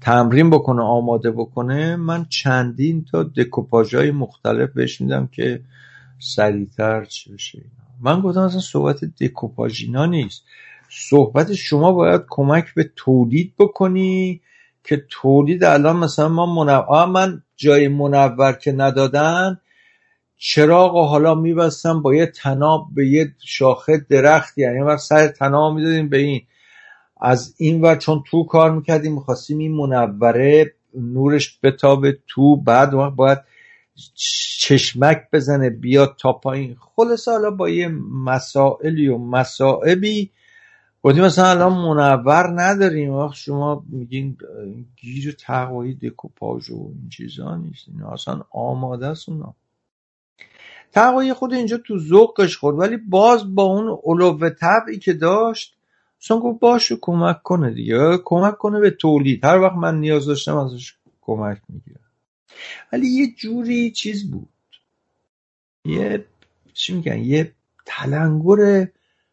تمرین 0.00 0.50
بکنه 0.50 0.82
آماده 0.82 1.30
بکنه. 1.30 1.96
من 1.96 2.24
چندین 2.24 3.04
تا 3.04 3.22
دکوپاژ 3.22 3.94
های 3.94 4.10
مختلف 4.10 4.70
بهش 4.70 5.00
میدم 5.00 5.26
که 5.26 5.60
سریعتر 6.18 7.04
چی 7.04 7.32
بشه. 7.32 7.62
من 8.00 8.20
گفتم 8.20 8.40
اصلا 8.40 8.60
صحبت 8.60 9.04
دکوپاژ 9.04 9.82
اینا 9.84 10.06
نیست. 10.06 10.44
صحبت 10.90 11.54
شما 11.54 11.92
باید 11.92 12.22
کمک 12.30 12.74
به 12.74 12.90
تولید 12.96 13.54
بکنی 13.58 14.40
که 14.84 15.06
تولید 15.10 15.64
الان 15.64 15.96
مثلا 15.96 16.28
ما 16.28 16.54
منور 16.54 17.06
من 17.06 17.42
جای 17.56 17.88
منور 17.88 18.52
که 18.52 18.72
ندادن 18.72 19.60
چراغ 20.36 20.94
و 20.94 21.02
حالا 21.02 21.34
میبستم 21.34 22.02
با 22.02 22.14
یه 22.14 22.26
تناب 22.26 22.86
به 22.94 23.08
یه 23.08 23.34
شاخه 23.44 24.06
درخت 24.10 24.58
یعنی 24.58 24.80
وقت 24.80 25.00
سر 25.00 25.28
تناب 25.28 25.74
می‌دادیم 25.74 26.08
به 26.08 26.18
این. 26.18 26.42
از 27.20 27.54
این 27.58 27.80
و 27.80 27.96
چون 27.96 28.22
تو 28.26 28.44
کار 28.44 28.70
می‌کردیم 28.70 29.14
می‌خواستیم 29.14 29.58
این 29.58 29.72
منوره 29.72 30.74
نورش 30.94 31.58
بتابه 31.62 32.18
تو. 32.26 32.56
بعد 32.56 32.90
باید 32.90 33.38
چشمک 34.58 35.22
بزنه 35.32 35.70
بیاد 35.70 36.16
تا 36.18 36.32
پایین. 36.32 36.76
خلاص 36.80 37.28
حالا 37.28 37.50
با 37.50 37.68
یه 37.68 37.88
مسائلی 38.24 39.08
و 39.08 39.18
مسائبی. 39.18 40.30
گفتیم 41.02 41.24
مثلا 41.24 41.50
الان 41.50 41.72
منور 41.72 42.62
نداریم. 42.62 43.14
وقت 43.14 43.34
شما 43.34 43.84
میگین 43.88 44.36
گیر 44.96 45.36
تقوایی 45.40 45.94
دکوپاژ 45.94 46.70
و 46.70 46.74
این 46.74 47.08
چیزا 47.08 47.56
نیست. 47.56 47.88
اینا 47.88 48.08
اصلا 48.10 48.40
آماده 48.50 49.06
است 49.06 49.28
اونا. 49.28 49.54
تقوایی 50.92 51.32
خود 51.32 51.54
اینجا 51.54 51.78
تو 51.78 51.98
ذوقش 51.98 52.56
خورد 52.56 52.78
ولی 52.78 52.96
باز 52.96 53.54
با 53.54 53.62
اون 53.62 53.98
علو 54.04 54.50
طبعی 54.50 54.98
که 54.98 55.12
داشت 55.12 55.76
اصلا 56.22 56.38
گفت 56.38 56.60
باشه 56.60 56.96
کمک 57.00 57.42
کنه 57.42 57.70
دیگه. 57.70 58.18
کمک 58.24 58.58
کنه 58.58 58.80
به 58.80 58.90
تولید. 58.90 59.44
هر 59.44 59.58
وقت 59.58 59.76
من 59.76 60.00
نیاز 60.00 60.26
داشتم 60.26 60.56
ازش 60.56 60.94
کمک 61.20 61.58
می‌گیرم. 61.68 62.07
ولی 62.92 63.06
یه 63.06 63.34
جوری 63.34 63.90
چیز 63.90 64.30
بود. 64.30 64.48
یه 65.84 66.24
چی 66.72 66.94
میگن؟ 66.94 67.18
یه 67.18 67.52
تلنگر 67.86 68.88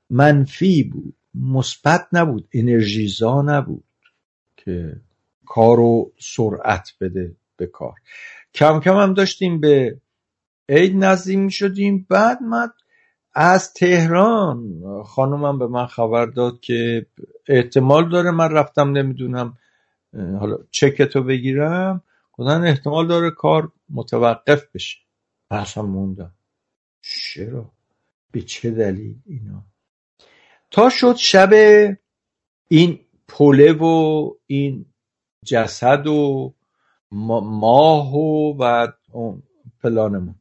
منفی 0.10 0.84
بود. 0.84 1.16
مثبت 1.36 2.08
نبود. 2.14 2.48
انرژیزا 2.54 3.42
نبود 3.42 3.84
که 4.58 5.02
کارو 5.46 6.12
سرعت 6.20 6.94
بده 7.02 7.36
به 7.58 7.68
کار. 7.68 7.96
کم 8.54 8.80
کم 8.80 8.98
هم 8.98 9.14
داشتیم 9.14 9.60
به 9.60 10.02
عید 10.70 10.96
نزدیک 10.96 11.38
می 11.38 11.52
شدیم 11.52 12.06
بعد 12.10 12.42
من 12.42 12.70
از 13.34 13.74
تهران 13.74 14.82
خانومم 15.04 15.60
به 15.60 15.68
من 15.68 15.86
خبر 15.86 16.26
داد 16.26 16.60
که 16.60 17.06
احتمال 17.48 18.10
داره 18.10 18.32
من 18.32 18.52
رفتم 18.52 18.92
نمی‌دونم 18.92 19.58
حالا 20.14 20.58
چکتو 20.72 21.24
بگیرم. 21.24 22.04
گفتن 22.38 22.64
احتمال 22.64 23.08
داره 23.08 23.32
کار 23.32 23.72
متوقف 23.90 24.64
بشه. 24.74 24.98
اصلا 25.52 25.84
موندم. 25.84 26.34
چرا؟ 27.02 27.72
به 28.32 28.42
چه 28.42 28.72
دلیل 28.72 29.16
اینا؟ 29.26 29.66
تا 30.72 30.90
شد 30.90 31.16
شب 31.16 31.50
این 32.68 33.00
پله 33.28 33.74
و 33.74 34.32
این 34.46 34.86
جسد 35.46 36.08
و 36.08 36.54
ماه 37.12 38.16
و 38.16 38.54
بعد 38.54 38.98
اون 39.12 39.44
پلانمون. 39.84 40.36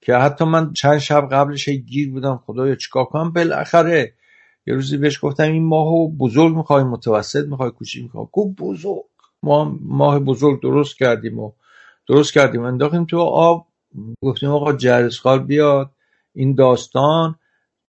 که 0.00 0.14
حتی 0.14 0.44
من 0.44 0.72
چند 0.72 0.98
شب 0.98 1.28
قبلش 1.32 1.68
گیر 1.68 2.10
بودم. 2.10 2.42
خدایا 2.46 2.74
چیکار 2.74 3.04
کنم؟ 3.04 3.32
بالاخره 3.32 4.14
یه 4.66 4.74
روزی 4.74 4.96
بهش 4.96 5.24
گفتم 5.24 5.52
این 5.52 5.64
ماهو 5.64 6.08
بزرگ 6.08 6.56
می‌خوای 6.56 6.84
متوسط 6.84 7.46
می‌خوای 7.46 7.70
کوچیک 7.70 8.02
می‌خوای. 8.02 8.26
گفت 8.32 8.56
بزرگ. 8.58 9.04
ما 9.42 9.76
ماه 9.80 10.18
بزرگ 10.18 10.62
درست 10.62 10.98
کردیم 10.98 11.38
و 11.38 11.52
درست 12.08 12.32
کردیم. 12.32 12.62
انداختیم 12.62 13.04
تو 13.04 13.18
آب. 13.20 13.66
گفتیم 14.22 14.50
آقا 14.50 14.72
جرسخال 14.72 15.38
بیاد. 15.38 15.90
این 16.34 16.54
داستان 16.54 17.38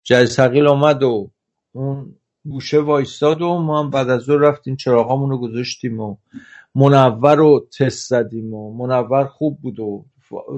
جرسقیل 0.02 0.66
آمد 0.66 1.02
و 1.02 1.30
اون 1.72 2.14
گوشه 2.48 2.80
وایستاد 2.80 3.42
و 3.42 3.58
ما 3.58 3.82
هم 3.82 3.90
بعد 3.90 4.10
از 4.10 4.22
ظهر 4.22 4.38
رفتیم 4.38 4.76
چراغامون 4.76 5.30
رو 5.30 5.38
گذاشتیم 5.38 6.00
و 6.00 6.16
منور 6.74 7.36
رو 7.36 7.68
تست 7.78 8.08
زدیم 8.08 8.54
و 8.54 8.74
منور 8.74 9.24
خوب 9.24 9.60
بود 9.60 9.80
و 9.80 10.04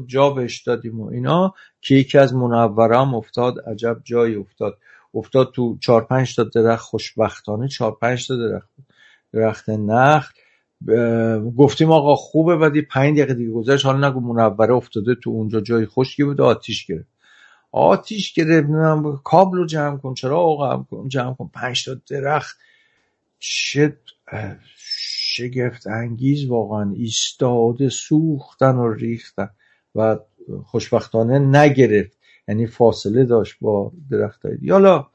جا 0.06 0.30
بهش 0.30 0.62
دادیم 0.62 1.00
و 1.00 1.06
اینا 1.06 1.54
که 1.80 1.94
یکی 1.94 2.18
از 2.18 2.34
منورم 2.34 3.14
افتاد. 3.14 3.54
عجب 3.60 4.00
جایی 4.04 4.34
افتاد. 4.34 4.78
افتاد 5.14 5.52
تو 5.52 5.78
چهار 5.78 6.04
پنج 6.04 6.36
تا 6.36 6.44
درخت. 6.44 6.82
خوشبختانه 6.82 7.68
چهار 7.68 7.96
پنج 8.02 8.28
تا 8.28 8.36
درخت 8.36 8.68
درخت 9.32 9.70
نخل. 9.70 10.32
گفتیم 11.58 11.90
آقا 11.90 12.14
خوبه 12.16 12.56
بعدی 12.56 12.82
پنج 12.82 13.18
دقیقه 13.18 13.34
دیگه 13.34 13.50
گذشت. 13.50 13.86
حالا 13.86 14.08
نگو 14.08 14.20
منوره 14.20 14.74
افتاده 14.74 15.14
تو 15.14 15.30
اونجا 15.30 15.60
جای 15.60 15.86
خشکی 15.86 16.24
بود 16.24 16.40
آتیش 16.40 16.86
گرفت. 16.86 17.08
آتیش 17.72 18.32
گرفت 18.32 18.68
کابل 19.24 19.58
رو 19.58 19.66
جمع 19.66 19.96
کن. 19.96 20.14
چرا 20.14 20.38
آقا 20.38 20.86
جمع 21.08 21.34
کن؟ 21.34 21.50
پنج 21.54 21.84
تا 21.84 21.96
درخت. 22.08 22.58
چه 23.38 23.96
شگفت 24.76 25.86
انگیز 25.86 26.46
واقعا. 26.46 26.92
ایستاده 26.96 27.88
سوختن 27.88 28.76
و 28.76 28.92
ریختن. 28.92 29.50
و 29.94 30.16
خوشبختانه 30.64 31.38
نگرفت. 31.38 32.18
یعنی 32.48 32.66
فاصله 32.66 33.24
داشت 33.24 33.56
با 33.60 33.92
درخت 34.10 34.46
های 34.46 34.70
حالا 34.70 35.06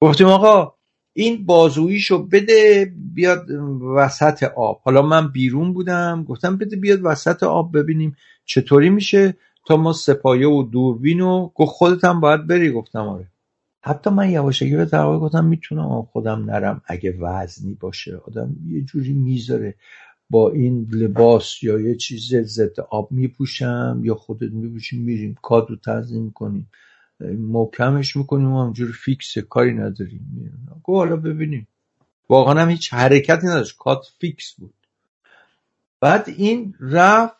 گفتیم 0.00 0.26
آقا 0.26 0.74
این 1.16 1.46
بازویشو 1.46 2.26
بده 2.26 2.92
بیاد 3.14 3.50
وسط 3.96 4.42
آب. 4.42 4.80
حالا 4.84 5.02
من 5.02 5.32
بیرون 5.32 5.72
بودم 5.72 6.24
گفتم 6.28 6.56
بده 6.56 6.76
بیاد 6.76 7.00
وسط 7.02 7.42
آب 7.42 7.78
ببینیم 7.78 8.16
چطوری 8.44 8.90
میشه. 8.90 9.36
تا 9.66 9.76
ما 9.76 9.92
سپایه 9.92 10.48
و 10.48 10.62
دوربین 10.62 11.20
و 11.20 11.48
گفت 11.54 11.70
خودت 11.70 12.04
هم 12.04 12.20
باید 12.20 12.46
بری 12.46 12.72
گفتم 12.72 13.08
آره. 13.08 13.26
حتی 13.80 14.10
من 14.10 14.30
یواشکی 14.30 14.76
به 14.76 14.84
تقوی 14.84 15.18
گفتم 15.18 15.44
می‌تونم 15.44 16.02
خودم 16.02 16.50
نرم. 16.50 16.82
اگه 16.86 17.16
وزنی 17.20 17.74
باشه 17.80 18.16
آدم 18.16 18.56
یه 18.68 18.80
جوری 18.80 19.12
می‌ذاره. 19.12 19.74
با 20.30 20.50
این 20.50 20.88
لباس 20.92 21.62
یا 21.62 21.80
یه 21.80 21.94
چیز 21.94 22.34
ضد 22.36 22.80
آب 22.90 23.12
میپوشم 23.12 24.00
یا 24.04 24.14
خودت 24.14 24.52
میپوشیم 24.52 25.02
میریم 25.02 25.36
کادو 25.42 25.76
تنظیم 25.76 26.22
می‌کنیم 26.22 26.68
محکمش 27.20 28.16
می‌کنیم 28.16 28.52
و 28.52 28.64
همجور 28.64 28.92
فیکس 28.92 29.38
کاری 29.38 29.74
نداریم. 29.74 30.66
گو 30.82 30.96
حالا 30.96 31.16
ببینیم. 31.16 31.68
واقعا 32.28 32.62
هم 32.62 32.70
هیچ 32.70 32.94
حرکتی 32.94 33.46
نداشت. 33.46 33.76
کات 33.78 34.06
فیکس 34.20 34.54
بود. 34.58 34.74
بعد 36.00 36.28
این 36.28 36.74
رفت 36.80 37.36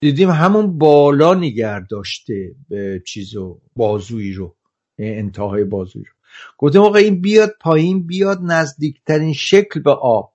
دیدیم 0.00 0.30
همون 0.30 0.78
بالا 0.78 1.34
نگه 1.34 1.80
داشته 1.80 2.54
به 2.68 3.02
چیزو 3.06 3.60
بازویی 3.76 4.32
رو 4.32 4.56
انتهای 4.98 5.64
بازویی 5.64 6.04
رو. 6.04 6.12
گفتیم 6.58 6.80
آقا 6.80 6.98
این 6.98 7.20
بیاد 7.20 7.56
پایین 7.60 8.06
بیاد 8.06 8.38
نزدیکترین 8.42 9.32
شکل 9.32 9.80
به 9.80 9.90
آب. 9.90 10.32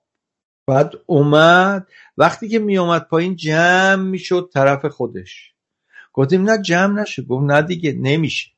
بعد 0.66 0.92
اومد. 1.06 1.86
وقتی 2.16 2.48
که 2.48 2.58
می 2.58 2.78
اومد 2.78 3.08
پایین 3.08 3.36
جمع 3.36 4.02
می‌شد 4.02 4.50
طرف 4.52 4.86
خودش. 4.86 5.55
گفتیم 6.16 6.50
نه 6.50 6.62
جمع 6.62 7.00
نشه. 7.00 7.22
گفت 7.22 7.44
نه 7.44 7.62
دیگه 7.62 7.92
نمیشه. 7.92 8.50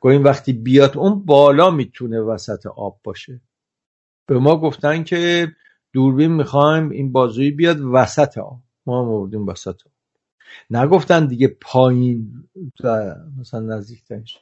گفتیم 0.00 0.24
وقتی 0.24 0.52
بیاد 0.52 0.98
اون 0.98 1.24
بالا 1.24 1.70
می‌تونه 1.70 2.20
وسط 2.20 2.66
آب 2.66 3.00
باشه. 3.04 3.40
به 4.26 4.38
ما 4.38 4.56
گفتن 4.60 5.04
که 5.04 5.48
دوربین 5.92 6.32
می‌خوایم 6.32 6.90
این 6.90 7.12
بازویی 7.12 7.50
بیاد 7.50 7.80
وسط 7.80 8.38
آب. 8.38 8.60
ما 8.86 9.02
هم 9.02 9.08
آوردیم 9.08 9.46
وسط 9.46 9.86
آب. 9.86 9.92
نگفتن 10.70 11.26
دیگه 11.26 11.48
پایین 11.60 12.48
مثلا 13.40 13.60
نزدیکترش. 13.60 14.38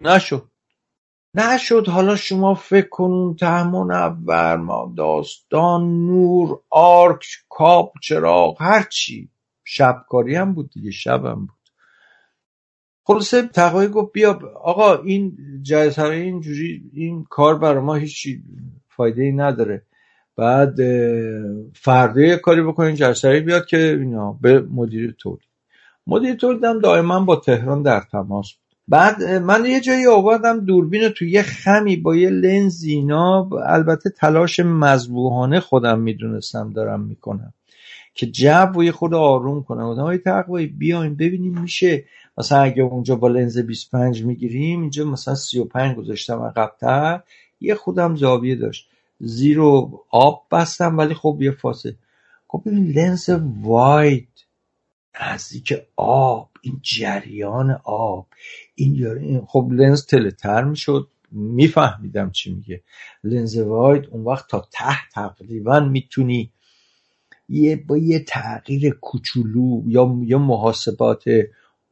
نشد. 0.00 0.50
نشد. 1.34 1.88
حالا 1.88 2.16
شما 2.16 2.54
فکر 2.54 2.88
کن 2.88 3.36
تهمون 3.40 3.92
اول 3.92 4.56
ما 4.56 4.94
داستان 4.96 6.06
نور 6.06 6.62
آرک 6.70 7.26
کاب 7.48 7.92
چراغ 8.02 8.62
هرچی 8.62 9.30
شبکاری 9.72 10.34
هم 10.34 10.54
بود 10.54 10.70
دیگه 10.70 10.90
هم 11.06 11.46
بود. 11.46 11.58
خلاصه 13.04 13.42
تقوی 13.42 13.88
گفت 13.88 14.12
بیا 14.12 14.40
آقا 14.62 14.96
این 15.02 15.36
جایزه 15.62 16.02
اینجوری 16.02 16.90
این 16.92 17.24
کار 17.24 17.58
برای 17.58 17.82
ما 17.82 17.94
هیچ 17.94 18.28
فایده 18.88 19.22
ای 19.22 19.32
نداره. 19.32 19.86
بعد 20.36 20.76
فردا 21.74 22.36
کاری 22.36 22.62
بکنین 22.62 22.94
جرسری 22.94 23.40
بیاد 23.40 23.66
که 23.66 23.98
اینا 24.00 24.32
به 24.32 24.60
مدیر 24.60 25.14
تولید. 25.18 25.50
مدیر 26.06 26.34
تولید 26.34 26.82
دائما 26.82 27.20
با 27.20 27.36
تهران 27.36 27.82
در 27.82 28.00
تماس 28.00 28.52
بود. 28.52 28.76
بعد 28.88 29.22
من 29.22 29.64
یه 29.64 29.80
جایی 29.80 30.06
آوردم 30.06 30.64
دوربین 30.64 31.08
تو 31.08 31.24
یه 31.24 31.42
خمی 31.42 31.96
با 31.96 32.16
یه 32.16 32.30
لنز 32.30 32.84
اینا 32.84 33.50
البته 33.66 34.10
تلاش 34.10 34.60
مذبوحانه 34.60 35.60
خودم 35.60 36.00
می‌دونستم 36.00 36.72
دارم 36.72 37.00
می‌کنم. 37.00 37.54
که 38.14 38.26
جو 38.26 38.72
و 38.76 38.84
یه 38.84 38.92
خود 38.92 39.14
آروم 39.14 39.62
کنم 39.62 39.90
گفتم 39.90 40.02
های 40.02 40.18
تقوی 40.18 40.66
بیایم 40.66 41.14
ببینیم 41.14 41.58
میشه. 41.58 42.04
مثلا 42.38 42.58
اگه 42.58 42.82
اونجا 42.82 43.16
با 43.16 43.28
لنز 43.28 43.58
25 43.58 44.24
می‌گیریم 44.24 44.80
اینجا 44.80 45.04
مثلا 45.04 45.34
35 45.34 45.96
گذاشتم 45.96 46.42
عقبتر. 46.42 47.22
یه 47.60 47.74
خودم 47.74 48.16
زاویه 48.16 48.54
داشت. 48.54 48.88
زیر 49.20 49.60
آب 50.10 50.46
بستم 50.52 50.98
ولی 50.98 51.14
خب 51.14 51.38
یه 51.40 51.50
فاصله. 51.50 51.96
خب 52.48 52.62
ببین 52.66 52.90
لنز 52.90 53.30
واید. 53.62 54.28
نزدیک 55.22 55.74
آب. 55.96 56.50
این 56.62 56.80
جریان 56.82 57.80
آب. 57.84 58.26
این 58.74 59.42
خب 59.46 59.68
لنز 59.72 60.06
تلتر 60.06 60.64
می‌شد. 60.64 61.08
میفهمیدم 61.32 62.30
چی 62.30 62.54
میگه. 62.54 62.82
لنز 63.24 63.58
wide 63.58 64.06
اون 64.10 64.24
وقت 64.24 64.48
تا 64.48 64.68
ته 64.72 64.96
تقریبا 65.12 65.80
می‌تونی 65.80 66.52
یه 67.50 67.76
با 67.76 67.96
یه 67.96 68.24
تغییر 68.24 68.90
کوچولو 68.90 69.82
یا 69.86 70.16
یا 70.22 70.38
محاسبات 70.38 71.24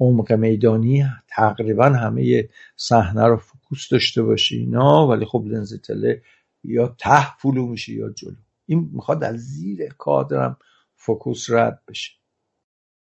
عمق 0.01 0.33
میدانی 0.33 1.07
تقریبا 1.29 1.85
همه 1.85 2.49
صحنه 2.77 3.27
رو 3.27 3.37
فوکوس 3.37 3.89
داشته 3.91 4.23
باشی 4.23 4.59
اینا 4.59 5.09
ولی 5.09 5.25
خب 5.25 5.45
لنز 5.47 5.81
tele 5.81 6.23
یا 6.65 6.97
ته 6.99 7.37
فلو 7.39 7.67
میشه 7.67 7.93
یا 7.93 8.11
جلو. 8.11 8.37
این 8.67 8.91
می‌خواد 8.93 9.25
از 9.25 9.37
زیر 9.37 9.89
کادرم 9.99 10.57
فوکوس 10.97 11.51
رد 11.51 11.83
بشه. 11.89 12.13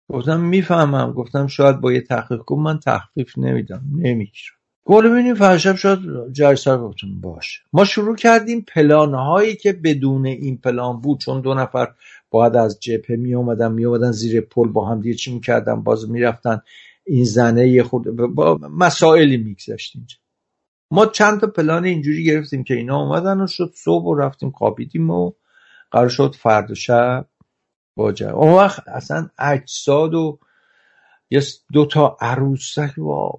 گفتم 0.09 0.39
می‌فهمم 0.39 1.11
گفتم 1.11 1.47
شاید 1.47 1.81
با 1.81 1.93
یه 1.93 2.01
تحقیق 2.01 2.39
کن 2.39 2.59
من 2.59 2.79
تخفیف 2.79 3.37
نمیدم 3.37 3.83
نمی‌گیرم. 3.95 4.55
گل 4.87 5.15
بینیم 5.15 5.35
فرشب 5.35 5.75
شد 5.75 5.99
جرسر 6.31 6.77
گفتم 6.77 7.21
باشه. 7.21 7.59
ما 7.73 7.85
شروع 7.85 8.15
کردیم 8.15 8.61
پلان 8.61 9.13
هایی 9.13 9.55
که 9.55 9.73
بدون 9.73 10.25
این 10.25 10.57
پلان 10.57 11.01
بود 11.01 11.19
چون 11.19 11.41
دو 11.41 11.53
نفر 11.53 11.93
باید 12.35 12.55
از 12.55 12.79
جبهه 12.79 13.17
می 13.17 13.33
اومدن 13.35 13.71
می 13.71 13.85
اومدن 13.85 14.11
زیر 14.11 14.41
پل 14.41 14.67
با 14.67 14.85
هم 14.89 15.01
دیگه 15.01 15.15
چی 15.15 15.33
می‌کردن؟ 15.33 15.83
باز 15.83 16.09
می‌رفتن 16.09 16.61
این 17.05 17.25
زنه 17.25 17.83
خود 17.83 18.15
با 18.15 18.59
مسائلی 18.71 19.37
میگذشتیم. 19.37 20.07
ما 20.91 21.05
چند 21.05 21.41
تا 21.41 21.47
پلان 21.47 21.85
اینجوری 21.85 22.23
گرفتیم 22.23 22.63
که 22.63 22.73
اینا 22.73 23.01
اومدن 23.01 23.41
و 23.41 23.47
شد 23.47 23.71
صبح 23.75 24.05
و 24.05 24.15
رفتیم 24.15 24.51
خوابیدیم 24.51 25.09
و 25.09 25.31
قرار 25.91 26.09
شد 26.09 26.35
فرد 26.35 26.71
و 26.71 26.75
شب 26.75 27.25
با 27.95 28.13
اون 28.33 28.53
وقت 28.53 28.87
اصلا 28.87 29.29
اجساد 29.39 30.13
و 30.13 30.39
یه 31.29 31.41
دو 31.73 31.85
تا 31.85 32.17
عروسک 32.21 32.97
و 32.97 33.31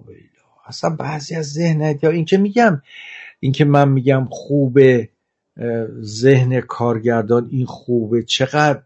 اصلا 0.65 0.95
بعضی 0.95 1.35
از 1.35 1.45
ذهنت 1.45 2.03
یا 2.03 2.09
اینکه 2.09 2.37
میگم 2.37 2.81
اینکه 3.39 3.65
من 3.65 3.89
میگم 3.89 4.27
خوبه 4.31 5.09
ذهن 6.01 6.61
کارگردان 6.61 7.47
این 7.51 7.65
خوبه 7.65 8.23
چقدر 8.23 8.83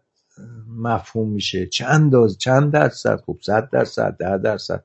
مفهوم 0.77 1.30
میشه. 1.30 1.68
چند 1.68 1.89
انداز 1.89 2.38
چند 2.38 2.72
درصد؟ 2.72 3.22
خوب 3.26 3.39
صد 3.41 3.69
درصد 3.69 4.18
ده 4.19 4.38
درصد. 4.38 4.84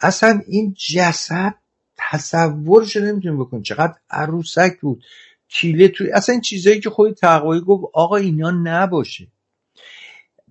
اصلا 0.00 0.40
این 0.46 0.74
جسد 0.88 1.54
تصورش 1.96 2.96
نمی‌تونیم 2.96 3.38
بکن 3.38 3.62
چقدر 3.62 3.94
عروسک 4.10 4.80
بود. 4.80 5.04
کیله 5.48 5.88
توی 5.88 6.10
اصلا 6.10 6.32
این 6.32 6.42
چیزایی 6.42 6.80
که 6.80 6.90
خودی 6.90 7.14
تقوی 7.14 7.60
گفت 7.60 7.84
آقا 7.94 8.16
اینا 8.16 8.50
نباشه. 8.50 9.26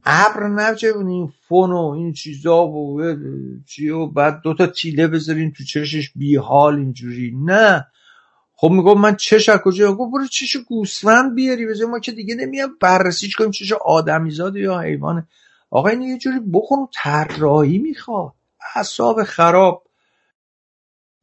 ابر 0.03 0.47
نجبونین 0.47 1.33
فون 1.47 1.71
و 1.71 1.85
این 1.85 2.13
چیزا 2.13 2.67
و 2.67 3.01
چی 3.65 3.89
و 3.89 4.07
بعد 4.07 4.41
دوتا 4.41 4.67
تیله 4.67 5.07
بذارین 5.07 5.51
تو 5.51 5.63
چشش. 5.63 6.11
بی 6.15 6.35
حال 6.35 6.75
اینجوری. 6.75 7.35
نه. 7.45 7.87
خب 8.61 8.69
میگم 8.69 8.97
من 9.01 9.15
چش 9.15 9.49
از 9.49 9.59
کجا؟ 9.59 9.93
گفت 9.93 10.11
برو 10.13 10.27
چش 10.27 10.57
گوسفند 10.57 11.35
بیاری. 11.35 11.65
بذار 11.65 11.87
ما 11.87 11.99
که 11.99 12.11
دیگه 12.11 12.35
نمیام 12.35 12.77
بررسیش 12.81 13.35
کنیم 13.35 13.51
چش 13.51 13.71
آدمیزاد 13.71 14.55
یا 14.55 14.79
حیوانه 14.79 15.27
آقا 15.69 15.89
این 15.89 16.01
یه 16.01 16.17
جوری 16.17 16.39
بخون 16.53 16.87
طراحی 16.93 17.77
می‌خواد. 17.77 18.33
حساب 18.73 19.23
خراب. 19.23 19.83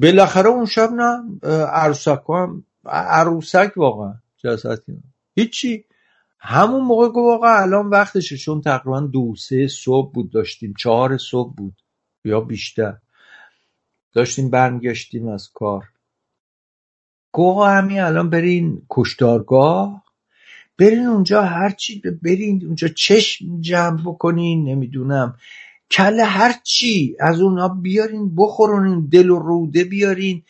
بالاخره 0.01 0.49
اون 0.49 0.67
شب 0.67 0.91
نه 0.93 1.39
عروسک 1.67 2.23
هم 2.29 2.65
عروسک 2.87 3.73
واقعا 3.77 4.15
جسد 4.37 4.83
هیچی. 5.35 5.85
همون 6.39 6.85
موقع 6.85 7.09
گفت 7.09 7.17
واقعا 7.17 7.63
الان 7.63 7.87
وقتشه. 7.87 8.37
چون 8.37 8.61
تقریبا 8.61 9.01
دو 9.01 9.35
سه 9.37 9.69
صبح 9.69 10.13
بود 10.13 10.31
داشتیم. 10.33 10.75
چهار 10.79 11.19
صبح 11.19 11.55
بود 11.55 11.75
یا 12.25 12.41
بیشتر. 12.41 12.97
داشتیم 14.13 14.51
برمیگشتیم 14.51 15.29
از 15.29 15.51
کار. 15.55 15.85
گوه 17.33 17.69
همین 17.69 18.01
الان 18.01 18.31
برین 18.31 18.83
کشتارگاه. 18.91 20.05
برین 20.79 21.07
اونجا 21.07 21.43
هرچی 21.43 22.03
برین 22.23 22.63
اونجا 22.67 22.89
چشم 22.89 23.61
جمع 23.61 24.01
بکنین 24.03 24.65
نمی‌دونم. 24.65 25.37
کله 25.91 26.25
هرچی 26.25 27.17
از 27.21 27.41
اونا 27.41 27.69
بیارین 27.69 28.37
بخورونین 28.37 29.09
دل 29.13 29.31
و 29.31 29.39
روده 29.39 29.85
بیارین. 29.85 30.43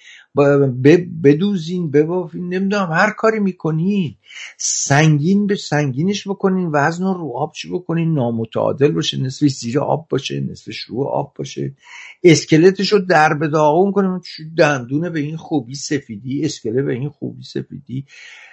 بدوزین 1.25 1.91
ببافین 1.91 2.49
نمی‌دونم 2.55 2.93
هر 2.93 3.11
کاری 3.11 3.41
می‌کنین. 3.41 4.17
سنگین 4.59 5.47
به 5.47 5.57
سنگینش 5.57 6.29
بکنین 6.29 6.71
وزن 6.73 7.05
رو 7.05 7.33
آب 7.37 7.53
چی 7.53 7.71
بکنین 7.71 8.15
نامتعادل 8.15 8.93
باشه 8.93 9.21
نصفش 9.21 9.51
زیر 9.51 9.81
آب 9.81 10.09
باشه 10.11 10.41
نصفش 10.41 10.79
رو 10.79 11.03
آب 11.03 11.35
باشه. 11.39 11.75
اسکلتش 12.23 12.93
رو 12.93 12.99
در 12.99 13.35
به 13.35 13.49
داغون 13.49 13.93
کنین. 13.93 14.21
دندونه 14.59 15.11
به 15.11 15.21
این 15.21 15.37
خوبی 15.37 15.75
سفیدی 15.75 16.45
اسکله 16.45 16.83
به 16.83 16.93
این 16.93 17.09
خوبی 17.09 17.43
سفیدی. 17.43 18.07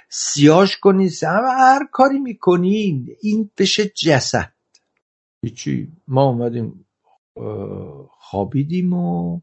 سیاش 0.09 0.77
کنین 0.77 1.09
هر 1.23 1.87
کاری 1.91 2.19
می‌کنین. 2.19 3.07
این 3.21 3.49
بشه 3.57 3.85
جسد. 3.85 4.51
هیچی. 5.43 5.87
ما 6.07 6.29
اومدیم 6.29 6.85
خوابیدیم 8.09 8.93
و 8.93 9.39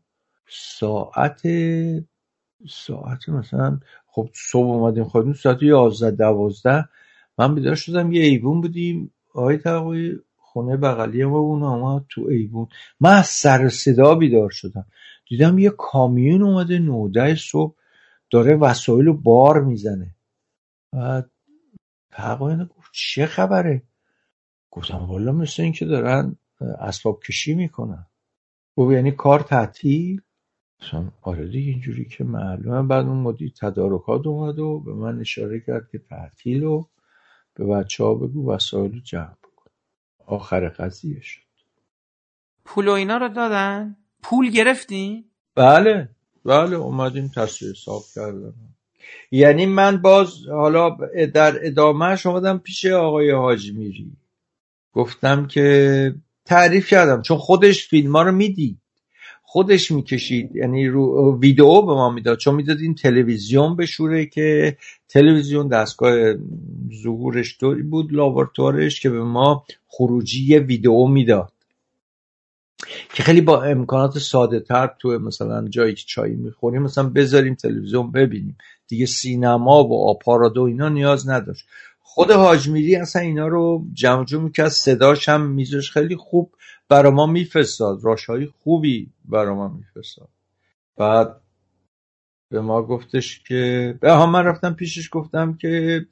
ساعت 0.51 1.43
ساعت 2.69 3.29
مثلا 3.29 3.81
خب 4.07 4.29
صبح 4.35 4.67
اومدیم 4.67 5.05
خوابیدیم 5.05 5.35
ساعت 5.35 5.63
یازده 5.63 6.11
دوازده. 6.11 6.89
من 7.39 7.55
بیدار 7.55 7.75
شدم 7.75 8.13
یه 8.13 8.23
ایوون 8.23 8.61
بودیم. 8.61 9.15
آقای 9.35 9.59
تقوی 9.59 10.19
خونه 10.37 10.77
بغلی 10.77 11.25
ما 11.25 11.39
اون 11.39 11.63
اومد 11.63 12.05
تو 12.09 12.23
ایوون. 12.23 12.67
من 13.01 13.17
از 13.17 13.27
سر 13.27 13.69
صدا 13.69 14.15
بیدار 14.15 14.51
شدم. 14.51 14.87
دیدم 15.29 15.59
یه 15.59 15.71
کامیون 15.71 16.43
اومده 16.43 16.79
نوده 16.79 17.35
صبح 17.35 17.75
داره 18.31 18.57
وسایل 18.57 19.07
رو 19.07 19.15
بار 19.15 19.65
می‌زنه. 19.65 20.15
بعد 20.93 21.31
تقوی 22.11 22.65
گفت 22.65 22.91
چه 22.93 23.27
خبره؟ 23.27 23.83
گفتم 24.71 24.97
والا 24.97 25.33
مثل 25.33 25.63
این 25.63 25.73
که 25.73 25.85
دارن 25.85 26.37
اسباب 26.61 27.21
کشی 27.23 27.55
می‌کنن. 27.55 28.07
گفت 28.77 28.93
یعنی 28.93 29.13
کار 29.13 29.41
تعطیل؟ 29.41 30.23
گفتم 30.83 31.13
آره 31.23 31.47
دیگه 31.47 31.71
اینجوری 31.71 32.05
که 32.05 32.25
معلومه. 32.25 32.89
بعد 32.89 33.07
اون 33.07 33.19
مدیر 33.19 33.53
تدارکات 33.61 34.27
اومد 34.27 34.59
و 34.59 34.81
به 34.81 34.95
من 34.95 35.21
اشاره 35.21 35.61
کرد 35.61 35.89
که 35.93 35.99
تعطیل 35.99 36.65
و 36.65 36.85
به 37.55 37.65
بچه 37.65 38.05
ها 38.05 38.15
بگو 38.15 38.51
وسایل 38.51 38.93
رو 38.93 39.01
جمع 39.01 39.35
بکن. 39.43 39.71
آخر 40.27 40.69
قضیه 40.69 41.21
شد. 41.21 41.43
پول 42.65 42.89
و 42.89 42.91
اینا 42.91 43.17
رو 43.17 43.29
دادن؟ 43.29 43.97
پول 44.23 44.51
گرفتی؟ 44.51 45.25
بله 45.55 46.09
بله 46.45 46.77
اومدیم 46.77 47.31
تصویر 47.37 47.73
حساب 47.73 48.03
کردم 48.15 48.55
یعنی 49.31 49.67
من 49.67 50.03
باز 50.03 50.49
حالا 50.49 50.97
در 51.35 51.67
ادامه 51.67 52.27
اومدم 52.27 52.59
پیش 52.59 52.87
آقای 52.87 53.31
حاج 53.31 53.73
میری. 53.73 54.17
گفتم 54.93 55.47
که 55.47 56.15
تعریف 56.45 56.91
کردم 56.91 57.23
چون 57.23 57.37
خودش 57.37 57.89
فیلم 57.89 58.17
ها 58.17 58.23
رو 58.23 58.33
می‌دید. 58.33 58.82
خودش 59.53 59.91
می‌کشید 59.91 60.57
یعنی 60.57 60.89
رو 60.89 61.39
ویدئو 61.41 61.83
به 61.83 61.93
ما 61.93 62.11
می‌داد 62.11 62.39
چون 62.39 62.55
می‌دادیم 62.55 62.95
تلویزیون 62.95 63.77
بشوره 63.77 64.27
که 64.27 64.77
تلویزیون 65.09 65.69
دستگاه 65.69 66.35
ظهورش 67.03 67.59
طوری 67.59 67.83
بود 67.83 68.13
لابراتوارش 68.13 69.01
که 69.01 69.11
به 69.11 69.25
ما 69.25 69.65
خروجی 69.89 70.59
ویدئو 70.59 71.07
می‌داد. 71.07 71.53
که 73.15 73.23
خیلی 73.23 73.41
با 73.41 73.63
امکانات 73.63 74.19
ساده 74.19 74.61
تر 74.61 74.91
تو 74.99 75.09
مثلا 75.09 75.69
جایی 75.69 75.95
که 75.95 76.05
چای 76.07 76.33
می‌خوریم 76.37 76.83
مثلا 76.83 77.09
بذاریم 77.09 77.55
تلویزیون 77.55 78.13
ببینیم. 78.13 78.57
دیگه 78.89 79.07
سینما 79.07 79.85
و 79.85 80.09
آپارات 80.09 80.57
و 80.57 80.61
اینا 80.63 80.89
نیاز 80.89 81.29
نداشت. 81.29 81.65
خود 82.01 82.31
حاجمیری 82.31 82.97
اصلا 82.97 83.23
اینا 83.23 83.49
رو 83.49 83.85
جمع 83.93 84.25
جمع 84.25 84.43
می‌کرد 84.43 84.69
صداش 84.69 85.29
هم 85.29 85.51
میزش 85.51 85.91
خیلی 85.91 86.17
خوب 86.17 86.51
برا 86.93 87.11
ما 87.11 87.27
میفرستاد. 87.27 88.05
راش 88.05 88.27
های 88.27 88.47
خوبی 88.47 89.11
برا 89.25 89.55
ما 89.55 89.69
میفرستاد. 89.69 90.29
بعد 90.97 91.41
به 92.51 92.61
ما 92.61 92.83
گفتش 92.83 93.43
که 93.43 93.95
به 94.01 94.27
من 94.27 94.45
رفتم 94.45 94.75
پیشش 94.75 95.09
گفتم 95.13 95.55
که 95.55 96.07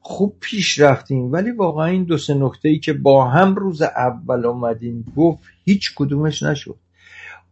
خوب 0.00 0.36
پیش 0.40 0.78
رفتیم 0.78 1.32
ولی 1.32 1.50
واقعا 1.50 1.86
این 1.86 2.04
دو 2.04 2.18
سه 2.18 2.34
نکته 2.34 2.68
ای 2.68 2.78
که 2.78 2.92
با 2.92 3.28
هم 3.30 3.54
روز 3.54 3.82
اول 3.82 4.46
اومدیم 4.46 5.12
گفت 5.16 5.42
هیچ 5.64 5.94
کدومش 5.94 6.42
نشد. 6.42 6.76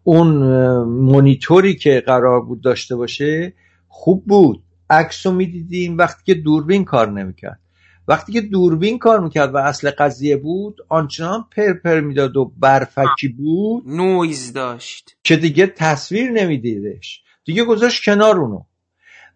اون 0.05 0.29
مونیتوری 0.85 1.75
که 1.75 2.03
قرار 2.07 2.41
بود 2.41 2.61
داشته 2.61 2.97
باشه 2.97 3.53
خوب 3.89 4.25
بود. 4.27 4.63
عکس 4.91 5.27
رو 5.27 5.33
می‌دیدیم. 5.33 5.99
وقتی 5.99 6.23
که 6.27 6.35
دوربین 6.35 6.85
کار 6.85 7.11
نمی‌کرد. 7.11 7.61
وقتی 8.09 8.33
که 8.33 8.41
دوربین 8.41 8.99
کار 8.99 9.20
می‌کرد 9.20 9.55
و 9.55 9.57
اصل 9.57 9.91
قضیه 9.91 10.37
بود 10.37 10.81
آنچنان 10.89 11.45
پرپر 11.57 12.01
می‌داد 12.01 12.37
و 12.37 12.53
برفکی 12.59 13.29
بود 13.29 13.83
نویز 13.87 14.53
داشت. 14.53 15.16
که 15.24 15.37
دیگه 15.37 15.66
تصویر 15.66 16.31
نمیدیدش. 16.31 17.23
دیگه 17.45 17.65
گذاشت 17.65 18.05
کنار 18.05 18.41
اونو. 18.41 18.62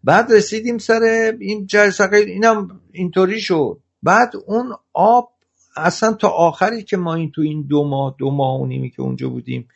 بعد 0.05 0.33
رسیدیم 0.33 0.79
سر 0.79 1.33
این 1.41 1.67
جرسقه 1.67 2.17
اینم 2.17 2.81
اینطوری 2.93 3.41
شد. 3.41 3.81
بعد 4.03 4.33
اون 4.47 4.73
آب 4.93 5.33
اصلا 5.77 6.13
تا 6.13 6.29
آخری 6.29 6.83
که 6.83 6.97
ما 6.97 7.15
این 7.15 7.31
تو 7.31 7.41
این 7.41 7.67
دو 7.67 7.89
ماه 7.89 8.17
دو 8.19 8.31
ماه 8.31 8.61
و 8.61 8.67
نیمی 8.67 8.91
که 8.91 9.03
اونجا 9.03 9.29
بودیم 9.29 9.69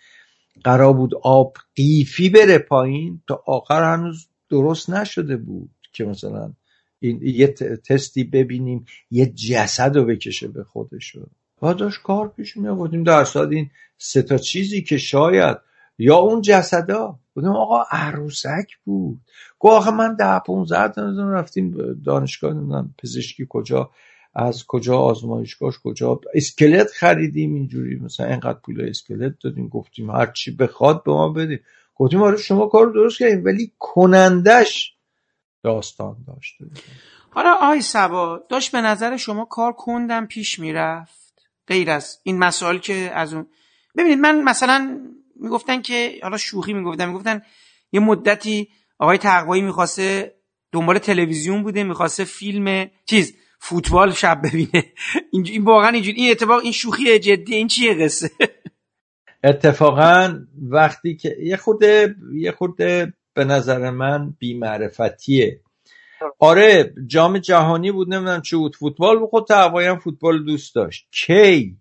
قرار 0.65 0.93
بود 0.93 1.15
آب 1.23 1.57
قیفی 1.77 2.31
بره 2.31 2.59
پایین 2.59 3.23
تا 3.29 3.43
آخر 3.47 3.95
هنوز 3.95 4.29
درست 4.51 4.91
نشده 4.91 5.37
بود 5.37 5.71
که 5.93 6.05
مثلا 6.05 6.53
این 7.01 7.21
یه 7.23 7.47
تستی 7.87 8.25
ببینیم 8.25 8.85
یه 9.11 9.27
جسد 9.27 9.97
رو 9.97 10.05
بکشه 10.05 10.49
به 10.49 10.65
خودشو 10.65 11.27
و 11.63 11.75
داشت 11.75 12.03
کار 12.03 12.29
پیش 12.29 12.57
می 12.57 12.69
آوردیم. 12.69 13.05
در 13.05 13.39
این 13.39 13.71
سه 13.99 14.23
تا 14.23 14.39
چیزی 14.39 14.83
که 14.83 14.99
شاید 14.99 15.57
یا 15.99 16.17
اون 16.17 16.41
جسدا. 16.41 17.19
بودیم 17.35 17.51
آقا 17.51 17.85
عروسک 17.91 18.67
بود. 18.85 19.21
گو 19.59 19.69
آخه 19.69 19.91
من 19.91 20.15
ده 20.15 20.39
پونزده 20.47 21.03
رفتیم 21.23 21.95
دانشگاه 22.05 22.55
نمی‌دونم 22.55 22.95
پزشکی 23.03 23.47
کجا 23.49 23.91
از 24.35 24.65
کجا 24.67 24.99
آزمایشگاهش 24.99 25.79
کجا. 25.85 26.21
اسکلت 26.35 26.91
خریدیم 26.91 27.55
اینجوری. 27.55 27.97
مثلا 27.97 28.27
اینقدر 28.27 28.59
پول 28.65 28.89
اسکلت 28.89 29.35
دادیم. 29.45 29.69
گفتیم 29.69 30.11
هر 30.11 30.27
چی 30.27 30.51
بخواد 30.57 31.05
به 31.05 31.13
ما 31.13 31.29
بدیم 31.29 31.61
گفتیم 31.95 32.23
آره 32.23 32.37
شما 32.37 32.67
کار 32.67 32.87
رو 32.87 32.93
درست 32.93 33.19
کردیم 33.19 33.45
ولی 33.45 33.73
کنندش 33.79 34.95
داستان 35.63 36.17
داشته 36.27 36.65
حالا 37.31 37.55
آی 37.55 37.81
سبا 37.81 38.41
داشت 38.49 38.73
به 38.73 38.81
نظر 38.81 39.17
شما 39.17 39.45
کار 39.45 39.73
کندم 39.73 40.27
پیش 40.27 40.59
می‌رفت؟ 40.59 41.43
غیر 41.67 41.91
از 41.91 42.19
این 42.23 42.39
مسائل 42.39 42.79
که 42.79 43.11
از 43.15 43.35
اون 43.35 43.47
ببینید 43.97 44.19
من 44.19 44.43
مثلا 44.43 45.01
می‌گفتن 45.37 45.83
که 45.83 46.21
حالا 46.23 46.37
شوخی 46.37 46.73
می‌گفتن 46.73 47.09
می‌گفتن 47.09 47.43
یه 47.93 48.01
مدتی 48.01 48.69
آقای 48.99 49.19
تقوایی 49.19 49.63
می‌خواسته 49.63 50.35
دنبال 50.73 50.99
تلویزیون 50.99 51.63
بوده 51.63 51.85
می‌خواسته 51.85 52.25
فیلم 52.25 52.91
چیز 53.07 53.35
فوتبال 53.59 54.13
شب 54.13 54.41
ببینه. 54.45 54.93
این 55.33 55.65
واقعا 55.65 55.89
اینجوری 55.89 56.17
این 56.17 56.31
اتفاق 56.31 56.63
این 56.63 56.73
شوخی 56.73 57.19
جدی 57.19 57.55
این 57.55 57.69
چیه 57.69 57.95
قصه؟ 57.95 58.31
اتفاقا 59.45 60.47
وقتی 60.71 61.17
که 61.17 61.37
یه 61.43 61.57
خود 61.57 61.83
یه 62.35 62.53
خود 62.53 62.77
به 63.35 63.45
نظر 63.45 63.91
من 63.91 64.35
بیمعرفتیه. 64.39 65.61
آره 66.39 66.95
جام 67.07 67.39
جهانی 67.39 67.93
بود 67.93 68.15
نمی‌دونم 68.15 68.43
چه 68.43 68.57
بود. 68.57 68.77
فوتبال 68.77 69.19
بود 69.19 69.31
خود 69.31 69.51
هم 69.51 69.99
فوتبال 69.99 70.45
دوست 70.45 70.75
داشت. 70.75 71.09
کی؟ 71.11 71.77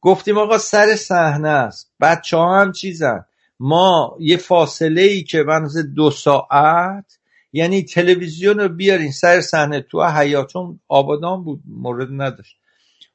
گفتیم 0.00 0.38
آقا 0.38 0.58
سر 0.58 0.96
صحنه 0.96 1.48
است. 1.48 1.92
بچه 2.00 2.36
ها 2.36 2.60
هم 2.60 2.72
چیزن. 2.72 3.24
ما 3.60 4.16
یه 4.20 4.36
فاصله 4.36 5.02
ای 5.02 5.22
که 5.22 5.42
بنز 5.42 5.78
دو 5.94 6.10
ساعت 6.10 7.18
یعنی 7.52 7.82
تلویزیون 7.82 8.60
رو 8.60 8.68
بیارین 8.68 9.12
سر 9.12 9.40
صحنه. 9.40 9.80
تو 9.80 10.04
حیاتون 10.04 10.80
آبادان 10.88 11.44
بود 11.44 11.62
مورد 11.66 12.08
نداشت. 12.10 12.56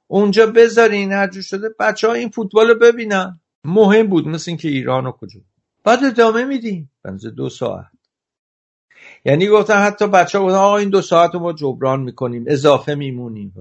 اونجا 0.07 0.48
بذارین 0.48 1.11
هر 1.11 1.41
شده 1.41 1.69
بچه 1.80 2.07
ها 2.07 2.14
این 2.14 2.30
فوتبال 2.30 2.68
رو 2.68 2.76
ببینن. 2.76 3.40
مهم 3.65 4.07
بود 4.07 4.28
مثل 4.28 4.52
اینکه 4.52 4.68
ایران 4.68 5.06
رو 5.06 5.11
کجا. 5.11 5.40
بعد 5.84 6.03
ادامه 6.03 6.44
میدیم. 6.45 6.91
بنز 7.03 7.26
دو 7.26 7.49
ساعت. 7.49 7.86
یعنی 9.26 9.48
گفتن 9.48 9.78
حتی 9.78 10.08
بچه 10.08 10.40
ها 10.40 10.45
گفتن 10.45 10.58
آقا 10.58 10.78
این 10.78 10.90
دو 10.90 11.02
ساعت 11.02 11.34
رو 11.34 11.40
ما 11.40 11.53
جبران 11.53 12.02
می‌کنیم 12.02 12.45
اضافه 12.48 12.95
میمونیم. 12.95 13.53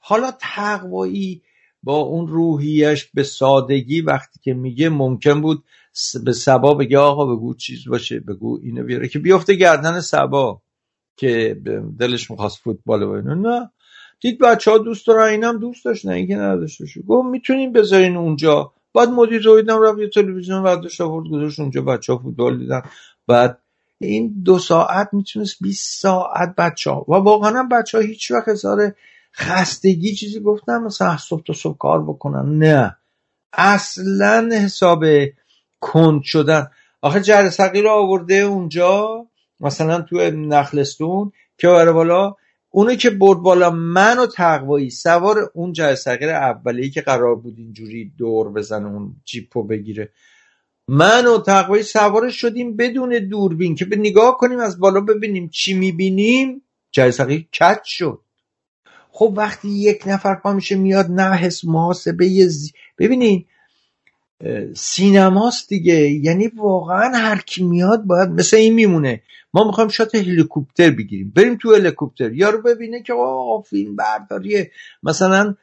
حالا 0.00 0.32
تقوایی 0.40 1.42
با 1.82 1.96
اون 1.96 2.28
روحیش 2.28 3.10
به 3.14 3.22
سادگی 3.22 4.00
وقتی 4.00 4.40
که 4.42 4.54
میگه 4.54 4.88
ممکن 4.88 5.40
بود 5.40 5.64
به 6.24 6.32
سبا 6.32 6.74
بگه 6.74 6.98
آقا 6.98 7.26
بگو 7.26 7.54
چیز 7.54 7.88
باشه 7.88 8.20
بگو 8.20 8.60
اینو 8.62 8.84
بیاره. 8.84 9.08
که 9.08 9.18
بیفته 9.18 9.54
گردن 9.54 10.00
سبا 10.00 10.62
که 11.16 11.60
دلش 11.98 12.30
می‌خواست 12.30 12.58
فوتبال 12.58 13.02
و 13.02 13.34
نه. 13.34 13.70
دید 14.20 14.38
بچه 14.38 14.70
ها 14.70 14.78
دوست 14.78 15.06
دارن 15.06 15.28
اینم 15.28 15.58
دوست 15.58 15.84
داشت 15.84 16.06
نه 16.06 16.14
اینکه 16.14 16.36
نداشته 16.36 16.86
شد 16.86 17.00
گفت 17.00 17.28
می‌تونیم 17.28 17.72
بذارین 17.72 18.16
اونجا 18.16 18.72
بعد 18.94 19.08
مدیر 19.08 19.42
رویدم 19.42 19.82
رفت 19.82 19.98
یه 19.98 20.08
تلویزیون 20.08 20.62
برداشت 20.62 21.00
آورد 21.00 21.28
گذاشت 21.28 21.60
اونجا 21.60 21.82
بچه 21.82 22.12
ها 22.12 22.18
فوتبال 22.18 22.58
دیدن. 22.58 22.82
بعد 23.26 23.58
این 24.00 24.42
دو 24.44 24.58
ساعت 24.58 25.08
می‌تونست 25.12 25.56
20 25.60 26.02
ساعت 26.02 26.54
بچه 26.56 26.90
ها 26.90 27.04
و 27.08 27.12
واقعا 27.12 27.68
بچه 27.72 27.98
ها 27.98 28.04
هیچ 28.04 28.30
وقت 28.30 28.48
هزار 28.48 28.94
خستگی 29.34 30.14
چیزی 30.14 30.40
گفتن 30.40 30.78
مثلا 30.78 31.16
صبح 31.16 31.42
تا 31.42 31.52
صبح 31.52 31.76
کار 31.78 32.02
بکنن. 32.02 32.58
نه. 32.58 32.96
اصلا 33.52 34.48
حساب 34.52 35.04
کند 35.80 36.22
شدن. 36.22 36.70
آخه 37.02 37.20
جرسقی 37.20 37.82
رو 37.82 37.90
آورده 37.90 38.34
اونجا 38.34 39.26
مثلا 39.60 40.00
تو 40.00 40.16
نخلستون 40.30 41.32
که 41.58 41.68
بره 41.68 41.92
بالا 41.92 42.34
اونو 42.70 42.94
که 42.94 43.10
برد 43.10 43.38
بالا 43.38 43.70
من 43.70 44.18
و 44.18 44.26
تقوایی 44.26 44.90
سوار 44.90 45.50
اون 45.54 45.72
جرسقیر 45.72 46.30
اولی 46.30 46.90
که 46.90 47.00
قرار 47.00 47.36
بود 47.36 47.58
اینجوری 47.58 48.12
دور 48.18 48.52
بزنه 48.52 48.88
اون 48.88 49.16
جیپو 49.24 49.62
بگیره. 49.62 50.12
من 50.88 51.26
و 51.26 51.38
تقوایی 51.38 51.82
سوارش 51.82 52.40
شدیم 52.40 52.76
بدون 52.76 53.28
دوربین 53.30 53.74
که 53.74 53.84
به 53.84 53.96
نگاه 53.96 54.36
کنیم 54.36 54.58
از 54.58 54.80
بالا 54.80 55.00
ببینیم 55.00 55.48
چی 55.48 55.74
می‌بینیم. 55.74 56.62
جرسقی 56.90 57.48
کچ 57.52 57.80
شد. 57.84 58.20
خب 59.10 59.34
وقتی 59.36 59.68
یک 59.68 60.02
نفر 60.06 60.34
پا 60.34 60.52
میشه 60.52 60.76
میاد 60.76 61.06
نه 61.10 61.36
حس 61.36 61.64
محاسبه 61.64 62.46
زی... 62.46 62.72
ببینین 62.98 63.46
سینماست 64.74 65.68
دیگه. 65.68 66.10
یعنی 66.10 66.48
واقعا 66.48 67.16
هر 67.16 67.40
کی 67.40 67.64
میاد 67.64 68.04
باید 68.04 68.28
مثل 68.28 68.56
این 68.56 68.74
میمونه. 68.74 69.22
ما 69.54 69.64
می‌خوایم 69.64 69.88
شات 69.88 70.14
هلیکوپتر 70.14 70.90
بگیریم. 70.90 71.32
بریم 71.36 71.56
تو 71.56 71.74
هلیکوپتر. 71.74 72.32
یارو 72.32 72.62
ببینه 72.62 73.02
که 73.02 73.12
آه 73.12 73.62
فیلم 73.62 73.96
برداریه. 73.96 74.70
مثلا 75.02 75.54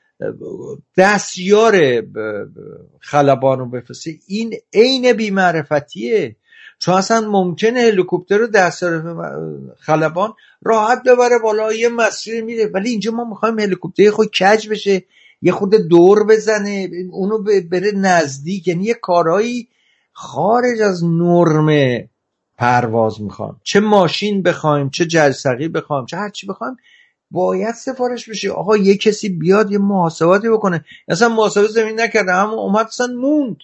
دستیار 0.97 2.03
خلبان 2.99 3.59
رو 3.59 3.65
بفرسته. 3.65 4.11
این 4.27 4.53
عین 4.73 5.13
بیمعرفتیه. 5.13 6.35
چون 6.79 6.95
اصلا 6.95 7.21
ممکنه 7.21 7.79
هلیکوپتر 7.79 8.37
رو 8.37 8.47
دستیار 8.47 9.73
خلبان 9.79 10.33
راحت 10.61 11.03
ببره 11.03 11.39
بالا 11.43 11.73
یه 11.73 11.89
مسیر 11.89 12.43
میره 12.43 12.65
ولی 12.73 12.89
اینجا 12.89 13.11
ما 13.11 13.29
می‌خوایم 13.29 13.59
هلیکوپتر 13.59 14.09
خود 14.09 14.31
کج 14.31 14.69
بشه. 14.69 15.03
یه 15.45 15.51
خود 15.51 15.75
دور 15.75 16.23
بزنه 16.23 16.89
اونو 17.11 17.43
بره 17.71 17.91
نزدیک 17.91 18.67
یعنی 18.67 18.83
یه 18.83 18.93
کارهایی 18.93 19.67
خارج 20.11 20.81
از 20.81 21.03
نرم 21.03 21.99
پرواز 22.57 23.21
می‌خوام. 23.21 23.59
چه 23.63 23.79
ماشین 23.79 24.41
بخوایم 24.41 24.89
چه 24.89 25.05
جلسقی 25.05 25.67
بخوایم 25.67 26.05
چه 26.05 26.17
هرچی 26.17 26.47
بخوایم 26.47 26.75
باید 27.31 27.75
سفارش 27.75 28.29
بشه. 28.29 28.51
آقا 28.51 28.77
یه 28.77 28.97
کسی 28.97 29.29
بیاد 29.29 29.71
یه 29.71 29.77
محاسباتی 29.77 30.49
بکنه. 30.49 30.85
اصلا 31.07 31.29
محاسبه 31.29 31.67
زمین 31.67 32.01
نکرده 32.01 32.33
همون 32.33 32.59
اومد 32.59 32.85
اصلا 32.85 33.07
موند. 33.07 33.57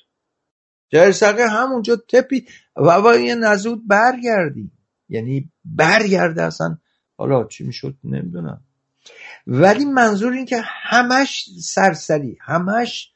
جلسقی 0.90 1.42
همونجا 1.42 1.96
تپی. 1.96 2.46
و 2.76 3.02
با 3.02 3.16
یه 3.16 3.36
نزود 3.36 3.88
برگردی. 3.88 4.72
یعنی 5.10 5.50
برگرده 5.66 6.44
اصلا. 6.44 6.78
حالا 7.18 7.44
چی 7.44 7.64
می‌شد؟ 7.64 7.96
نمی‌دونم. 8.04 8.62
ولی 9.48 9.86
منظور 9.86 10.34
این 10.34 10.46
که 10.46 10.62
همش 10.64 11.50
سرسری 11.62 12.38
همش 12.42 13.12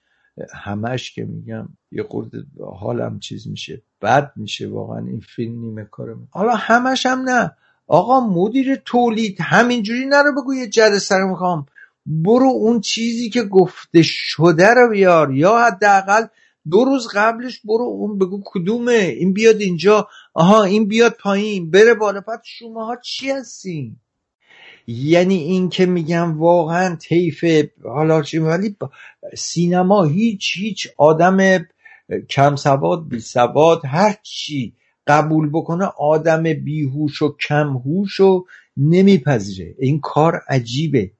همش 0.53 1.11
که 1.11 1.25
میگم 1.25 1.67
یه 1.91 2.03
خورده 2.03 2.45
حالم 2.79 3.19
چیز 3.19 3.47
میشه 3.47 3.81
بد 4.01 4.31
میشه 4.35 4.67
واقعا 4.67 4.99
این 4.99 5.19
فیلم 5.19 5.59
نیمه 5.59 5.83
کارم 5.83 6.27
حالا 6.31 6.55
همش 6.55 7.05
هم 7.05 7.19
نه. 7.19 7.51
آقا 7.87 8.19
مدیر 8.19 8.75
تولید 8.75 9.37
همینجوری 9.41 10.05
نرو 10.05 10.41
بگو 10.41 10.53
یه 10.53 10.67
جد 10.67 10.97
سر 10.97 11.23
می‌خوام. 11.23 11.65
برو 12.05 12.47
اون 12.47 12.81
چیزی 12.81 13.29
که 13.29 13.43
گفته 13.43 14.01
شده 14.03 14.73
رو 14.73 14.89
بیار. 14.89 15.33
یا 15.33 15.57
حداقل 15.57 16.27
دو 16.71 16.85
روز 16.85 17.07
قبلش 17.13 17.61
برو 17.63 17.83
اون 17.83 18.17
بگو 18.17 18.43
کدومه. 18.45 18.91
این 18.91 19.33
بیاد 19.33 19.61
اینجا. 19.61 20.07
آها 20.33 20.63
این 20.63 20.87
بیاد 20.87 21.13
پایین. 21.13 21.71
بره 21.71 21.93
بالا. 21.93 22.21
پس 22.21 22.39
شما 22.43 22.95
چی 23.03 23.31
هستین؟ 23.31 23.95
یعنی 24.87 25.35
این 25.35 25.69
که 25.69 25.85
میگم 25.85 26.39
واقعا 26.39 26.95
طیف 26.95 27.45
حالا 27.83 28.23
ولی 28.33 28.75
سینما 29.37 30.03
هیچ 30.03 30.53
هیچ 30.57 30.87
آدم 30.97 31.65
کم 32.29 32.55
سواد 32.55 33.07
بی 33.07 33.19
سواد 33.19 33.81
هر 33.85 34.15
چی 34.23 34.73
قبول 35.07 35.49
بکنه 35.49 35.85
آدم 35.85 36.43
بیهوش 36.43 37.21
و 37.21 37.35
کمهوش 37.37 38.19
و 38.19 38.45
نمیپذیره. 38.77 39.75
این 39.79 39.99
کار 39.99 40.41
عجیبه. 40.49 41.11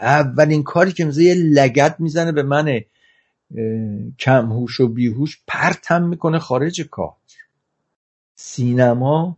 اولین 0.00 0.62
کاری 0.62 0.92
که 0.92 1.04
میزه 1.04 1.24
یه 1.24 1.34
لگت 1.34 1.96
می‌زنه 1.98 2.32
به 2.32 2.42
من 2.42 2.80
کمهوش 4.18 4.80
و 4.80 4.88
بیهوش 4.88 5.38
پرتم 5.46 6.02
می‌کنه 6.02 6.38
خارج 6.38 6.80
کار. 6.80 7.12
سینما 8.34 9.36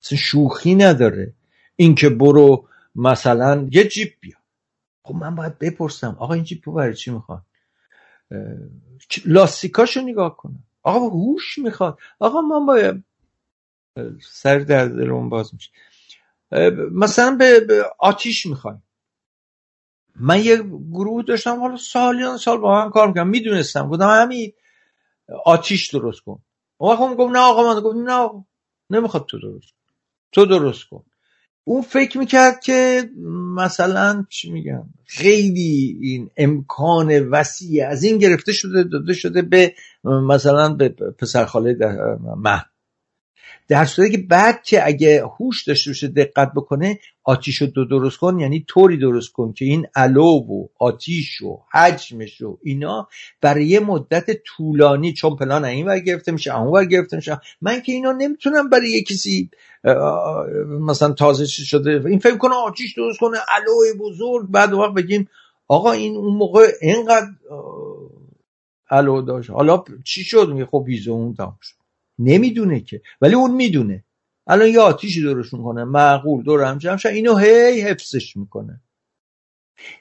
شوخی 0.00 0.74
نداره. 0.74 1.32
اینکه 1.76 2.08
برو 2.08 2.68
مثلا 2.98 3.68
یه 3.72 3.88
جیپ 3.88 4.20
بیا 4.20 4.36
خب 5.04 5.14
من 5.14 5.34
باید 5.34 5.58
بپرسم 5.58 6.16
آقا 6.20 6.34
این 6.34 6.44
جیپ 6.44 6.70
برای 6.74 6.94
چی 6.94 7.10
می‌خواد؟ 7.10 7.42
لاستیکاشو 9.24 10.00
نگاه 10.00 10.36
کنم. 10.36 10.64
آقا 10.82 11.08
هوش 11.08 11.58
می‌خواد. 11.58 11.98
آقا 12.18 12.40
من 12.40 12.66
باید 12.66 13.04
سر 14.22 14.58
در 14.58 14.88
درون 14.88 15.28
باز 15.28 15.54
میشه. 15.54 15.70
مثلا 16.92 17.36
به 17.36 17.84
آتیش 17.98 18.46
می‌خوایم. 18.46 18.82
من 20.16 20.44
یه 20.44 20.62
گروه 20.92 21.22
داشتم 21.22 21.60
حالا 21.60 21.76
سالیان 21.76 22.36
سال 22.36 22.58
با 22.58 22.82
هم 22.82 22.90
کار 22.90 23.08
می‌کنم 23.08 23.28
می‌دونستم. 23.28 23.88
گفتم 23.88 24.08
همین 24.08 24.52
آتیش 25.44 25.94
درست 25.94 26.20
کن. 26.20 26.42
اون 26.78 26.92
وقت 26.92 27.16
گفت 27.16 27.32
نه 27.32 27.38
آقا 27.40 27.74
من 27.74 27.80
گفت 27.80 27.96
نه 27.96 28.12
آقا. 28.12 28.44
نمی‌خواد 28.90 29.26
تو 29.26 29.38
درست 29.38 29.70
کن. 29.72 29.78
تو 30.32 30.46
درست 30.46 30.84
کن. 30.88 31.04
اون 31.68 31.82
فکر 31.82 32.18
می‌کرد 32.18 32.60
که 32.60 33.10
مثلا 33.56 34.24
چی 34.28 34.52
میگم 34.52 34.82
خیلی 35.04 35.98
این 36.02 36.30
امکان 36.36 37.28
وسیع 37.28 37.88
از 37.88 38.02
این 38.02 38.18
گرفته 38.18 38.52
شده 38.52 38.82
داده 38.82 39.12
شده 39.12 39.42
به 39.42 39.74
مثلا 40.04 40.74
به 40.74 40.88
پسرخاله 40.88 41.76
مه 42.36 42.64
در 43.68 43.84
صورتی 43.84 44.12
که 44.12 44.18
بعد 44.18 44.62
که 44.62 44.86
اگه 44.86 45.24
هوش 45.38 45.64
داشته 45.64 45.90
باشه 45.90 46.08
دقت 46.08 46.52
بکنه 46.56 46.98
آتیش 47.24 47.56
رو 47.56 47.84
درست 47.84 48.18
کن 48.18 48.38
یعنی 48.38 48.64
طوری 48.68 48.96
درست 48.96 49.32
کن 49.32 49.52
که 49.52 49.64
این 49.64 49.86
علو 49.94 50.26
و 50.26 50.66
آتیش 50.78 51.42
و 51.42 51.58
حجمش 51.72 52.40
و 52.40 52.58
اینا 52.62 53.08
برای 53.40 53.66
یه 53.66 53.80
مدت 53.80 54.30
طولانی 54.44 55.12
چون 55.12 55.36
پلان 55.36 55.64
این 55.64 55.86
ور 55.86 55.98
گرفته 55.98 56.32
میشه 56.32 56.58
اون 56.60 56.72
ور 56.72 56.84
گرفته 56.84 57.16
میشه. 57.16 57.40
من 57.60 57.80
که 57.80 57.92
اینا 57.92 58.12
نمی‌تونم 58.12 58.68
برای 58.68 58.90
یه 58.90 59.02
کسی 59.02 59.50
مثلا 60.80 61.12
تازه 61.12 61.46
شده 61.46 62.02
این 62.06 62.18
فکر 62.18 62.36
کنه 62.36 62.54
آتیش 62.54 62.94
درست 62.96 63.18
کنه 63.20 63.38
علو 63.48 63.98
بزرگ 63.98 64.50
بعد 64.50 64.72
وقت 64.72 64.94
بگیم 64.94 65.28
آقا 65.68 65.92
این 65.92 66.16
اون 66.16 66.34
موقع 66.34 66.66
اینقدر 66.82 67.28
علو 68.90 69.22
داشت. 69.22 69.50
حالا 69.50 69.84
چی 70.04 70.24
شد؟ 70.24 70.48
میگه 70.48 70.66
خب 70.66 70.84
هیزه 70.88 71.10
اون 71.10 71.34
تمام 71.34 71.58
شد. 71.62 71.77
نمی‌دونه 72.18 72.80
که. 72.80 73.02
ولی 73.20 73.34
اون 73.34 73.50
می‌دونه. 73.50 74.04
الان 74.46 74.68
یه 74.68 74.80
آتیشی 74.80 75.22
درست 75.22 75.54
می‌کنه 75.54 75.84
معقول 75.84 76.42
دور 76.42 76.64
هم 76.64 76.78
جمع 76.78 76.98
اینو 77.04 77.36
هی 77.36 77.80
حفظش 77.80 78.36
می‌کنه. 78.36 78.80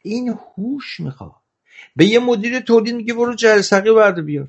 این 0.02 0.30
هوش 0.57 0.99
می‌خواد. 0.99 1.31
به 1.95 2.06
یه 2.06 2.19
مدیر 2.19 2.60
تولید 2.60 2.95
میگه 2.95 3.14
برو 3.14 3.35
جرسقی 3.35 3.89
ورده 3.89 4.22
بیار. 4.22 4.48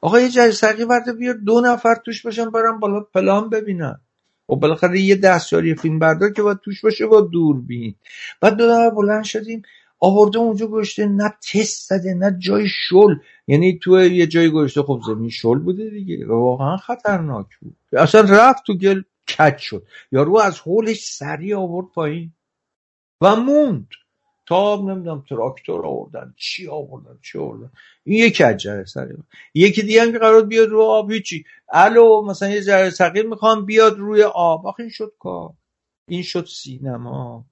آقا 0.00 0.20
یه 0.20 0.28
جرسقی 0.28 0.84
ورده 0.84 1.12
بیار 1.12 1.34
دو 1.34 1.60
نفر 1.60 1.94
توش 2.04 2.22
باشن 2.22 2.50
برم 2.50 2.80
بالا 2.80 3.00
پلان 3.00 3.48
ببینن. 3.48 4.00
و 4.48 4.56
بالاخره 4.56 5.00
یه 5.00 5.16
دستیاری 5.16 5.74
فیلم 5.74 5.98
بردار 5.98 6.32
که 6.32 6.42
باید 6.42 6.58
توش 6.58 6.84
باشه 6.84 7.06
با 7.06 7.20
دوربین. 7.20 7.94
بعد 8.40 8.56
دو 8.56 8.64
نفر 8.64 8.90
بلند 8.90 9.24
شدیم. 9.24 9.62
آورده 10.04 10.38
اونجا 10.38 10.66
گشته 10.66 11.06
نه 11.06 11.34
تست 11.52 11.88
زده 11.88 12.14
نه 12.14 12.36
جای 12.38 12.68
شل. 12.68 13.14
یعنی 13.46 13.78
تو 13.82 14.04
یه 14.04 14.26
جای 14.26 14.50
گشته 14.50 14.82
خب 14.82 15.00
زمین 15.06 15.30
شل 15.30 15.58
بوده 15.58 15.90
دیگه. 15.90 16.26
واقعا 16.26 16.76
خطرناک 16.76 17.46
بود. 17.60 17.76
اصلا 17.92 18.20
رفت 18.20 18.62
تو 18.66 18.74
گل 18.74 19.02
کچ 19.28 19.56
شد. 19.58 19.86
یارو 20.12 20.38
از 20.38 20.60
حولش 20.60 21.04
سریع 21.04 21.56
آورد 21.58 21.86
پایین 21.94 22.32
و 23.20 23.36
موند. 23.36 23.88
تا 24.46 24.76
نمی‌دونم 24.76 25.24
تراکتور 25.28 25.86
آوردن 25.86 26.34
چی 26.36 26.68
آوردن 26.68 27.18
چی 27.22 27.38
آوردن. 27.38 27.70
این 28.04 28.18
یکی 28.26 28.44
از 28.44 28.56
جره 28.56 28.84
سقیل 28.84 29.16
یکی 29.54 29.82
دیگه 29.82 30.02
هم 30.02 30.12
که 30.12 30.18
قرار 30.18 30.46
بیاد 30.46 30.68
رو 30.68 30.82
آب 30.82 31.10
هیچی. 31.10 31.44
الو 31.72 32.22
مثلا 32.22 32.48
یه 32.48 32.62
جره 32.62 32.90
سقیل 32.90 33.26
می‌خوام 33.26 33.64
بیاد 33.66 33.98
روی 33.98 34.22
آب. 34.22 34.66
آخه 34.66 34.80
این 34.80 34.90
شد 34.90 35.12
کار. 35.18 35.50
این 36.08 36.22
شد 36.22 36.46
سینما. 36.46 37.44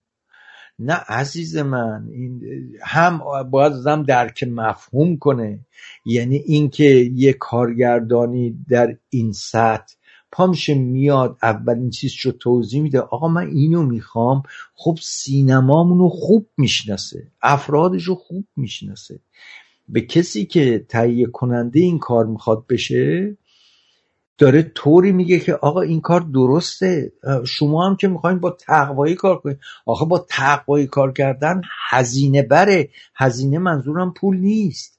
نه 0.78 0.94
عزیز 0.94 1.56
من 1.56 2.08
این 2.12 2.42
هم 2.82 3.20
باید 3.50 3.72
آدم 3.72 4.02
درک 4.02 4.44
مفهوم 4.44 5.16
کنه. 5.16 5.60
یعنی 6.04 6.36
اینکه 6.36 7.10
یه 7.14 7.32
کارگردانی 7.32 8.64
در 8.68 8.96
این 9.10 9.32
سطح 9.32 9.94
پامشه 10.32 10.74
میاد 10.74 11.38
اولین 11.42 11.90
چیز 11.90 12.14
رو 12.22 12.32
توضیح 12.32 12.82
میده. 12.82 13.00
آقا 13.00 13.28
من 13.28 13.48
اینو 13.48 13.82
می‌خوام 13.82 14.42
خب 14.74 14.98
سینمامونو 15.02 16.08
خوب 16.08 16.48
می‌شناسه 16.56 17.28
افرادش 17.42 18.04
رو 18.04 18.14
خوب 18.14 18.44
می‌شناسه. 18.56 19.20
به 19.88 20.00
کسی 20.00 20.44
که 20.44 20.86
تهیه 20.88 21.26
کننده 21.26 21.80
این 21.80 21.98
کار 21.98 22.26
می‌خواد 22.26 22.66
بشه 22.66 23.36
داره 24.38 24.62
طوری 24.62 25.12
میگه 25.12 25.40
که 25.40 25.54
آقا 25.54 25.80
این 25.80 26.00
کار 26.00 26.20
درسته 26.20 27.12
شما 27.46 27.86
هم 27.88 27.96
که 27.96 28.08
می‌خواین 28.08 28.38
با 28.38 28.50
تقوایی 28.50 29.14
کار 29.14 29.38
کنید 29.38 29.58
آقا 29.86 30.04
با 30.04 30.26
تقوایی 30.30 30.86
کار 30.86 31.12
کردن 31.12 31.60
هزینه 31.88 32.42
بره. 32.42 32.90
هزینه 33.14 33.58
منظورم 33.58 34.12
پول 34.12 34.36
نیست. 34.36 34.98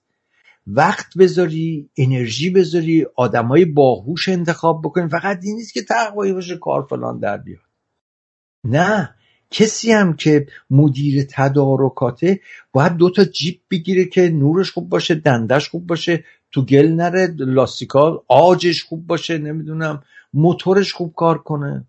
وقت 0.67 1.17
بذاری 1.17 1.89
انرژی 1.97 2.49
بذاری 2.49 3.05
آدمای 3.15 3.65
باهوش 3.65 4.29
انتخاب 4.29 4.81
بکنی 4.83 5.09
فقط 5.09 5.39
این 5.43 5.55
نیست 5.55 5.73
که 5.73 5.81
تقوایی 5.83 6.33
باشه 6.33 6.57
کار 6.57 6.87
فلان 6.89 7.19
در 7.19 7.37
بیاد. 7.37 7.59
نه. 8.63 9.15
کسی 9.53 9.91
هم 9.91 10.15
که 10.15 10.47
مدیر 10.69 11.23
تدارکاته 11.29 12.39
باید 12.71 12.97
دو 12.97 13.09
تا 13.09 13.23
جیب 13.23 13.61
بگیره 13.71 14.05
که 14.05 14.29
نورش 14.29 14.71
خوب 14.71 14.89
باشه 14.89 15.15
دندش 15.15 15.69
خوب 15.69 15.87
باشه 15.87 16.23
تو 16.51 16.65
گل 16.65 16.87
نره 16.87 17.35
لاستیکا 17.37 18.23
آجش 18.27 18.83
خوب 18.83 19.07
باشه 19.07 19.37
نمی‌دونم 19.37 20.03
موتورش 20.33 20.93
خوب 20.93 21.13
کار 21.15 21.37
کنه. 21.37 21.87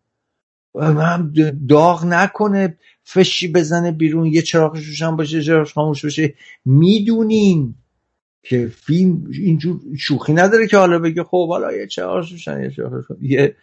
هم 0.80 1.32
داغ 1.68 2.04
نکنه 2.04 2.76
فشی 3.04 3.48
بزنه 3.48 3.92
بیرون 3.92 4.26
یه 4.26 4.42
چراغش 4.42 4.86
روشن 4.86 5.16
باشه 5.16 5.42
چراغش 5.42 5.72
خاموش 5.72 6.04
باشه. 6.04 6.34
می‌دونین 6.64 7.74
که 8.42 8.66
فیلم 8.66 9.26
اینجور 9.32 9.80
شوخی 9.98 10.32
نداره 10.32 10.66
که 10.66 10.76
حالا 10.76 10.98
بگه 10.98 11.24
خب 11.24 11.48
حالا 11.48 11.72
یه 11.72 11.86
چراغش 11.86 12.32
روشن 12.32 12.62
یه 12.62 12.70
چراغش 12.70 13.04
یه 13.20 13.56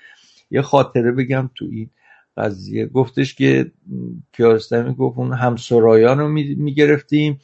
یه 0.52 0.62
خاطره 0.62 1.12
بگم 1.12 1.50
تو 1.56 1.66
این. 1.72 1.90
قضیه. 2.38 2.86
گفتش 2.86 3.36
که 3.36 3.72
کیارستمی 4.34 4.96
گفت 4.96 5.18
اون 5.18 5.34
همسرایان 5.34 6.20
رو 6.20 6.28
می‌گرفتیم. 6.58 7.40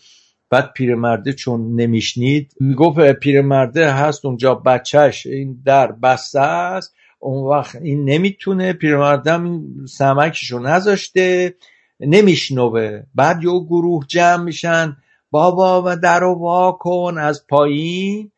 بعد 0.49 0.73
پیرمرده 0.73 1.33
چون 1.33 1.81
نمیشنید 1.81 2.53
گفت 2.77 3.11
پیرمرده 3.11 3.91
هست 3.91 4.25
اونجا 4.25 4.55
بچهش 4.55 5.25
این 5.25 5.61
در 5.65 5.91
بسته 5.91 6.39
است. 6.39 6.95
اون 7.19 7.57
وقت 7.57 7.75
این 7.75 8.09
نمی‌تونه 8.09 8.73
پیرمردم 8.73 9.43
این 9.43 9.85
سمکشو 9.85 10.59
نذاشته 10.59 11.55
نمیشنوه. 11.99 13.03
بعد 13.15 13.43
یه 13.43 13.59
گروه 13.59 14.05
جمع 14.07 14.43
میشن 14.43 14.97
بابا 15.31 15.83
و 15.85 15.95
در 15.95 16.19
رو 16.19 16.33
وا 16.33 16.71
کن 16.71 17.17
از 17.17 17.47
پایین. 17.47 18.31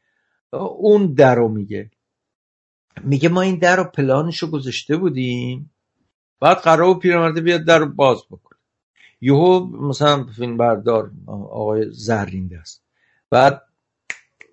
اون 0.80 1.14
در 1.14 1.36
رو 1.36 1.50
میگه. 1.50 1.92
میگه 3.04 3.30
ما 3.30 3.42
این 3.42 3.56
در 3.56 3.76
رو 3.76 3.84
پلانشو 3.84 4.52
گذاشته 4.52 4.98
بودیم. 4.98 5.72
بعد 6.40 6.58
قرار 6.58 7.00
پیرمرده 7.00 7.42
بیاد 7.42 7.64
در 7.64 7.86
باز 7.86 8.18
بکن 8.32 8.56
یهو 9.22 9.66
مثلا 9.90 10.24
فیلم 10.24 10.58
بردار 10.58 11.12
آقای 11.28 11.92
زرین 11.92 12.58
است. 12.62 12.84
بعد 13.30 13.62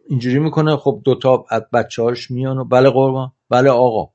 اینجوری 0.08 0.38
می‌کنه 0.38 0.76
خب 0.76 1.00
دوتا 1.04 1.44
از 1.50 1.62
بچه 1.72 2.02
هاش 2.02 2.30
میان 2.30 2.58
و 2.58 2.64
بله 2.64 2.90
قربان 2.90 3.32
بله 3.50 3.70
آقا. 3.70 4.10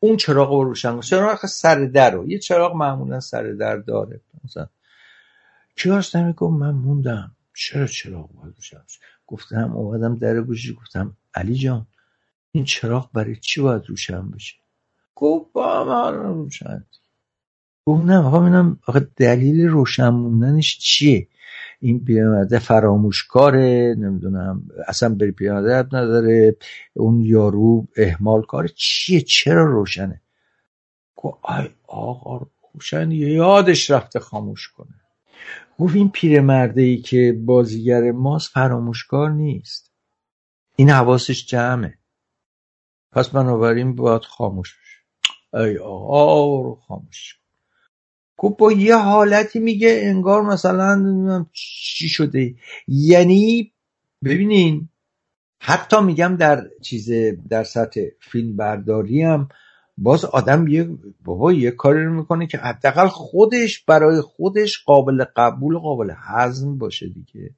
اون 0.00 0.16
چراغ 0.16 0.52
رو 0.52 0.64
روشن 0.64 1.00
چراغ 1.00 1.46
سر 1.46 1.84
در 1.84 2.10
رو. 2.10 2.28
یه 2.28 2.38
چراغ 2.38 2.76
معمولا 2.76 3.20
سر 3.20 3.42
در 3.42 3.76
داره. 3.76 4.20
مثلا 4.44 4.66
کیاس 5.76 6.16
نمیگم 6.16 6.52
من 6.52 6.70
موندم. 6.70 7.36
چرا 7.54 7.86
چراغ 7.86 8.32
باید 8.32 8.54
روشن 8.56 8.80
گفتم 9.26 9.72
اومدم 9.72 10.16
در 10.16 10.40
گوشی 10.40 10.74
گفتم 10.74 11.16
علی 11.34 11.54
جان 11.54 11.86
این 12.52 12.64
چراغ 12.64 13.12
برای 13.12 13.36
چی 13.36 13.60
باید 13.60 13.82
روشن 13.86 14.30
بشه؟ 14.30 14.54
گفت 15.14 15.52
با 15.52 15.84
من 15.84 16.14
روشن 16.14 16.84
گفت 17.86 18.04
نه 18.04 18.18
آقا 18.18 18.40
ببینم 18.40 18.78
آخه 18.86 19.08
دلیل 19.16 19.66
روشن 19.66 20.08
موندنش 20.08 20.78
چیه؟ 20.78 21.28
این 21.80 22.04
پیرمرده 22.04 22.58
فراموشکاره 22.58 23.94
نمی‌دونم 23.98 24.62
اصلا 24.88 25.14
بری 25.14 25.30
پیرمرده 25.32 25.96
نداره. 25.96 26.56
اون 26.94 27.20
یارو 27.20 27.86
احمال 27.96 28.42
کاره 28.42 28.68
چیه؟ 28.68 29.20
چرا 29.20 29.64
روشنه؟ 29.64 30.20
گفت 31.16 31.38
آی 31.42 31.70
آقا 31.86 32.46
روشن 32.74 33.10
یادش 33.10 33.90
رفته 33.90 34.20
خاموش 34.20 34.68
کنه. 34.68 34.94
گفت 35.78 35.96
این 35.96 36.10
پیرمرده 36.10 36.82
ای 36.82 36.96
که 36.96 37.42
بازیگر 37.46 38.10
ماست 38.10 38.50
فراموشکار 38.50 39.30
نیست. 39.30 39.92
این 40.76 40.90
حواسش 40.90 41.46
جمعه. 41.46 41.98
پس 43.12 43.28
بنابراین 43.28 43.94
باید 43.94 44.22
خاموش 44.22 44.76
ای 45.54 45.78
آقا 45.78 46.60
رو 46.60 46.74
خاموش. 46.74 47.38
خب 48.36 48.56
با 48.58 48.72
یه 48.72 48.96
حالتی 48.96 49.58
میگه 49.58 50.00
انگار 50.02 50.42
مثلا 50.42 50.94
نمی‌دونم 50.94 51.50
چی 51.52 52.08
شده. 52.08 52.54
یعنی 52.88 53.72
ببینین 54.24 54.88
حتی 55.58 56.00
میگم 56.00 56.36
در 56.36 56.66
چیز 56.82 57.10
در 57.48 57.64
سطح 57.64 58.00
فیلم 58.20 58.56
برداری 58.56 59.22
هم 59.22 59.48
باز 59.98 60.24
آدم 60.24 60.68
یه 60.68 60.88
بابا 61.24 61.52
یه 61.52 61.70
کاری 61.70 62.04
رو 62.04 62.14
می‌کنه 62.14 62.46
که 62.46 62.58
حداقل 62.58 63.08
خودش 63.08 63.84
برای 63.84 64.20
خودش 64.20 64.84
قابل 64.84 65.24
قبول 65.36 65.78
قابل 65.78 66.12
هضم 66.16 66.78
باشه 66.78 67.08
دیگه. 67.08 67.50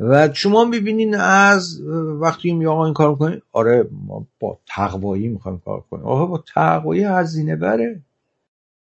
و 0.00 0.32
شما 0.32 0.64
می‌بینین 0.64 1.14
از 1.14 1.80
وقتی 2.20 2.52
می 2.52 2.66
آقا 2.66 2.84
این 2.84 2.94
کار 2.94 3.10
می‌کنین 3.10 3.40
آره 3.52 3.88
ما 4.06 4.26
با 4.40 4.58
تقوایی 4.66 5.28
می‌خوایم 5.28 5.58
کار 5.64 5.84
کنیم. 5.90 6.04
آقا 6.04 6.26
با 6.26 6.44
تقوایی 6.54 7.04
هزینه 7.04 7.56
بره. 7.56 8.00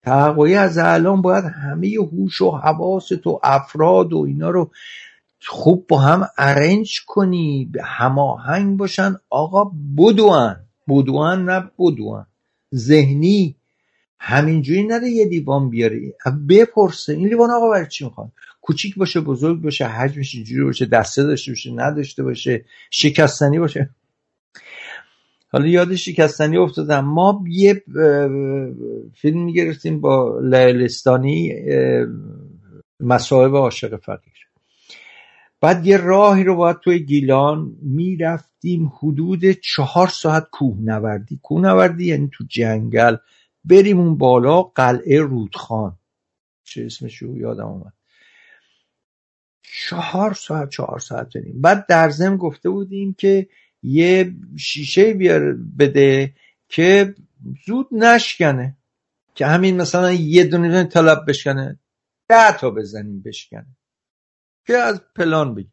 تقوی 0.03 0.55
از 0.55 0.77
الان 0.77 1.21
باید 1.21 1.45
همه 1.45 1.95
هوش 2.11 2.41
و 2.41 2.51
حواست 2.51 3.27
و 3.27 3.39
افراد 3.43 4.13
و 4.13 4.17
اینا 4.17 4.49
رو 4.49 4.71
خوب 5.47 5.85
با 5.87 5.97
هم 5.97 6.27
ارنج 6.37 7.05
کنی 7.07 7.71
هماهنگ 7.83 8.77
باشن. 8.77 9.15
آقا 9.29 9.71
بدوان. 9.97 10.55
بدوان 10.87 11.45
نه 11.49 11.71
بدوان. 11.79 12.25
ذهنی 12.75 13.55
همینجوری 14.19 14.83
نره 14.83 15.09
یه 15.09 15.25
لیوان 15.25 15.69
بیاره. 15.69 16.13
بپرسه. 16.49 17.13
این 17.13 17.27
لیوان 17.27 17.51
آقا 17.51 17.69
برای 17.69 17.87
چی 17.87 18.05
می‌خوان؟ 18.05 18.31
کوچیک 18.67 18.95
باشه 18.95 19.19
بزرگ 19.21 19.61
باشه 19.61 19.87
حجمش 19.87 20.35
اینجوری 20.35 20.63
باشه 20.63 20.85
دسته 20.85 21.23
داشته 21.23 21.51
باشه 21.51 21.71
نداشته 21.71 22.23
باشه 22.23 22.65
شکستنی 22.91 23.59
باشه. 23.59 23.89
حالا 25.51 25.67
یاد 25.67 25.95
شکستنی 25.95 26.57
افتادم. 26.57 27.05
ما 27.05 27.43
یه 27.47 27.83
فیلم 29.15 29.43
می‌گرفتیم 29.43 30.01
با 30.01 30.39
لیلستانی 30.39 31.53
مصاحب 32.99 33.55
عاشق 33.55 33.95
فقیر. 33.95 34.33
بعد 35.61 35.85
یه 35.85 35.97
راهی 35.97 36.43
رو 36.43 36.55
باید 36.55 36.79
توی 36.79 36.99
گیلان 36.99 37.75
می‌رفتیم 37.81 38.91
حدود 38.99 39.51
چهار 39.51 40.07
ساعت 40.07 40.47
کوه 40.51 40.77
نوردی 40.81 41.39
کوه 41.43 41.61
نوردی 41.61 42.05
یعنی 42.05 42.29
تو 42.33 42.43
جنگل. 42.49 43.15
بریم 43.65 43.99
اون 43.99 44.17
بالا 44.17 44.61
قلعه 44.61 45.19
رودخان. 45.19 45.97
چه 46.63 46.85
اسمشو 46.85 47.37
یادم 47.37 47.67
اومد. 47.67 47.96
چهار 49.73 50.33
ساعت 50.33 50.69
چهار 50.69 50.99
ساعت 50.99 51.37
بریم 51.37 51.61
بعد 51.61 51.85
در 51.87 52.09
زم 52.09 52.37
گفته 52.37 52.69
بودیم 52.69 53.13
که 53.13 53.47
یه 53.83 54.35
شیشه 54.57 55.13
بیار 55.13 55.53
بده 55.79 56.33
که 56.69 57.15
زود 57.65 57.87
نشکنه. 57.91 58.77
که 59.35 59.45
همین 59.45 59.81
مثلا 59.81 60.11
یه 60.11 60.43
دونه 60.43 60.83
طلب 60.83 61.25
بشکنه. 61.27 61.79
ده 62.27 62.57
تا 62.57 62.69
بزنیم 62.69 63.21
بشکنه. 63.21 63.67
که 64.65 64.77
از 64.77 65.01
پلان 65.15 65.55
بگیم 65.55 65.71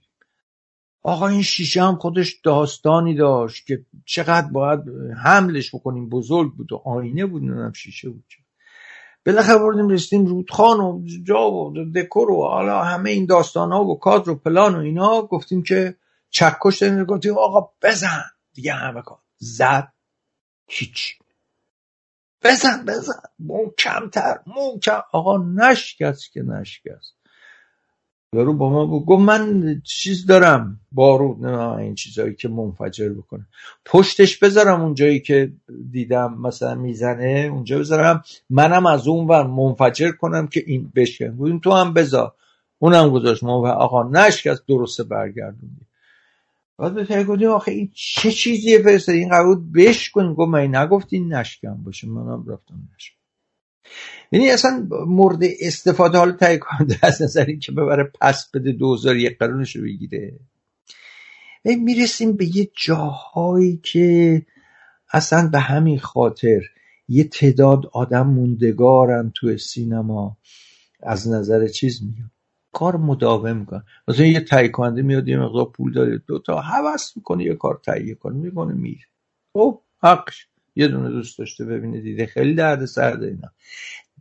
آقا 1.02 1.28
این 1.28 1.42
شیشه 1.42 1.82
هم 1.82 1.96
خودش 1.96 2.40
داستانی 2.44 3.14
داشت 3.14 3.66
که 3.66 3.84
چقدر 4.04 4.48
باید 4.48 4.80
حملش 5.24 5.74
بکنیم. 5.74 6.08
بزرگ 6.08 6.54
بود 6.54 6.72
و 6.72 6.76
آینه 6.76 7.26
بود 7.26 7.42
نمی‌دونم 7.42 7.72
شیشه 7.72 8.10
بود 8.10 8.24
بالاخره 9.26 9.58
بردیم 9.58 9.88
رسیدیم 9.88 10.26
رودخان 10.26 10.80
و 10.80 11.02
جا 11.22 11.50
و 11.50 11.74
دکور 11.94 12.30
و 12.30 12.48
حالا 12.48 12.82
همه 12.82 13.10
این 13.10 13.26
داستان 13.26 13.72
ها 13.72 13.84
و 13.84 13.98
کادر 13.98 14.30
و 14.30 14.34
پلان 14.34 14.74
و 14.74 14.78
اینا 14.78 15.22
گفتیم 15.22 15.62
که 15.62 15.96
چکش 16.30 16.78
داریم 16.78 17.04
گفتیم 17.04 17.38
آقا 17.38 17.72
بزن. 17.82 18.22
دیگه 18.52 18.72
همه 18.72 19.02
کار. 19.02 19.18
زد. 19.38 19.92
هیچ. 20.66 21.18
بزن 22.42 22.84
بزن. 22.84 23.22
محکمتر 23.38 24.38
محکم 24.46 25.02
آقا 25.12 25.38
نشکست 25.38 26.32
که 26.32 26.42
نشکست. 26.42 27.14
یارو 28.34 28.54
با 28.54 28.70
ما 28.70 28.86
بود. 28.86 29.04
گفت 29.06 29.22
من 29.22 29.80
چیز 29.84 30.26
دارم. 30.26 30.80
بارود 30.92 31.46
نه 31.46 31.70
این 31.70 31.94
چیزایی 31.94 32.34
که 32.34 32.48
منفجر 32.48 33.08
بکنه. 33.08 33.46
پشتش 33.84 34.38
بذارم 34.38 34.82
اون 34.82 34.94
جایی 34.94 35.20
که 35.20 35.52
دیدم 35.90 36.38
مثلا 36.40 36.74
می‌زنه 36.74 37.48
اونجا 37.52 37.78
بذارم. 37.78 38.22
منم 38.50 38.86
از 38.86 39.08
اون 39.08 39.26
ور 39.26 39.46
منفجر 39.46 40.10
کنم 40.10 40.46
که 40.46 40.64
این 40.66 40.92
بشکن 40.96 41.30
بودیم 41.30 41.58
تو 41.58 41.72
هم 41.72 41.92
بذار. 41.94 42.32
اونم 42.78 43.10
گذاشت. 43.10 43.44
ما 43.44 43.72
آقا 43.72 44.02
نشکست 44.02 44.66
درسته 44.68 45.04
برگردوندی. 45.04 45.86
بعد 46.78 46.94
به 46.94 47.04
فکر 47.04 47.24
گفتیم 47.24 47.48
آخه 47.48 47.72
این 47.72 47.90
چه 47.94 48.30
چیزیه 48.30 48.82
فرستادی 48.82 49.18
این 49.18 49.28
قرار 49.28 49.60
بشکن 49.74 50.34
گفت 50.34 50.48
من 50.48 50.76
نگفتی 50.76 51.20
نشکن 51.20 51.82
باشه. 51.84 52.08
منم 52.08 52.44
رفتم 52.48 52.88
نشکن 52.96 53.16
یعنی 54.34 54.50
اصلا 54.50 54.88
مورد 55.06 55.38
استفاده 55.60 56.18
حال 56.18 56.32
تایی 56.32 56.58
کننده 56.58 56.98
از 57.02 57.22
نظر 57.22 57.52
که 57.52 57.72
ببره 57.72 58.12
پس 58.20 58.50
بده 58.50 58.72
دوزار 58.72 59.16
یک 59.16 59.38
قرونش 59.38 59.76
رو 59.76 59.82
بگیره. 59.82 60.40
می‌رسیم 61.64 62.36
به 62.36 62.56
یه 62.56 62.70
جاهایی 62.76 63.80
که 63.82 64.42
اصلا 65.12 65.48
به 65.48 65.58
همین 65.58 65.98
خاطر 65.98 66.60
یه 67.08 67.24
تعداد 67.24 67.86
آدم 67.92 68.26
موندگارن 68.26 69.32
توی 69.34 69.58
سینما. 69.58 70.36
از 71.02 71.28
نظر 71.28 71.68
چیز 71.68 72.02
میاد 72.02 72.30
کار 72.72 72.96
مداوم 72.96 73.56
می‌کنن. 73.56 73.84
مثلا 74.08 74.26
یه 74.26 74.40
تهیه 74.40 74.68
کننده 74.68 75.02
میاد 75.02 75.28
یه 75.28 75.38
مقدار 75.38 75.64
پول 75.64 75.92
داره 75.92 76.18
دو 76.26 76.38
تا 76.38 76.62
می‌کنه 77.16 77.44
یه 77.44 77.54
کار 77.54 77.80
تهیه 77.84 78.14
کنه 78.14 78.36
می‌کنه 78.36 78.74
میره. 78.74 79.04
خب 79.52 79.80
حقش. 80.02 80.48
یه 80.76 80.88
دونه 80.88 81.10
دوست 81.10 81.38
داشته 81.38 81.64
ببینه 81.64 82.00
دیده. 82.00 82.26
خیلی 82.26 82.54
درد 82.54 82.84
سرده 82.84 83.26
اینا. 83.26 83.48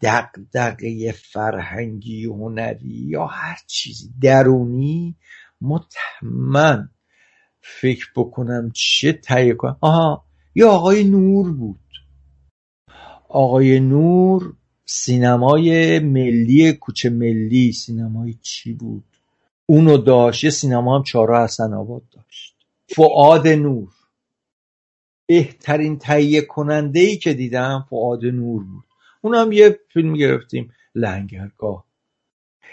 دقدقه 0.04 1.12
فرهنگی 1.12 2.26
هنری 2.26 3.06
یا 3.08 3.26
هر 3.26 3.58
چیزی. 3.68 4.10
درونی 4.22 5.16
مطمئن 5.62 6.90
فکر 7.62 8.08
بکنم 8.16 8.72
چه 8.74 9.14
تهیه 9.14 9.54
کنم. 9.54 9.78
آها 9.82 10.26
یه 10.56 10.66
آقای 10.66 11.04
نور 11.04 11.54
بود. 11.54 11.80
آقای 13.30 13.80
نور 13.80 14.54
سینمای 14.86 16.00
ملی 16.00 16.74
کوچه 16.74 17.10
ملی 17.10 17.72
سینمای 17.72 18.34
چی 18.42 18.74
بود؟ 18.74 19.04
اونو 19.66 19.98
داشت 19.98 20.44
یه 20.44 20.50
سینما 20.50 20.98
هم 20.98 21.04
چهارا 21.04 21.44
حسن 21.44 21.74
آباد 21.74 22.04
داشت. 22.12 22.56
فعاد 22.88 23.48
نور. 23.48 23.90
بهترین 25.28 25.98
تهیه 25.98 26.42
کننده 26.42 27.00
ای 27.00 27.18
که 27.18 27.34
دیدم 27.34 27.86
فعاد 27.90 28.26
نور 28.26 28.64
بود. 28.64 28.93
اون 29.24 29.36
هم 29.36 29.52
یه 29.52 29.80
فیلم 29.94 30.14
گرفتیم 30.14 30.72
لنگرگاه. 30.96 31.86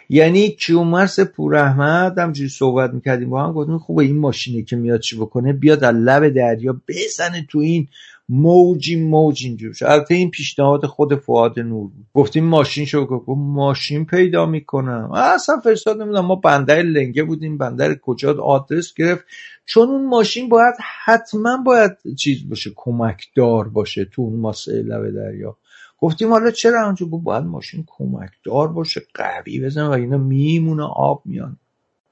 یعنی 0.08 0.48
کیومرس 0.48 1.20
پور 1.20 1.56
احمد 1.56 2.18
همجوری 2.18 2.48
صحبت 2.48 2.94
می‌کردیم 2.94 3.30
با 3.30 3.44
هم 3.44 3.52
گفتیم 3.52 3.78
خوبه 3.78 4.04
این 4.04 4.18
ماشینی 4.18 4.64
که 4.64 4.76
میاد 4.76 5.00
چی 5.00 5.16
بکنه 5.16 5.52
بیاد 5.52 5.84
از 5.84 5.94
لب 5.94 6.28
دریا 6.28 6.80
بزنه 6.88 7.46
تو 7.48 7.58
این 7.58 7.88
موجی 8.28 8.96
موج 8.96 9.42
اینجور. 9.44 9.74
البته 9.82 10.14
این 10.14 10.30
پیشنهاد 10.30 10.86
خود 10.86 11.14
فعاد 11.14 11.60
نور 11.60 11.90
بود. 11.90 12.06
گفتیم 12.14 12.44
ماشین 12.44 12.84
شو 12.84 13.06
گفت 13.06 13.24
ماشین 13.28 14.04
پیدا 14.04 14.46
می‌کنم. 14.46 15.10
اصلا 15.14 15.60
فرستاد 15.64 16.02
نمی‌دونم 16.02 16.26
ما 16.26 16.34
بندر 16.34 16.82
لنگه 16.82 17.22
بودیم 17.22 17.58
بندر 17.58 17.94
کجا 17.94 18.42
آدرس 18.42 18.94
گرفت. 18.94 19.24
چون 19.66 19.88
اون 19.88 20.06
ماشین 20.06 20.48
باید 20.48 20.74
حتما 21.04 21.62
باید 21.66 21.90
چیز 22.18 22.48
باشه 22.48 22.70
کمک 22.76 23.26
دار 23.36 23.68
باشه 23.68 24.04
تو 24.04 24.22
اون 24.22 24.40
ماسه 24.40 24.72
لب 24.72 25.10
دریا. 25.10 25.56
گفتیم 26.00 26.30
حالا 26.30 26.50
چرا 26.50 26.84
اونجا 26.84 27.06
گفت 27.06 27.24
باید 27.24 27.44
ماشین 27.44 27.84
کمک 27.86 28.30
دار 28.44 28.68
باشه 28.68 29.02
قوی 29.14 29.60
بزن 29.60 29.86
و 29.86 29.90
اینا 29.90 30.18
میمونه 30.18 30.82
آب 30.82 31.22
میان 31.24 31.56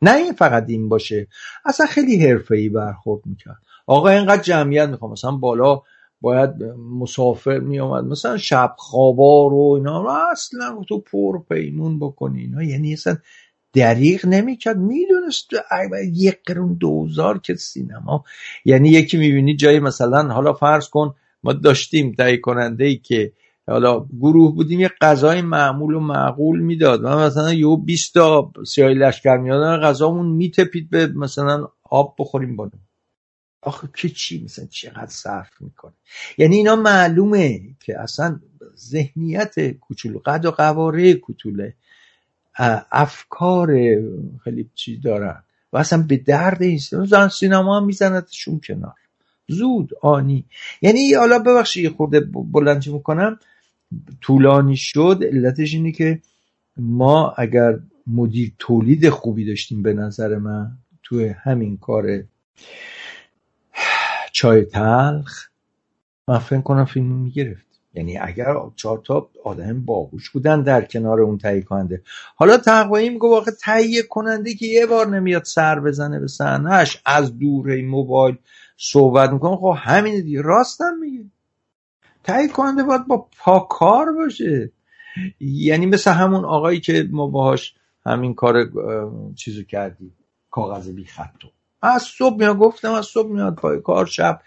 نه 0.02 0.14
این 0.14 0.32
فقط 0.32 0.64
این 0.68 0.88
باشه 0.88 1.26
اصلا 1.64 1.86
خیلی 1.86 2.26
حرفه‌ای 2.26 2.68
برخورد 2.68 3.26
می‌کرد. 3.26 3.56
آقا 3.86 4.08
اینقدر 4.08 4.42
جمعیت 4.42 4.88
می‌خوام 4.88 5.12
مثلا 5.12 5.30
بالا 5.30 5.82
باید 6.20 6.50
مسافر 7.00 7.58
میامد 7.58 8.04
مثلا 8.04 8.36
شب 8.36 8.74
خوابار 8.78 9.54
و 9.54 9.72
اینا 9.76 10.28
اصلا 10.32 10.84
تو 10.88 11.00
پر 11.00 11.38
پیمون 11.48 11.98
بکنی 11.98 12.40
اینا. 12.40 12.62
یعنی 12.62 12.92
اصلا 12.92 13.16
دریغ 13.72 14.26
نمی‌کرد 14.26 14.76
می‌دونست 14.76 15.46
یک 16.12 16.38
قرون 16.46 16.74
دوزار 16.74 17.38
که 17.38 17.54
سینما. 17.54 18.24
یعنی 18.64 18.88
یکی 18.88 19.16
می‌بینی 19.16 19.56
جایی 19.56 19.80
مثلا 19.80 20.28
حالا 20.28 20.52
فرض 20.52 20.88
کن 20.88 21.14
ما 21.42 21.52
داشتیم 21.52 22.12
تهیه 22.12 22.36
کننده 22.36 22.84
ای 22.84 22.96
که 22.96 23.32
حالا 23.68 24.06
گروه 24.20 24.54
بودیم 24.54 24.80
یه 24.80 24.90
غذای 25.00 25.42
معمول 25.42 25.94
و 25.94 26.00
معقول 26.00 26.60
می‌داد. 26.60 27.02
من 27.02 27.26
مثلا 27.26 27.52
یه 27.52 27.76
20 27.84 28.14
تا 28.14 28.52
سیاه 28.66 28.90
لشکر 28.90 29.36
میادن 29.36 29.76
غذامون 29.76 30.26
میتپید 30.26 30.90
به 30.90 31.06
مثلا 31.06 31.68
آب 31.82 32.14
بخوریم 32.18 32.56
با 32.56 32.70
آخه 33.62 33.88
که 33.96 34.08
چی 34.08 34.44
مثلا 34.44 34.66
چقدر 34.66 35.06
صرف 35.06 35.50
می‌کنه؟ 35.60 35.92
یعنی 36.38 36.56
اینا 36.56 36.76
معلومه 36.76 37.60
که 37.80 38.00
اصلا 38.00 38.40
ذهنیت 38.76 39.70
کوچولو 39.70 40.18
قد 40.26 40.46
و 40.46 40.50
قواره 40.50 41.14
کوچوله. 41.14 41.74
افکار 42.92 43.66
خیلی 44.44 44.70
چیز 44.74 45.00
دارن. 45.02 45.42
و 45.72 45.78
اصلا 45.78 46.02
به 46.08 46.16
درد 46.16 46.62
این 46.62 46.78
سینما 47.28 47.76
هم 47.76 47.86
میزندشون 47.86 48.60
کنار. 48.66 48.94
زود 49.48 49.90
آنی. 50.02 50.44
یعنی 50.82 51.14
حالا 51.14 51.38
ببخشید 51.38 51.92
خورده 51.92 52.20
بلند 52.52 52.88
می‌کنم. 52.88 53.38
طولانی 54.20 54.76
شد 54.76 55.20
علتش 55.22 55.74
اینه 55.74 55.92
که 55.92 56.20
ما 56.76 57.30
اگر 57.30 57.78
مدیر 58.06 58.52
تولید 58.58 59.08
خوبی 59.08 59.44
داشتیم 59.44 59.82
به 59.82 59.92
نظر 59.92 60.38
من 60.38 60.70
توی 61.02 61.28
همین 61.28 61.76
کار 61.76 62.22
چای 64.32 64.64
تلخ 64.64 65.48
من 66.28 66.38
فکر 66.38 66.60
کنم 66.60 66.84
فیلم 66.84 67.06
می‌گرفت. 67.06 67.68
یعنی 67.94 68.18
اگر 68.18 68.54
چهار 68.76 69.02
تا 69.06 69.30
آدم 69.44 69.84
باهوش 69.84 70.30
بودن 70.30 70.62
در 70.62 70.84
کنار 70.84 71.20
اون 71.20 71.38
تهیه 71.38 71.62
کننده. 71.62 72.02
حالا 72.36 72.56
تقوایی 72.56 73.08
میگه 73.10 73.28
واقع 73.28 73.50
تهیه 73.50 74.02
کننده 74.02 74.54
که 74.54 74.66
یه 74.66 74.86
بار 74.86 75.06
نمیاد 75.06 75.44
سر 75.44 75.80
بزنه 75.80 76.20
به 76.20 76.28
صحنهش 76.28 77.02
از 77.06 77.38
دور 77.38 77.82
موبایل 77.82 78.36
صحبت 78.76 79.30
می‌کنه. 79.30 79.56
خب 79.56 79.74
همین 79.78 80.22
دیگه 80.22 80.42
راستم 80.42 80.98
میگه. 81.00 81.24
تهیه 82.28 82.48
کننده 82.48 82.82
باید 82.82 83.06
با 83.06 83.28
پاکار 83.38 84.12
باشه. 84.12 84.72
یعنی 85.40 85.86
مثل 85.86 86.10
همون 86.10 86.44
آقایی 86.44 86.80
که 86.80 87.08
ما 87.10 87.26
باهاش 87.26 87.74
همین 88.06 88.34
کار 88.34 88.70
چیزو 89.36 89.62
کردیم 89.62 90.14
کاغذ 90.50 90.88
بی 90.88 91.04
خطو 91.04 91.48
از 91.82 92.02
صبح 92.02 92.36
میاد 92.36 92.56
گفتم 92.56 92.92
از 92.92 93.06
صبح 93.06 93.32
میاد 93.32 93.54
پای 93.54 93.80
کار 93.80 94.06
شب 94.06 94.40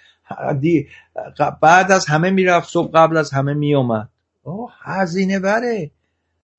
بعد 1.61 1.91
از 1.91 2.05
همه 2.05 2.29
می‌رفت 2.29 2.69
صبح 2.69 2.91
قبل 2.93 3.17
از 3.17 3.31
همه 3.31 3.53
میومد. 3.53 4.09
هزینه 4.81 5.39
بره. 5.39 5.91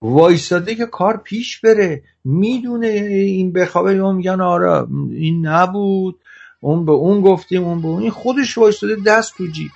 وایستاده 0.03 0.75
که 0.75 0.87
کار 0.87 1.17
پیش 1.17 1.61
بره. 1.61 2.03
می‌دونه 2.25 2.87
این 2.87 3.53
بخوابه 3.53 3.95
یا 3.95 4.13
میگن 4.13 4.41
آره 4.41 4.87
این 5.11 5.47
نبود. 5.47 6.21
اون 6.61 6.85
به 6.85 6.93
اون 6.93 7.21
گفتیم 7.21 7.65
اون 7.65 7.83
به 7.83 7.89
اون. 7.89 8.03
این 8.03 8.11
خودش 8.11 8.59
وایستاده 8.59 8.97
دست 9.07 9.37
تو 9.37 9.47
جیب. 9.47 9.71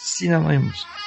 سینمای 0.00 0.58
موسیقی 0.58 0.98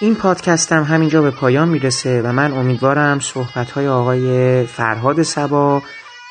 این 0.00 0.14
پادکستم 0.14 0.82
همینجا 0.82 1.22
به 1.22 1.30
پایان 1.30 1.68
می‌رسه 1.68 2.22
و 2.22 2.32
من 2.32 2.52
امیدوارم 2.52 3.20
صحبت 3.20 3.70
های 3.70 3.88
آقای 3.88 4.66
فرهاد 4.66 5.22
سبا 5.22 5.82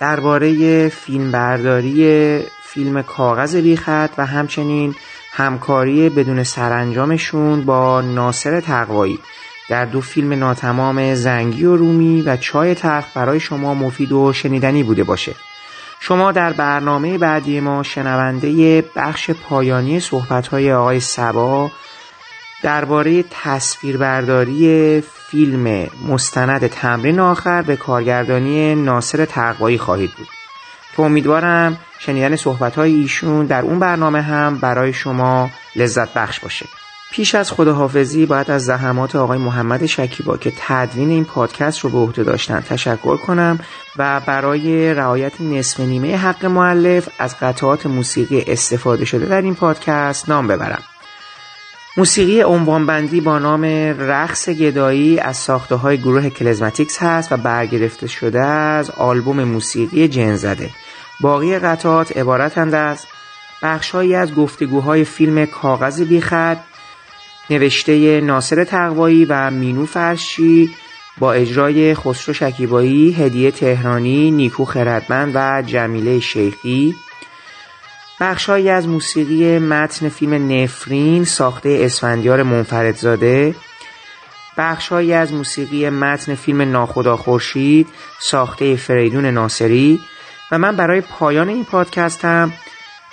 درباره 0.01 0.89
فیلم 0.89 1.31
برداری 1.31 2.39
فیلم 2.63 3.01
کاغذ 3.01 3.55
بیخط 3.55 4.11
و 4.17 4.25
همچنین 4.25 4.95
همکاری 5.31 6.09
بدون 6.09 6.43
سرانجامشون 6.43 7.61
با 7.61 8.01
ناصر 8.01 8.59
تقوایی. 8.59 9.19
در 9.69 9.85
دو 9.85 10.01
فیلم 10.01 10.33
ناتمام 10.33 11.15
زنگی 11.15 11.65
و 11.65 11.75
رومی 11.75 12.21
و 12.21 12.37
چای 12.37 12.75
تلخ 12.75 13.05
برای 13.15 13.39
شما 13.39 13.73
مفید 13.73 14.11
و 14.11 14.33
شنیدنی 14.33 14.83
بوده 14.83 15.03
باشه. 15.03 15.35
شما 15.99 16.31
در 16.31 16.53
برنامه 16.53 17.17
بعدی 17.17 17.59
ما 17.59 17.83
شنونده 17.83 18.81
بخش 18.95 19.31
پایانی 19.31 19.99
صحبت‌های 19.99 20.73
آقای 20.73 20.99
سبا 20.99 21.71
درباره 22.63 23.23
تصویربرداری 23.29 25.01
فیلم 25.01 25.87
مستند 26.07 26.67
تمرین 26.67 27.19
آخر 27.19 27.61
به 27.61 27.75
کارگردانی 27.75 28.75
ناصر 28.75 29.25
تقوایی 29.25 29.77
خواهید 29.77 30.11
بود. 30.11 30.40
که 30.95 31.01
امیدوارم 31.01 31.77
شنیدن 31.99 32.35
صحبت 32.35 32.77
ایشون 32.77 33.45
در 33.45 33.61
اون 33.61 33.79
برنامه 33.79 34.21
هم 34.21 34.57
برای 34.57 34.93
شما 34.93 35.49
لذت 35.75 36.13
بخش 36.13 36.39
باشه. 36.39 36.65
پیش 37.11 37.35
از 37.35 37.51
خداحافظی 37.51 38.25
باید 38.25 38.51
از 38.51 38.65
زحمات 38.65 39.15
آقای 39.15 39.37
محمد 39.37 39.85
شکیبا 39.85 40.37
که 40.37 40.53
تدوین 40.57 41.09
این 41.09 41.25
پادکست 41.25 41.79
رو 41.79 41.89
به 41.89 41.97
عهده 41.97 42.23
داشتن 42.23 42.59
تشکر 42.61 43.17
کنم 43.17 43.59
و 43.97 44.19
برای 44.19 44.93
رعایت 44.93 45.41
نصف 45.41 45.79
نیمه 45.79 46.17
حق 46.17 46.45
معلف 46.45 47.09
از 47.19 47.35
قطعات 47.39 47.85
موسیقی 47.85 48.43
استفاده 48.47 49.05
شده 49.05 49.25
در 49.25 49.41
این 49.41 49.55
پادکست 49.55 50.29
نام 50.29 50.47
ببرم. 50.47 50.83
موسیقی 51.97 52.41
عنوانبندی 52.41 53.21
با 53.21 53.39
نام 53.39 53.65
رقص 53.99 54.49
گدایی 54.49 55.19
از 55.19 55.37
ساخته 55.37 55.75
های 55.75 55.97
گروه 55.97 56.29
کلزماتیکس 56.29 57.03
هست 57.03 57.31
و 57.31 57.37
برگرفته 57.37 58.07
شده 58.07 58.41
از 58.41 58.89
آلبوم 58.89 59.43
موسیقی 59.43 60.07
جن 60.07 60.35
زده 60.35 60.69
باقی 61.21 61.59
قطعات 61.59 62.17
عبارتند 62.17 62.73
از 62.73 63.05
بخشهایی 63.63 64.15
از 64.15 64.35
گفتگوهای 64.35 65.03
فیلم 65.03 65.45
کاغذ 65.45 66.01
بیخط 66.01 66.57
نوشته 67.49 68.21
ناصر 68.21 68.63
تقوایی 68.63 69.25
و 69.25 69.49
مینو 69.49 69.85
فرشی 69.85 70.75
با 71.17 71.33
اجرای 71.33 71.95
خسرو 71.95 72.33
شکیبایی، 72.33 73.13
هدیه 73.13 73.51
تهرانی، 73.51 74.31
نیکو 74.31 74.65
خردمند 74.65 75.31
و 75.35 75.63
جمیله 75.65 76.19
شیخی. 76.19 76.95
بخشهایی 78.21 78.69
از 78.69 78.87
موسیقی 78.87 79.59
متن 79.59 80.09
فیلم 80.09 80.51
نفرین 80.51 81.25
ساخته 81.25 81.79
اسفندیار 81.81 82.43
منفردزاده. 82.43 83.55
بخشهایی 84.57 85.13
از 85.13 85.33
موسیقی 85.33 85.89
متن 85.89 86.35
فیلم 86.35 86.61
ناخدا 86.61 87.17
خورشید 87.17 87.87
ساخته 88.19 88.75
فریدون 88.75 89.25
ناصری. 89.25 89.99
و 90.51 90.57
من 90.57 90.75
برای 90.75 91.01
پایان 91.01 91.49
این 91.49 91.65
پادکستم 91.65 92.53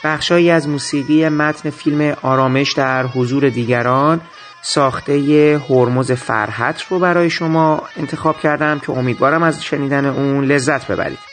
بخشهایی 0.05 0.51
از 0.51 0.69
موسیقی 0.69 1.29
متن 1.29 1.71
فیلم 1.71 2.17
آرامش 2.23 2.73
در 2.73 3.07
حضور 3.07 3.49
دیگران 3.49 4.21
ساخته 4.63 5.61
هرمز 5.71 6.13
فرحت 6.13 6.83
رو 6.91 6.99
برای 6.99 7.31
شما 7.31 7.83
انتخاب 7.97 8.41
کردم 8.41 8.79
که 8.79 8.93
امیدوارم 8.93 9.43
از 9.43 9.65
شنیدن 9.65 10.07
اون 10.07 10.45
لذت 10.45 10.87
ببرید. 10.87 11.28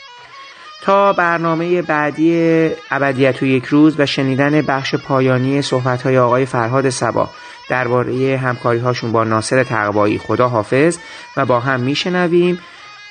تا 0.82 1.12
برنامه 1.12 1.82
بعدی 1.82 2.70
ابدیت 2.90 3.42
و 3.42 3.46
یک 3.46 3.64
روز 3.64 4.00
و 4.00 4.06
شنیدن 4.06 4.62
بخش 4.62 4.94
پایانی 4.94 5.62
صحبت 5.62 6.02
های 6.02 6.18
آقای 6.18 6.46
فرهاد 6.46 6.88
سبا 6.90 7.30
درباره 7.68 8.36
همکاری 8.36 8.78
هاشون 8.78 9.12
با 9.12 9.24
ناصر 9.24 9.64
تقوایی. 9.64 10.18
خدا 10.18 10.48
حافظ 10.48 10.98
و 11.36 11.46
با 11.46 11.60
هم 11.60 11.80
میشنویم 11.80 12.58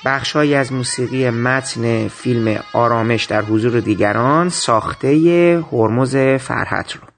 بخشهایی 0.05 0.55
از 0.55 0.73
موسیقی 0.73 1.29
متن 1.29 2.07
فیلم 2.07 2.59
آرامش 2.73 3.23
در 3.23 3.41
حضور 3.41 3.79
دیگران 3.79 4.49
ساخته 4.49 5.63
هرمز 5.71 6.15
فرحت 6.17 6.93
رو. 6.93 7.14